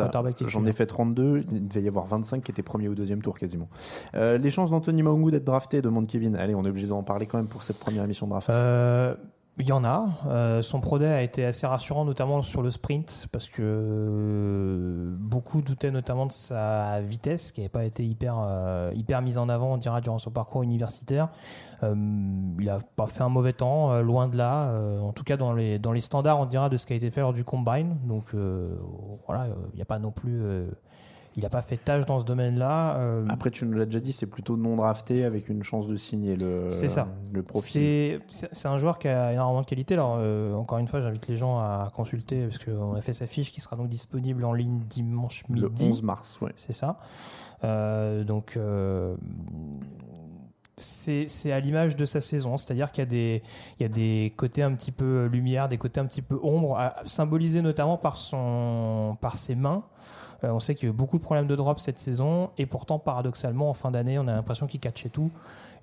J'en 0.46 0.64
ai 0.64 0.72
fait 0.72 0.86
32. 0.86 1.44
Il 1.50 1.68
devait 1.68 1.82
y 1.82 1.88
avoir 1.88 2.06
25 2.06 2.42
qui 2.42 2.50
étaient 2.50 2.62
premier 2.62 2.88
ou 2.88 2.94
deuxième 2.94 3.22
tour 3.22 3.38
quasiment. 3.38 3.68
Euh, 4.14 4.38
les 4.38 4.50
chances 4.50 4.70
d'Anthony 4.70 5.02
Maungu 5.02 5.30
d'être 5.30 5.44
drafté, 5.44 5.82
demande 5.82 6.06
Kevin. 6.06 6.36
Allez, 6.36 6.54
on 6.54 6.64
est 6.64 6.68
obligé 6.68 6.86
d'en 6.86 7.02
parler 7.02 7.26
quand 7.26 7.38
même 7.38 7.48
pour 7.48 7.62
cette 7.62 7.78
première 7.78 8.04
émission 8.04 8.26
de 8.26 8.32
draft. 8.32 8.48
Euh, 8.50 9.14
Il 9.58 9.66
y 9.66 9.72
en 9.72 9.84
a. 9.84 10.08
Euh, 10.28 10.62
son 10.62 10.80
pro 10.80 10.98
day 10.98 11.12
a 11.12 11.22
été 11.22 11.44
assez 11.44 11.66
rassurant, 11.66 12.06
notamment 12.06 12.40
sur 12.40 12.62
le 12.62 12.70
sprint, 12.70 13.26
parce 13.32 13.50
que 13.50 13.60
euh, 13.62 15.14
beaucoup 15.18 15.60
doutaient 15.60 15.90
notamment 15.90 16.24
de 16.24 16.32
sa 16.32 17.02
vitesse, 17.02 17.52
qui 17.52 17.60
n'avait 17.60 17.68
pas 17.68 17.84
été 17.84 18.02
hyper, 18.02 18.36
euh, 18.38 18.92
hyper 18.94 19.20
mise 19.20 19.36
en 19.36 19.50
avant, 19.50 19.74
on 19.74 19.76
dira, 19.76 20.00
durant 20.00 20.18
son 20.18 20.30
parcours 20.30 20.62
universitaire. 20.62 21.28
Il 21.82 22.64
n'a 22.64 22.78
pas 22.96 23.06
fait 23.08 23.24
un 23.24 23.28
mauvais 23.28 23.52
temps, 23.52 24.00
loin 24.02 24.28
de 24.28 24.36
là. 24.36 24.72
En 25.02 25.12
tout 25.12 25.24
cas, 25.24 25.36
dans 25.36 25.52
les, 25.52 25.80
dans 25.80 25.90
les 25.90 26.00
standards, 26.00 26.38
on 26.38 26.46
dira, 26.46 26.68
de 26.68 26.76
ce 26.76 26.86
qui 26.86 26.92
a 26.92 26.96
été 26.96 27.10
fait 27.10 27.20
lors 27.20 27.32
du 27.32 27.42
combine. 27.42 27.96
Donc 28.04 28.36
voilà, 29.26 29.48
il 29.72 29.76
n'y 29.76 29.82
a 29.82 29.84
pas 29.84 29.98
non 29.98 30.12
plus. 30.12 30.40
Il 31.36 31.42
n'a 31.42 31.48
pas 31.48 31.62
fait 31.62 31.76
tâche 31.78 32.04
dans 32.06 32.20
ce 32.20 32.24
domaine-là. 32.24 32.96
Euh, 32.98 33.24
Après, 33.30 33.50
tu 33.50 33.64
nous 33.64 33.72
l'as 33.72 33.86
déjà 33.86 34.00
dit, 34.00 34.12
c'est 34.12 34.26
plutôt 34.26 34.56
non 34.56 34.76
drafté 34.76 35.24
avec 35.24 35.48
une 35.48 35.62
chance 35.62 35.86
de 35.88 35.96
signer 35.96 36.36
le, 36.36 36.68
C'est 36.70 36.88
ça. 36.88 37.08
le 37.32 37.42
profil. 37.42 38.20
C'est- 38.28 38.66
un 38.68 38.78
joueur 38.78 38.98
qui 38.98 39.08
a 39.08 39.32
énormément 39.32 39.62
de 39.62 39.66
qualité. 39.66 39.94
Alors, 39.94 40.16
euh, 40.18 40.54
encore 40.54 40.78
une 40.78 40.88
fois, 40.88 41.00
j'invite 41.00 41.26
les 41.28 41.36
gens 41.38 41.58
à 41.58 41.90
consulter 41.94 42.44
parce 42.46 42.58
qu'on 42.58 42.94
a 42.94 43.00
fait 43.00 43.12
sa 43.14 43.26
fiche 43.26 43.50
qui 43.50 43.60
sera 43.62 43.76
donc 43.76 43.88
disponible 43.88 44.44
en 44.44 44.52
ligne 44.52 44.80
dimanche 44.88 45.44
midi. 45.48 45.62
Le 45.62 45.88
11 45.90 46.02
mars, 46.02 46.38
ouais. 46.42 46.52
C'est 46.56 46.72
ça. 46.74 46.98
Euh, 47.64 48.24
donc, 48.24 48.58
c'est 50.76 51.26
c'est 51.28 51.52
à 51.52 51.60
l'image 51.60 51.96
de 51.96 52.04
sa 52.06 52.20
saison, 52.20 52.56
c'est-à-dire 52.56 52.90
qu'il 52.90 53.02
y, 53.02 53.06
a 53.06 53.10
des- 53.10 53.42
il 53.78 53.82
y 53.82 53.86
a 53.86 53.88
des 53.88 54.32
côtés 54.36 54.62
un 54.62 54.72
petit 54.74 54.90
peu 54.90 55.26
lumière, 55.26 55.68
des 55.68 55.78
côtés 55.78 56.00
un 56.00 56.06
petit 56.06 56.22
peu 56.22 56.38
ombre, 56.42 56.78
symbolisés 57.04 57.62
notamment 57.62 57.96
par, 57.98 58.16
son, 58.16 59.16
par 59.20 59.36
ses 59.36 59.54
mains. 59.54 59.84
Euh, 60.44 60.50
on 60.50 60.60
sait 60.60 60.74
qu'il 60.74 60.88
y 60.88 60.90
a 60.90 60.92
eu 60.92 60.96
beaucoup 60.96 61.18
de 61.18 61.22
problèmes 61.22 61.46
de 61.46 61.56
drop 61.56 61.78
cette 61.78 61.98
saison, 61.98 62.50
et 62.58 62.66
pourtant, 62.66 62.98
paradoxalement, 62.98 63.70
en 63.70 63.74
fin 63.74 63.90
d'année, 63.90 64.18
on 64.18 64.28
a 64.28 64.32
l'impression 64.32 64.66
qu'il 64.66 64.80
catchait 64.80 65.08
tout. 65.08 65.30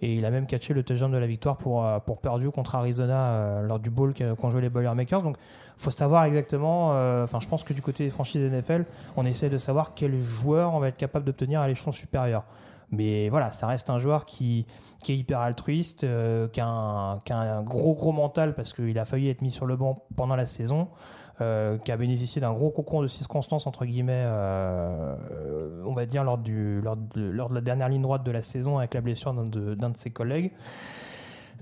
Et 0.02 0.16
il 0.16 0.24
a 0.26 0.32
même 0.32 0.46
catché 0.46 0.74
le 0.74 0.82
touchdown 0.82 1.12
de 1.12 1.18
la 1.18 1.28
victoire 1.28 1.58
pour, 1.58 1.86
euh, 1.86 2.00
pour 2.00 2.22
contre 2.54 2.76
Arizona 2.76 3.34
euh, 3.34 3.62
lors 3.64 3.80
du 3.80 3.90
bowl 3.90 4.14
qu'ont 4.14 4.50
joué 4.50 4.62
les 4.62 4.70
Boilermakers. 4.70 5.22
Donc, 5.22 5.36
faut 5.76 5.92
savoir 5.92 6.24
exactement. 6.24 6.90
Enfin, 7.24 7.40
je 7.40 7.48
pense 7.48 7.64
que 7.64 7.74
du 7.74 7.82
côté 7.82 8.06
des 8.06 8.10
franchises 8.10 8.42
NFL, 8.42 8.86
on 9.18 9.26
essaie 9.26 9.50
de 9.50 9.58
savoir 9.58 9.94
quel 9.96 10.18
joueur 10.18 10.74
on 10.74 10.80
va 10.80 10.88
être 10.90 10.98
capable 10.98 11.26
d'obtenir 11.26 11.62
à 11.62 11.68
l'échelon 11.68 11.92
supérieur. 11.92 12.44
Mais 12.92 13.30
voilà, 13.30 13.52
ça 13.52 13.68
reste 13.68 13.90
un 13.90 13.98
joueur 13.98 14.26
qui, 14.26 14.66
est 15.08 15.16
hyper 15.16 15.40
altruiste, 15.40 16.06
qui 16.52 16.62
a 16.62 17.22
un 17.30 17.64
gros 17.64 17.94
gros 17.94 18.12
mental 18.12 18.56
parce 18.56 18.74
qu'il 18.74 18.98
a 19.00 19.06
failli 19.06 19.30
être 19.30 19.42
mis 19.42 19.52
sur 19.52 19.66
le 19.66 19.76
banc 19.76 20.04
pendant 20.16 20.36
la 20.36 20.46
saison, 20.46 20.90
euh, 21.42 21.78
qui 21.78 21.92
a 21.94 21.96
bénéficié 21.96 22.42
d'un 22.42 22.52
gros 22.52 22.70
concours 22.70 23.02
de 23.02 23.08
circonstances 23.08 23.66
entre 23.66 23.86
guillemets, 23.86 24.26
euh, 24.26 25.16
on 25.86 25.94
va 25.94 26.06
dire 26.06 26.26
lors, 26.26 26.38
de, 26.38 26.82
la 27.54 27.62
dernière 27.62 27.88
ligne 27.88 28.02
droite 28.02 28.26
de 28.26 28.32
la 28.32 28.42
saison 28.42 28.78
avec 28.78 28.94
la 28.94 29.00
blessure 29.00 29.34
d'un 29.34 29.46
de, 29.90 29.98
ses 29.98 30.10
collègues. 30.10 30.52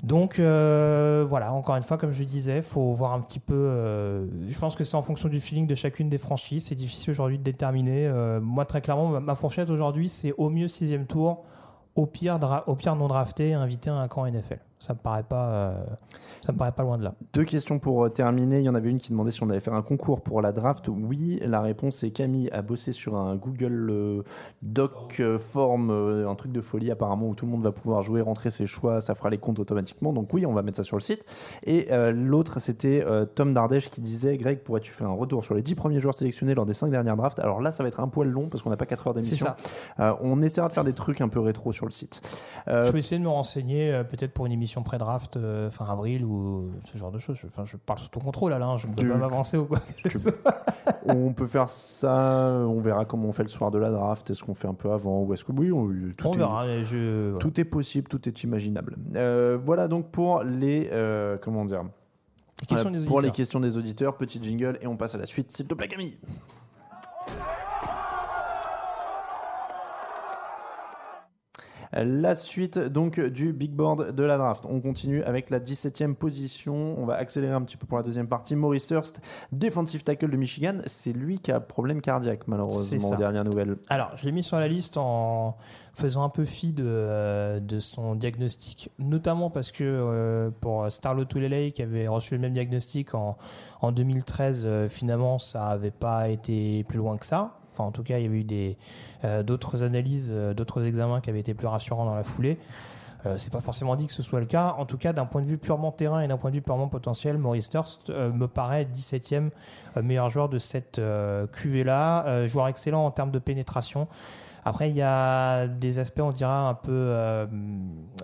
Donc 0.01 0.39
euh, 0.39 1.23
voilà, 1.29 1.53
encore 1.53 1.75
une 1.75 1.83
fois, 1.83 1.97
comme 1.97 2.09
je 2.09 2.23
disais, 2.23 2.63
faut 2.63 2.93
voir 2.93 3.13
un 3.13 3.19
petit 3.19 3.39
peu. 3.39 4.27
je 4.49 4.57
pense 4.57 4.75
que 4.75 4.83
c'est 4.83 4.95
en 4.95 5.03
fonction 5.03 5.29
du 5.29 5.39
feeling 5.39 5.67
de 5.67 5.75
chacune 5.75 6.09
des 6.09 6.17
franchises. 6.17 6.65
C'est 6.65 6.75
difficile 6.75 7.11
aujourd'hui 7.11 7.37
de 7.37 7.43
déterminer. 7.43 8.11
Moi, 8.41 8.65
très 8.65 8.81
clairement, 8.81 9.19
ma, 9.21 9.35
fourchette 9.35 9.69
aujourd'hui, 9.69 10.09
c'est 10.09 10.33
au 10.39 10.49
mieux 10.49 10.67
sixième 10.67 11.05
tour, 11.05 11.43
au 11.93 12.07
pire, 12.07 12.39
au 12.65 12.75
pire 12.75 12.95
non 12.95 13.07
drafté, 13.07 13.53
invité 13.53 13.91
à 13.91 13.95
un 13.95 14.07
camp 14.07 14.25
NFL. 14.25 14.59
Ça 14.79 14.93
me 14.93 14.99
paraît 14.99 15.23
pas, 15.23 15.49
euh, 15.49 15.85
ça 16.41 16.51
me 16.51 16.57
paraît 16.57 16.71
pas 16.71 16.83
loin 16.83 16.97
de 16.97 17.03
là. 17.03 17.15
Deux 17.33 17.43
questions 17.45 17.79
pour 17.79 18.05
euh, 18.05 18.09
terminer. 18.09 18.59
Il 18.59 18.65
y 18.65 18.69
en 18.69 18.75
avait 18.75 18.89
une 18.89 18.99
qui 18.99 19.09
demandait 19.09 19.31
si 19.31 19.41
on 19.41 19.49
allait 19.49 19.59
faire 19.59 19.73
un 19.73 19.81
concours 19.81 20.21
pour 20.21 20.41
la 20.41 20.51
draft. 20.51 20.87
Oui, 20.87 21.39
la 21.43 21.61
réponse 21.61 22.03
est 22.03 22.11
Camille 22.11 22.49
a 22.51 22.61
bossé 22.61 22.91
sur 22.91 23.15
un 23.15 23.35
Google 23.35 23.89
euh, 23.89 24.23
Doc 24.61 25.21
form, 25.39 25.89
euh, 25.89 26.29
un 26.29 26.35
truc 26.35 26.51
de 26.51 26.61
folie 26.61 26.91
apparemment 26.91 27.27
où 27.27 27.35
tout 27.35 27.45
le 27.45 27.51
monde 27.51 27.63
va 27.63 27.71
pouvoir 27.71 28.01
jouer, 28.01 28.21
rentrer 28.21 28.51
ses 28.51 28.65
choix, 28.65 29.01
ça 29.01 29.15
fera 29.15 29.29
les 29.29 29.37
comptes 29.37 29.59
automatiquement. 29.59 30.13
Donc 30.13 30.33
oui, 30.33 30.45
on 30.45 30.53
va 30.53 30.61
mettre 30.61 30.77
ça 30.77 30.83
sur 30.83 30.97
le 30.97 31.01
site. 31.01 31.23
Et 31.63 31.87
euh, 31.91 32.11
l'autre, 32.11 32.59
c'était 32.59 33.03
euh, 33.05 33.25
Tom 33.25 33.53
Dardèche 33.53 33.89
qui 33.89 34.01
disait 34.01 34.37
Greg, 34.37 34.59
pourrais-tu 34.59 34.91
faire 34.91 35.07
un 35.07 35.15
retour 35.15 35.43
sur 35.43 35.55
les 35.55 35.61
10 35.61 35.75
premiers 35.75 35.99
joueurs 35.99 36.17
sélectionnés 36.17 36.53
lors 36.53 36.65
des 36.65 36.73
5 36.73 36.91
dernières 36.91 37.17
drafts? 37.17 37.39
Alors 37.39 37.61
là, 37.61 37.71
ça 37.71 37.83
va 37.83 37.89
être 37.89 37.99
un 37.99 38.07
poil 38.07 38.27
long 38.27 38.47
parce 38.47 38.63
qu'on 38.63 38.69
n'a 38.69 38.77
pas 38.77 38.85
4 38.85 39.07
heures 39.07 39.13
d'émission. 39.13 39.47
ça. 39.47 39.57
Euh, 39.99 40.13
on 40.21 40.41
essaiera 40.41 40.67
de 40.67 40.73
faire 40.73 40.83
des 40.83 40.93
trucs 40.93 41.21
un 41.21 41.29
peu 41.29 41.39
rétro 41.39 41.71
sur 41.71 41.85
le 41.85 41.91
site. 41.91 42.21
Je 42.67 42.91
vais 42.91 42.99
essayer 42.99 43.17
de 43.17 43.23
me 43.23 43.29
renseigner, 43.29 44.01
peut-être 44.09 44.33
pour 44.33 44.45
une 44.45 44.51
émission 44.51 44.66
émission 44.67 44.83
pré-draft 44.83 45.37
euh, 45.37 45.69
fin 45.69 45.85
avril 45.85 46.25
ou 46.25 46.71
ce 46.83 46.97
genre 46.97 47.11
de 47.11 47.17
choses. 47.19 47.37
Je- 47.37 47.47
Enfin, 47.47 47.63
je 47.65 47.77
parle 47.77 47.99
sous 47.99 48.09
ton 48.09 48.19
contrôle, 48.19 48.51
Alain. 48.51 48.75
Je 48.77 48.85
ne 48.87 48.93
peux 48.93 49.07
pas 49.07 49.15
m'avancer 49.15 49.57
ou 49.57 49.65
quoi. 49.65 49.79
on 51.07 51.31
peut 51.33 51.47
faire 51.47 51.69
ça, 51.69 52.65
on 52.67 52.79
verra 52.81 53.05
comment 53.05 53.29
on 53.29 53.31
fait 53.31 53.43
le 53.43 53.49
soir 53.49 53.71
de 53.71 53.77
la 53.77 53.89
draft. 53.91 54.29
Est-ce 54.29 54.43
qu'on 54.43 54.53
fait 54.53 54.67
un 54.67 54.73
peu 54.73 54.91
avant 54.91 55.21
ou 55.23 55.33
est-ce 55.33 55.45
que 55.45 55.53
oui, 55.53 55.71
on, 55.71 55.87
tout 56.17 56.27
On 56.27 56.33
est- 56.33 56.37
verra. 56.37 56.65
mais 56.65 56.83
Je... 56.83 57.29
voilà. 57.29 57.39
Tout 57.39 57.59
est 57.59 57.65
possible, 57.65 58.09
tout 58.09 58.27
est 58.27 58.43
imaginable. 58.43 58.97
Euh, 59.15 59.57
voilà 59.63 59.87
donc 59.87 60.11
pour 60.11 60.43
les 60.43 60.89
euh, 60.91 61.37
comment 61.41 61.63
dire 61.65 61.83
Les 62.61 62.67
questions 62.67 62.91
des 62.91 63.05
pour 63.05 63.21
les 63.21 63.27
auditeurs. 63.27 63.33
questions 63.33 63.59
des 63.61 63.77
auditeurs. 63.77 64.17
Petit 64.17 64.43
jingle 64.43 64.77
et 64.81 64.87
on 64.87 64.97
passe 64.97 65.15
à 65.15 65.17
la 65.17 65.25
suite, 65.25 65.51
s'il 65.51 65.67
te 65.67 65.73
plaît, 65.73 65.87
Camille. 65.87 66.17
La 71.93 72.35
suite 72.35 72.77
donc 72.77 73.19
du 73.19 73.53
big 73.53 73.71
board 73.71 74.15
de 74.15 74.23
la 74.23 74.37
draft. 74.37 74.63
On 74.69 74.81
continue 74.81 75.23
avec 75.23 75.49
la 75.49 75.59
17e 75.59 76.15
position. 76.15 76.95
On 76.97 77.05
va 77.05 77.15
accélérer 77.15 77.53
un 77.53 77.61
petit 77.61 77.77
peu 77.77 77.85
pour 77.85 77.97
la 77.97 78.03
deuxième 78.03 78.27
partie. 78.27 78.55
Maurice 78.55 78.89
Hurst, 78.89 79.21
defensive 79.51 80.03
tackle 80.03 80.29
de 80.29 80.37
Michigan. 80.37 80.79
C'est 80.85 81.13
lui 81.13 81.39
qui 81.39 81.51
a 81.51 81.59
problème 81.59 82.01
cardiaque, 82.01 82.41
C'est 82.41 82.49
malheureusement, 82.49 83.15
dernières 83.15 83.43
nouvelles. 83.43 83.77
Alors, 83.89 84.11
je 84.15 84.25
l'ai 84.25 84.31
mis 84.31 84.43
sur 84.43 84.59
la 84.59 84.67
liste 84.67 84.97
en 84.97 85.57
faisant 85.93 86.23
un 86.23 86.29
peu 86.29 86.45
fi 86.45 86.73
de, 86.73 86.83
euh, 86.85 87.59
de 87.59 87.79
son 87.79 88.15
diagnostic, 88.15 88.91
notamment 88.99 89.49
parce 89.49 89.71
que 89.71 89.83
euh, 89.83 90.49
pour 90.61 90.91
Starlo 90.91 91.25
Tulele, 91.25 91.71
qui 91.71 91.81
avait 91.81 92.07
reçu 92.07 92.35
le 92.35 92.41
même 92.41 92.53
diagnostic 92.53 93.15
en, 93.15 93.37
en 93.81 93.91
2013, 93.91 94.63
euh, 94.65 94.87
finalement, 94.87 95.39
ça 95.39 95.69
n'avait 95.69 95.91
pas 95.91 96.29
été 96.29 96.83
plus 96.83 96.97
loin 96.97 97.17
que 97.17 97.25
ça. 97.25 97.59
Enfin, 97.77 97.87
en 97.87 97.91
tout 97.91 98.03
cas, 98.03 98.17
il 98.17 98.23
y 98.23 98.25
avait 98.25 98.39
eu 98.39 98.75
euh, 99.23 99.43
d'autres 99.43 99.83
analyses, 99.83 100.31
euh, 100.33 100.55
d'autres 100.55 100.85
examens 100.85 101.21
qui 101.21 101.29
avaient 101.29 101.39
été 101.39 101.53
plus 101.53 101.67
rassurants 101.67 102.05
dans 102.05 102.15
la 102.15 102.23
foulée. 102.23 102.57
Euh, 103.25 103.35
c'est 103.37 103.51
pas 103.51 103.61
forcément 103.61 103.95
dit 103.95 104.07
que 104.07 104.13
ce 104.13 104.23
soit 104.23 104.39
le 104.39 104.45
cas. 104.45 104.75
En 104.77 104.85
tout 104.85 104.97
cas, 104.97 105.13
d'un 105.13 105.25
point 105.25 105.41
de 105.41 105.47
vue 105.47 105.57
purement 105.57 105.91
terrain 105.91 106.21
et 106.21 106.27
d'un 106.27 106.37
point 106.37 106.49
de 106.49 106.55
vue 106.55 106.61
purement 106.61 106.87
potentiel, 106.87 107.37
Maurice 107.37 107.69
Hurst 107.73 108.09
euh, 108.09 108.31
me 108.31 108.47
paraît 108.47 108.85
17e 108.85 109.49
euh, 109.95 110.01
meilleur 110.01 110.29
joueur 110.29 110.49
de 110.49 110.59
cette 110.59 110.99
QV-là. 110.99 112.25
Euh, 112.25 112.47
joueur 112.47 112.67
excellent 112.67 113.05
en 113.05 113.11
termes 113.11 113.31
de 113.31 113.39
pénétration. 113.39 114.07
Après, 114.67 114.89
il 114.89 114.97
y 114.97 115.01
a 115.01 115.65
des 115.65 115.97
aspects, 115.97 116.19
on 116.19 116.31
dira, 116.31 116.67
un 116.67 116.73
peu 116.73 116.91
euh, 116.91 117.47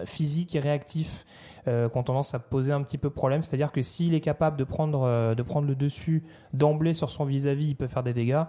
physiques 0.03 0.57
et 0.57 0.59
réactifs 0.59 1.25
euh, 1.69 1.87
qui 1.87 1.97
ont 1.97 2.03
tendance 2.03 2.33
à 2.33 2.39
poser 2.39 2.73
un 2.73 2.83
petit 2.83 2.97
peu 2.97 3.09
problème. 3.09 3.41
C'est-à-dire 3.43 3.71
que 3.71 3.81
s'il 3.81 4.13
est 4.13 4.19
capable 4.19 4.57
de 4.57 4.65
prendre, 4.65 5.03
euh, 5.03 5.35
de 5.35 5.41
prendre 5.41 5.69
le 5.69 5.75
dessus 5.75 6.21
d'emblée 6.51 6.93
sur 6.93 7.09
son 7.09 7.23
vis-à-vis, 7.23 7.69
il 7.69 7.75
peut 7.77 7.87
faire 7.87 8.03
des 8.03 8.11
dégâts. 8.11 8.43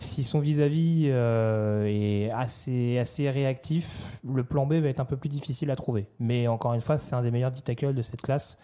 Si 0.00 0.22
son 0.22 0.38
vis-à-vis 0.38 1.06
euh, 1.06 1.86
est 1.86 2.30
assez, 2.30 2.98
assez 2.98 3.30
réactif, 3.30 4.20
le 4.30 4.44
plan 4.44 4.66
B 4.66 4.74
va 4.74 4.90
être 4.90 5.00
un 5.00 5.06
peu 5.06 5.16
plus 5.16 5.30
difficile 5.30 5.70
à 5.70 5.76
trouver. 5.76 6.06
Mais 6.20 6.46
encore 6.46 6.74
une 6.74 6.82
fois, 6.82 6.98
c'est 6.98 7.14
un 7.14 7.22
des 7.22 7.30
meilleurs 7.30 7.52
D-tackles 7.52 7.94
de 7.94 8.02
cette 8.02 8.20
classe 8.20 8.58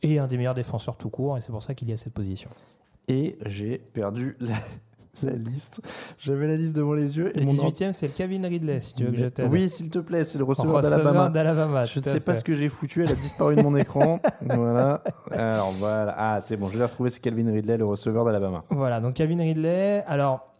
et 0.00 0.18
un 0.18 0.28
des 0.28 0.38
meilleurs 0.38 0.54
défenseurs 0.54 0.96
tout 0.96 1.10
court, 1.10 1.36
et 1.36 1.42
c'est 1.42 1.52
pour 1.52 1.62
ça 1.62 1.74
qu'il 1.74 1.90
y 1.90 1.92
a 1.92 1.98
cette 1.98 2.14
position. 2.14 2.48
Et 3.06 3.36
j'ai 3.44 3.76
perdu 3.76 4.38
la, 4.40 4.54
la 5.22 5.32
liste. 5.32 5.80
J'avais 6.18 6.46
la 6.46 6.56
liste 6.56 6.76
devant 6.76 6.92
les 6.92 7.16
yeux. 7.16 7.36
Et 7.36 7.40
Le 7.40 7.46
mon 7.46 7.52
18e, 7.52 7.92
c'est 7.92 8.06
le 8.08 8.12
Kevin 8.12 8.44
Ridley, 8.46 8.80
si 8.80 8.94
tu 8.94 9.04
veux 9.04 9.10
que 9.10 9.16
je 9.16 9.26
t'aide. 9.26 9.48
Oui, 9.50 9.68
s'il 9.68 9.90
te 9.90 9.98
plaît, 9.98 10.24
c'est 10.24 10.38
le 10.38 10.44
receveur 10.44 10.80
d'Alabama. 10.80 11.86
Je 11.86 11.98
ne 12.00 12.04
sais 12.04 12.20
pas 12.20 12.34
ce 12.34 12.44
que 12.44 12.54
j'ai 12.54 12.68
foutu, 12.68 13.02
elle 13.02 13.10
a 13.10 13.14
disparu 13.14 13.56
de 13.56 13.62
mon 13.62 13.76
écran. 13.76 14.20
Voilà. 14.42 15.02
Alors 15.32 15.72
voilà. 15.72 16.14
Ah, 16.16 16.40
c'est 16.40 16.56
bon, 16.56 16.68
je 16.68 16.78
l'ai 16.78 16.84
retrouvé, 16.84 17.10
c'est 17.10 17.20
Calvin 17.20 17.50
Ridley, 17.52 17.76
le 17.76 17.84
receveur 17.84 18.24
d'Alabama. 18.24 18.64
Voilà, 18.70 19.00
donc 19.00 19.14
Kevin 19.14 19.40
Ridley. 19.40 20.02
Alors, 20.06 20.54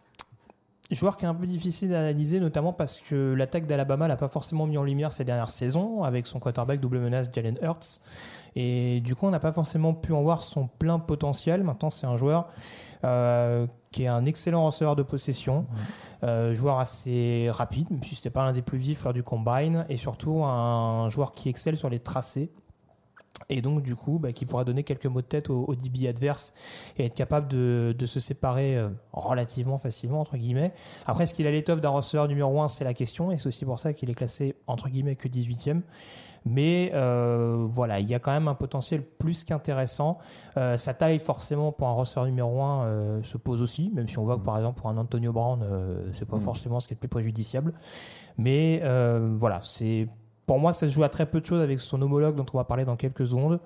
joueur 0.90 1.16
qui 1.16 1.24
est 1.24 1.28
un 1.28 1.34
peu 1.34 1.46
difficile 1.46 1.94
à 1.94 2.00
analyser, 2.00 2.40
notamment 2.40 2.72
parce 2.72 3.00
que 3.00 3.34
l'attaque 3.34 3.66
d'Alabama 3.66 4.08
l'a 4.08 4.16
pas 4.16 4.28
forcément 4.28 4.66
mis 4.66 4.78
en 4.78 4.84
lumière 4.84 5.12
ces 5.12 5.24
dernières 5.24 5.50
saisons, 5.50 6.02
avec 6.02 6.26
son 6.26 6.38
quarterback 6.38 6.80
double 6.80 6.98
menace 6.98 7.28
Jalen 7.32 7.58
Hurts. 7.62 8.00
Et 8.56 9.00
du 9.00 9.14
coup, 9.14 9.26
on 9.26 9.30
n'a 9.30 9.38
pas 9.38 9.52
forcément 9.52 9.94
pu 9.94 10.12
en 10.12 10.22
voir 10.22 10.40
son 10.42 10.66
plein 10.66 10.98
potentiel. 10.98 11.62
Maintenant, 11.62 11.90
c'est 11.90 12.06
un 12.06 12.16
joueur 12.16 12.48
euh, 13.04 13.66
qui 13.90 14.04
est 14.04 14.08
un 14.08 14.24
excellent 14.24 14.66
receveur 14.66 14.96
de 14.96 15.02
possession, 15.02 15.66
euh, 16.22 16.54
joueur 16.54 16.78
assez 16.78 17.48
rapide, 17.50 17.90
même 17.90 18.02
si 18.02 18.14
ce 18.14 18.20
n'était 18.20 18.30
pas 18.30 18.44
l'un 18.44 18.52
des 18.52 18.62
plus 18.62 18.78
vifs 18.78 19.04
lors 19.04 19.12
du 19.12 19.22
combine, 19.22 19.86
et 19.88 19.96
surtout 19.96 20.44
un 20.44 21.08
joueur 21.08 21.32
qui 21.32 21.48
excelle 21.48 21.76
sur 21.76 21.88
les 21.88 21.98
tracés. 21.98 22.50
Et 23.50 23.62
donc, 23.62 23.82
du 23.82 23.94
coup, 23.94 24.18
bah, 24.18 24.32
qui 24.32 24.44
pourra 24.44 24.64
donner 24.64 24.82
quelques 24.82 25.06
mots 25.06 25.22
de 25.22 25.26
tête 25.26 25.48
au, 25.48 25.64
au 25.66 25.74
DB 25.74 26.06
adverse 26.06 26.52
et 26.98 27.06
être 27.06 27.14
capable 27.14 27.48
de, 27.48 27.94
de 27.96 28.06
se 28.06 28.20
séparer 28.20 28.76
euh, 28.76 28.88
relativement 29.12 29.78
facilement, 29.78 30.20
entre 30.20 30.36
guillemets. 30.36 30.72
Après, 31.06 31.24
est-ce 31.24 31.32
qu'il 31.34 31.46
a 31.46 31.50
l'étoffe 31.50 31.80
d'un 31.80 31.88
receveur 31.88 32.28
numéro 32.28 32.60
1 32.60 32.68
C'est 32.68 32.84
la 32.84 32.94
question, 32.94 33.30
et 33.32 33.38
c'est 33.38 33.46
aussi 33.46 33.64
pour 33.64 33.78
ça 33.78 33.94
qu'il 33.94 34.10
est 34.10 34.14
classé, 34.14 34.54
entre 34.66 34.88
guillemets, 34.88 35.16
que 35.16 35.28
18e. 35.28 35.80
Mais 36.44 36.90
euh, 36.94 37.66
voilà, 37.70 38.00
il 38.00 38.08
y 38.08 38.14
a 38.14 38.18
quand 38.18 38.32
même 38.32 38.48
un 38.48 38.54
potentiel 38.54 39.02
plus 39.02 39.44
qu'intéressant. 39.44 40.18
Euh, 40.56 40.76
sa 40.76 40.94
taille, 40.94 41.18
forcément, 41.18 41.72
pour 41.72 41.88
un 41.88 41.92
receveur 41.92 42.26
numéro 42.26 42.62
1, 42.62 42.82
euh, 42.84 43.22
se 43.22 43.36
pose 43.36 43.62
aussi, 43.62 43.90
même 43.94 44.08
si 44.08 44.18
on 44.18 44.24
voit 44.24 44.36
que, 44.36 44.44
par 44.44 44.56
exemple, 44.56 44.80
pour 44.80 44.90
un 44.90 44.96
Antonio 44.96 45.32
Brown, 45.32 45.64
c'est 46.12 46.28
pas 46.28 46.36
Mm. 46.36 46.40
forcément 46.40 46.80
ce 46.80 46.88
qui 46.88 46.94
est 46.94 46.96
le 46.96 47.00
plus 47.00 47.08
préjudiciable. 47.08 47.72
Mais 48.36 48.82
voilà, 49.38 49.60
c'est 49.62 50.08
pour 50.48 50.58
moi, 50.58 50.72
ça 50.72 50.88
se 50.88 50.92
joue 50.94 51.04
à 51.04 51.10
très 51.10 51.26
peu 51.26 51.40
de 51.40 51.46
choses 51.46 51.60
avec 51.60 51.78
son 51.78 52.00
homologue 52.00 52.34
dont 52.34 52.46
on 52.54 52.56
va 52.56 52.64
parler 52.64 52.86
dans 52.86 52.96
quelques 52.96 53.26
secondes. 53.26 53.60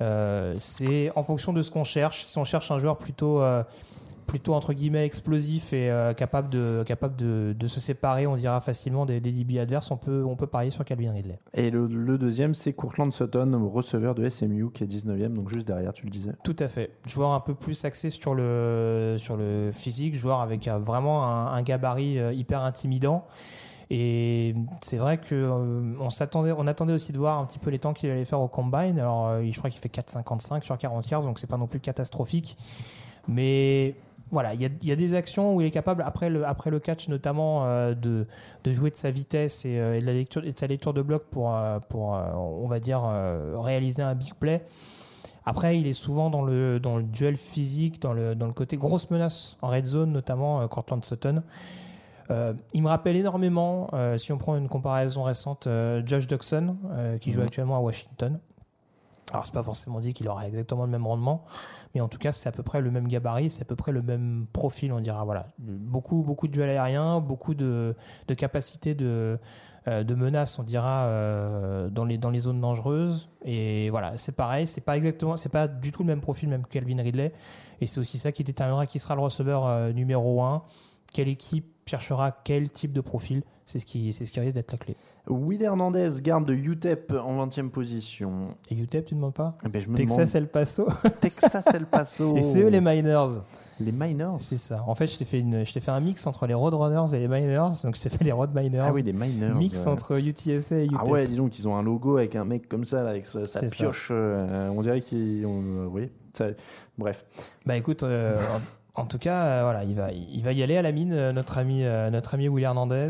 Euh, 0.00 0.54
c'est 0.58 1.10
en 1.14 1.22
fonction 1.22 1.52
de 1.52 1.62
ce 1.62 1.70
qu'on 1.70 1.84
cherche. 1.84 2.24
Si 2.26 2.38
on 2.38 2.44
cherche 2.44 2.70
un 2.70 2.78
joueur 2.78 2.96
plutôt, 2.96 3.40
euh, 3.42 3.62
plutôt 4.32 4.54
entre 4.54 4.72
guillemets 4.72 5.04
explosif 5.04 5.74
et 5.74 5.90
euh, 5.90 6.14
capable, 6.14 6.48
de, 6.48 6.82
capable 6.86 7.16
de, 7.16 7.54
de 7.58 7.66
se 7.66 7.80
séparer, 7.80 8.26
on 8.26 8.34
dira 8.34 8.62
facilement 8.62 9.04
des, 9.04 9.20
des 9.20 9.30
DB 9.30 9.58
adverses, 9.58 9.90
on 9.90 9.98
peut, 9.98 10.24
on 10.26 10.36
peut 10.36 10.46
parier 10.46 10.70
sur 10.70 10.86
Calvin 10.86 11.12
Ridley. 11.12 11.38
Et 11.52 11.70
le, 11.70 11.86
le 11.86 12.16
deuxième, 12.16 12.54
c'est 12.54 12.72
Courtland 12.72 13.12
Sutton, 13.12 13.68
receveur 13.70 14.14
de 14.14 14.26
SMU, 14.26 14.70
qui 14.72 14.84
est 14.84 14.86
19e, 14.86 15.34
donc 15.34 15.50
juste 15.50 15.68
derrière, 15.68 15.92
tu 15.92 16.06
le 16.06 16.10
disais. 16.10 16.32
Tout 16.44 16.56
à 16.60 16.68
fait. 16.68 16.92
Joueur 17.06 17.32
un 17.32 17.40
peu 17.40 17.54
plus 17.54 17.84
axé 17.84 18.08
sur 18.08 18.34
le, 18.34 19.16
sur 19.18 19.36
le 19.36 19.70
physique, 19.70 20.14
joueur 20.14 20.40
avec 20.40 20.66
euh, 20.66 20.78
vraiment 20.78 21.24
un, 21.26 21.48
un 21.48 21.62
gabarit 21.62 22.18
euh, 22.18 22.32
hyper 22.32 22.62
intimidant. 22.62 23.26
Et 23.94 24.54
c'est 24.82 24.96
vrai 24.96 25.18
que 25.18 25.34
euh, 25.34 25.94
on 26.00 26.08
s'attendait, 26.08 26.52
on 26.56 26.66
attendait 26.66 26.94
aussi 26.94 27.12
de 27.12 27.18
voir 27.18 27.38
un 27.38 27.44
petit 27.44 27.58
peu 27.58 27.68
les 27.68 27.78
temps 27.78 27.92
qu'il 27.92 28.08
allait 28.08 28.24
faire 28.24 28.40
au 28.40 28.48
combine. 28.48 28.98
Alors, 28.98 29.28
euh, 29.28 29.42
je 29.44 29.58
crois 29.58 29.68
qu'il 29.68 29.80
fait 29.80 29.94
4,55 29.94 30.62
sur 30.62 30.78
40 30.78 31.10
yards, 31.10 31.22
donc 31.24 31.38
c'est 31.38 31.46
pas 31.46 31.58
non 31.58 31.66
plus 31.66 31.78
catastrophique. 31.78 32.56
Mais 33.28 33.94
voilà, 34.32 34.54
il 34.54 34.60
y 34.62 34.64
a, 34.64 34.68
il 34.80 34.88
y 34.88 34.90
a 34.92 34.96
des 34.96 35.14
actions 35.14 35.54
où 35.54 35.60
il 35.60 35.66
est 35.66 35.70
capable, 35.70 36.02
après 36.02 36.30
le, 36.30 36.44
après 36.46 36.70
le 36.70 36.80
catch 36.80 37.08
notamment, 37.08 37.64
euh, 37.66 37.94
de, 37.94 38.26
de 38.64 38.72
jouer 38.72 38.90
de 38.90 38.96
sa 38.96 39.10
vitesse 39.10 39.64
et, 39.66 39.78
euh, 39.78 39.96
et 39.96 40.00
de, 40.00 40.06
la 40.06 40.14
lecture, 40.14 40.42
et 40.44 40.52
de 40.52 40.58
sa 40.58 40.66
lecture 40.66 40.94
de 40.94 41.02
bloc 41.02 41.24
pour, 41.30 41.54
euh, 41.54 41.78
pour 41.88 42.18
on 42.34 42.66
va 42.66 42.80
dire, 42.80 43.02
réaliser 43.54 44.02
un 44.02 44.14
big 44.14 44.34
play. 44.34 44.64
Après, 45.44 45.78
il 45.78 45.86
est 45.86 45.92
souvent 45.92 46.30
dans 46.30 46.42
le, 46.42 46.80
dans 46.80 46.96
le 46.96 47.02
duel 47.02 47.36
physique, 47.36 48.00
dans 48.00 48.12
le, 48.12 48.34
dans 48.34 48.46
le 48.46 48.52
côté 48.52 48.76
grosse 48.76 49.10
menace 49.10 49.56
en 49.60 49.68
red 49.68 49.84
zone, 49.84 50.12
notamment 50.12 50.66
Cortland 50.68 51.04
Sutton. 51.04 51.42
Il 52.72 52.82
me 52.82 52.88
rappelle 52.88 53.16
énormément, 53.16 53.90
si 54.16 54.32
on 54.32 54.38
prend 54.38 54.56
une 54.56 54.68
comparaison 54.68 55.24
récente, 55.24 55.68
Josh 56.06 56.26
Duxon, 56.26 56.76
euh, 56.92 57.18
qui 57.18 57.30
joue 57.30 57.40
Mhm. 57.40 57.46
actuellement 57.46 57.76
à 57.76 57.80
Washington. 57.80 58.38
Alors, 59.32 59.46
c'est 59.46 59.54
pas 59.54 59.62
forcément 59.62 59.98
dit 59.98 60.12
qu'il 60.12 60.28
aura 60.28 60.44
exactement 60.46 60.84
le 60.84 60.90
même 60.90 61.06
rendement, 61.06 61.44
mais 61.94 62.02
en 62.02 62.08
tout 62.08 62.18
cas, 62.18 62.32
c'est 62.32 62.50
à 62.50 62.52
peu 62.52 62.62
près 62.62 62.82
le 62.82 62.90
même 62.90 63.08
gabarit, 63.08 63.48
c'est 63.48 63.62
à 63.62 63.64
peu 63.64 63.76
près 63.76 63.90
le 63.90 64.02
même 64.02 64.46
profil, 64.52 64.92
on 64.92 65.00
dira. 65.00 65.24
Voilà. 65.24 65.46
Beaucoup, 65.58 66.22
beaucoup 66.22 66.48
de 66.48 66.52
duels 66.52 66.68
aériens, 66.68 67.20
beaucoup 67.20 67.54
de, 67.54 67.96
de 68.28 68.34
capacités 68.34 68.94
de, 68.94 69.38
euh, 69.88 70.04
de 70.04 70.14
menaces, 70.14 70.58
on 70.58 70.64
dira, 70.64 71.06
euh, 71.06 71.88
dans, 71.88 72.04
les, 72.04 72.18
dans 72.18 72.28
les 72.28 72.40
zones 72.40 72.60
dangereuses. 72.60 73.30
Et 73.42 73.88
voilà, 73.88 74.18
c'est 74.18 74.36
pareil, 74.36 74.66
c'est 74.66 74.82
pas 74.82 74.98
exactement, 74.98 75.38
c'est 75.38 75.48
pas 75.48 75.66
du 75.66 75.92
tout 75.92 76.02
le 76.02 76.08
même 76.08 76.20
profil, 76.20 76.50
même 76.50 76.64
que 76.64 76.68
Calvin 76.68 77.02
Ridley. 77.02 77.32
Et 77.80 77.86
c'est 77.86 78.00
aussi 78.00 78.18
ça 78.18 78.32
qui 78.32 78.44
déterminera 78.44 78.86
qui 78.86 78.98
sera 78.98 79.14
le 79.14 79.22
receveur 79.22 79.66
euh, 79.66 79.92
numéro 79.92 80.42
1, 80.42 80.62
quelle 81.14 81.28
équipe 81.28 81.72
cherchera 81.86 82.32
quel 82.44 82.70
type 82.70 82.92
de 82.92 83.00
profil. 83.00 83.42
C'est 83.64 83.78
ce 83.78 83.86
qui, 83.86 84.12
c'est 84.12 84.26
ce 84.26 84.32
qui 84.32 84.40
risque 84.40 84.54
d'être 84.56 84.72
la 84.72 84.78
clé. 84.78 84.96
Will 85.28 85.62
Hernandez, 85.62 86.08
garde 86.20 86.44
de 86.46 86.52
UTEP 86.52 87.12
en 87.12 87.46
20e 87.46 87.70
position. 87.70 88.56
Et 88.70 88.74
UTEP, 88.74 89.04
tu 89.06 89.14
ne 89.14 89.20
demandes 89.20 89.34
pas 89.34 89.56
Eh 89.64 89.68
ben, 89.68 89.80
je 89.80 89.88
me 89.88 89.94
Texas 89.96 90.34
El 90.34 90.48
Paso. 90.48 90.84
demande- 90.84 91.20
Texas 91.20 91.64
El 91.72 91.86
Paso. 91.86 92.36
Et 92.36 92.42
c'est 92.42 92.60
eux 92.60 92.68
les 92.68 92.80
Miners. 92.80 93.40
Les 93.80 93.92
Miners. 93.92 94.36
C'est 94.40 94.58
ça. 94.58 94.82
En 94.86 94.94
fait, 94.96 95.06
je 95.06 95.16
t'ai 95.18 95.24
fait, 95.24 95.38
une, 95.38 95.64
je 95.64 95.72
t'ai 95.72 95.80
fait 95.80 95.92
un 95.92 96.00
mix 96.00 96.26
entre 96.26 96.46
les 96.46 96.54
Roadrunners 96.54 97.14
et 97.16 97.20
les 97.20 97.28
Miners. 97.28 97.70
Donc, 97.84 97.96
je 97.96 98.00
t'ai 98.02 98.08
fait 98.08 98.24
les 98.24 98.32
Road 98.32 98.50
Miners. 98.54 98.80
Ah 98.82 98.90
oui, 98.92 99.02
les 99.02 99.12
Miners. 99.12 99.54
Mix 99.54 99.86
ouais. 99.86 99.92
entre 99.92 100.18
UTSA 100.20 100.78
et 100.80 100.84
UTEP. 100.86 100.98
Ah 101.00 101.08
ouais, 101.08 101.26
dis 101.28 101.36
donc, 101.36 101.56
ils 101.58 101.68
ont 101.68 101.76
un 101.76 101.82
logo 101.82 102.16
avec 102.16 102.34
un 102.34 102.44
mec 102.44 102.68
comme 102.68 102.84
ça, 102.84 103.02
là, 103.04 103.10
avec 103.10 103.26
sa, 103.26 103.40
pioche. 103.68 104.08
euh, 104.10 104.68
on 104.70 104.82
dirait 104.82 105.00
qu'ils 105.00 105.46
ont. 105.46 105.62
euh, 105.62 105.86
oui, 105.86 106.10
ça- 106.34 106.48
bref. 106.98 107.24
Bah 107.64 107.76
écoute, 107.76 108.02
euh, 108.02 108.40
en, 108.94 109.06
tout 109.06 109.18
cas, 109.18 109.44
euh, 109.44 109.60
voilà, 109.62 109.84
il 109.84 109.94
va, 109.94 110.12
il 110.12 110.42
va 110.42 110.52
y 110.52 110.62
aller 110.62 110.76
à 110.76 110.82
la 110.82 110.92
mine, 110.92 111.12
euh, 111.12 111.32
notre 111.32 111.58
ami, 111.58 111.84
euh, 111.84 112.10
notre 112.10 112.34
ami 112.34 112.48
Will 112.48 112.64
Hernandez. 112.64 113.08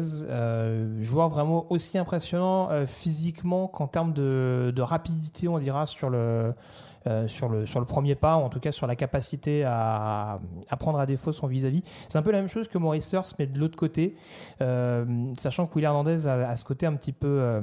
Joueur 1.00 1.28
vraiment 1.28 1.66
aussi 1.70 1.98
impressionnant 1.98 2.68
physiquement 2.86 3.68
qu'en 3.68 3.86
termes 3.86 4.12
de, 4.12 4.80
rapidité, 4.80 5.48
on 5.48 5.58
dira, 5.58 5.86
sur 5.86 6.10
le, 6.10 6.54
sur, 7.26 7.48
le, 7.48 7.66
sur 7.66 7.80
le 7.80 7.86
premier 7.86 8.14
pas, 8.14 8.36
ou 8.36 8.40
en 8.40 8.48
tout 8.48 8.60
cas 8.60 8.72
sur 8.72 8.86
la 8.86 8.96
capacité 8.96 9.64
à, 9.64 10.40
à 10.68 10.76
prendre 10.76 10.98
à 10.98 11.06
défaut 11.06 11.32
son 11.32 11.46
vis-à-vis. 11.46 11.82
C'est 12.08 12.18
un 12.18 12.22
peu 12.22 12.30
la 12.30 12.38
même 12.38 12.48
chose 12.48 12.68
que 12.68 12.78
Maurice 12.78 13.12
Hurst, 13.12 13.36
mais 13.38 13.46
de 13.46 13.58
l'autre 13.58 13.76
côté, 13.76 14.16
sachant 15.38 15.66
que 15.66 15.74
Will 15.74 15.84
Hernandez 15.84 16.26
a 16.26 16.54
ce 16.56 16.64
côté 16.64 16.86
un 16.86 16.94
petit 16.94 17.12
peu. 17.12 17.60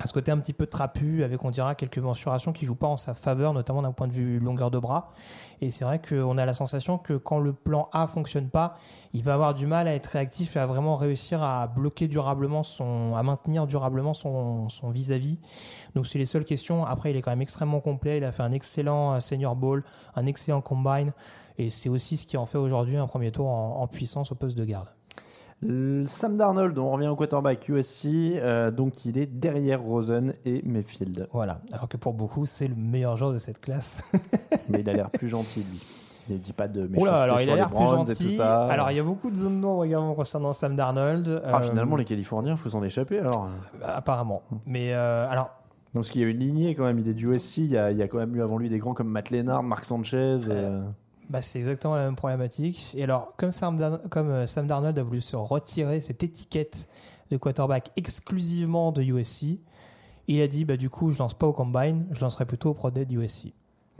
À 0.00 0.06
ce 0.06 0.14
côté 0.14 0.32
un 0.32 0.38
petit 0.38 0.54
peu 0.54 0.66
trapu, 0.66 1.22
avec 1.24 1.44
on 1.44 1.50
dira 1.50 1.74
quelques 1.74 1.98
mensurations 1.98 2.52
qui 2.54 2.64
jouent 2.64 2.74
pas 2.74 2.86
en 2.86 2.96
sa 2.96 3.12
faveur, 3.12 3.52
notamment 3.52 3.82
d'un 3.82 3.92
point 3.92 4.08
de 4.08 4.12
vue 4.12 4.40
longueur 4.40 4.70
de 4.70 4.78
bras. 4.78 5.12
Et 5.60 5.70
c'est 5.70 5.84
vrai 5.84 6.00
qu'on 6.00 6.38
a 6.38 6.46
la 6.46 6.54
sensation 6.54 6.96
que 6.96 7.12
quand 7.12 7.38
le 7.38 7.52
plan 7.52 7.90
A 7.92 8.06
fonctionne 8.06 8.48
pas, 8.48 8.76
il 9.12 9.22
va 9.22 9.34
avoir 9.34 9.52
du 9.52 9.66
mal 9.66 9.86
à 9.86 9.94
être 9.94 10.06
réactif 10.06 10.56
et 10.56 10.58
à 10.58 10.66
vraiment 10.66 10.96
réussir 10.96 11.42
à 11.42 11.66
bloquer 11.66 12.08
durablement 12.08 12.62
son, 12.62 13.14
à 13.14 13.22
maintenir 13.22 13.66
durablement 13.66 14.14
son 14.14 14.70
son 14.70 14.88
vis-à-vis. 14.88 15.38
Donc 15.94 16.06
c'est 16.06 16.18
les 16.18 16.26
seules 16.26 16.46
questions. 16.46 16.86
Après, 16.86 17.10
il 17.10 17.16
est 17.16 17.20
quand 17.20 17.32
même 17.32 17.42
extrêmement 17.42 17.80
complet. 17.80 18.16
Il 18.16 18.24
a 18.24 18.32
fait 18.32 18.42
un 18.42 18.52
excellent 18.52 19.14
euh, 19.14 19.20
senior 19.20 19.54
ball, 19.54 19.84
un 20.14 20.24
excellent 20.24 20.62
combine, 20.62 21.12
et 21.58 21.68
c'est 21.68 21.90
aussi 21.90 22.16
ce 22.16 22.24
qui 22.24 22.38
en 22.38 22.46
fait 22.46 22.58
aujourd'hui 22.58 22.96
un 22.96 23.06
premier 23.06 23.32
tour 23.32 23.48
en 23.48 23.86
puissance 23.86 24.32
au 24.32 24.34
poste 24.34 24.56
de 24.56 24.64
garde. 24.64 24.88
Le 25.62 26.06
Sam 26.06 26.36
Darnold, 26.38 26.78
on 26.78 26.90
revient 26.90 27.08
au 27.08 27.16
quarterback 27.16 27.68
USC, 27.68 28.06
euh, 28.06 28.70
donc 28.70 29.04
il 29.04 29.18
est 29.18 29.26
derrière 29.26 29.82
Rosen 29.82 30.32
et 30.46 30.62
Mayfield. 30.64 31.28
Voilà. 31.32 31.60
Alors 31.72 31.86
que 31.88 31.98
pour 31.98 32.14
beaucoup, 32.14 32.46
c'est 32.46 32.66
le 32.68 32.74
meilleur 32.74 33.16
joueur 33.18 33.32
de 33.32 33.38
cette 33.38 33.60
classe. 33.60 34.10
Mais 34.70 34.80
il 34.80 34.88
a 34.88 34.94
l'air 34.94 35.10
plus 35.10 35.28
gentil, 35.28 35.60
lui. 35.70 35.80
Il 36.28 36.34
ne 36.34 36.38
dit 36.38 36.52
pas 36.52 36.68
de 36.68 36.82
Oula, 36.82 36.88
méchanceté 36.88 37.22
alors 37.22 37.40
il 37.42 37.50
a 37.50 37.56
l'air 37.56 37.70
plus 37.70 37.78
gentil. 37.84 38.36
ça. 38.36 38.64
Alors 38.66 38.90
il 38.90 38.96
y 38.96 39.00
a 39.00 39.02
beaucoup 39.02 39.30
de 39.30 39.36
zones 39.36 39.60
d'ombre 39.60 39.84
également 39.84 40.14
concernant 40.14 40.52
Sam 40.52 40.76
Darnold. 40.76 41.42
Ah, 41.44 41.58
Euh, 41.58 41.60
finalement, 41.68 41.96
les 41.96 42.04
Californiens, 42.04 42.52
il 42.52 42.58
faut 42.58 42.68
s'en 42.70 42.82
échapper 42.82 43.18
alors. 43.18 43.48
Apparemment. 43.84 44.42
Mais 44.66 44.94
euh, 44.94 45.28
alors, 45.28 45.50
Donc, 45.92 46.04
parce 46.04 46.10
qu'il 46.10 46.20
y 46.22 46.24
a 46.24 46.28
une 46.28 46.38
lignée 46.38 46.74
quand 46.74 46.84
même, 46.84 46.98
il 47.00 47.08
est 47.08 47.14
du 47.14 47.26
USC, 47.30 47.58
il 47.58 47.66
y 47.66 47.76
a, 47.76 47.90
il 47.90 47.98
y 47.98 48.02
a 48.02 48.08
quand 48.08 48.18
même 48.18 48.34
eu 48.36 48.42
avant 48.42 48.56
lui 48.58 48.68
des 48.68 48.78
grands 48.78 48.94
comme 48.94 49.08
Matt 49.08 49.30
Lennard, 49.30 49.62
Mark 49.62 49.84
Sanchez. 49.84 50.38
euh, 50.48 50.82
bah, 51.30 51.40
c'est 51.42 51.58
exactement 51.60 51.96
la 51.96 52.04
même 52.04 52.16
problématique. 52.16 52.92
Et 52.98 53.04
alors, 53.04 53.32
comme 53.38 53.52
Sam, 53.52 53.76
Darn- 53.76 54.00
comme 54.10 54.28
euh, 54.30 54.46
Sam 54.46 54.66
Darnold 54.66 54.98
a 54.98 55.02
voulu 55.02 55.20
se 55.22 55.36
retirer 55.36 56.00
cette 56.02 56.22
étiquette 56.22 56.88
de 57.30 57.36
quarterback 57.38 57.90
exclusivement 57.96 58.92
de 58.92 59.02
USC, 59.02 59.60
il 60.28 60.42
a 60.42 60.48
dit 60.48 60.64
bah, 60.64 60.76
du 60.76 60.90
coup, 60.90 61.12
je 61.12 61.18
lance 61.20 61.34
pas 61.34 61.46
au 61.46 61.52
combine, 61.52 62.04
je 62.10 62.20
lancerai 62.20 62.44
plutôt 62.44 62.70
au 62.70 62.74
Pro 62.74 62.90
Day 62.90 63.04
d'USC. 63.06 63.52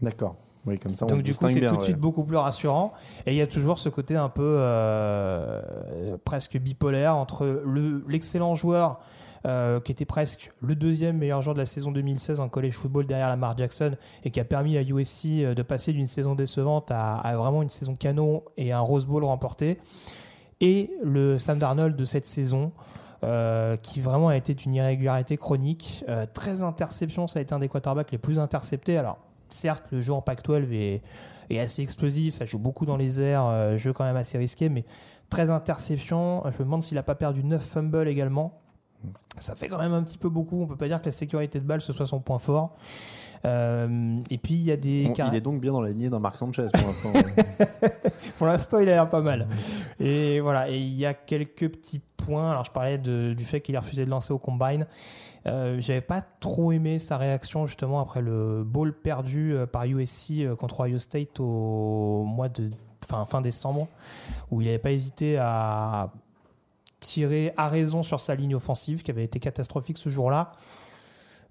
D'accord. 0.02 0.34
Oui, 0.66 0.78
comme 0.78 0.94
ça, 0.94 1.06
on 1.06 1.08
Donc 1.08 1.22
du 1.22 1.34
coup, 1.34 1.48
c'est 1.48 1.60
tout 1.66 1.72
de 1.74 1.78
ouais. 1.78 1.84
suite 1.84 1.96
beaucoup 1.96 2.22
plus 2.24 2.36
rassurant. 2.36 2.92
Et 3.24 3.32
il 3.32 3.36
y 3.36 3.40
a 3.40 3.46
toujours 3.46 3.78
ce 3.78 3.88
côté 3.88 4.16
un 4.16 4.28
peu 4.28 4.56
euh, 4.58 6.16
presque 6.24 6.58
bipolaire 6.58 7.16
entre 7.16 7.46
le- 7.64 8.04
l'excellent 8.08 8.54
joueur 8.54 9.00
euh, 9.46 9.80
qui 9.80 9.90
était 9.90 10.04
presque 10.04 10.50
le 10.60 10.74
deuxième 10.74 11.16
meilleur 11.16 11.40
joueur 11.40 11.54
de 11.54 11.60
la 11.60 11.66
saison 11.66 11.90
2016 11.92 12.40
en 12.40 12.50
college 12.50 12.74
football 12.74 13.06
derrière 13.06 13.30
Lamar 13.30 13.56
Jackson 13.56 13.96
et 14.22 14.30
qui 14.30 14.38
a 14.38 14.44
permis 14.44 14.76
à 14.76 14.82
USC 14.82 15.26
euh, 15.28 15.54
de 15.54 15.62
passer 15.62 15.94
d'une 15.94 16.06
saison 16.06 16.34
décevante 16.34 16.90
à, 16.90 17.22
vraiment 17.36 17.62
une 17.62 17.70
saison 17.70 17.94
canon 17.94 18.42
et 18.58 18.72
un 18.72 18.80
Rose 18.80 19.06
Bowl 19.06 19.24
remporté. 19.24 19.78
Et 20.60 20.90
le 21.02 21.38
Sam 21.38 21.58
Darnold 21.58 21.96
de 21.96 22.04
cette 22.04 22.26
saison. 22.26 22.72
euh, 23.22 23.76
qui 23.76 24.00
vraiment 24.00 24.28
a 24.28 24.36
été 24.36 24.54
d'une 24.54 24.74
irrégularité 24.74 25.36
chronique. 25.36 26.04
Euh, 26.08 26.24
13 26.32 26.62
interceptions, 26.62 27.26
ça 27.26 27.38
a 27.38 27.42
été 27.42 27.54
un 27.54 27.58
des 27.58 27.68
quarterbacks 27.68 28.10
les 28.12 28.18
plus 28.18 28.38
interceptés. 28.38 28.96
Alors, 28.96 29.18
certes, 29.50 29.88
le 29.92 30.00
jeu 30.00 30.14
en 30.14 30.22
Pac-12 30.22 30.72
est, 30.72 31.02
est 31.50 31.58
assez 31.58 31.82
explosif, 31.82 32.32
ça 32.32 32.46
joue 32.46 32.58
beaucoup 32.58 32.86
dans 32.86 32.96
les 32.96 33.20
airs, 33.20 33.76
jeu 33.76 33.92
quand 33.92 34.04
même 34.04 34.16
assez 34.16 34.38
risqué, 34.38 34.70
mais 34.70 34.86
13 35.28 35.50
interceptions. 35.50 36.42
Je 36.50 36.58
me 36.60 36.64
demande 36.64 36.82
s'il 36.82 36.94
n'a 36.94 37.02
pas 37.02 37.14
perdu 37.14 37.44
9 37.44 37.62
fumbles 37.62 38.08
également. 38.08 38.54
Ça 39.38 39.54
fait 39.54 39.68
quand 39.68 39.78
même 39.78 39.92
un 39.94 40.02
petit 40.02 40.18
peu 40.18 40.28
beaucoup. 40.28 40.62
On 40.62 40.66
peut 40.66 40.76
pas 40.76 40.88
dire 40.88 41.00
que 41.00 41.06
la 41.06 41.12
sécurité 41.12 41.60
de 41.60 41.64
balle 41.64 41.80
ce 41.80 41.92
soit 41.92 42.06
son 42.06 42.20
point 42.20 42.38
fort. 42.38 42.74
Euh, 43.46 44.18
et 44.28 44.36
puis 44.36 44.52
il 44.52 44.62
y 44.64 44.70
a 44.70 44.76
des 44.76 45.06
Bon, 45.06 45.14
il 45.32 45.34
est 45.34 45.40
donc 45.40 45.62
bien 45.62 45.72
dans 45.72 45.80
la 45.80 45.88
lignée 45.88 46.10
d'un 46.10 46.18
Mark 46.18 46.36
Sanchez 46.36 46.66
pour 46.74 46.82
l'instant. 46.86 47.88
pour 48.38 48.46
l'instant, 48.46 48.78
il 48.80 48.88
a 48.90 48.92
l'air 48.92 49.08
pas 49.08 49.22
mal. 49.22 49.48
Et 49.98 50.40
voilà, 50.40 50.68
et 50.68 50.76
il 50.76 50.92
y 50.94 51.06
a 51.06 51.14
quelques 51.14 51.70
petits 51.70 52.02
points. 52.18 52.50
Alors, 52.50 52.64
je 52.64 52.70
parlais 52.70 52.98
de- 52.98 53.32
du 53.32 53.44
fait 53.46 53.62
qu'il 53.62 53.76
a 53.76 53.80
refusé 53.80 54.04
de 54.04 54.10
lancer 54.10 54.32
au 54.34 54.38
combine. 54.38 54.86
Euh, 55.46 55.80
J'avais 55.80 56.02
pas 56.02 56.20
trop 56.20 56.70
aimé 56.72 56.98
sa 56.98 57.16
réaction 57.16 57.66
justement 57.66 57.98
après 58.00 58.20
le 58.20 58.62
ball 58.62 58.92
perdu 58.92 59.54
euh, 59.54 59.64
par 59.66 59.84
USC 59.84 60.32
euh, 60.42 60.54
contre 60.54 60.80
Ohio 60.84 60.98
State 60.98 61.40
au 61.40 62.24
mois 62.24 62.50
de 62.50 62.70
fin, 63.08 63.24
fin 63.24 63.40
décembre, 63.40 63.88
où 64.50 64.60
il 64.60 64.66
n'avait 64.66 64.78
pas 64.78 64.90
hésité 64.92 65.38
à 65.38 66.12
tirer 67.00 67.52
à 67.56 67.68
raison 67.68 68.02
sur 68.02 68.20
sa 68.20 68.34
ligne 68.34 68.54
offensive 68.54 69.02
qui 69.02 69.10
avait 69.10 69.24
été 69.24 69.40
catastrophique 69.40 69.98
ce 69.98 70.08
jour-là. 70.08 70.52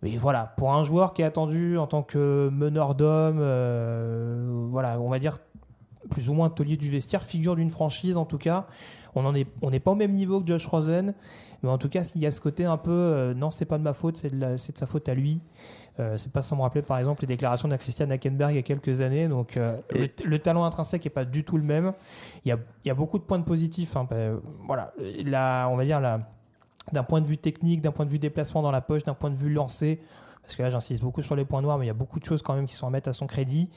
Mais 0.01 0.15
voilà, 0.15 0.53
pour 0.57 0.73
un 0.73 0.83
joueur 0.85 1.13
qui 1.13 1.23
est 1.23 1.25
attendu 1.25 1.77
en 1.77 1.87
tant 1.87 2.03
que 2.03 2.49
meneur 2.53 2.95
d'hommes, 2.95 3.39
euh, 3.41 4.67
voilà, 4.71 4.99
on 5.01 5.09
va 5.09 5.19
dire 5.19 5.39
plus 6.09 6.29
ou 6.29 6.33
moins 6.33 6.49
taulier 6.49 6.77
du 6.77 6.89
vestiaire, 6.89 7.23
figure 7.23 7.55
d'une 7.55 7.69
franchise 7.69 8.15
en 8.15 8.25
tout 8.25 8.37
cas. 8.37 8.67
On 9.15 9.25
en 9.25 9.35
est, 9.35 9.47
n'est 9.63 9.79
pas 9.81 9.91
au 9.91 9.95
même 9.95 10.11
niveau 10.11 10.39
que 10.39 10.47
Josh 10.47 10.65
Rosen, 10.67 11.13
mais 11.61 11.69
en 11.69 11.77
tout 11.77 11.89
cas, 11.89 12.03
il 12.15 12.21
y 12.21 12.25
a 12.25 12.31
ce 12.31 12.39
côté 12.39 12.63
un 12.63 12.77
peu, 12.77 12.91
euh, 12.91 13.33
non, 13.33 13.51
c'est 13.51 13.65
pas 13.65 13.77
de 13.77 13.83
ma 13.83 13.93
faute, 13.93 14.15
c'est 14.15 14.29
de, 14.29 14.37
de 14.37 14.57
sa 14.57 14.85
faute 14.85 15.09
à 15.09 15.13
lui. 15.13 15.41
Euh, 15.99 16.17
c'est 16.17 16.31
pas 16.31 16.41
sans 16.41 16.55
me 16.55 16.61
rappeler 16.61 16.81
par 16.81 16.97
exemple 16.97 17.21
les 17.21 17.27
déclarations 17.27 17.67
de 17.67 17.75
Christian 17.75 18.09
Hackenberg 18.09 18.53
il 18.53 18.55
y 18.55 18.59
a 18.59 18.63
quelques 18.63 19.01
années. 19.01 19.27
Donc 19.27 19.57
euh, 19.57 19.77
le, 19.91 20.07
le 20.23 20.39
talent 20.39 20.63
intrinsèque 20.63 21.05
est 21.05 21.09
pas 21.09 21.25
du 21.25 21.43
tout 21.43 21.57
le 21.57 21.63
même. 21.63 21.93
Il 22.45 22.49
y 22.49 22.51
a, 22.51 22.57
il 22.85 22.87
y 22.87 22.91
a 22.91 22.95
beaucoup 22.95 23.17
de 23.17 23.23
points 23.23 23.39
de 23.39 23.43
positifs. 23.43 23.95
hein. 23.97 24.07
Ben, 24.09 24.39
voilà, 24.65 24.93
là, 25.25 25.67
on 25.67 25.75
va 25.75 25.85
dire 25.85 25.99
là, 25.99 26.21
d'un 26.93 27.03
point 27.03 27.21
de 27.21 27.27
vue 27.27 27.37
technique, 27.37 27.81
d'un 27.81 27.91
point 27.91 28.05
de 28.05 28.11
vue 28.11 28.19
déplacement 28.19 28.61
dans 28.61 28.71
la 28.71 28.81
poche, 28.81 29.03
d'un 29.03 29.13
point 29.13 29.29
de 29.29 29.35
vue 29.35 29.51
lancé. 29.53 29.99
Parce 30.41 30.55
que 30.55 30.63
là, 30.63 30.69
j'insiste 30.71 31.03
beaucoup 31.03 31.21
sur 31.21 31.35
les 31.35 31.45
points 31.45 31.61
noirs, 31.61 31.77
mais 31.77 31.85
il 31.85 31.89
y 31.89 31.91
a 31.91 31.95
beaucoup 31.95 32.19
de 32.19 32.25
choses 32.25 32.41
quand 32.41 32.55
même 32.55 32.65
qui 32.65 32.73
sont 32.73 32.87
à 32.87 32.89
mettre 32.89 33.09
à 33.09 33.13
son 33.13 33.27
crédit. 33.27 33.69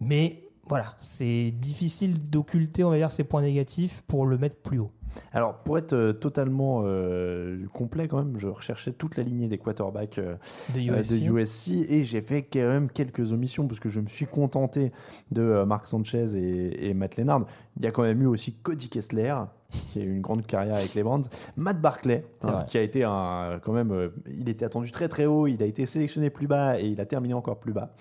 Mais 0.00 0.42
voilà, 0.66 0.86
c'est 0.98 1.52
difficile 1.52 2.30
d'occulter, 2.30 2.82
on 2.82 2.90
va 2.90 2.96
dire, 2.96 3.10
ces 3.10 3.22
points 3.22 3.42
négatifs 3.42 4.02
pour 4.08 4.26
le 4.26 4.38
mettre 4.38 4.56
plus 4.56 4.78
haut. 4.78 4.90
Alors, 5.32 5.54
pour 5.54 5.78
être 5.78 5.92
euh, 5.92 6.12
totalement 6.12 6.82
euh, 6.84 7.66
complet, 7.72 8.08
quand 8.08 8.18
même, 8.18 8.38
je 8.38 8.48
recherchais 8.48 8.92
toute 8.92 9.16
la 9.16 9.22
lignée 9.22 9.48
des 9.48 9.58
quarterbacks 9.58 10.18
euh, 10.18 10.36
De 10.74 10.80
USC. 10.80 11.20
de 11.20 11.40
USC 11.40 11.68
et 11.88 12.04
j'ai 12.04 12.20
fait 12.20 12.42
quand 12.42 12.60
même 12.60 12.88
quelques 12.88 13.32
omissions 13.32 13.66
parce 13.66 13.80
que 13.80 13.90
je 13.90 14.00
me 14.00 14.08
suis 14.08 14.26
contenté 14.26 14.92
de 15.30 15.64
Marc 15.64 15.86
Sanchez 15.86 16.36
et, 16.36 16.88
et 16.88 16.94
Matt 16.94 17.16
Lennard. 17.16 17.46
Il 17.76 17.84
y 17.84 17.86
a 17.86 17.90
quand 17.90 18.02
même 18.02 18.22
eu 18.22 18.26
aussi 18.26 18.54
Cody 18.54 18.88
Kessler 18.88 19.34
qui 19.70 20.00
a 20.00 20.02
eu 20.02 20.10
une 20.10 20.20
grande 20.20 20.46
carrière 20.46 20.76
avec 20.76 20.94
les 20.94 21.02
Brands, 21.02 21.22
Matt 21.56 21.80
Barclay 21.80 22.24
hein, 22.42 22.64
qui 22.66 22.78
a 22.78 22.82
été 22.82 23.04
un 23.04 23.58
quand 23.62 23.72
même, 23.72 23.92
euh, 23.92 24.08
il 24.28 24.48
était 24.48 24.64
attendu 24.64 24.90
très 24.90 25.08
très 25.08 25.26
haut, 25.26 25.46
il 25.46 25.62
a 25.62 25.66
été 25.66 25.86
sélectionné 25.86 26.30
plus 26.30 26.46
bas 26.46 26.80
et 26.80 26.86
il 26.86 27.00
a 27.00 27.06
terminé 27.06 27.34
encore 27.34 27.58
plus 27.58 27.72
bas. 27.72 27.94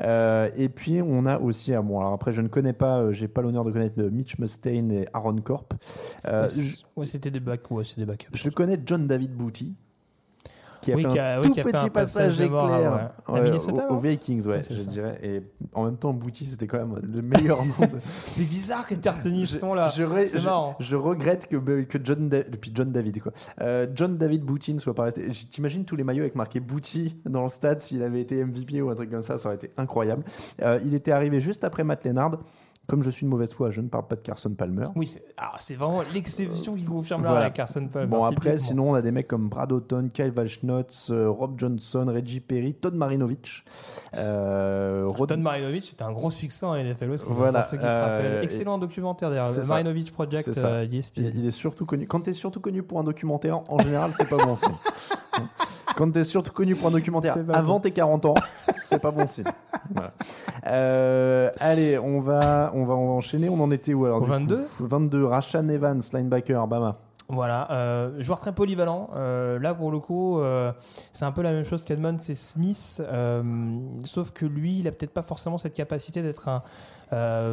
Euh, 0.00 0.50
et 0.56 0.68
puis 0.68 1.00
on 1.02 1.26
a 1.26 1.38
aussi, 1.38 1.74
ah 1.74 1.82
bon, 1.82 2.00
alors 2.00 2.12
après 2.12 2.32
je 2.32 2.42
ne 2.42 2.48
connais 2.48 2.72
pas, 2.72 2.98
euh, 2.98 3.12
j'ai 3.12 3.28
pas 3.28 3.42
l'honneur 3.42 3.64
de 3.64 3.72
connaître 3.72 4.00
euh, 4.00 4.10
Mitch 4.10 4.38
Mustaine 4.38 4.90
et 4.90 5.08
Aaron 5.12 5.36
Corp. 5.36 5.74
Ouais, 6.24 7.06
c'était 7.06 7.30
des 7.30 7.40
backups. 7.40 7.74
Ouais, 7.74 7.84
des 7.96 8.06
backups. 8.06 8.30
je 8.34 8.50
connais 8.50 8.78
John 8.84 9.06
David 9.06 9.32
Booty. 9.32 9.74
Qui 10.88 10.92
a 10.92 10.96
Oui, 10.96 11.02
fait 11.02 11.08
qui 11.10 11.18
un 11.18 11.24
a- 11.24 11.40
oui, 11.40 11.46
tout 11.48 11.52
qui 11.52 11.60
a 11.60 11.62
fait 11.64 11.70
petit 11.72 11.84
un 11.86 11.88
passage 11.90 12.40
éclair 12.40 13.12
ouais. 13.28 13.34
Ouais, 13.40 13.56
aux, 13.58 13.92
non 13.92 13.98
Vikings, 13.98 14.46
ouais, 14.46 14.62
je 14.62 14.74
ça. 14.76 14.84
dirais. 14.90 15.18
Et 15.22 15.42
en 15.74 15.84
même 15.84 15.96
temps, 15.96 16.12
Booty, 16.14 16.46
c'était 16.46 16.66
quand 16.66 16.78
même 16.78 16.94
le 17.02 17.20
meilleur 17.22 17.58
nom. 17.58 17.86
de- 17.86 17.98
C'est 18.26 18.44
bizarre 18.44 18.86
que 18.86 18.94
tu 18.94 19.08
retenu 19.08 19.46
ce 19.46 19.58
ton-là. 19.58 19.90
je, 19.94 20.02
je- 20.38 20.44
marrant. 20.44 20.76
je 20.80 20.96
regrette 20.96 21.46
que, 21.48 21.56
que 21.82 21.98
John, 22.02 22.28
Da- 22.28 22.42
depuis 22.42 22.70
John 22.74 22.90
David, 22.90 23.20
quoi. 23.22 23.32
Euh, 23.60 23.86
John 23.94 24.16
David 24.16 24.42
Booty 24.44 24.72
ne 24.74 24.78
soit 24.78 24.94
pas 24.94 25.04
resté. 25.04 25.28
T'imagines 25.50 25.84
tous 25.84 25.96
les 25.96 26.04
maillots 26.04 26.22
avec 26.22 26.34
marqué 26.36 26.60
Booty 26.60 27.16
dans 27.26 27.42
le 27.42 27.48
stade 27.48 27.80
s'il 27.80 28.02
avait 28.02 28.20
été 28.22 28.42
MVP 28.44 28.80
ou 28.80 28.88
un 28.90 28.94
truc 28.94 29.10
comme 29.10 29.22
ça, 29.22 29.36
ça 29.36 29.48
aurait 29.48 29.56
été 29.56 29.70
incroyable. 29.76 30.24
Euh, 30.62 30.78
il 30.84 30.94
était 30.94 31.12
arrivé 31.12 31.40
juste 31.40 31.64
après 31.64 31.84
Matt 31.84 32.04
Lennard. 32.04 32.38
Comme 32.88 33.02
je 33.02 33.10
suis 33.10 33.26
de 33.26 33.30
mauvaise 33.30 33.52
foi, 33.52 33.70
je 33.70 33.82
ne 33.82 33.88
parle 33.88 34.06
pas 34.06 34.16
de 34.16 34.22
Carson 34.22 34.48
Palmer. 34.50 34.86
Oui, 34.96 35.06
c'est 35.06 35.22
c'est 35.58 35.74
vraiment 35.74 36.02
l'exception 36.14 36.74
qui 36.74 36.84
confirme 36.86 37.22
la 37.22 37.30
Voilà. 37.30 37.50
Carson 37.50 37.86
Palmer. 37.86 38.08
Bon, 38.08 38.24
après, 38.24 38.56
sinon, 38.56 38.92
on 38.92 38.94
a 38.94 39.02
des 39.02 39.10
mecs 39.12 39.28
comme 39.28 39.48
Brad 39.50 39.70
Houghton, 39.70 40.08
Kyle 40.12 40.30
Valschnotz, 40.30 41.10
euh, 41.10 41.28
Rob 41.28 41.58
Johnson, 41.58 42.06
Reggie 42.08 42.40
Perry, 42.40 42.72
Todd 42.72 42.94
Marinovich. 42.94 43.62
Euh, 44.14 45.04
Rod- 45.06 45.28
Don 45.28 45.36
Marinovic, 45.38 45.84
c'était 45.84 46.02
un 46.04 46.12
gros 46.12 46.30
succès 46.30 46.64
en 46.64 46.74
NFL 46.76 47.10
aussi. 47.10 47.28
Voilà, 47.30 47.60
Pour 47.60 47.70
ceux 47.70 47.76
qui 47.76 47.84
se 47.84 47.88
euh, 47.90 48.02
rappellent. 48.06 48.42
Excellent 48.44 48.78
documentaire 48.78 49.28
d'ailleurs. 49.28 49.48
Le 49.54 49.60
ça. 49.62 49.68
Marinovic 49.68 50.10
Project 50.12 50.44
C'est 50.52 50.58
ça. 50.60 50.66
euh, 50.68 50.86
d'ESPN. 50.86 51.20
il, 51.26 51.38
il 51.40 51.46
est 51.46 51.50
surtout 51.50 51.84
connu. 51.84 52.06
Quand 52.06 52.20
tu 52.22 52.30
es 52.30 52.32
surtout 52.32 52.60
connu 52.60 52.82
pour 52.82 52.98
un 52.98 53.04
documentaire, 53.04 53.60
en 53.70 53.78
général, 53.78 54.10
c'est 54.16 54.28
pas 54.30 54.42
bon 54.42 54.56
signe. 54.56 54.68
Quand 55.98 56.12
tu 56.12 56.20
es 56.20 56.24
surtout 56.24 56.52
connu 56.52 56.76
pour 56.76 56.86
un 56.86 56.92
documentaire 56.92 57.36
avant 57.52 57.74
bon. 57.74 57.80
tes 57.80 57.90
40 57.90 58.26
ans, 58.26 58.34
c'est 58.46 59.02
pas 59.02 59.10
bon 59.10 59.26
signe. 59.26 59.42
Voilà. 59.92 60.12
Euh, 60.68 61.50
allez, 61.58 61.98
on 61.98 62.20
va, 62.20 62.70
on 62.72 62.84
va 62.84 62.94
enchaîner. 62.94 63.48
On 63.48 63.60
en 63.60 63.72
était 63.72 63.94
où 63.94 64.04
alors 64.04 64.18
Au 64.18 64.20
du 64.20 64.26
coup 64.26 64.32
22? 64.32 64.66
22. 64.78 65.24
Rashan 65.24 65.68
Evans, 65.68 66.00
linebacker, 66.12 66.68
Bama. 66.68 66.98
Voilà, 67.30 67.70
euh, 67.72 68.20
joueur 68.20 68.38
très 68.38 68.54
polyvalent. 68.54 69.10
Euh, 69.16 69.58
là, 69.58 69.74
pour 69.74 69.90
le 69.90 69.98
coup, 69.98 70.38
euh, 70.38 70.72
c'est 71.10 71.24
un 71.24 71.32
peu 71.32 71.42
la 71.42 71.50
même 71.50 71.64
chose 71.64 71.82
qu'Edmond, 71.82 72.18
c'est 72.18 72.36
Smith, 72.36 73.02
sauf 74.04 74.30
que 74.30 74.46
lui, 74.46 74.78
il 74.78 74.86
a 74.86 74.92
peut-être 74.92 75.12
pas 75.12 75.22
forcément 75.22 75.58
cette 75.58 75.74
capacité 75.74 76.22
d'être 76.22 76.48
un 76.48 76.62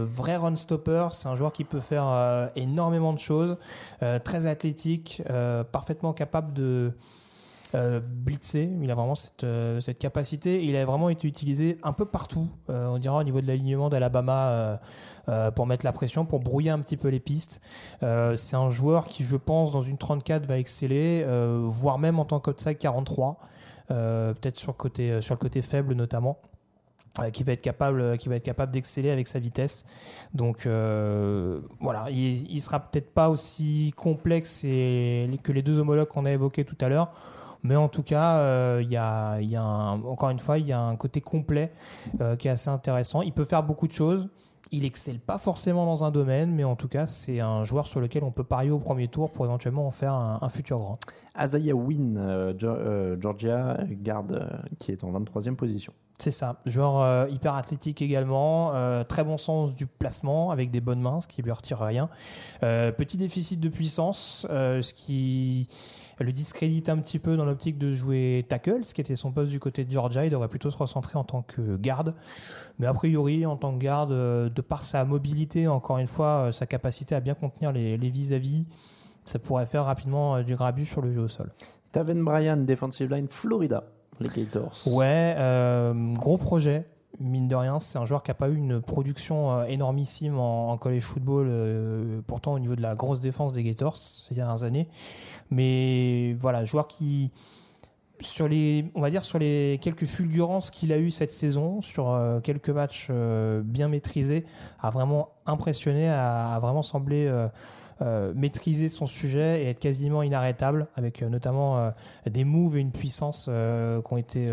vrai 0.05 0.35
run 0.37 0.55
stopper. 0.55 1.07
C'est 1.13 1.29
un 1.29 1.35
joueur 1.35 1.51
qui 1.51 1.63
peut 1.63 1.79
faire 1.79 2.51
énormément 2.55 3.11
de 3.11 3.19
choses, 3.19 3.57
très 4.23 4.45
athlétique, 4.45 5.23
parfaitement 5.71 6.13
capable 6.13 6.53
de 6.53 6.93
euh, 7.76 7.99
blitzer. 7.99 8.69
Il 8.82 8.89
a 8.89 8.95
vraiment 8.95 9.15
cette, 9.15 9.43
euh, 9.43 9.80
capacité. 9.99 10.63
Il 10.63 10.76
a 10.76 10.86
vraiment 10.86 11.09
été 11.09 11.28
utilisé 11.28 11.78
un 11.84 11.93
peu 11.93 12.05
partout, 12.05 12.47
euh, 12.69 12.88
on 12.88 12.97
dira 12.97 13.17
au 13.17 13.23
niveau 13.23 13.41
de 13.41 13.47
l'alignement 13.47 13.89
d'Alabama. 13.89 14.80
pour 15.55 15.65
mettre 15.65 15.86
la 15.86 15.91
pression, 15.91 16.26
pour 16.26 16.39
brouiller 16.39 16.69
un 16.69 16.80
petit 16.80 16.97
peu 16.97 17.07
les 17.07 17.19
pistes. 17.19 17.59
C'est 18.01 18.55
un 18.55 18.69
joueur 18.69 19.07
qui, 19.07 19.23
je 19.23 19.36
pense, 19.36 19.71
dans 19.71 19.82
une 19.82 19.97
34 19.97 20.45
va 20.45 20.59
exceller, 20.59 21.26
voire 21.63 21.97
même 21.97 22.19
en 22.19 22.26
tant 22.26 22.39
qu'outside 22.39 22.78
43. 22.78 23.39
euh, 23.91 24.34
peut-être 24.34 24.57
sur, 24.57 24.71
le 24.71 24.78
côté, 24.78 25.21
sur 25.21 25.38
faible 25.63 25.93
notamment. 25.95 26.38
qui 27.34 27.43
va 27.43 27.53
être 27.53 27.61
capable, 27.61 28.17
d'exceller 28.71 29.09
avec 29.09 29.28
sa 29.28 29.39
vitesse. 29.39 29.86
Donc 30.36 30.67
voilà, 30.67 32.05
il, 32.11 32.51
il 32.51 32.61
sera 32.61 32.80
peut-être 32.80 33.11
pas 33.11 33.30
aussi 33.30 33.93
complexe 33.95 34.61
que 34.61 35.51
les 35.51 35.61
deux 35.63 35.80
homologues 35.80 36.07
qu'on 36.07 36.26
a 36.26 36.32
évoqués 36.32 36.65
tout 36.65 36.78
à 36.82 36.89
l'heure, 36.89 37.11
mais 37.66 37.76
en 37.76 37.88
tout 37.89 38.03
cas, 38.03 38.38
euh, 38.38 38.80
il 38.84 38.89
y 38.89 38.97
a, 38.97 39.39
il 39.39 39.49
y 39.49 39.55
a 39.55 39.61
un- 39.63 40.01
encore 40.03 40.30
une 40.30 40.39
fois, 40.39 40.57
il 40.59 40.68
y 40.68 40.72
a 40.72 40.80
un 40.80 40.95
côté 40.95 41.20
complet 41.22 41.72
euh, 42.22 42.36
qui 42.36 42.47
est 42.47 42.51
assez 42.51 42.70
intéressant. 42.70 43.22
Il 43.22 43.34
peut 43.34 43.43
faire 43.45 43.63
beaucoup 43.63 43.88
de 43.88 43.93
choses. 43.93 44.30
Il 44.72 44.84
excelle 44.84 45.20
pas 45.20 45.38
forcément 45.38 45.86
dans 45.86 46.03
un 46.03 46.09
domaine, 46.11 46.51
mais 46.51 46.63
en 46.63 46.76
tout 46.76 46.88
cas, 46.88 47.05
c'est 47.05 47.39
un 47.39 47.63
joueur 47.63 47.86
sur 47.86 47.99
lequel 47.99 48.24
on 48.24 48.32
peut 48.32 48.43
parier 48.43 48.72
au 48.72 48.80
premier 48.80 49.07
tour 49.07 49.32
pour 49.32 49.45
éventuellement 49.45 49.86
en 49.86 49.91
faire 49.91 50.13
un, 50.13 50.39
un 50.41 50.49
futur 50.49 50.80
grand. 50.80 50.97
Azaya 51.36 51.76
Win, 51.76 52.18
euh, 52.18 52.53
euh, 52.63 53.18
Georgia, 53.20 53.78
garde 54.01 54.49
qui 54.80 54.91
est 54.91 55.03
en 55.03 55.11
23e 55.11 55.55
position. 55.55 55.93
C'est 56.18 56.32
ça, 56.32 56.61
joueur 56.66 57.01
euh, 57.01 57.28
hyper 57.30 57.55
athlétique 57.55 58.01
également, 58.01 58.72
euh, 58.74 59.03
très 59.03 59.24
bon 59.26 59.38
sens 59.38 59.76
du 59.76 59.86
placement 59.86 60.49
avec 60.49 60.72
des 60.72 60.80
bonnes 60.80 61.01
mains, 61.01 61.20
ce 61.20 61.28
qui 61.28 61.41
lui 61.41 61.51
retire 61.51 61.80
rien. 61.80 62.09
Petit 62.61 63.18
déficit 63.18 63.59
de 63.59 63.68
puissance, 63.70 64.47
ce 64.49 64.93
qui 64.93 65.68
le 66.20 66.32
discrédite 66.32 66.89
un 66.89 66.97
petit 66.97 67.20
peu 67.20 67.36
dans 67.38 67.45
l'optique 67.45 67.78
de 67.78 67.93
jouer 67.93 68.45
tackle, 68.47 68.84
ce 68.84 68.93
qui 68.93 69.01
était 69.01 69.16
son 69.16 69.32
poste 69.32 69.51
du 69.51 69.59
côté 69.59 69.84
de 69.84 69.91
Georgia. 69.91 70.26
Il 70.26 70.32
devrait 70.32 70.47
plutôt 70.47 70.72
se 70.72 70.78
recentrer 70.78 71.18
en 71.18 71.24
tant 71.24 71.41
que 71.41 71.78
garde. 71.78 72.16
Mais 72.80 72.88
a 72.88 72.93
priori, 72.93 73.45
en 73.45 73.57
tant 73.57 73.74
que 73.74 73.80
garde, 73.84 74.11
euh, 74.11 74.49
de 74.49 74.61
par 74.61 74.86
sa 74.86 75.03
mobilité, 75.05 75.68
encore 75.68 75.97
une 75.97 76.07
fois, 76.07 76.47
euh, 76.47 76.51
sa 76.51 76.66
capacité 76.66 77.16
à 77.16 77.20
bien 77.20 77.34
contenir 77.34 77.72
les 77.72 77.97
vis-à-vis, 77.97 78.68
ça 79.26 79.39
pourrait 79.39 79.66
faire 79.66 79.86
rapidement 79.86 80.38
euh, 80.38 80.43
du 80.43 80.55
grabuge 80.55 80.89
sur 80.89 81.01
le 81.01 81.11
jeu 81.11 81.22
au 81.22 81.28
sol. 81.28 81.51
Taven 81.91 82.24
Bryan, 82.24 82.66
defensive 82.66 83.11
line, 83.11 83.28
Florida, 83.30 83.84
les 84.20 84.30
Gators. 84.30 84.80
Ouais, 84.86 85.36
euh, 85.38 86.13
gros 86.13 86.38
projet. 86.38 86.86
Mine 87.20 87.47
de 87.47 87.55
rien, 87.55 87.80
c'est 87.80 87.97
un 87.97 88.05
joueur 88.05 88.24
qui 88.24 88.32
n'a 88.32 88.36
pas 88.36 88.49
eu 88.49 88.55
une 88.55 88.82
production 88.82 89.51
euh, 89.51 89.66
énormissime 89.66 90.38
en, 90.38 90.78
college 90.78 91.03
football, 91.03 91.47
euh, 91.49 92.22
pourtant 92.28 92.53
au 92.53 92.59
niveau 92.59 92.76
de 92.76 92.82
la 92.82 92.95
grosse 92.95 93.20
défense 93.20 93.53
des 93.53 93.63
Gators 93.63 93.95
ces 93.95 94.36
dernières 94.36 94.63
années. 94.63 94.88
Mais 95.49 96.34
voilà, 96.39 96.66
joueur 96.66 96.88
qui, 96.88 97.32
sur 98.20 98.47
les, 98.47 98.91
on 98.95 99.01
va 99.01 99.09
dire 99.09 99.24
sur 99.24 99.39
les 99.39 99.80
quelques 99.82 100.05
fulgurances 100.05 100.72
qu'il 100.72 100.91
a 100.91 100.97
eu 100.97 101.11
cette 101.11 101.32
saison, 101.32 101.82
sur 101.82 102.09
euh, 102.09 102.39
quelques 102.39 102.70
matchs 102.70 103.11
bien 103.63 103.88
maîtrisés, 103.88 104.45
a 104.82 104.89
vraiment 104.89 105.30
impressionné, 105.45 106.09
a, 106.09 106.57
vraiment 106.59 106.84
semblé 106.84 107.32
maîtriser 108.36 108.89
son 108.89 109.05
sujet 109.05 109.63
et 109.63 109.70
être 109.70 109.80
quasiment 109.80 110.22
inarrêtable, 110.22 110.88
avec 110.95 111.22
notamment 111.22 111.91
des 112.30 112.43
moves 112.43 112.76
et 112.76 112.82
une 112.82 112.91
puissance 112.91 113.45
qui 113.45 114.13
ont 114.13 114.18
été 114.18 114.49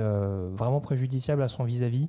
vraiment 0.53 0.81
préjudiciables 0.81 1.43
à 1.43 1.49
son 1.49 1.65
vis-à-vis. 1.65 2.09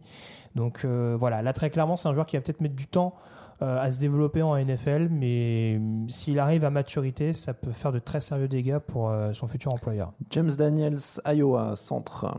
Donc 0.56 0.86
euh, 0.86 1.16
voilà, 1.20 1.42
là 1.42 1.54
très 1.54 1.70
clairement, 1.70 1.96
c'est 1.96 2.08
un 2.08 2.14
joueur 2.14 2.26
qui 2.26 2.36
va 2.36 2.42
peut-être 2.42 2.62
mettre 2.62 2.76
du 2.76 2.88
temps 2.88 3.16
euh, 3.62 3.82
à 3.82 3.92
se 3.92 4.00
développer 4.00 4.42
en 4.42 4.56
NFL, 4.58 5.08
mais 5.10 5.78
euh, 5.80 6.08
s'il 6.08 6.40
arrive 6.40 6.66
à 6.66 6.70
maturité, 6.70 7.34
ça 7.34 7.54
peut 7.54 7.72
faire 7.72 7.92
de 7.92 8.00
très 8.00 8.20
sérieux 8.20 8.48
dégâts 8.48 8.80
pour 8.80 9.10
euh, 9.10 9.32
son 9.34 9.48
futur 9.48 9.74
employeur. 9.74 10.12
James 10.32 10.52
Daniels, 10.52 11.00
Iowa, 11.26 11.76
centre. 11.76 12.36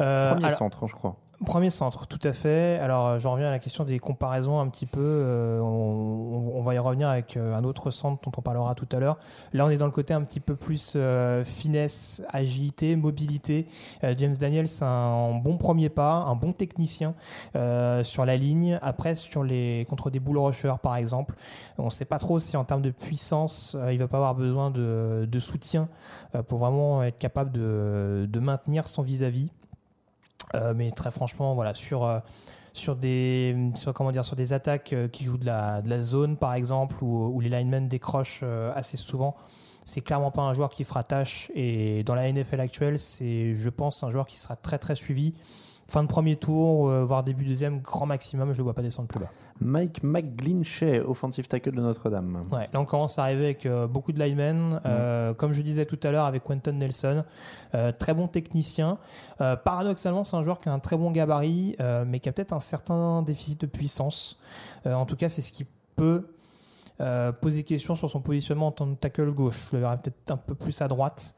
Euh, 0.00 0.32
Premier 0.32 0.46
alors- 0.46 0.58
centre, 0.58 0.86
je 0.86 0.94
crois. 0.94 1.16
Premier 1.44 1.70
centre, 1.70 2.06
tout 2.06 2.20
à 2.22 2.32
fait. 2.32 2.78
Alors, 2.80 3.06
euh, 3.06 3.18
j'en 3.18 3.32
reviens 3.32 3.48
à 3.48 3.50
la 3.50 3.58
question 3.58 3.84
des 3.84 3.98
comparaisons 3.98 4.60
un 4.60 4.68
petit 4.68 4.86
peu. 4.86 5.00
Euh, 5.00 5.60
on, 5.60 6.62
va 6.62 6.74
y 6.74 6.78
revenir 6.78 7.08
avec 7.08 7.36
euh, 7.36 7.54
un 7.54 7.64
autre 7.64 7.90
centre 7.90 8.22
dont 8.22 8.30
on 8.36 8.40
parlera 8.40 8.74
tout 8.74 8.88
à 8.92 9.00
l'heure. 9.00 9.18
Là, 9.52 9.66
on 9.66 9.70
est 9.70 9.76
dans 9.76 9.86
le 9.86 9.92
côté 9.92 10.14
un 10.14 10.22
petit 10.22 10.40
peu 10.40 10.54
plus 10.54 10.96
finesse, 11.44 12.22
agilité, 12.28 12.96
mobilité. 12.96 13.66
James 14.16 14.34
Daniels, 14.34 14.68
c'est 14.68 14.84
un 14.84 15.34
bon 15.34 15.56
premier 15.58 15.88
pas, 15.88 16.24
un 16.26 16.36
bon 16.36 16.52
technicien 16.52 17.14
sur 18.02 18.24
la 18.24 18.36
ligne. 18.36 18.78
Après, 18.82 19.14
sur 19.14 19.44
les 19.44 19.86
contre 19.88 20.10
des 20.10 20.20
bull 20.20 20.38
rushers, 20.38 20.74
par 20.82 20.96
exemple, 20.96 21.34
on 21.78 21.86
ne 21.86 21.90
sait 21.90 22.04
pas 22.04 22.18
trop 22.18 22.38
si 22.38 22.56
en 22.56 22.64
termes 22.64 22.82
de 22.82 22.90
puissance, 22.90 23.76
il 23.90 23.98
va 23.98 24.08
pas 24.08 24.16
avoir 24.16 24.34
besoin 24.34 24.70
de, 24.70 25.38
soutien 25.38 25.88
pour 26.46 26.60
vraiment 26.60 27.02
être 27.02 27.18
capable 27.18 27.52
de, 27.52 28.38
maintenir 28.40 28.88
son 28.88 29.02
vis-à-vis. 29.02 29.50
Euh, 29.50 29.63
mais 30.74 30.90
très 30.90 31.10
franchement, 31.10 31.54
voilà, 31.54 31.74
sur, 31.74 32.04
euh, 32.04 32.20
sur, 32.74 32.96
des, 32.96 33.56
sur, 33.74 33.94
comment 33.94 34.10
dire, 34.10 34.24
sur 34.24 34.36
des 34.36 34.52
attaques 34.52 34.92
euh, 34.92 35.08
qui 35.08 35.24
jouent 35.24 35.38
de 35.38 35.46
la, 35.46 35.80
de 35.80 35.88
la 35.88 36.02
zone, 36.02 36.36
par 36.36 36.54
exemple, 36.54 36.96
où, 37.02 37.28
où 37.34 37.40
les 37.40 37.48
linemen 37.48 37.88
décrochent 37.88 38.40
euh, 38.42 38.72
assez 38.74 38.96
souvent, 38.96 39.36
c'est 39.84 40.00
clairement 40.00 40.30
pas 40.30 40.42
un 40.42 40.54
joueur 40.54 40.70
qui 40.70 40.84
fera 40.84 41.04
tâche. 41.04 41.50
Et 41.54 42.02
dans 42.04 42.14
la 42.14 42.30
NFL 42.30 42.60
actuelle, 42.60 42.98
c'est, 42.98 43.54
je 43.54 43.68
pense, 43.68 44.02
un 44.02 44.10
joueur 44.10 44.26
qui 44.26 44.36
sera 44.36 44.56
très 44.56 44.78
très 44.78 44.96
suivi. 44.96 45.34
Fin 45.86 46.02
de 46.02 46.08
premier 46.08 46.36
tour, 46.36 46.88
euh, 46.88 47.04
voire 47.04 47.22
début 47.22 47.44
deuxième, 47.44 47.80
grand 47.80 48.06
maximum, 48.06 48.52
je 48.52 48.58
le 48.58 48.64
vois 48.64 48.74
pas 48.74 48.82
descendre 48.82 49.08
plus 49.08 49.20
bas. 49.20 49.30
Mike 49.60 50.02
McGlinchey, 50.02 51.00
offensive 51.00 51.46
tackle 51.46 51.72
de 51.72 51.80
Notre-Dame. 51.80 52.42
Ouais, 52.50 52.68
là 52.72 52.80
on 52.80 52.84
commence 52.84 53.18
à 53.18 53.24
arriver 53.24 53.44
avec 53.44 53.66
euh, 53.66 53.86
beaucoup 53.86 54.12
de 54.12 54.18
linemen. 54.18 54.80
Euh, 54.84 55.32
comme 55.34 55.52
je 55.52 55.62
disais 55.62 55.86
tout 55.86 55.98
à 56.02 56.10
l'heure 56.10 56.26
avec 56.26 56.42
Quentin 56.42 56.72
Nelson, 56.72 57.24
euh, 57.74 57.92
très 57.92 58.14
bon 58.14 58.26
technicien. 58.26 58.98
Paradoxalement, 59.38 60.24
c'est 60.24 60.36
un 60.36 60.42
joueur 60.42 60.58
qui 60.58 60.68
a 60.68 60.72
un 60.72 60.78
très 60.78 60.96
bon 60.96 61.10
gabarit, 61.10 61.76
mais 62.06 62.20
qui 62.20 62.28
a 62.28 62.32
peut-être 62.32 62.52
un 62.52 62.60
certain 62.60 63.22
déficit 63.22 63.60
de 63.60 63.66
puissance. 63.66 64.38
En 64.84 65.06
tout 65.06 65.16
cas, 65.16 65.28
c'est 65.28 65.42
ce 65.42 65.52
qui 65.52 65.66
peut 65.96 66.26
poser 67.40 67.62
question 67.62 67.94
sur 67.94 68.08
son 68.08 68.20
positionnement 68.20 68.68
en 68.68 68.72
tant 68.72 68.86
que 68.86 68.98
tackle 68.98 69.30
gauche. 69.32 69.68
Je 69.70 69.76
le 69.76 69.82
verrais 69.82 69.98
peut-être 69.98 70.30
un 70.30 70.36
peu 70.36 70.54
plus 70.54 70.80
à 70.80 70.88
droite. 70.88 71.34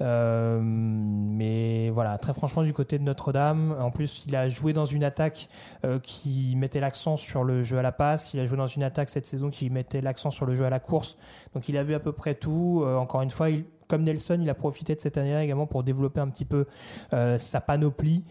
Euh, 0.00 0.60
mais 0.62 1.90
voilà, 1.90 2.18
très 2.18 2.32
franchement, 2.32 2.62
du 2.62 2.72
côté 2.72 2.98
de 2.98 3.04
Notre-Dame, 3.04 3.76
en 3.80 3.90
plus, 3.90 4.22
il 4.26 4.36
a 4.36 4.48
joué 4.48 4.72
dans 4.72 4.84
une 4.84 5.04
attaque 5.04 5.48
euh, 5.84 5.98
qui 5.98 6.54
mettait 6.56 6.80
l'accent 6.80 7.16
sur 7.16 7.44
le 7.44 7.62
jeu 7.62 7.78
à 7.78 7.82
la 7.82 7.92
passe. 7.92 8.34
Il 8.34 8.40
a 8.40 8.46
joué 8.46 8.56
dans 8.56 8.66
une 8.66 8.82
attaque 8.82 9.08
cette 9.08 9.26
saison 9.26 9.50
qui 9.50 9.70
mettait 9.70 10.00
l'accent 10.00 10.30
sur 10.30 10.46
le 10.46 10.54
jeu 10.54 10.64
à 10.64 10.70
la 10.70 10.80
course. 10.80 11.18
Donc, 11.54 11.68
il 11.68 11.76
a 11.76 11.84
vu 11.84 11.94
à 11.94 12.00
peu 12.00 12.12
près 12.12 12.34
tout. 12.34 12.82
Euh, 12.84 12.96
encore 12.96 13.22
une 13.22 13.30
fois, 13.30 13.48
comme 13.88 14.04
Nelson, 14.04 14.38
il 14.40 14.48
a 14.48 14.54
profité 14.54 14.94
de 14.94 15.00
cette 15.00 15.18
année-là 15.18 15.44
également 15.44 15.66
pour 15.66 15.82
développer 15.82 16.20
un 16.20 16.28
petit 16.28 16.46
peu 16.46 16.66
sa 17.10 17.60
panoplie. 17.60 18.24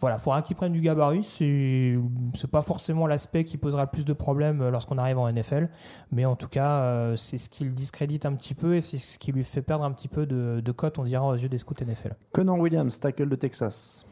Voilà, 0.00 0.16
il 0.16 0.20
faudra 0.20 0.42
qu'il 0.42 0.56
prenne 0.56 0.72
du 0.72 0.80
gabarit. 0.80 1.24
C'est 1.24 1.98
c'est 2.34 2.50
pas 2.50 2.60
forcément 2.60 3.06
l'aspect 3.06 3.44
qui 3.44 3.56
posera 3.56 3.82
le 3.82 3.90
plus 3.90 4.04
de 4.04 4.12
problèmes 4.12 4.60
euh, 4.60 4.70
lorsqu'on 4.70 4.98
arrive 4.98 5.18
en 5.18 5.30
NFL, 5.30 5.70
mais 6.12 6.26
en 6.26 6.36
tout 6.36 6.48
cas, 6.48 6.80
euh, 6.80 7.16
c'est 7.16 7.38
ce 7.38 7.48
qui 7.48 7.64
le 7.64 7.72
discrédite 7.72 8.26
un 8.26 8.34
petit 8.34 8.54
peu 8.54 8.74
et 8.76 8.82
c'est 8.82 8.98
ce 8.98 9.18
qui 9.18 9.32
lui 9.32 9.42
fait 9.42 9.62
perdre 9.62 9.84
un 9.84 9.92
petit 9.92 10.08
peu 10.08 10.26
de, 10.26 10.60
de 10.62 10.72
cote, 10.72 10.98
on 10.98 11.04
dira, 11.04 11.26
aux 11.26 11.34
yeux 11.34 11.48
des 11.48 11.58
scouts 11.58 11.74
NFL. 11.82 12.14
Connor 12.32 12.58
Williams, 12.58 13.00
tackle 13.00 13.28
de 13.28 13.36
Texas. 13.36 14.06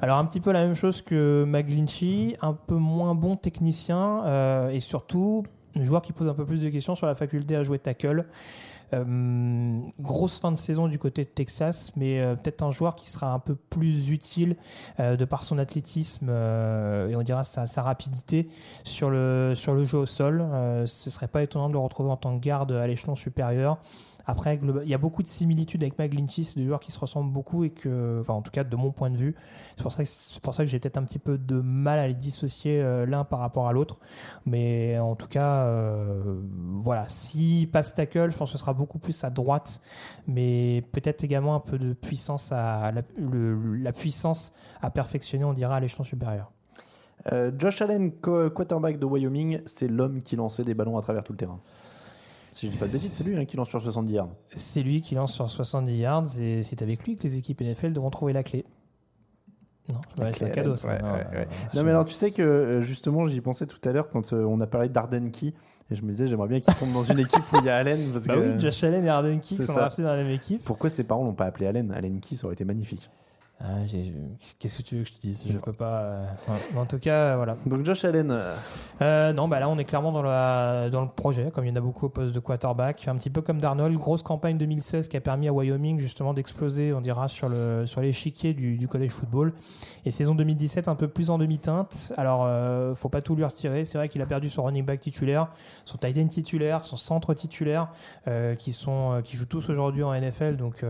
Alors 0.00 0.18
un 0.18 0.24
petit 0.26 0.40
peu 0.40 0.52
la 0.52 0.64
même 0.64 0.74
chose 0.74 1.00
que 1.00 1.44
McGlinchey, 1.46 2.36
un 2.42 2.52
peu 2.52 2.76
moins 2.76 3.14
bon 3.14 3.36
technicien 3.36 4.24
euh, 4.26 4.70
et 4.70 4.80
surtout 4.80 5.44
un 5.76 5.82
joueur 5.84 6.02
qui 6.02 6.12
pose 6.12 6.28
un 6.28 6.34
peu 6.34 6.44
plus 6.44 6.62
de 6.62 6.68
questions 6.68 6.94
sur 6.94 7.06
la 7.06 7.14
faculté 7.14 7.56
à 7.56 7.62
jouer 7.62 7.78
tackle. 7.78 8.26
Euh, 8.92 9.72
grosse 10.00 10.40
fin 10.40 10.50
de 10.50 10.58
saison 10.58 10.88
du 10.88 10.98
côté 10.98 11.24
de 11.24 11.28
Texas, 11.28 11.92
mais 11.96 12.20
euh, 12.20 12.34
peut-être 12.34 12.62
un 12.62 12.70
joueur 12.70 12.96
qui 12.96 13.08
sera 13.08 13.32
un 13.32 13.38
peu 13.38 13.54
plus 13.54 14.10
utile 14.10 14.56
euh, 14.98 15.16
de 15.16 15.24
par 15.24 15.44
son 15.44 15.58
athlétisme 15.58 16.28
et 16.30 17.16
on 17.16 17.22
dira 17.22 17.44
sa, 17.44 17.82
rapidité 17.82 18.48
sur 18.84 19.10
le, 19.10 19.54
sur 19.54 19.74
le 19.74 19.84
jeu 19.84 19.98
au 19.98 20.06
sol. 20.06 20.44
Ce 20.86 21.10
serait 21.10 21.28
pas 21.28 21.42
étonnant 21.42 21.68
de 21.68 21.74
le 21.74 21.78
retrouver 21.78 22.10
en 22.10 22.16
tant 22.16 22.38
que 22.38 22.44
garde 22.44 22.72
à 22.72 22.86
l'échelon 22.86 23.14
supérieur. 23.14 23.78
Après, 24.26 24.60
il 24.62 24.88
y 24.88 24.94
a 24.94 24.98
beaucoup 24.98 25.22
de 25.22 25.28
similitudes 25.28 25.82
avec 25.82 25.98
McGlinchey, 25.98 26.42
c'est 26.42 26.56
des 26.56 26.64
joueurs 26.64 26.80
qui 26.80 26.92
se 26.92 26.98
ressemblent 26.98 27.32
beaucoup 27.32 27.64
et 27.64 27.70
que, 27.70 28.18
enfin, 28.20 28.34
en 28.34 28.42
tout 28.42 28.50
cas, 28.50 28.64
de 28.64 28.76
mon 28.76 28.90
point 28.92 29.10
de 29.10 29.16
vue, 29.16 29.34
c'est 29.76 29.82
pour 29.82 29.92
ça 30.54 30.64
que, 30.64 30.70
j'ai 30.70 30.78
peut-être 30.78 30.98
un 30.98 31.04
petit 31.04 31.18
peu 31.18 31.38
de 31.38 31.60
mal 31.60 31.98
à 31.98 32.08
les 32.08 32.14
dissocier 32.14 32.80
euh, 32.80 33.06
l'un 33.06 33.24
par 33.24 33.38
rapport 33.38 33.66
à 33.66 33.72
l'autre. 33.72 34.00
Mais 34.46 34.98
en 34.98 35.16
tout 35.16 35.28
cas, 35.28 35.64
euh, 35.64 36.40
voilà, 36.82 37.06
si 37.08 37.68
passe 37.72 37.94
tackle, 37.94 38.30
je 38.30 38.36
pense 38.36 38.50
que 38.50 38.58
ce 38.58 38.58
sera 38.58 38.74
beaucoup 38.74 38.98
plus 38.98 39.24
à 39.24 39.30
droite, 39.30 39.80
mais 40.26 40.84
peut-être 40.92 41.24
également 41.24 41.54
un 41.54 41.60
peu 41.60 41.78
de 41.78 41.92
puissance 41.92 42.52
à 42.52 42.92
la, 42.92 43.92
puissance 43.92 44.52
à 44.80 44.90
perfectionner, 44.90 45.44
on 45.44 45.52
dira, 45.52 45.76
à 45.76 45.80
l'échelon 45.80 46.04
supérieur. 46.04 46.50
Euh, 47.32 47.52
Josh 47.56 47.82
Allen, 47.82 48.12
quarterback 48.12 48.98
de 48.98 49.04
Wyoming, 49.04 49.60
c'est 49.66 49.88
l'homme 49.88 50.22
qui 50.22 50.36
lançait 50.36 50.64
des 50.64 50.74
ballons 50.74 50.96
à 50.96 51.02
travers 51.02 51.24
tout 51.24 51.32
le 51.32 51.38
terrain. 51.38 51.60
Si 52.52 52.66
je 52.66 52.72
dis 52.72 52.78
pas 52.78 52.86
de 52.86 52.92
bêtises, 52.92 53.12
c'est 53.12 53.24
lui 53.24 53.36
hein, 53.36 53.44
qui 53.44 53.56
lance 53.56 53.68
sur 53.68 53.80
70 53.80 54.12
yards. 54.12 54.28
C'est 54.54 54.82
lui 54.82 55.02
qui 55.02 55.14
lance 55.14 55.32
sur 55.32 55.48
70 55.50 55.94
yards 55.96 56.24
et 56.40 56.62
c'est 56.62 56.82
avec 56.82 57.04
lui 57.06 57.16
que 57.16 57.22
les 57.22 57.36
équipes 57.36 57.60
NFL 57.60 57.92
devront 57.92 58.10
trouver 58.10 58.32
la 58.32 58.42
clé. 58.42 58.64
Non, 59.88 60.24
ouais, 60.24 60.32
c'est 60.32 60.44
un 60.46 60.50
cadeau 60.50 60.70
Allen, 60.70 60.78
ça. 60.78 60.88
ouais, 60.88 61.02
Non, 61.02 61.12
ouais, 61.12 61.26
euh, 61.34 61.44
Non 61.74 61.82
mais 61.82 61.90
alors 61.90 62.04
tu 62.04 62.14
sais 62.14 62.30
que 62.30 62.42
euh, 62.42 62.82
justement 62.82 63.26
j'y 63.26 63.40
pensais 63.40 63.66
tout 63.66 63.80
à 63.88 63.92
l'heure 63.92 64.08
quand 64.10 64.32
euh, 64.32 64.44
on 64.44 64.60
a 64.60 64.66
parlé 64.66 64.88
d'Arden 64.88 65.30
Key 65.32 65.52
et 65.90 65.94
je 65.96 66.02
me 66.02 66.12
disais 66.12 66.28
j'aimerais 66.28 66.46
bien 66.48 66.60
qu'il 66.60 66.72
tombe 66.74 66.92
dans 66.92 67.02
une 67.02 67.18
équipe 67.18 67.40
où 67.52 67.56
il 67.60 67.64
y 67.64 67.70
a 67.70 67.76
Allen 67.76 68.10
parce 68.12 68.26
Bah 68.26 68.34
que 68.34 68.40
oui, 68.52 68.60
Josh 68.60 68.84
Allen 68.84 69.04
et 69.04 69.08
Arden 69.08 69.40
Key 69.40 69.56
sont 69.56 69.72
draftés 69.72 70.02
dans 70.02 70.10
la 70.14 70.22
même 70.22 70.30
équipe. 70.30 70.62
pourquoi 70.64 70.90
ses 70.90 71.02
parents 71.04 71.24
l'ont 71.24 71.32
pas 71.34 71.46
appelé 71.46 71.66
Allen? 71.66 71.90
Allen 71.92 72.20
Key 72.20 72.36
ça 72.36 72.46
aurait 72.46 72.54
été 72.54 72.64
magnifique. 72.64 73.10
Ah, 73.62 73.80
Qu'est-ce 74.58 74.78
que 74.78 74.82
tu 74.82 74.96
veux 74.96 75.02
que 75.02 75.08
je 75.10 75.12
te 75.14 75.20
dise? 75.20 75.44
Je 75.46 75.58
peux 75.58 75.74
pas. 75.74 76.00
euh, 76.04 76.26
En 76.76 76.86
tout 76.86 76.98
cas, 76.98 77.36
voilà. 77.36 77.58
Donc 77.66 77.84
Josh 77.84 78.06
Allen, 78.06 78.30
euh, 78.30 78.54
Euh, 79.02 79.34
non, 79.34 79.48
bah 79.48 79.60
là, 79.60 79.68
on 79.68 79.76
est 79.76 79.84
clairement 79.84 80.12
dans, 80.12 80.22
la, 80.22 80.88
dans 80.88 81.02
le 81.02 81.08
projet, 81.08 81.50
comme 81.50 81.66
il 81.66 81.68
y 81.68 81.72
en 81.72 81.76
a 81.76 81.80
beaucoup 81.82 82.06
au 82.06 82.08
poste 82.08 82.34
de 82.34 82.40
quarterback. 82.40 83.06
Un 83.06 83.16
petit 83.16 83.28
peu 83.28 83.42
comme 83.42 83.60
Darnold, 83.60 83.94
grosse 83.98 84.22
campagne 84.22 84.56
2016 84.56 85.08
qui 85.08 85.16
a 85.18 85.20
permis 85.20 85.46
à 85.46 85.52
Wyoming 85.52 85.98
justement 85.98 86.32
d'exploser, 86.32 86.94
on 86.94 87.02
dira, 87.02 87.28
sur 87.28 87.50
le 87.50 87.84
sur 87.86 88.00
l'échiquier 88.00 88.54
du, 88.54 88.78
du 88.78 88.88
college 88.88 89.10
football. 89.10 89.52
Et 90.06 90.10
saison 90.10 90.34
2017 90.34 90.88
un 90.88 90.94
peu 90.94 91.08
plus 91.08 91.28
en 91.28 91.36
demi-teinte. 91.36 92.14
Alors, 92.16 92.44
euh, 92.46 92.94
faut 92.94 93.10
pas 93.10 93.20
tout 93.20 93.36
lui 93.36 93.44
retirer. 93.44 93.84
C'est 93.84 93.98
vrai 93.98 94.08
qu'il 94.08 94.22
a 94.22 94.26
perdu 94.26 94.48
son 94.48 94.62
running 94.62 94.86
back 94.86 95.00
titulaire, 95.00 95.48
son 95.84 95.98
tight 95.98 96.16
end 96.16 96.28
titulaire, 96.28 96.86
son 96.86 96.96
centre 96.96 97.34
titulaire, 97.34 97.90
qui 98.58 98.72
sont 98.72 99.20
qui 99.22 99.36
jouent 99.36 99.44
tous 99.44 99.68
aujourd'hui 99.68 100.02
en 100.02 100.14
NFL. 100.18 100.56
Donc, 100.56 100.82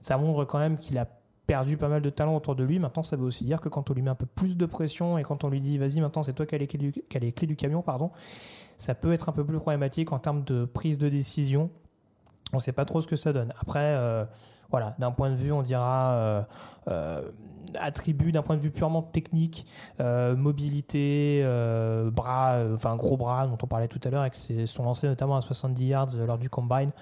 ça 0.00 0.18
montre 0.18 0.44
quand 0.44 0.58
même 0.58 0.76
qu'il 0.76 0.98
a 0.98 1.06
perdu 1.50 1.76
pas 1.76 1.88
mal 1.88 2.00
de 2.00 2.10
talent 2.10 2.36
autour 2.36 2.54
de 2.54 2.62
lui. 2.62 2.78
Maintenant, 2.78 3.02
ça 3.02 3.16
veut 3.16 3.24
aussi 3.24 3.44
dire 3.44 3.60
que 3.60 3.68
quand 3.68 3.90
on 3.90 3.94
lui 3.94 4.02
met 4.02 4.10
un 4.10 4.14
peu 4.14 4.26
plus 4.26 4.56
de 4.56 4.66
pression 4.66 5.18
et 5.18 5.24
quand 5.24 5.42
on 5.42 5.48
lui 5.48 5.60
dit 5.60 5.78
vas-y, 5.78 6.00
maintenant 6.00 6.22
c'est 6.22 6.32
toi 6.32 6.46
qui 6.46 6.54
as 6.54 6.58
les 6.58 6.68
clés 6.68 6.78
du, 6.78 6.92
qui 6.92 7.56
camion, 7.56 7.82
pardon, 7.82 8.12
ça 8.78 8.94
peut 8.94 9.12
être 9.12 9.28
un 9.28 9.32
peu 9.32 9.44
plus 9.44 9.58
problématique 9.58 10.12
en 10.12 10.20
termes 10.20 10.44
de 10.44 10.64
prise 10.64 10.96
de 10.96 11.08
décision. 11.08 11.68
On 12.52 12.58
ne 12.58 12.60
sait 12.60 12.70
pas 12.70 12.84
trop 12.84 13.00
ce 13.00 13.08
que 13.08 13.16
ça 13.16 13.32
donne. 13.32 13.52
Après, 13.60 13.80
euh, 13.96 14.24
voilà, 14.70 14.94
d'un 15.00 15.10
point 15.10 15.28
de 15.30 15.34
vue, 15.34 15.50
on 15.50 15.62
dira 15.62 16.12
euh, 16.12 16.42
euh, 16.86 17.22
attribut, 17.74 18.30
d'un 18.30 18.42
point 18.42 18.56
de 18.56 18.62
vue 18.62 18.70
purement 18.70 19.02
technique, 19.02 19.66
mobilité, 19.98 21.42
bras, 22.12 22.62
enfin 22.72 22.94
gros 22.94 23.16
bras 23.16 23.48
dont 23.48 23.58
on 23.60 23.66
parlait 23.66 23.88
tout 23.88 24.00
à 24.04 24.10
l'heure 24.10 24.20
avec 24.20 24.36
ses- 24.36 24.66
son 24.66 24.84
lancer 24.84 25.08
notamment 25.08 25.34
à 25.36 25.40
70 25.40 25.84
yards 25.86 26.16
lors 26.24 26.38
du 26.38 26.48
combine. 26.48 26.92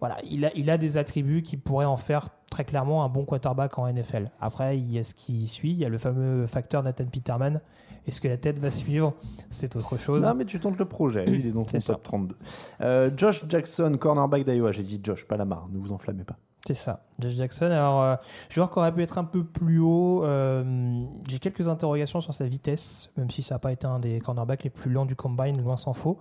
Voilà, 0.00 0.16
il 0.28 0.44
a, 0.46 0.50
il 0.56 0.70
a 0.70 0.78
des 0.78 0.96
attributs 0.96 1.42
qui 1.42 1.56
pourraient 1.56 1.84
en 1.84 1.96
faire 1.96 2.28
très 2.50 2.64
clairement 2.64 3.04
un 3.04 3.08
bon 3.08 3.24
quarterback 3.24 3.78
en 3.78 3.86
NFL. 3.92 4.30
Après, 4.40 4.78
il 4.78 4.90
y 4.90 4.98
a 4.98 5.02
ce 5.02 5.14
qui 5.14 5.46
suit, 5.46 5.70
il 5.72 5.78
y 5.78 5.84
a 5.84 5.88
le 5.90 5.98
fameux 5.98 6.46
facteur 6.46 6.82
Nathan 6.82 7.04
Peterman. 7.04 7.60
Est-ce 8.06 8.20
que 8.20 8.28
la 8.28 8.38
tête 8.38 8.58
va 8.58 8.70
suivre? 8.70 9.12
C'est 9.50 9.76
autre 9.76 9.98
chose. 9.98 10.24
non 10.24 10.34
mais 10.34 10.46
tu 10.46 10.58
tentes 10.58 10.78
le 10.78 10.86
projet, 10.86 11.24
il 11.28 11.46
est 11.46 11.52
C'est 11.70 11.80
ça. 11.80 11.92
top 11.94 12.02
32. 12.02 12.36
Euh, 12.80 13.10
Josh 13.14 13.44
Jackson, 13.48 13.94
cornerback 14.00 14.44
d'Iowa, 14.44 14.72
j'ai 14.72 14.82
dit 14.82 14.98
Josh, 15.02 15.26
pas 15.28 15.36
Lamar, 15.36 15.68
ne 15.70 15.78
vous 15.78 15.92
enflammez 15.92 16.24
pas. 16.24 16.36
C'est 16.66 16.74
ça, 16.74 17.00
Josh 17.18 17.32
Jackson. 17.32 17.64
Alors, 17.66 18.18
joueur 18.50 18.70
qui 18.70 18.78
aurait 18.78 18.92
pu 18.92 19.02
être 19.02 19.16
un 19.16 19.24
peu 19.24 19.44
plus 19.44 19.80
haut. 19.80 20.22
euh, 20.24 21.04
J'ai 21.28 21.38
quelques 21.38 21.68
interrogations 21.68 22.20
sur 22.20 22.34
sa 22.34 22.44
vitesse, 22.44 23.08
même 23.16 23.30
si 23.30 23.42
ça 23.42 23.54
n'a 23.54 23.58
pas 23.58 23.72
été 23.72 23.86
un 23.86 23.98
des 23.98 24.20
cornerbacks 24.20 24.62
les 24.64 24.70
plus 24.70 24.90
lents 24.90 25.06
du 25.06 25.16
combine, 25.16 25.60
loin 25.62 25.78
s'en 25.78 25.94
faut. 25.94 26.18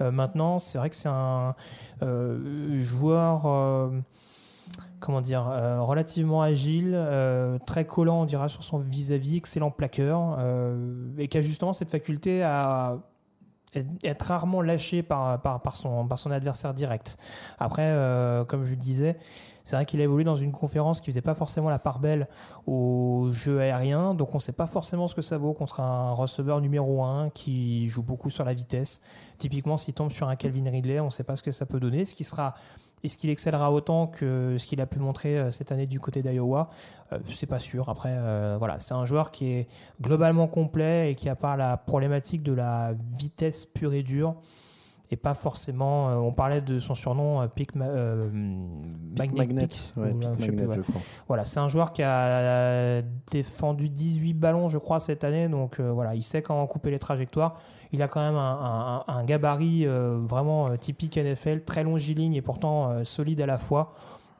Euh, 0.00 0.10
maintenant, 0.10 0.58
c'est 0.58 0.78
vrai 0.78 0.88
que 0.88 0.96
c'est 0.96 1.10
un 1.10 1.54
euh, 2.02 2.78
joueur, 2.78 3.92
comment 5.00 5.20
dire, 5.20 5.44
relativement 5.80 6.40
agile, 6.40 6.98
très 7.66 7.84
collant, 7.84 8.22
on 8.22 8.24
dira, 8.24 8.48
sur 8.48 8.64
son 8.64 8.78
vis-à-vis, 8.78 9.36
excellent 9.36 9.70
plaqueur, 9.70 10.38
et 11.18 11.28
qui 11.28 11.36
a 11.38 11.40
justement 11.42 11.74
cette 11.74 11.90
faculté 11.90 12.42
à 12.42 12.96
être 14.02 14.22
rarement 14.22 14.62
lâché 14.62 15.02
par, 15.02 15.40
par, 15.42 15.76
son, 15.76 16.06
par 16.08 16.18
son 16.18 16.30
adversaire 16.30 16.72
direct. 16.72 17.18
Après, 17.58 17.94
comme 18.48 18.64
je 18.64 18.70
le 18.70 18.76
disais, 18.76 19.18
c'est 19.64 19.76
vrai 19.76 19.86
qu'il 19.86 20.00
a 20.00 20.04
évolué 20.04 20.24
dans 20.24 20.36
une 20.36 20.52
conférence 20.52 21.00
qui 21.00 21.06
faisait 21.06 21.22
pas 21.22 21.34
forcément 21.34 21.70
la 21.70 21.78
part 21.78 21.98
belle 21.98 22.28
au 22.66 23.28
jeu 23.30 23.60
aérien, 23.60 24.14
donc 24.14 24.34
on 24.34 24.38
sait 24.38 24.52
pas 24.52 24.66
forcément 24.66 25.08
ce 25.08 25.14
que 25.14 25.22
ça 25.22 25.38
vaut 25.38 25.54
contre 25.54 25.80
un 25.80 26.12
receveur 26.12 26.60
numéro 26.60 27.02
1 27.02 27.30
qui 27.30 27.88
joue 27.88 28.02
beaucoup 28.02 28.30
sur 28.30 28.44
la 28.44 28.54
vitesse. 28.54 29.00
Typiquement, 29.38 29.76
s'il 29.76 29.94
tombe 29.94 30.12
sur 30.12 30.28
un 30.28 30.36
Calvin 30.36 30.70
Ridley, 30.70 31.00
on 31.00 31.10
sait 31.10 31.24
pas 31.24 31.36
ce 31.36 31.42
que 31.42 31.50
ça 31.50 31.66
peut 31.66 31.80
donner. 31.80 32.04
Ce 32.04 32.14
qui 32.14 32.24
sera 32.24 32.54
est-ce 33.04 33.18
qu'il 33.18 33.28
excellera 33.28 33.70
autant 33.70 34.06
que 34.06 34.56
ce 34.58 34.66
qu'il 34.66 34.80
a 34.80 34.86
pu 34.86 34.98
montrer 34.98 35.38
euh, 35.38 35.50
cette 35.50 35.70
année 35.72 35.86
du 35.86 36.00
côté 36.00 36.22
d'Iowa? 36.22 36.70
Euh, 37.12 37.18
C'est 37.30 37.46
pas 37.46 37.58
sûr. 37.58 37.90
Après, 37.90 38.12
euh, 38.12 38.56
voilà, 38.58 38.78
c'est 38.80 38.94
un 38.94 39.04
joueur 39.04 39.30
qui 39.30 39.50
est 39.50 39.68
globalement 40.00 40.46
complet 40.46 41.12
et 41.12 41.14
qui, 41.14 41.28
à 41.28 41.36
part 41.36 41.58
la 41.58 41.76
problématique 41.76 42.42
de 42.42 42.54
la 42.54 42.94
vitesse 43.18 43.66
pure 43.66 43.92
et 43.92 44.02
dure, 44.02 44.36
et 45.10 45.16
pas 45.16 45.34
forcément. 45.34 46.08
euh, 46.08 46.14
on 46.16 46.32
parlait 46.32 46.60
de 46.60 46.78
son 46.78 46.94
surnom, 46.94 47.40
euh, 47.42 47.46
Pick 47.46 47.74
Ma- 47.74 47.84
euh, 47.86 48.28
Magnet. 49.16 49.36
Magnet, 49.38 49.66
Pick, 49.66 49.92
ouais, 49.96 50.10
ou, 50.12 50.18
Pick 50.18 50.28
euh, 50.28 50.34
je 50.38 50.42
sais 50.44 50.50
Magnet, 50.50 50.62
plus, 50.62 50.68
ouais. 50.70 50.76
je 50.76 50.80
crois. 50.92 51.02
Voilà, 51.28 51.44
c'est 51.44 51.60
un 51.60 51.68
joueur 51.68 51.92
qui 51.92 52.02
a 52.02 53.02
défendu 53.30 53.88
18 53.90 54.34
ballons, 54.34 54.68
je 54.68 54.78
crois, 54.78 55.00
cette 55.00 55.24
année. 55.24 55.48
Donc 55.48 55.78
euh, 55.80 55.90
voilà, 55.92 56.14
il 56.14 56.22
sait 56.22 56.42
comment 56.42 56.66
couper 56.66 56.90
les 56.90 56.98
trajectoires. 56.98 57.56
Il 57.92 58.02
a 58.02 58.08
quand 58.08 58.20
même 58.20 58.36
un, 58.36 59.02
un- 59.06 59.12
un 59.14 59.24
gabarit 59.24 59.86
euh, 59.86 60.18
vraiment 60.22 60.68
euh, 60.68 60.76
typique 60.76 61.16
NFL, 61.16 61.62
très 61.62 61.84
longiligne 61.84 62.34
et 62.34 62.42
pourtant 62.42 62.90
euh, 62.90 63.04
solide 63.04 63.40
à 63.40 63.46
la 63.46 63.58
fois. 63.58 63.94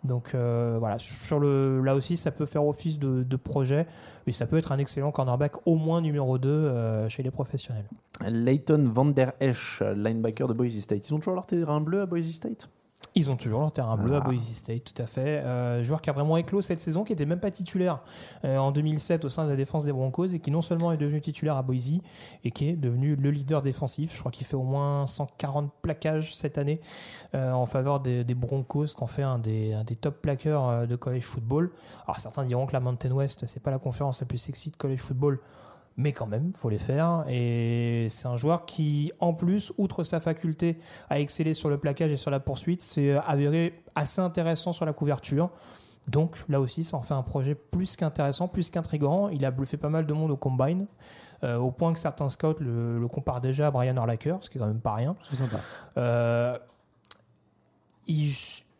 Donc 0.04 0.34
euh, 0.34 0.76
voilà, 0.78 0.98
sur 0.98 1.40
le, 1.40 1.82
là 1.82 1.94
aussi, 1.94 2.16
ça 2.16 2.30
peut 2.30 2.46
faire 2.46 2.66
office 2.66 2.98
de, 2.98 3.36
projet 3.36 3.86
et 4.26 4.32
ça 4.32 4.46
peut 4.46 4.56
être 4.56 4.72
un 4.72 4.78
excellent 4.78 5.10
cornerback, 5.10 5.66
au 5.66 5.74
moins 5.74 6.00
numéro 6.00 6.38
2 6.38 6.48
euh, 6.48 7.08
chez 7.08 7.22
les 7.22 7.30
professionnels. 7.30 7.86
Leighton 8.26 8.90
Van 8.92 9.06
Der 9.06 9.32
Esch, 9.40 9.82
linebacker 9.96 10.46
de 10.46 10.54
Boise 10.54 10.78
State. 10.78 11.08
Ils 11.08 11.14
ont 11.14 11.18
toujours 11.18 11.34
leur 11.34 11.46
terrain 11.46 11.80
bleu 11.80 12.02
à 12.02 12.06
Boise 12.06 12.30
State? 12.32 12.68
Ils 13.16 13.30
ont 13.30 13.36
toujours 13.36 13.60
leur 13.60 13.70
terrain 13.70 13.96
bleu 13.96 14.16
à. 14.16 14.20
Boise 14.20 14.42
State, 14.42 14.92
tout 14.92 15.00
à 15.00 15.06
fait. 15.06 15.38
Euh, 15.38 15.84
joueur 15.84 16.00
qui 16.00 16.10
a 16.10 16.12
vraiment 16.12 16.36
éclos 16.36 16.62
cette 16.62 16.80
saison, 16.80 17.04
qui 17.04 17.12
n'était 17.12 17.26
même 17.26 17.38
pas 17.38 17.50
titulaire 17.50 18.00
euh, 18.44 18.58
en 18.58 18.72
2007 18.72 19.24
au 19.24 19.28
sein 19.28 19.44
de 19.44 19.50
la 19.50 19.56
défense 19.56 19.84
des 19.84 19.92
Broncos 19.92 20.26
et 20.26 20.40
qui 20.40 20.50
non 20.50 20.62
seulement 20.62 20.90
est 20.90 20.96
devenu 20.96 21.20
titulaire 21.20 21.56
à 21.56 21.62
Boise 21.62 22.00
et 22.42 22.50
qui 22.50 22.68
est 22.68 22.72
devenu 22.72 23.14
le 23.14 23.30
leader 23.30 23.62
défensif. 23.62 24.12
Je 24.12 24.18
crois 24.18 24.32
qu'il 24.32 24.46
fait 24.46 24.56
au 24.56 24.62
moins 24.64 25.06
140 25.06 25.70
plaquages 25.82 26.34
cette 26.34 26.58
année 26.58 26.80
euh, 27.34 27.52
en 27.52 27.66
faveur 27.66 28.00
des, 28.00 28.24
des 28.24 28.34
Broncos, 28.34 28.86
qui 28.86 29.02
en 29.02 29.06
fait 29.06 29.22
un 29.22 29.38
des, 29.38 29.74
un 29.74 29.84
des 29.84 29.96
top 29.96 30.20
plaqueurs 30.20 30.88
de 30.88 30.96
college 30.96 31.24
football. 31.24 31.70
Alors 32.06 32.18
certains 32.18 32.44
diront 32.44 32.66
que 32.66 32.72
la 32.72 32.80
Mountain 32.80 33.12
West, 33.12 33.44
c'est 33.46 33.62
pas 33.62 33.70
la 33.70 33.78
conférence 33.78 34.20
la 34.20 34.26
plus 34.26 34.38
sexy 34.38 34.70
de 34.70 34.76
college 34.76 35.00
football. 35.00 35.38
Mais 35.96 36.12
quand 36.12 36.26
même, 36.26 36.52
faut 36.56 36.70
les 36.70 36.78
faire. 36.78 37.24
Et 37.28 38.06
c'est 38.08 38.26
un 38.26 38.36
joueur 38.36 38.66
qui, 38.66 39.12
en 39.20 39.32
plus, 39.32 39.72
outre 39.78 40.02
sa 40.02 40.18
faculté 40.18 40.76
à 41.08 41.20
exceller 41.20 41.54
sur 41.54 41.68
le 41.68 41.78
plaquage 41.78 42.10
et 42.10 42.16
sur 42.16 42.30
la 42.32 42.40
poursuite, 42.40 42.82
c'est 42.82 43.12
avéré 43.12 43.80
assez 43.94 44.20
intéressant 44.20 44.72
sur 44.72 44.84
la 44.86 44.92
couverture. 44.92 45.50
Donc 46.08 46.36
là 46.48 46.60
aussi, 46.60 46.82
ça 46.84 46.96
en 46.96 47.02
fait 47.02 47.14
un 47.14 47.22
projet 47.22 47.54
plus 47.54 47.96
qu'intéressant, 47.96 48.48
plus 48.48 48.70
qu'intrigant. 48.70 49.28
Il 49.28 49.44
a 49.44 49.50
bluffé 49.52 49.76
pas 49.76 49.88
mal 49.88 50.04
de 50.04 50.12
monde 50.12 50.32
au 50.32 50.36
combine, 50.36 50.86
euh, 51.44 51.56
au 51.58 51.70
point 51.70 51.92
que 51.92 51.98
certains 51.98 52.28
scouts 52.28 52.56
le, 52.60 52.98
le 52.98 53.08
comparent 53.08 53.40
déjà 53.40 53.68
à 53.68 53.70
Brian 53.70 53.94
Urlacher, 53.96 54.34
ce 54.40 54.50
qui 54.50 54.58
est 54.58 54.60
quand 54.60 54.66
même 54.66 54.80
pas 54.80 54.94
rien. 54.94 55.14
C'est 55.22 55.36
sympa. 55.36 55.58
Euh, 55.96 56.58
il- 58.06 58.34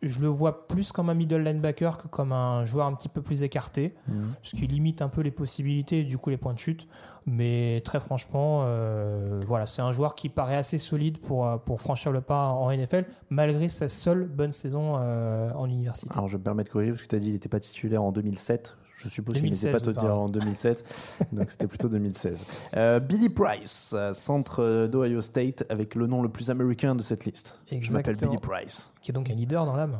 je 0.07 0.19
le 0.19 0.27
vois 0.27 0.67
plus 0.67 0.91
comme 0.91 1.09
un 1.09 1.13
middle 1.13 1.43
linebacker 1.43 1.97
que 1.97 2.07
comme 2.07 2.31
un 2.31 2.65
joueur 2.65 2.87
un 2.87 2.93
petit 2.93 3.09
peu 3.09 3.21
plus 3.21 3.43
écarté, 3.43 3.95
ce 4.41 4.55
qui 4.55 4.67
limite 4.67 5.01
un 5.01 5.09
peu 5.09 5.21
les 5.21 5.31
possibilités 5.31 5.99
et 5.99 6.03
du 6.03 6.17
coup 6.17 6.29
les 6.29 6.37
points 6.37 6.53
de 6.53 6.59
chute. 6.59 6.87
Mais 7.27 7.81
très 7.83 7.99
franchement, 7.99 8.61
euh, 8.65 9.41
voilà, 9.47 9.65
c'est 9.65 9.81
un 9.81 9.91
joueur 9.91 10.13
qui 10.13 10.29
paraît 10.29 10.55
assez 10.55 10.77
solide 10.77 11.17
pour, 11.17 11.47
euh, 11.47 11.57
pour 11.57 11.81
franchir 11.81 12.11
le 12.11 12.21
pas 12.21 12.49
en 12.49 12.71
NFL, 12.71 13.05
malgré 13.29 13.67
sa 13.69 13.87
seule 13.87 14.27
bonne 14.27 14.51
saison 14.51 14.97
euh, 14.99 15.51
en 15.53 15.65
université. 15.65 16.07
Alors 16.13 16.27
je 16.27 16.37
me 16.37 16.43
permets 16.43 16.63
de 16.63 16.69
corriger 16.69 16.91
parce 16.91 17.01
que 17.01 17.07
tu 17.07 17.15
as 17.15 17.19
dit 17.19 17.25
qu'il 17.25 17.33
n'était 17.33 17.49
pas 17.49 17.59
titulaire 17.59 18.03
en 18.03 18.11
2007. 18.11 18.77
Je 19.05 19.09
suppose 19.09 19.35
qu'il 19.35 19.43
n'était 19.43 19.55
2016, 19.55 19.71
pas 19.71 19.79
titulaire 19.79 20.03
pardon. 20.15 20.23
en 20.25 20.29
2007, 20.29 21.19
donc 21.31 21.51
c'était 21.51 21.67
plutôt 21.67 21.87
2016. 21.87 22.45
Euh, 22.75 22.99
Billy 22.99 23.29
Price, 23.29 23.93
euh, 23.95 24.11
centre 24.13 24.87
d'Ohio 24.87 25.21
State, 25.21 25.63
avec 25.69 25.95
le 25.95 26.07
nom 26.07 26.21
le 26.21 26.29
plus 26.29 26.49
américain 26.49 26.95
de 26.95 27.01
cette 27.03 27.25
liste. 27.25 27.57
Je 27.69 27.75
m'appelle 27.91 28.11
Exactement. 28.11 28.31
Billy 28.31 28.41
Price, 28.41 28.91
Qui 29.01 29.11
est 29.11 29.13
donc 29.13 29.29
un 29.29 29.35
leader 29.35 29.65
dans 29.65 29.75
l'âme. 29.75 29.99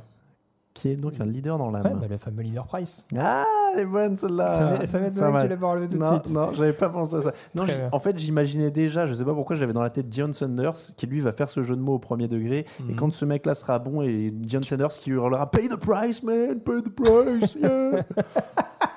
qui 0.74 0.90
est 0.90 0.96
donc 0.98 1.14
un 1.22 1.26
leader 1.26 1.58
dans 1.58 1.72
l'âme. 1.72 1.86
Ouais, 1.86 1.94
bah, 2.02 2.08
le 2.10 2.18
fameux 2.18 2.42
leader 2.44 2.66
Price. 2.68 3.08
Ah, 3.18 3.46
elle 3.74 3.82
est 3.82 3.86
bonne 3.86 4.18
celle-là 4.18 4.54
Ça 4.54 4.86
ça 4.88 5.00
donné 5.00 5.10
que 5.12 5.42
tu 5.44 5.48
l'as 5.50 5.58
pas 5.58 5.72
relevé 5.72 5.88
tout 5.88 5.98
de 5.98 6.04
suite. 6.06 6.30
Non, 6.34 6.52
j'avais 6.54 6.74
pas 6.74 6.90
pensé 6.90 7.16
à 7.16 7.22
ça. 7.22 7.34
Non, 7.56 7.64
en 7.94 8.00
fait, 8.02 8.18
j'imaginais 8.20 8.72
déjà, 8.72 9.06
je 9.06 9.14
sais 9.14 9.24
pas 9.24 9.34
pourquoi, 9.34 9.56
j'avais 9.56 9.72
dans 9.74 9.82
la 9.84 9.90
tête 9.90 10.10
Dion 10.10 10.34
Sanders, 10.34 10.74
qui 10.98 11.08
lui 11.08 11.20
va 11.22 11.32
faire 11.32 11.50
ce 11.50 11.64
jeu 11.64 11.76
de 11.78 11.82
mots 11.82 11.94
au 11.94 12.00
premier 12.00 12.28
degré. 12.28 12.66
Et 12.80 12.92
Mhm. 12.92 12.96
quand 12.98 13.14
ce 13.14 13.24
mec-là 13.24 13.56
sera 13.56 13.80
bon, 13.80 14.02
et 14.02 14.32
Dion 14.32 14.62
Sanders 14.64 14.90
qui 14.90 15.12
hurlera 15.12 15.50
Pay 15.50 15.70
the 15.70 15.78
price, 15.78 16.24
man, 16.24 16.60
pay 16.60 16.82
the 16.82 16.90
price, 16.90 17.56
yeah. 17.56 18.02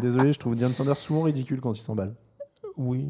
Désolé, 0.00 0.32
je 0.32 0.38
trouve 0.38 0.56
Dion 0.56 0.68
Sanders 0.68 0.96
souvent 0.96 1.22
ridicule 1.22 1.60
quand 1.60 1.72
il 1.72 1.80
s'emballe. 1.80 2.14
Oui, 2.78 3.08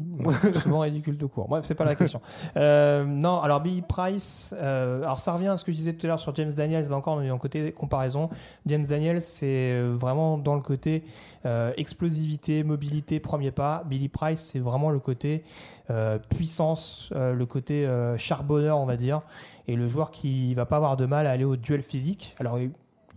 souvent 0.63 0.79
ridicule 0.79 1.15
de 1.15 1.27
court. 1.27 1.47
Bref, 1.47 1.63
c'est 1.63 1.75
pas 1.75 1.85
la 1.85 1.93
question. 1.93 2.21
Euh, 2.57 3.05
non, 3.05 3.39
alors 3.39 3.61
Billy 3.61 3.83
Price, 3.83 4.55
euh, 4.57 5.03
alors 5.03 5.19
ça 5.19 5.33
revient 5.33 5.49
à 5.49 5.57
ce 5.57 5.63
que 5.63 5.71
je 5.71 5.77
disais 5.77 5.93
tout 5.93 6.07
à 6.07 6.09
l'heure 6.09 6.19
sur 6.19 6.33
James 6.35 6.51
Daniels. 6.51 6.89
Là 6.89 6.97
encore, 6.97 7.17
on 7.17 7.21
est 7.21 7.27
dans 7.27 7.35
le 7.35 7.39
côté 7.39 7.71
comparaison. 7.71 8.29
James 8.65 8.85
Daniels, 8.85 9.21
c'est 9.21 9.73
euh, 9.73 9.93
vraiment 9.95 10.39
dans 10.39 10.55
le 10.55 10.61
côté 10.61 11.03
explosivité, 11.77 12.63
mobilité, 12.63 13.19
premier 13.19 13.51
pas. 13.51 13.83
Billy 13.85 14.09
Price, 14.09 14.41
c'est 14.41 14.59
vraiment 14.59 14.89
le 14.89 14.99
côté 14.99 15.43
puissance, 16.27 17.13
le 17.15 17.45
côté 17.45 17.89
charbonneur, 18.17 18.77
on 18.77 18.85
va 18.85 18.97
dire, 18.97 19.21
et 19.69 19.77
le 19.77 19.87
joueur 19.87 20.11
qui 20.11 20.53
va 20.53 20.65
pas 20.65 20.75
avoir 20.75 20.97
de 20.97 21.05
mal 21.05 21.27
à 21.27 21.31
aller 21.31 21.45
au 21.45 21.55
duel 21.55 21.81
physique. 21.81 22.35
Alors 22.39 22.59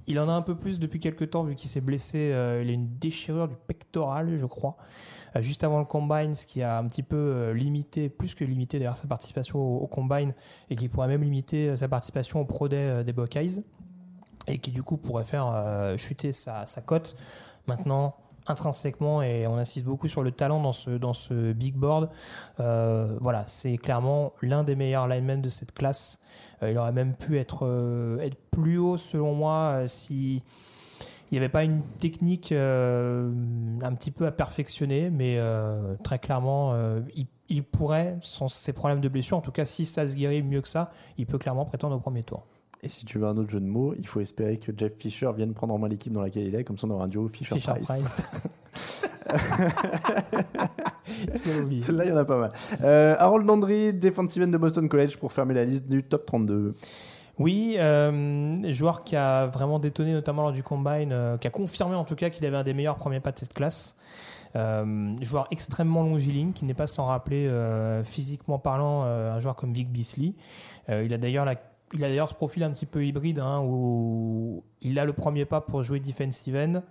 il- 0.07 0.19
en 0.19 0.29
a 0.29 0.33
un 0.33 0.43
peu 0.43 0.57
plus 0.57 0.79
depuis 0.79 1.01
quelques 1.01 1.31
temps 1.31 1.45
vu 1.45 1.55
qu'il 1.55 1.71
s'est 1.71 1.81
blessé. 1.81 2.31
euh, 2.33 2.63
il 2.63 2.71
a 2.71 2.73
une 2.73 2.89
déchirure 2.99 3.49
du 3.49 3.57
pectoral, 3.67 4.37
je 4.37 4.47
crois, 4.47 4.77
euh, 5.37 5.41
juste 5.41 5.65
avant 5.65 5.79
le 5.79 5.85
combine, 5.85 6.35
ce 6.35 6.47
qui 6.47 6.63
a 6.63 6.79
un 6.79 6.87
petit 6.87 7.03
peu 7.03 7.17
euh, 7.17 7.55
limité, 7.55 8.09
plus 8.09 8.35
que 8.35 8.45
limité 8.45 8.79
d'ailleurs 8.79 8.97
sa 8.97 9.07
participation 9.07 9.59
au, 9.59 9.87
combine 9.87 10.35
et 10.71 10.77
qui 10.77 10.89
pourrait 10.89 11.09
même 11.09 11.23
limiter 11.23 11.77
sa 11.77 11.89
participation 11.89 12.41
au 12.41 12.45
pro 12.45 12.69
day 12.69 13.05
des 13.05 13.13
Buckeyes 13.13 13.63
et 14.47 14.59
qui 14.59 14.73
du 14.73 14.83
coup 14.83 14.97
pourrait 14.97 15.25
faire 15.25 15.95
chuter 15.97 16.33
sa, 16.33 16.65
cote. 16.85 17.17
Maintenant, 17.67 18.17
intrinsèquement 18.47 19.23
et 19.23 19.47
on 19.47 19.57
insiste 19.57 19.87
beaucoup 19.87 20.09
sur 20.09 20.23
le 20.23 20.33
talent 20.33 20.61
dans 20.61 20.73
ce, 20.73 20.91
dans 20.91 21.13
ce 21.13 21.53
big 21.53 21.77
board. 21.77 22.11
Voilà, 22.59 23.45
c'est 23.47 23.77
clairement 23.77 24.33
l'un 24.41 24.65
des 24.65 24.75
meilleurs 24.75 25.07
linemen 25.07 25.41
de 25.41 25.51
cette 25.51 25.73
classe. 25.73 26.21
Euh, 26.63 26.71
il 26.71 26.79
aurait 26.79 26.93
même 26.93 27.15
pu 27.15 27.39
être, 27.39 27.67
euh, 27.67 28.29
plus 28.51 28.79
haut 28.79 28.97
selon 28.97 29.35
moi 29.35 29.75
euh, 29.77 29.87
si 29.87 30.43
il 31.31 31.37
n'y 31.37 31.39
avait 31.39 31.49
pas 31.49 31.65
une 31.65 31.83
technique 31.99 32.53
un 32.53 33.95
petit 33.95 34.11
peu 34.11 34.27
à 34.27 34.33
perfectionner, 34.33 35.09
mais 35.09 35.39
très 36.05 36.19
clairement, 36.19 36.77
il, 37.17 37.27
il 37.49 37.65
pourrait, 37.65 38.19
sans 38.21 38.49
ses 38.49 38.75
problèmes 38.75 39.01
de 39.01 39.09
blessure, 39.09 39.39
en 39.39 39.41
tout 39.41 39.51
cas 39.51 39.65
si 39.65 39.87
ça 39.87 40.07
se 40.07 40.15
guérit 40.15 40.43
mieux 40.43 40.61
que 40.61 40.69
ça, 40.69 40.91
il 41.17 41.25
peut 41.25 41.39
clairement 41.39 41.65
prétendre 41.65 41.97
au 41.97 42.01
premier 42.01 42.23
tour. 42.23 42.45
Et 42.85 42.89
si 42.89 43.05
tu 43.05 43.19
veux 43.19 43.29
un 43.29 43.37
autre 43.37 43.51
jeu 43.51 43.61
de 43.61 43.67
mots, 43.67 43.95
il 43.97 44.07
faut 44.09 44.21
espérer 44.21 44.59
que 44.59 44.73
Jeff 44.77 44.93
Fisher 44.99 45.31
vienne 45.37 45.55
prendre 45.55 45.73
en 45.73 45.79
main 45.79 45.89
l'équipe 45.89 46.13
dans 46.13 46.21
laquelle 46.21 46.49
il 46.49 46.55
est, 46.57 46.65
comme 46.65 46.77
ça 46.77 46.89
on 46.89 46.91
aura 46.91 47.05
un 47.05 47.09
duo 47.09 47.29
Fisher, 47.29 47.55
Fisher 47.55 47.75
Price. 47.75 47.87
Price. 47.87 48.33
Je 51.33 51.49
l'avais 51.49 51.61
oublié. 51.61 51.81
Celle-là, 51.81 52.05
il 52.07 52.11
y 52.11 52.13
en 52.13 52.17
a 52.17 52.25
pas 52.25 52.39
mal. 52.39 52.51
Euh, 52.83 53.15
Harold 53.21 53.47
Landry, 53.47 53.93
defensive 53.93 54.43
end 54.43 54.49
de 54.49 54.59
Boston 54.59 54.89
College, 54.89 55.17
pour 55.19 55.31
fermer 55.31 55.55
la 55.55 55.65
liste 55.65 55.87
du 55.89 56.03
top 56.03 56.27
32. 56.27 56.75
Oui, 57.39 57.77
euh, 57.79 58.73
joueur 58.73 59.05
qui 59.05 59.15
a 59.15 59.47
vraiment 59.47 59.79
détonné, 59.79 60.13
notamment 60.13 60.43
lors 60.43 60.53
du 60.53 60.65
combine, 60.65 61.13
euh, 61.13 61.39
qui 61.39 61.47
a 61.47 61.51
confirmé 61.51 61.95
en 61.95 62.05
tout 62.05 62.17
cas 62.17 62.31
qu'il 62.31 62.45
avait 62.47 62.57
un 62.57 62.65
des 62.65 62.75
meilleurs 62.75 62.97
premiers 62.97 63.21
pas 63.21 63.31
de 63.31 63.39
cette 63.39 63.55
classe. 63.55 63.97
Euh, 64.55 65.17
joueur 65.23 65.47
extrêmement 65.51 66.03
longiligne, 66.03 66.53
qui 66.53 66.67
n'est 66.67 66.75
pas 66.75 66.87
sans 66.87 67.07
rappeler 67.07 67.47
euh, 67.49 68.05
physiquement 68.05 68.59
parlant 68.59 69.05
euh, 69.05 69.33
un 69.33 69.41
joueur 69.41 69.57
comme 69.57 69.73
Vic 69.73 69.91
Beasley. 69.91 70.35
Il 70.89 71.15
a 71.15 71.19
d'ailleurs 71.19 71.45
la 71.45 71.55
il 71.93 72.05
a 72.05 72.09
d'ailleurs 72.09 72.29
ce 72.29 72.35
profil 72.35 72.63
un 72.63 72.71
petit 72.71 72.87
peu 72.87 73.05
hybride 73.05 73.39
hein, 73.39 73.61
où 73.65 74.65
il 74.81 74.99
a 74.99 75.05
le 75.05 75.13
premier 75.13 75.45
pas 75.45 75.61
pour 75.61 75.83
jouer 75.83 76.01
defensive 76.01 76.57
end, 76.57 76.83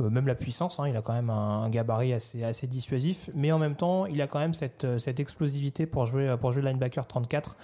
euh, 0.00 0.10
même 0.10 0.26
la 0.26 0.34
puissance, 0.34 0.80
hein, 0.80 0.88
il 0.88 0.96
a 0.96 1.02
quand 1.02 1.12
même 1.12 1.30
un, 1.30 1.68
gabarit 1.68 2.12
assez, 2.12 2.66
dissuasif, 2.66 3.30
mais 3.34 3.52
en 3.52 3.58
même 3.58 3.76
temps 3.76 4.06
il 4.06 4.20
a 4.22 4.26
quand 4.26 4.38
même 4.38 4.54
cette, 4.54 4.84
euh, 4.84 4.98
explosivité 4.98 5.86
pour 5.86 6.06
jouer, 6.06 6.34
pour 6.40 6.52
jouer 6.52 6.62
linebacker 6.62 7.06
34. 7.06 7.56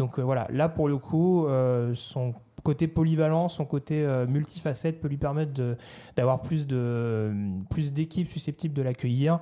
Donc 0.00 0.18
euh, 0.18 0.22
voilà, 0.22 0.46
là 0.50 0.70
pour 0.70 0.88
le 0.88 0.96
coup, 0.96 1.46
euh, 1.46 1.92
son 1.94 2.34
côté 2.62 2.88
polyvalent, 2.88 3.48
son 3.50 3.66
côté 3.66 4.02
euh, 4.02 4.26
multifacette 4.26 4.98
peut 4.98 5.08
lui 5.08 5.18
permettre 5.18 5.76
d'avoir 6.16 6.40
plus 6.40 6.66
de 6.66 7.32
plus 7.68 7.92
d'équipes 7.92 8.30
susceptibles 8.30 8.74
de 8.74 8.80
l'accueillir. 8.80 9.40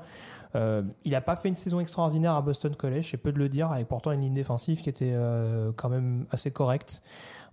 Euh, 0.54 0.82
il 1.04 1.12
n'a 1.12 1.20
pas 1.20 1.36
fait 1.36 1.48
une 1.48 1.54
saison 1.54 1.80
extraordinaire 1.80 2.34
à 2.34 2.42
Boston 2.42 2.74
College, 2.74 3.08
c'est 3.10 3.16
peu 3.16 3.32
de 3.32 3.38
le 3.38 3.48
dire, 3.48 3.70
avec 3.72 3.88
pourtant 3.88 4.12
une 4.12 4.20
ligne 4.20 4.32
défensive 4.32 4.80
qui 4.82 4.88
était 4.88 5.12
euh, 5.12 5.72
quand 5.76 5.88
même 5.88 6.26
assez 6.30 6.50
correcte. 6.50 7.02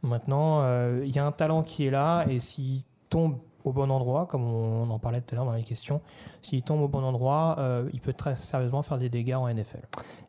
Maintenant, 0.03 0.61
euh, 0.61 1.01
il 1.05 1.15
y 1.15 1.19
a 1.19 1.25
un 1.25 1.31
talent 1.31 1.63
qui 1.63 1.87
est 1.87 1.91
là, 1.91 2.25
et 2.29 2.39
s'il 2.39 2.83
tombe 3.09 3.37
au 3.63 3.73
bon 3.73 3.89
endroit, 3.89 4.27
comme 4.27 4.43
on 4.43 4.89
en 4.89 4.99
parlait 4.99 5.21
tout 5.21 5.33
à 5.33 5.37
l'heure 5.37 5.45
dans 5.45 5.53
les 5.53 5.63
questions, 5.63 6.01
s'il 6.41 6.61
tombe 6.61 6.81
au 6.81 6.87
bon 6.87 7.03
endroit, 7.03 7.57
il 7.93 7.99
peut 7.99 8.13
très 8.13 8.35
sérieusement 8.35 8.83
faire 8.83 8.99
des 8.99 9.09
dégâts 9.09 9.33
en 9.33 9.51
NFL. 9.51 9.81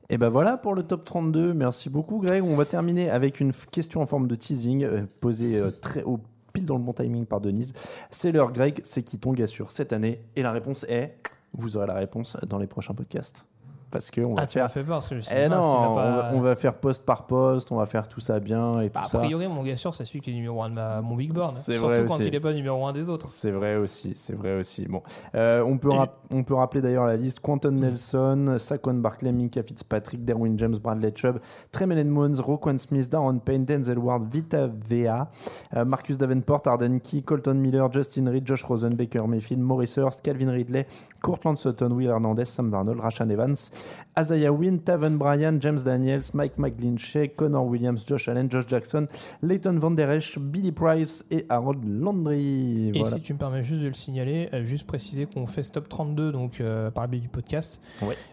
Et 0.09 0.17
ben 0.17 0.31
voilà 0.31 0.57
pour 0.57 0.75
le 0.75 0.85
top 0.85 1.05
32. 1.05 1.53
Merci 1.53 1.91
beaucoup, 1.91 2.19
Greg. 2.19 2.43
On 2.43 2.57
va 2.57 2.65
terminer 2.65 3.11
avec 3.11 3.41
une 3.41 3.53
question 3.53 4.01
en 4.01 4.07
forme 4.07 4.27
de 4.27 4.37
teasing 4.37 4.89
posée 5.21 5.61
très 5.83 6.03
au 6.05 6.19
pile 6.55 6.65
dans 6.65 6.79
le 6.79 6.83
bon 6.83 6.95
timing 6.95 7.27
par 7.27 7.43
Denise. 7.43 7.75
C'est 8.11 8.33
l'heure, 8.33 8.53
Greg. 8.53 8.81
C'est 8.85 9.03
qui 9.03 9.19
ton 9.19 9.35
gars 9.35 9.47
sûr 9.47 9.71
cette 9.71 9.93
année? 9.93 10.23
Et 10.35 10.43
la 10.43 10.53
réponse 10.53 10.87
est 10.89 11.19
vous 11.57 11.77
aurez 11.77 11.87
la 11.87 11.95
réponse 11.95 12.37
dans 12.47 12.59
les 12.59 12.67
prochains 12.67 12.95
podcasts. 12.95 13.47
Parce 13.91 14.11
que 14.11 14.21
on 14.21 14.35
va 14.35 14.43
Ah, 14.43 14.47
tu 14.47 14.55
faire. 14.55 14.65
m'as 14.65 14.69
fait 14.69 14.83
peur 14.83 14.97
parce 14.97 15.09
que 15.09 15.17
je 15.17 15.21
sais 15.21 15.35
Eh 15.47 15.49
pas 15.49 15.57
non, 15.57 15.63
s'il 15.63 15.79
va 15.81 15.91
on, 15.91 15.95
pas- 15.95 16.11
va, 16.11 16.31
on 16.35 16.41
va 16.41 16.57
faire 16.57 16.75
poste 16.75 17.05
par 17.05 17.27
poste, 17.27 17.71
on 17.71 17.77
va 17.77 17.87
faire 17.87 18.09
tout 18.09 18.19
ça 18.21 18.41
bien 18.41 18.81
et 18.81 18.89
tout 18.91 18.95
Bah, 18.95 19.03
a 19.05 19.09
ça. 19.09 19.19
priori, 19.21 19.47
mon 19.49 19.63
gars 19.63 19.77
sûr, 19.77 19.95
c'est 19.95 20.05
celui 20.05 20.21
qui 20.21 20.31
est 20.31 20.35
numéro 20.35 20.61
1 20.63 20.71
de 20.71 20.75
ma- 20.75 21.01
mon 21.03 21.15
big 21.15 21.33
board. 21.33 21.55
Surtout 21.55 21.81
vrai 21.87 22.05
quand 22.05 22.17
aussi. 22.17 22.25
il 22.27 22.33
n'est 22.33 22.41
pas 22.41 22.53
numéro 22.53 22.85
1 22.85 22.93
des 22.93 23.09
autres. 23.09 23.29
C'est 23.29 23.53
vrai 23.53 23.77
aussi, 23.77 24.13
c'est 24.17 24.35
vrai 24.35 24.59
aussi. 24.59 24.87
Bon, 24.87 25.03
Euh, 25.37 25.63
on, 25.65 25.79
peut 25.79 25.91
on 26.31 26.43
peut 26.43 26.55
rappeler 26.55 26.81
d'ailleurs 26.81 27.07
la 27.07 27.17
liste 27.17 27.41
Quentin 27.41 27.71
Nelson, 27.71 28.57
Saquon 28.59 28.95
Barkley, 28.95 29.33
Minka 29.33 29.63
Fitzpatrick, 29.63 30.25
Derwin 30.25 30.59
James, 30.59 30.77
Bradley 30.83 31.13
Chubb, 31.15 31.39
Tremaine 31.71 31.99
Edmonds, 31.99 32.41
Roquan 32.41 32.79
Smith, 32.79 33.09
Darren 33.09 33.39
Payne, 33.39 33.65
Denzel 33.65 33.99
Ward, 33.99 34.25
Vita 34.31 34.67
Vea, 34.67 35.29
euh, 35.77 35.85
Marcus 35.85 36.19
Davenport, 36.19 36.63
Arden 36.67 36.99
Key, 37.01 37.23
Colton 37.23 37.55
Miller, 37.55 37.91
Justin 37.93 38.29
Reed, 38.31 38.47
Josh 38.47 38.65
Rosen, 38.65 38.91
Baker 38.95 39.23
Mayfield, 39.29 39.63
Maurice 39.63 39.97
Hurst, 39.97 40.23
Calvin 40.23 40.51
Ridley, 40.51 40.87
Courtland 41.23 41.57
Sutton, 41.57 41.93
Will 41.93 42.09
Hernandez, 42.11 42.45
Sam 42.47 42.71
Darnold, 42.71 43.01
Rashan 43.01 43.31
Evans, 43.31 43.71
Isaiah 44.19 44.51
Wynn, 44.51 44.79
Taven 44.81 45.19
Bryan, 45.19 45.59
James 45.61 45.81
Daniels, 45.85 46.23
Mike 46.33 46.57
McGlinchey, 46.57 47.29
Connor 47.37 47.67
Williams, 47.67 48.03
Josh 48.07 48.29
Allen, 48.29 48.51
Josh 48.51 48.67
Jackson, 48.67 49.09
Leighton 49.43 49.79
Van 49.79 49.91
Der 49.91 50.11
Esch, 50.11 50.39
Billy 50.39 50.73
Price 50.73 51.25
et 51.31 51.45
Harold 51.51 51.85
Landry. 51.85 52.89
Et 52.95 52.99
Voilà. 52.99 53.17
si 53.17 53.21
tu 53.23 53.35
me 53.35 53.39
permets 53.39 53.63
juste 53.63 53.83
de 53.83 53.89
le 53.89 53.93
signaler, 53.93 54.49
euh, 54.55 54.65
juste 54.65 54.87
préciser 54.87 55.27
qu'on 55.27 55.47
fait 55.47 55.63
ce 55.63 55.73
top 55.73 55.89
32 55.91 56.33
donc 56.33 56.61
euh, 56.63 56.91
par 56.91 57.05
le 57.05 57.11
biais 57.11 57.21
du 57.21 57.29
podcast. 57.29 57.83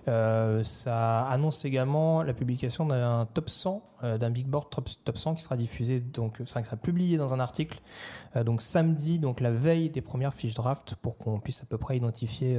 Euh, 0.07 0.63
ça 0.63 1.23
annonce 1.27 1.65
également 1.65 2.23
la 2.23 2.33
publication 2.33 2.85
d'un 2.85 3.27
top 3.33 3.49
100, 3.49 3.83
euh, 4.03 4.17
d'un 4.17 4.29
big 4.29 4.47
board 4.47 4.69
top, 4.69 4.87
top 5.03 5.17
100 5.17 5.35
qui 5.35 5.43
sera 5.43 5.57
diffusé 5.57 5.99
donc 5.99 6.41
ça 6.45 6.63
sera 6.63 6.77
publié 6.77 7.17
dans 7.17 7.33
un 7.33 7.39
article 7.39 7.79
donc 8.45 8.61
samedi 8.61 9.19
donc 9.19 9.41
la 9.41 9.51
veille 9.51 9.89
des 9.89 10.01
premières 10.01 10.33
fiches 10.33 10.55
draft 10.55 10.95
pour 11.01 11.17
qu'on 11.17 11.39
puisse 11.39 11.61
à 11.61 11.65
peu 11.65 11.77
près 11.77 11.97
identifier 11.97 12.57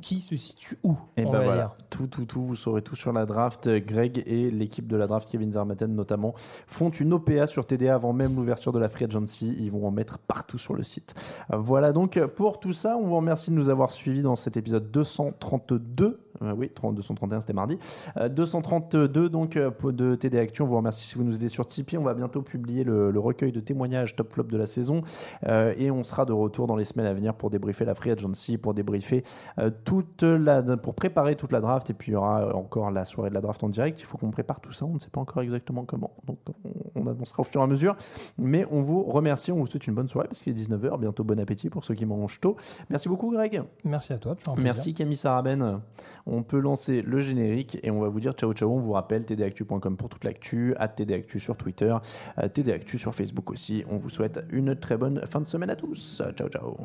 qui 0.00 0.16
se 0.16 0.36
situe 0.36 0.78
où. 0.82 0.96
Et 1.16 1.24
ben 1.24 1.30
voilà, 1.30 1.54
dire. 1.54 1.76
tout, 1.90 2.06
tout, 2.06 2.24
tout, 2.24 2.42
vous 2.42 2.56
saurez 2.56 2.82
tout 2.82 2.96
sur 2.96 3.12
la 3.12 3.26
draft. 3.26 3.68
Greg 3.68 4.22
et 4.26 4.50
l'équipe 4.50 4.86
de 4.86 4.96
la 4.96 5.06
draft, 5.06 5.28
Kevin 5.30 5.52
Zarmaten 5.52 5.94
notamment, 5.94 6.34
font 6.66 6.90
une 6.90 7.12
OPA 7.12 7.46
sur 7.46 7.66
TDA 7.66 7.94
avant 7.94 8.12
même 8.12 8.36
l'ouverture 8.36 8.72
de 8.72 8.78
la 8.78 8.88
Free 8.88 9.04
Agency. 9.04 9.54
Ils 9.58 9.70
vont 9.70 9.86
en 9.86 9.90
mettre 9.90 10.18
partout 10.18 10.58
sur 10.58 10.74
le 10.74 10.82
site. 10.82 11.14
Euh, 11.52 11.56
Voilà 11.56 11.92
donc 11.92 12.18
pour 12.26 12.60
tout 12.60 12.72
ça. 12.72 12.96
On 12.96 13.06
vous 13.06 13.16
remercie 13.16 13.50
de 13.50 13.56
nous 13.56 13.68
avoir 13.68 13.90
suivis 13.90 14.22
dans 14.22 14.36
cet 14.36 14.56
épisode 14.56 14.90
232. 14.90 16.20
Euh, 16.42 16.52
oui, 16.56 16.70
30 16.74 16.94
231, 16.94 17.40
c'était 17.40 17.52
mardi. 17.52 17.78
Euh, 18.18 18.28
232 18.28 19.28
donc 19.28 19.56
euh, 19.56 19.70
de 19.84 20.14
TD 20.14 20.38
Actu. 20.38 20.62
On 20.62 20.66
vous 20.66 20.76
remercie 20.76 21.06
si 21.06 21.14
vous 21.16 21.24
nous 21.24 21.34
aidez 21.36 21.48
sur 21.48 21.66
Tipeee. 21.66 21.96
On 21.98 22.02
va 22.02 22.14
bientôt 22.14 22.42
publier 22.42 22.84
le, 22.84 23.10
le 23.10 23.20
recueil 23.20 23.52
de 23.52 23.60
témoignages 23.60 24.16
top 24.16 24.32
flop 24.32 24.44
de 24.44 24.56
la 24.56 24.66
saison. 24.66 25.02
Euh, 25.48 25.74
et 25.78 25.90
on 25.90 26.04
sera 26.04 26.24
de 26.24 26.32
retour 26.32 26.66
dans 26.66 26.76
les 26.76 26.84
semaines 26.84 27.06
à 27.06 27.14
venir 27.14 27.34
pour 27.34 27.50
débriefer 27.50 27.84
la 27.84 27.94
Free 27.94 28.10
Agency, 28.10 28.58
pour 28.58 28.74
débriefer 28.74 29.24
euh, 29.58 29.70
toute 29.86 30.22
la, 30.22 30.62
pour 30.76 30.94
préparer 30.94 31.36
toute 31.36 31.52
la 31.52 31.60
draft. 31.60 31.88
Et 31.88 31.94
puis 31.94 32.12
il 32.12 32.14
y 32.14 32.16
aura 32.16 32.54
encore 32.54 32.90
la 32.90 33.06
soirée 33.06 33.30
de 33.30 33.34
la 33.34 33.40
draft 33.40 33.64
en 33.64 33.70
direct. 33.70 34.00
Il 34.00 34.04
faut 34.04 34.18
qu'on 34.18 34.30
prépare 34.30 34.60
tout 34.60 34.72
ça. 34.72 34.84
On 34.84 34.94
ne 34.94 34.98
sait 34.98 35.08
pas 35.08 35.20
encore 35.20 35.42
exactement 35.42 35.84
comment. 35.84 36.12
Donc 36.26 36.38
on, 36.64 37.00
on 37.02 37.06
annoncera 37.06 37.40
au 37.40 37.44
fur 37.44 37.60
et 37.60 37.64
à 37.64 37.66
mesure. 37.66 37.96
Mais 38.36 38.66
on 38.70 38.82
vous 38.82 39.02
remercie. 39.04 39.52
On 39.52 39.56
vous 39.56 39.66
souhaite 39.66 39.86
une 39.86 39.94
bonne 39.94 40.08
soirée 40.08 40.28
parce 40.28 40.40
qu'il 40.40 40.52
est 40.52 40.62
19h. 40.62 40.98
Bientôt 40.98 41.24
bon 41.24 41.38
appétit 41.40 41.70
pour 41.70 41.84
ceux 41.84 41.94
qui 41.94 42.04
mangent 42.04 42.40
tôt. 42.40 42.56
Merci 42.90 43.08
beaucoup, 43.08 43.30
Greg. 43.30 43.62
Merci 43.84 44.12
à 44.12 44.18
toi, 44.18 44.34
toujours 44.34 44.54
un 44.54 44.56
plaisir. 44.56 44.74
Merci 44.74 44.94
Camille 44.94 45.16
Saraben. 45.16 45.80
On 46.26 46.42
peut 46.42 46.58
lancer 46.58 47.02
le 47.02 47.20
générique 47.20 47.78
et 47.82 47.90
on 47.90 48.00
va 48.00 48.08
vous 48.08 48.20
dire 48.20 48.32
ciao 48.32 48.52
ciao. 48.52 48.70
On 48.70 48.80
vous 48.80 48.92
rappelle 48.92 49.24
tdactu.com 49.24 49.96
pour 49.96 50.08
toute 50.08 50.24
l'actu, 50.24 50.74
à 50.78 50.88
tdactu 50.88 51.38
sur 51.38 51.56
Twitter, 51.56 51.94
à 52.36 52.48
tdactu 52.48 52.98
sur 52.98 53.14
Facebook 53.14 53.50
aussi. 53.50 53.84
On 53.88 53.98
vous 53.98 54.10
souhaite 54.10 54.44
une 54.50 54.74
très 54.74 54.96
bonne 54.96 55.22
fin 55.26 55.40
de 55.40 55.46
semaine 55.46 55.70
à 55.70 55.76
tous. 55.76 56.22
Ciao 56.36 56.48
ciao. 56.48 56.76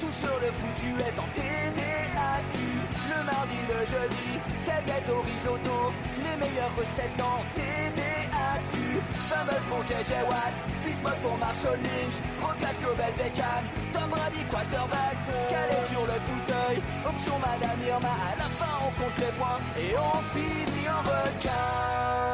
Tout 0.00 0.12
sur 0.12 0.34
le 0.40 0.50
foutu 0.52 0.90
est 1.00 1.18
en 1.18 1.28
TDAQ. 1.34 2.58
Le 3.10 3.24
mardi, 3.24 3.60
le 3.68 3.80
jeudi, 3.86 4.40
tailgate 4.66 5.08
au 5.10 5.20
risotto, 5.22 5.92
les 6.24 6.36
meilleures 6.36 6.74
recettes 6.76 7.20
en 7.20 7.40
TDAQ. 7.54 8.78
Fumble 9.28 9.60
pour 9.68 9.82
JJ 9.84 10.12
Watt, 10.28 10.54
Bismuth 10.84 11.20
pour 11.22 11.38
Marshall 11.38 11.78
Lynch, 11.78 12.16
Rocklash 12.40 12.78
Global 12.78 13.12
Beckham, 13.16 13.64
Tom 13.92 14.10
Brady 14.10 14.44
quarterback, 14.50 15.16
calé 15.48 15.78
sur 15.86 16.04
le 16.06 16.18
fauteuil, 16.26 16.82
option 17.06 17.38
Madame 17.38 17.80
Irma, 17.86 18.14
à 18.32 18.36
la 18.36 18.48
fin 18.58 18.74
on 18.82 18.90
compte 19.00 19.18
les 19.18 19.32
points 19.38 19.60
et 19.78 19.94
on 19.96 20.20
finit 20.34 20.88
en 20.88 21.00
requin. 21.02 22.33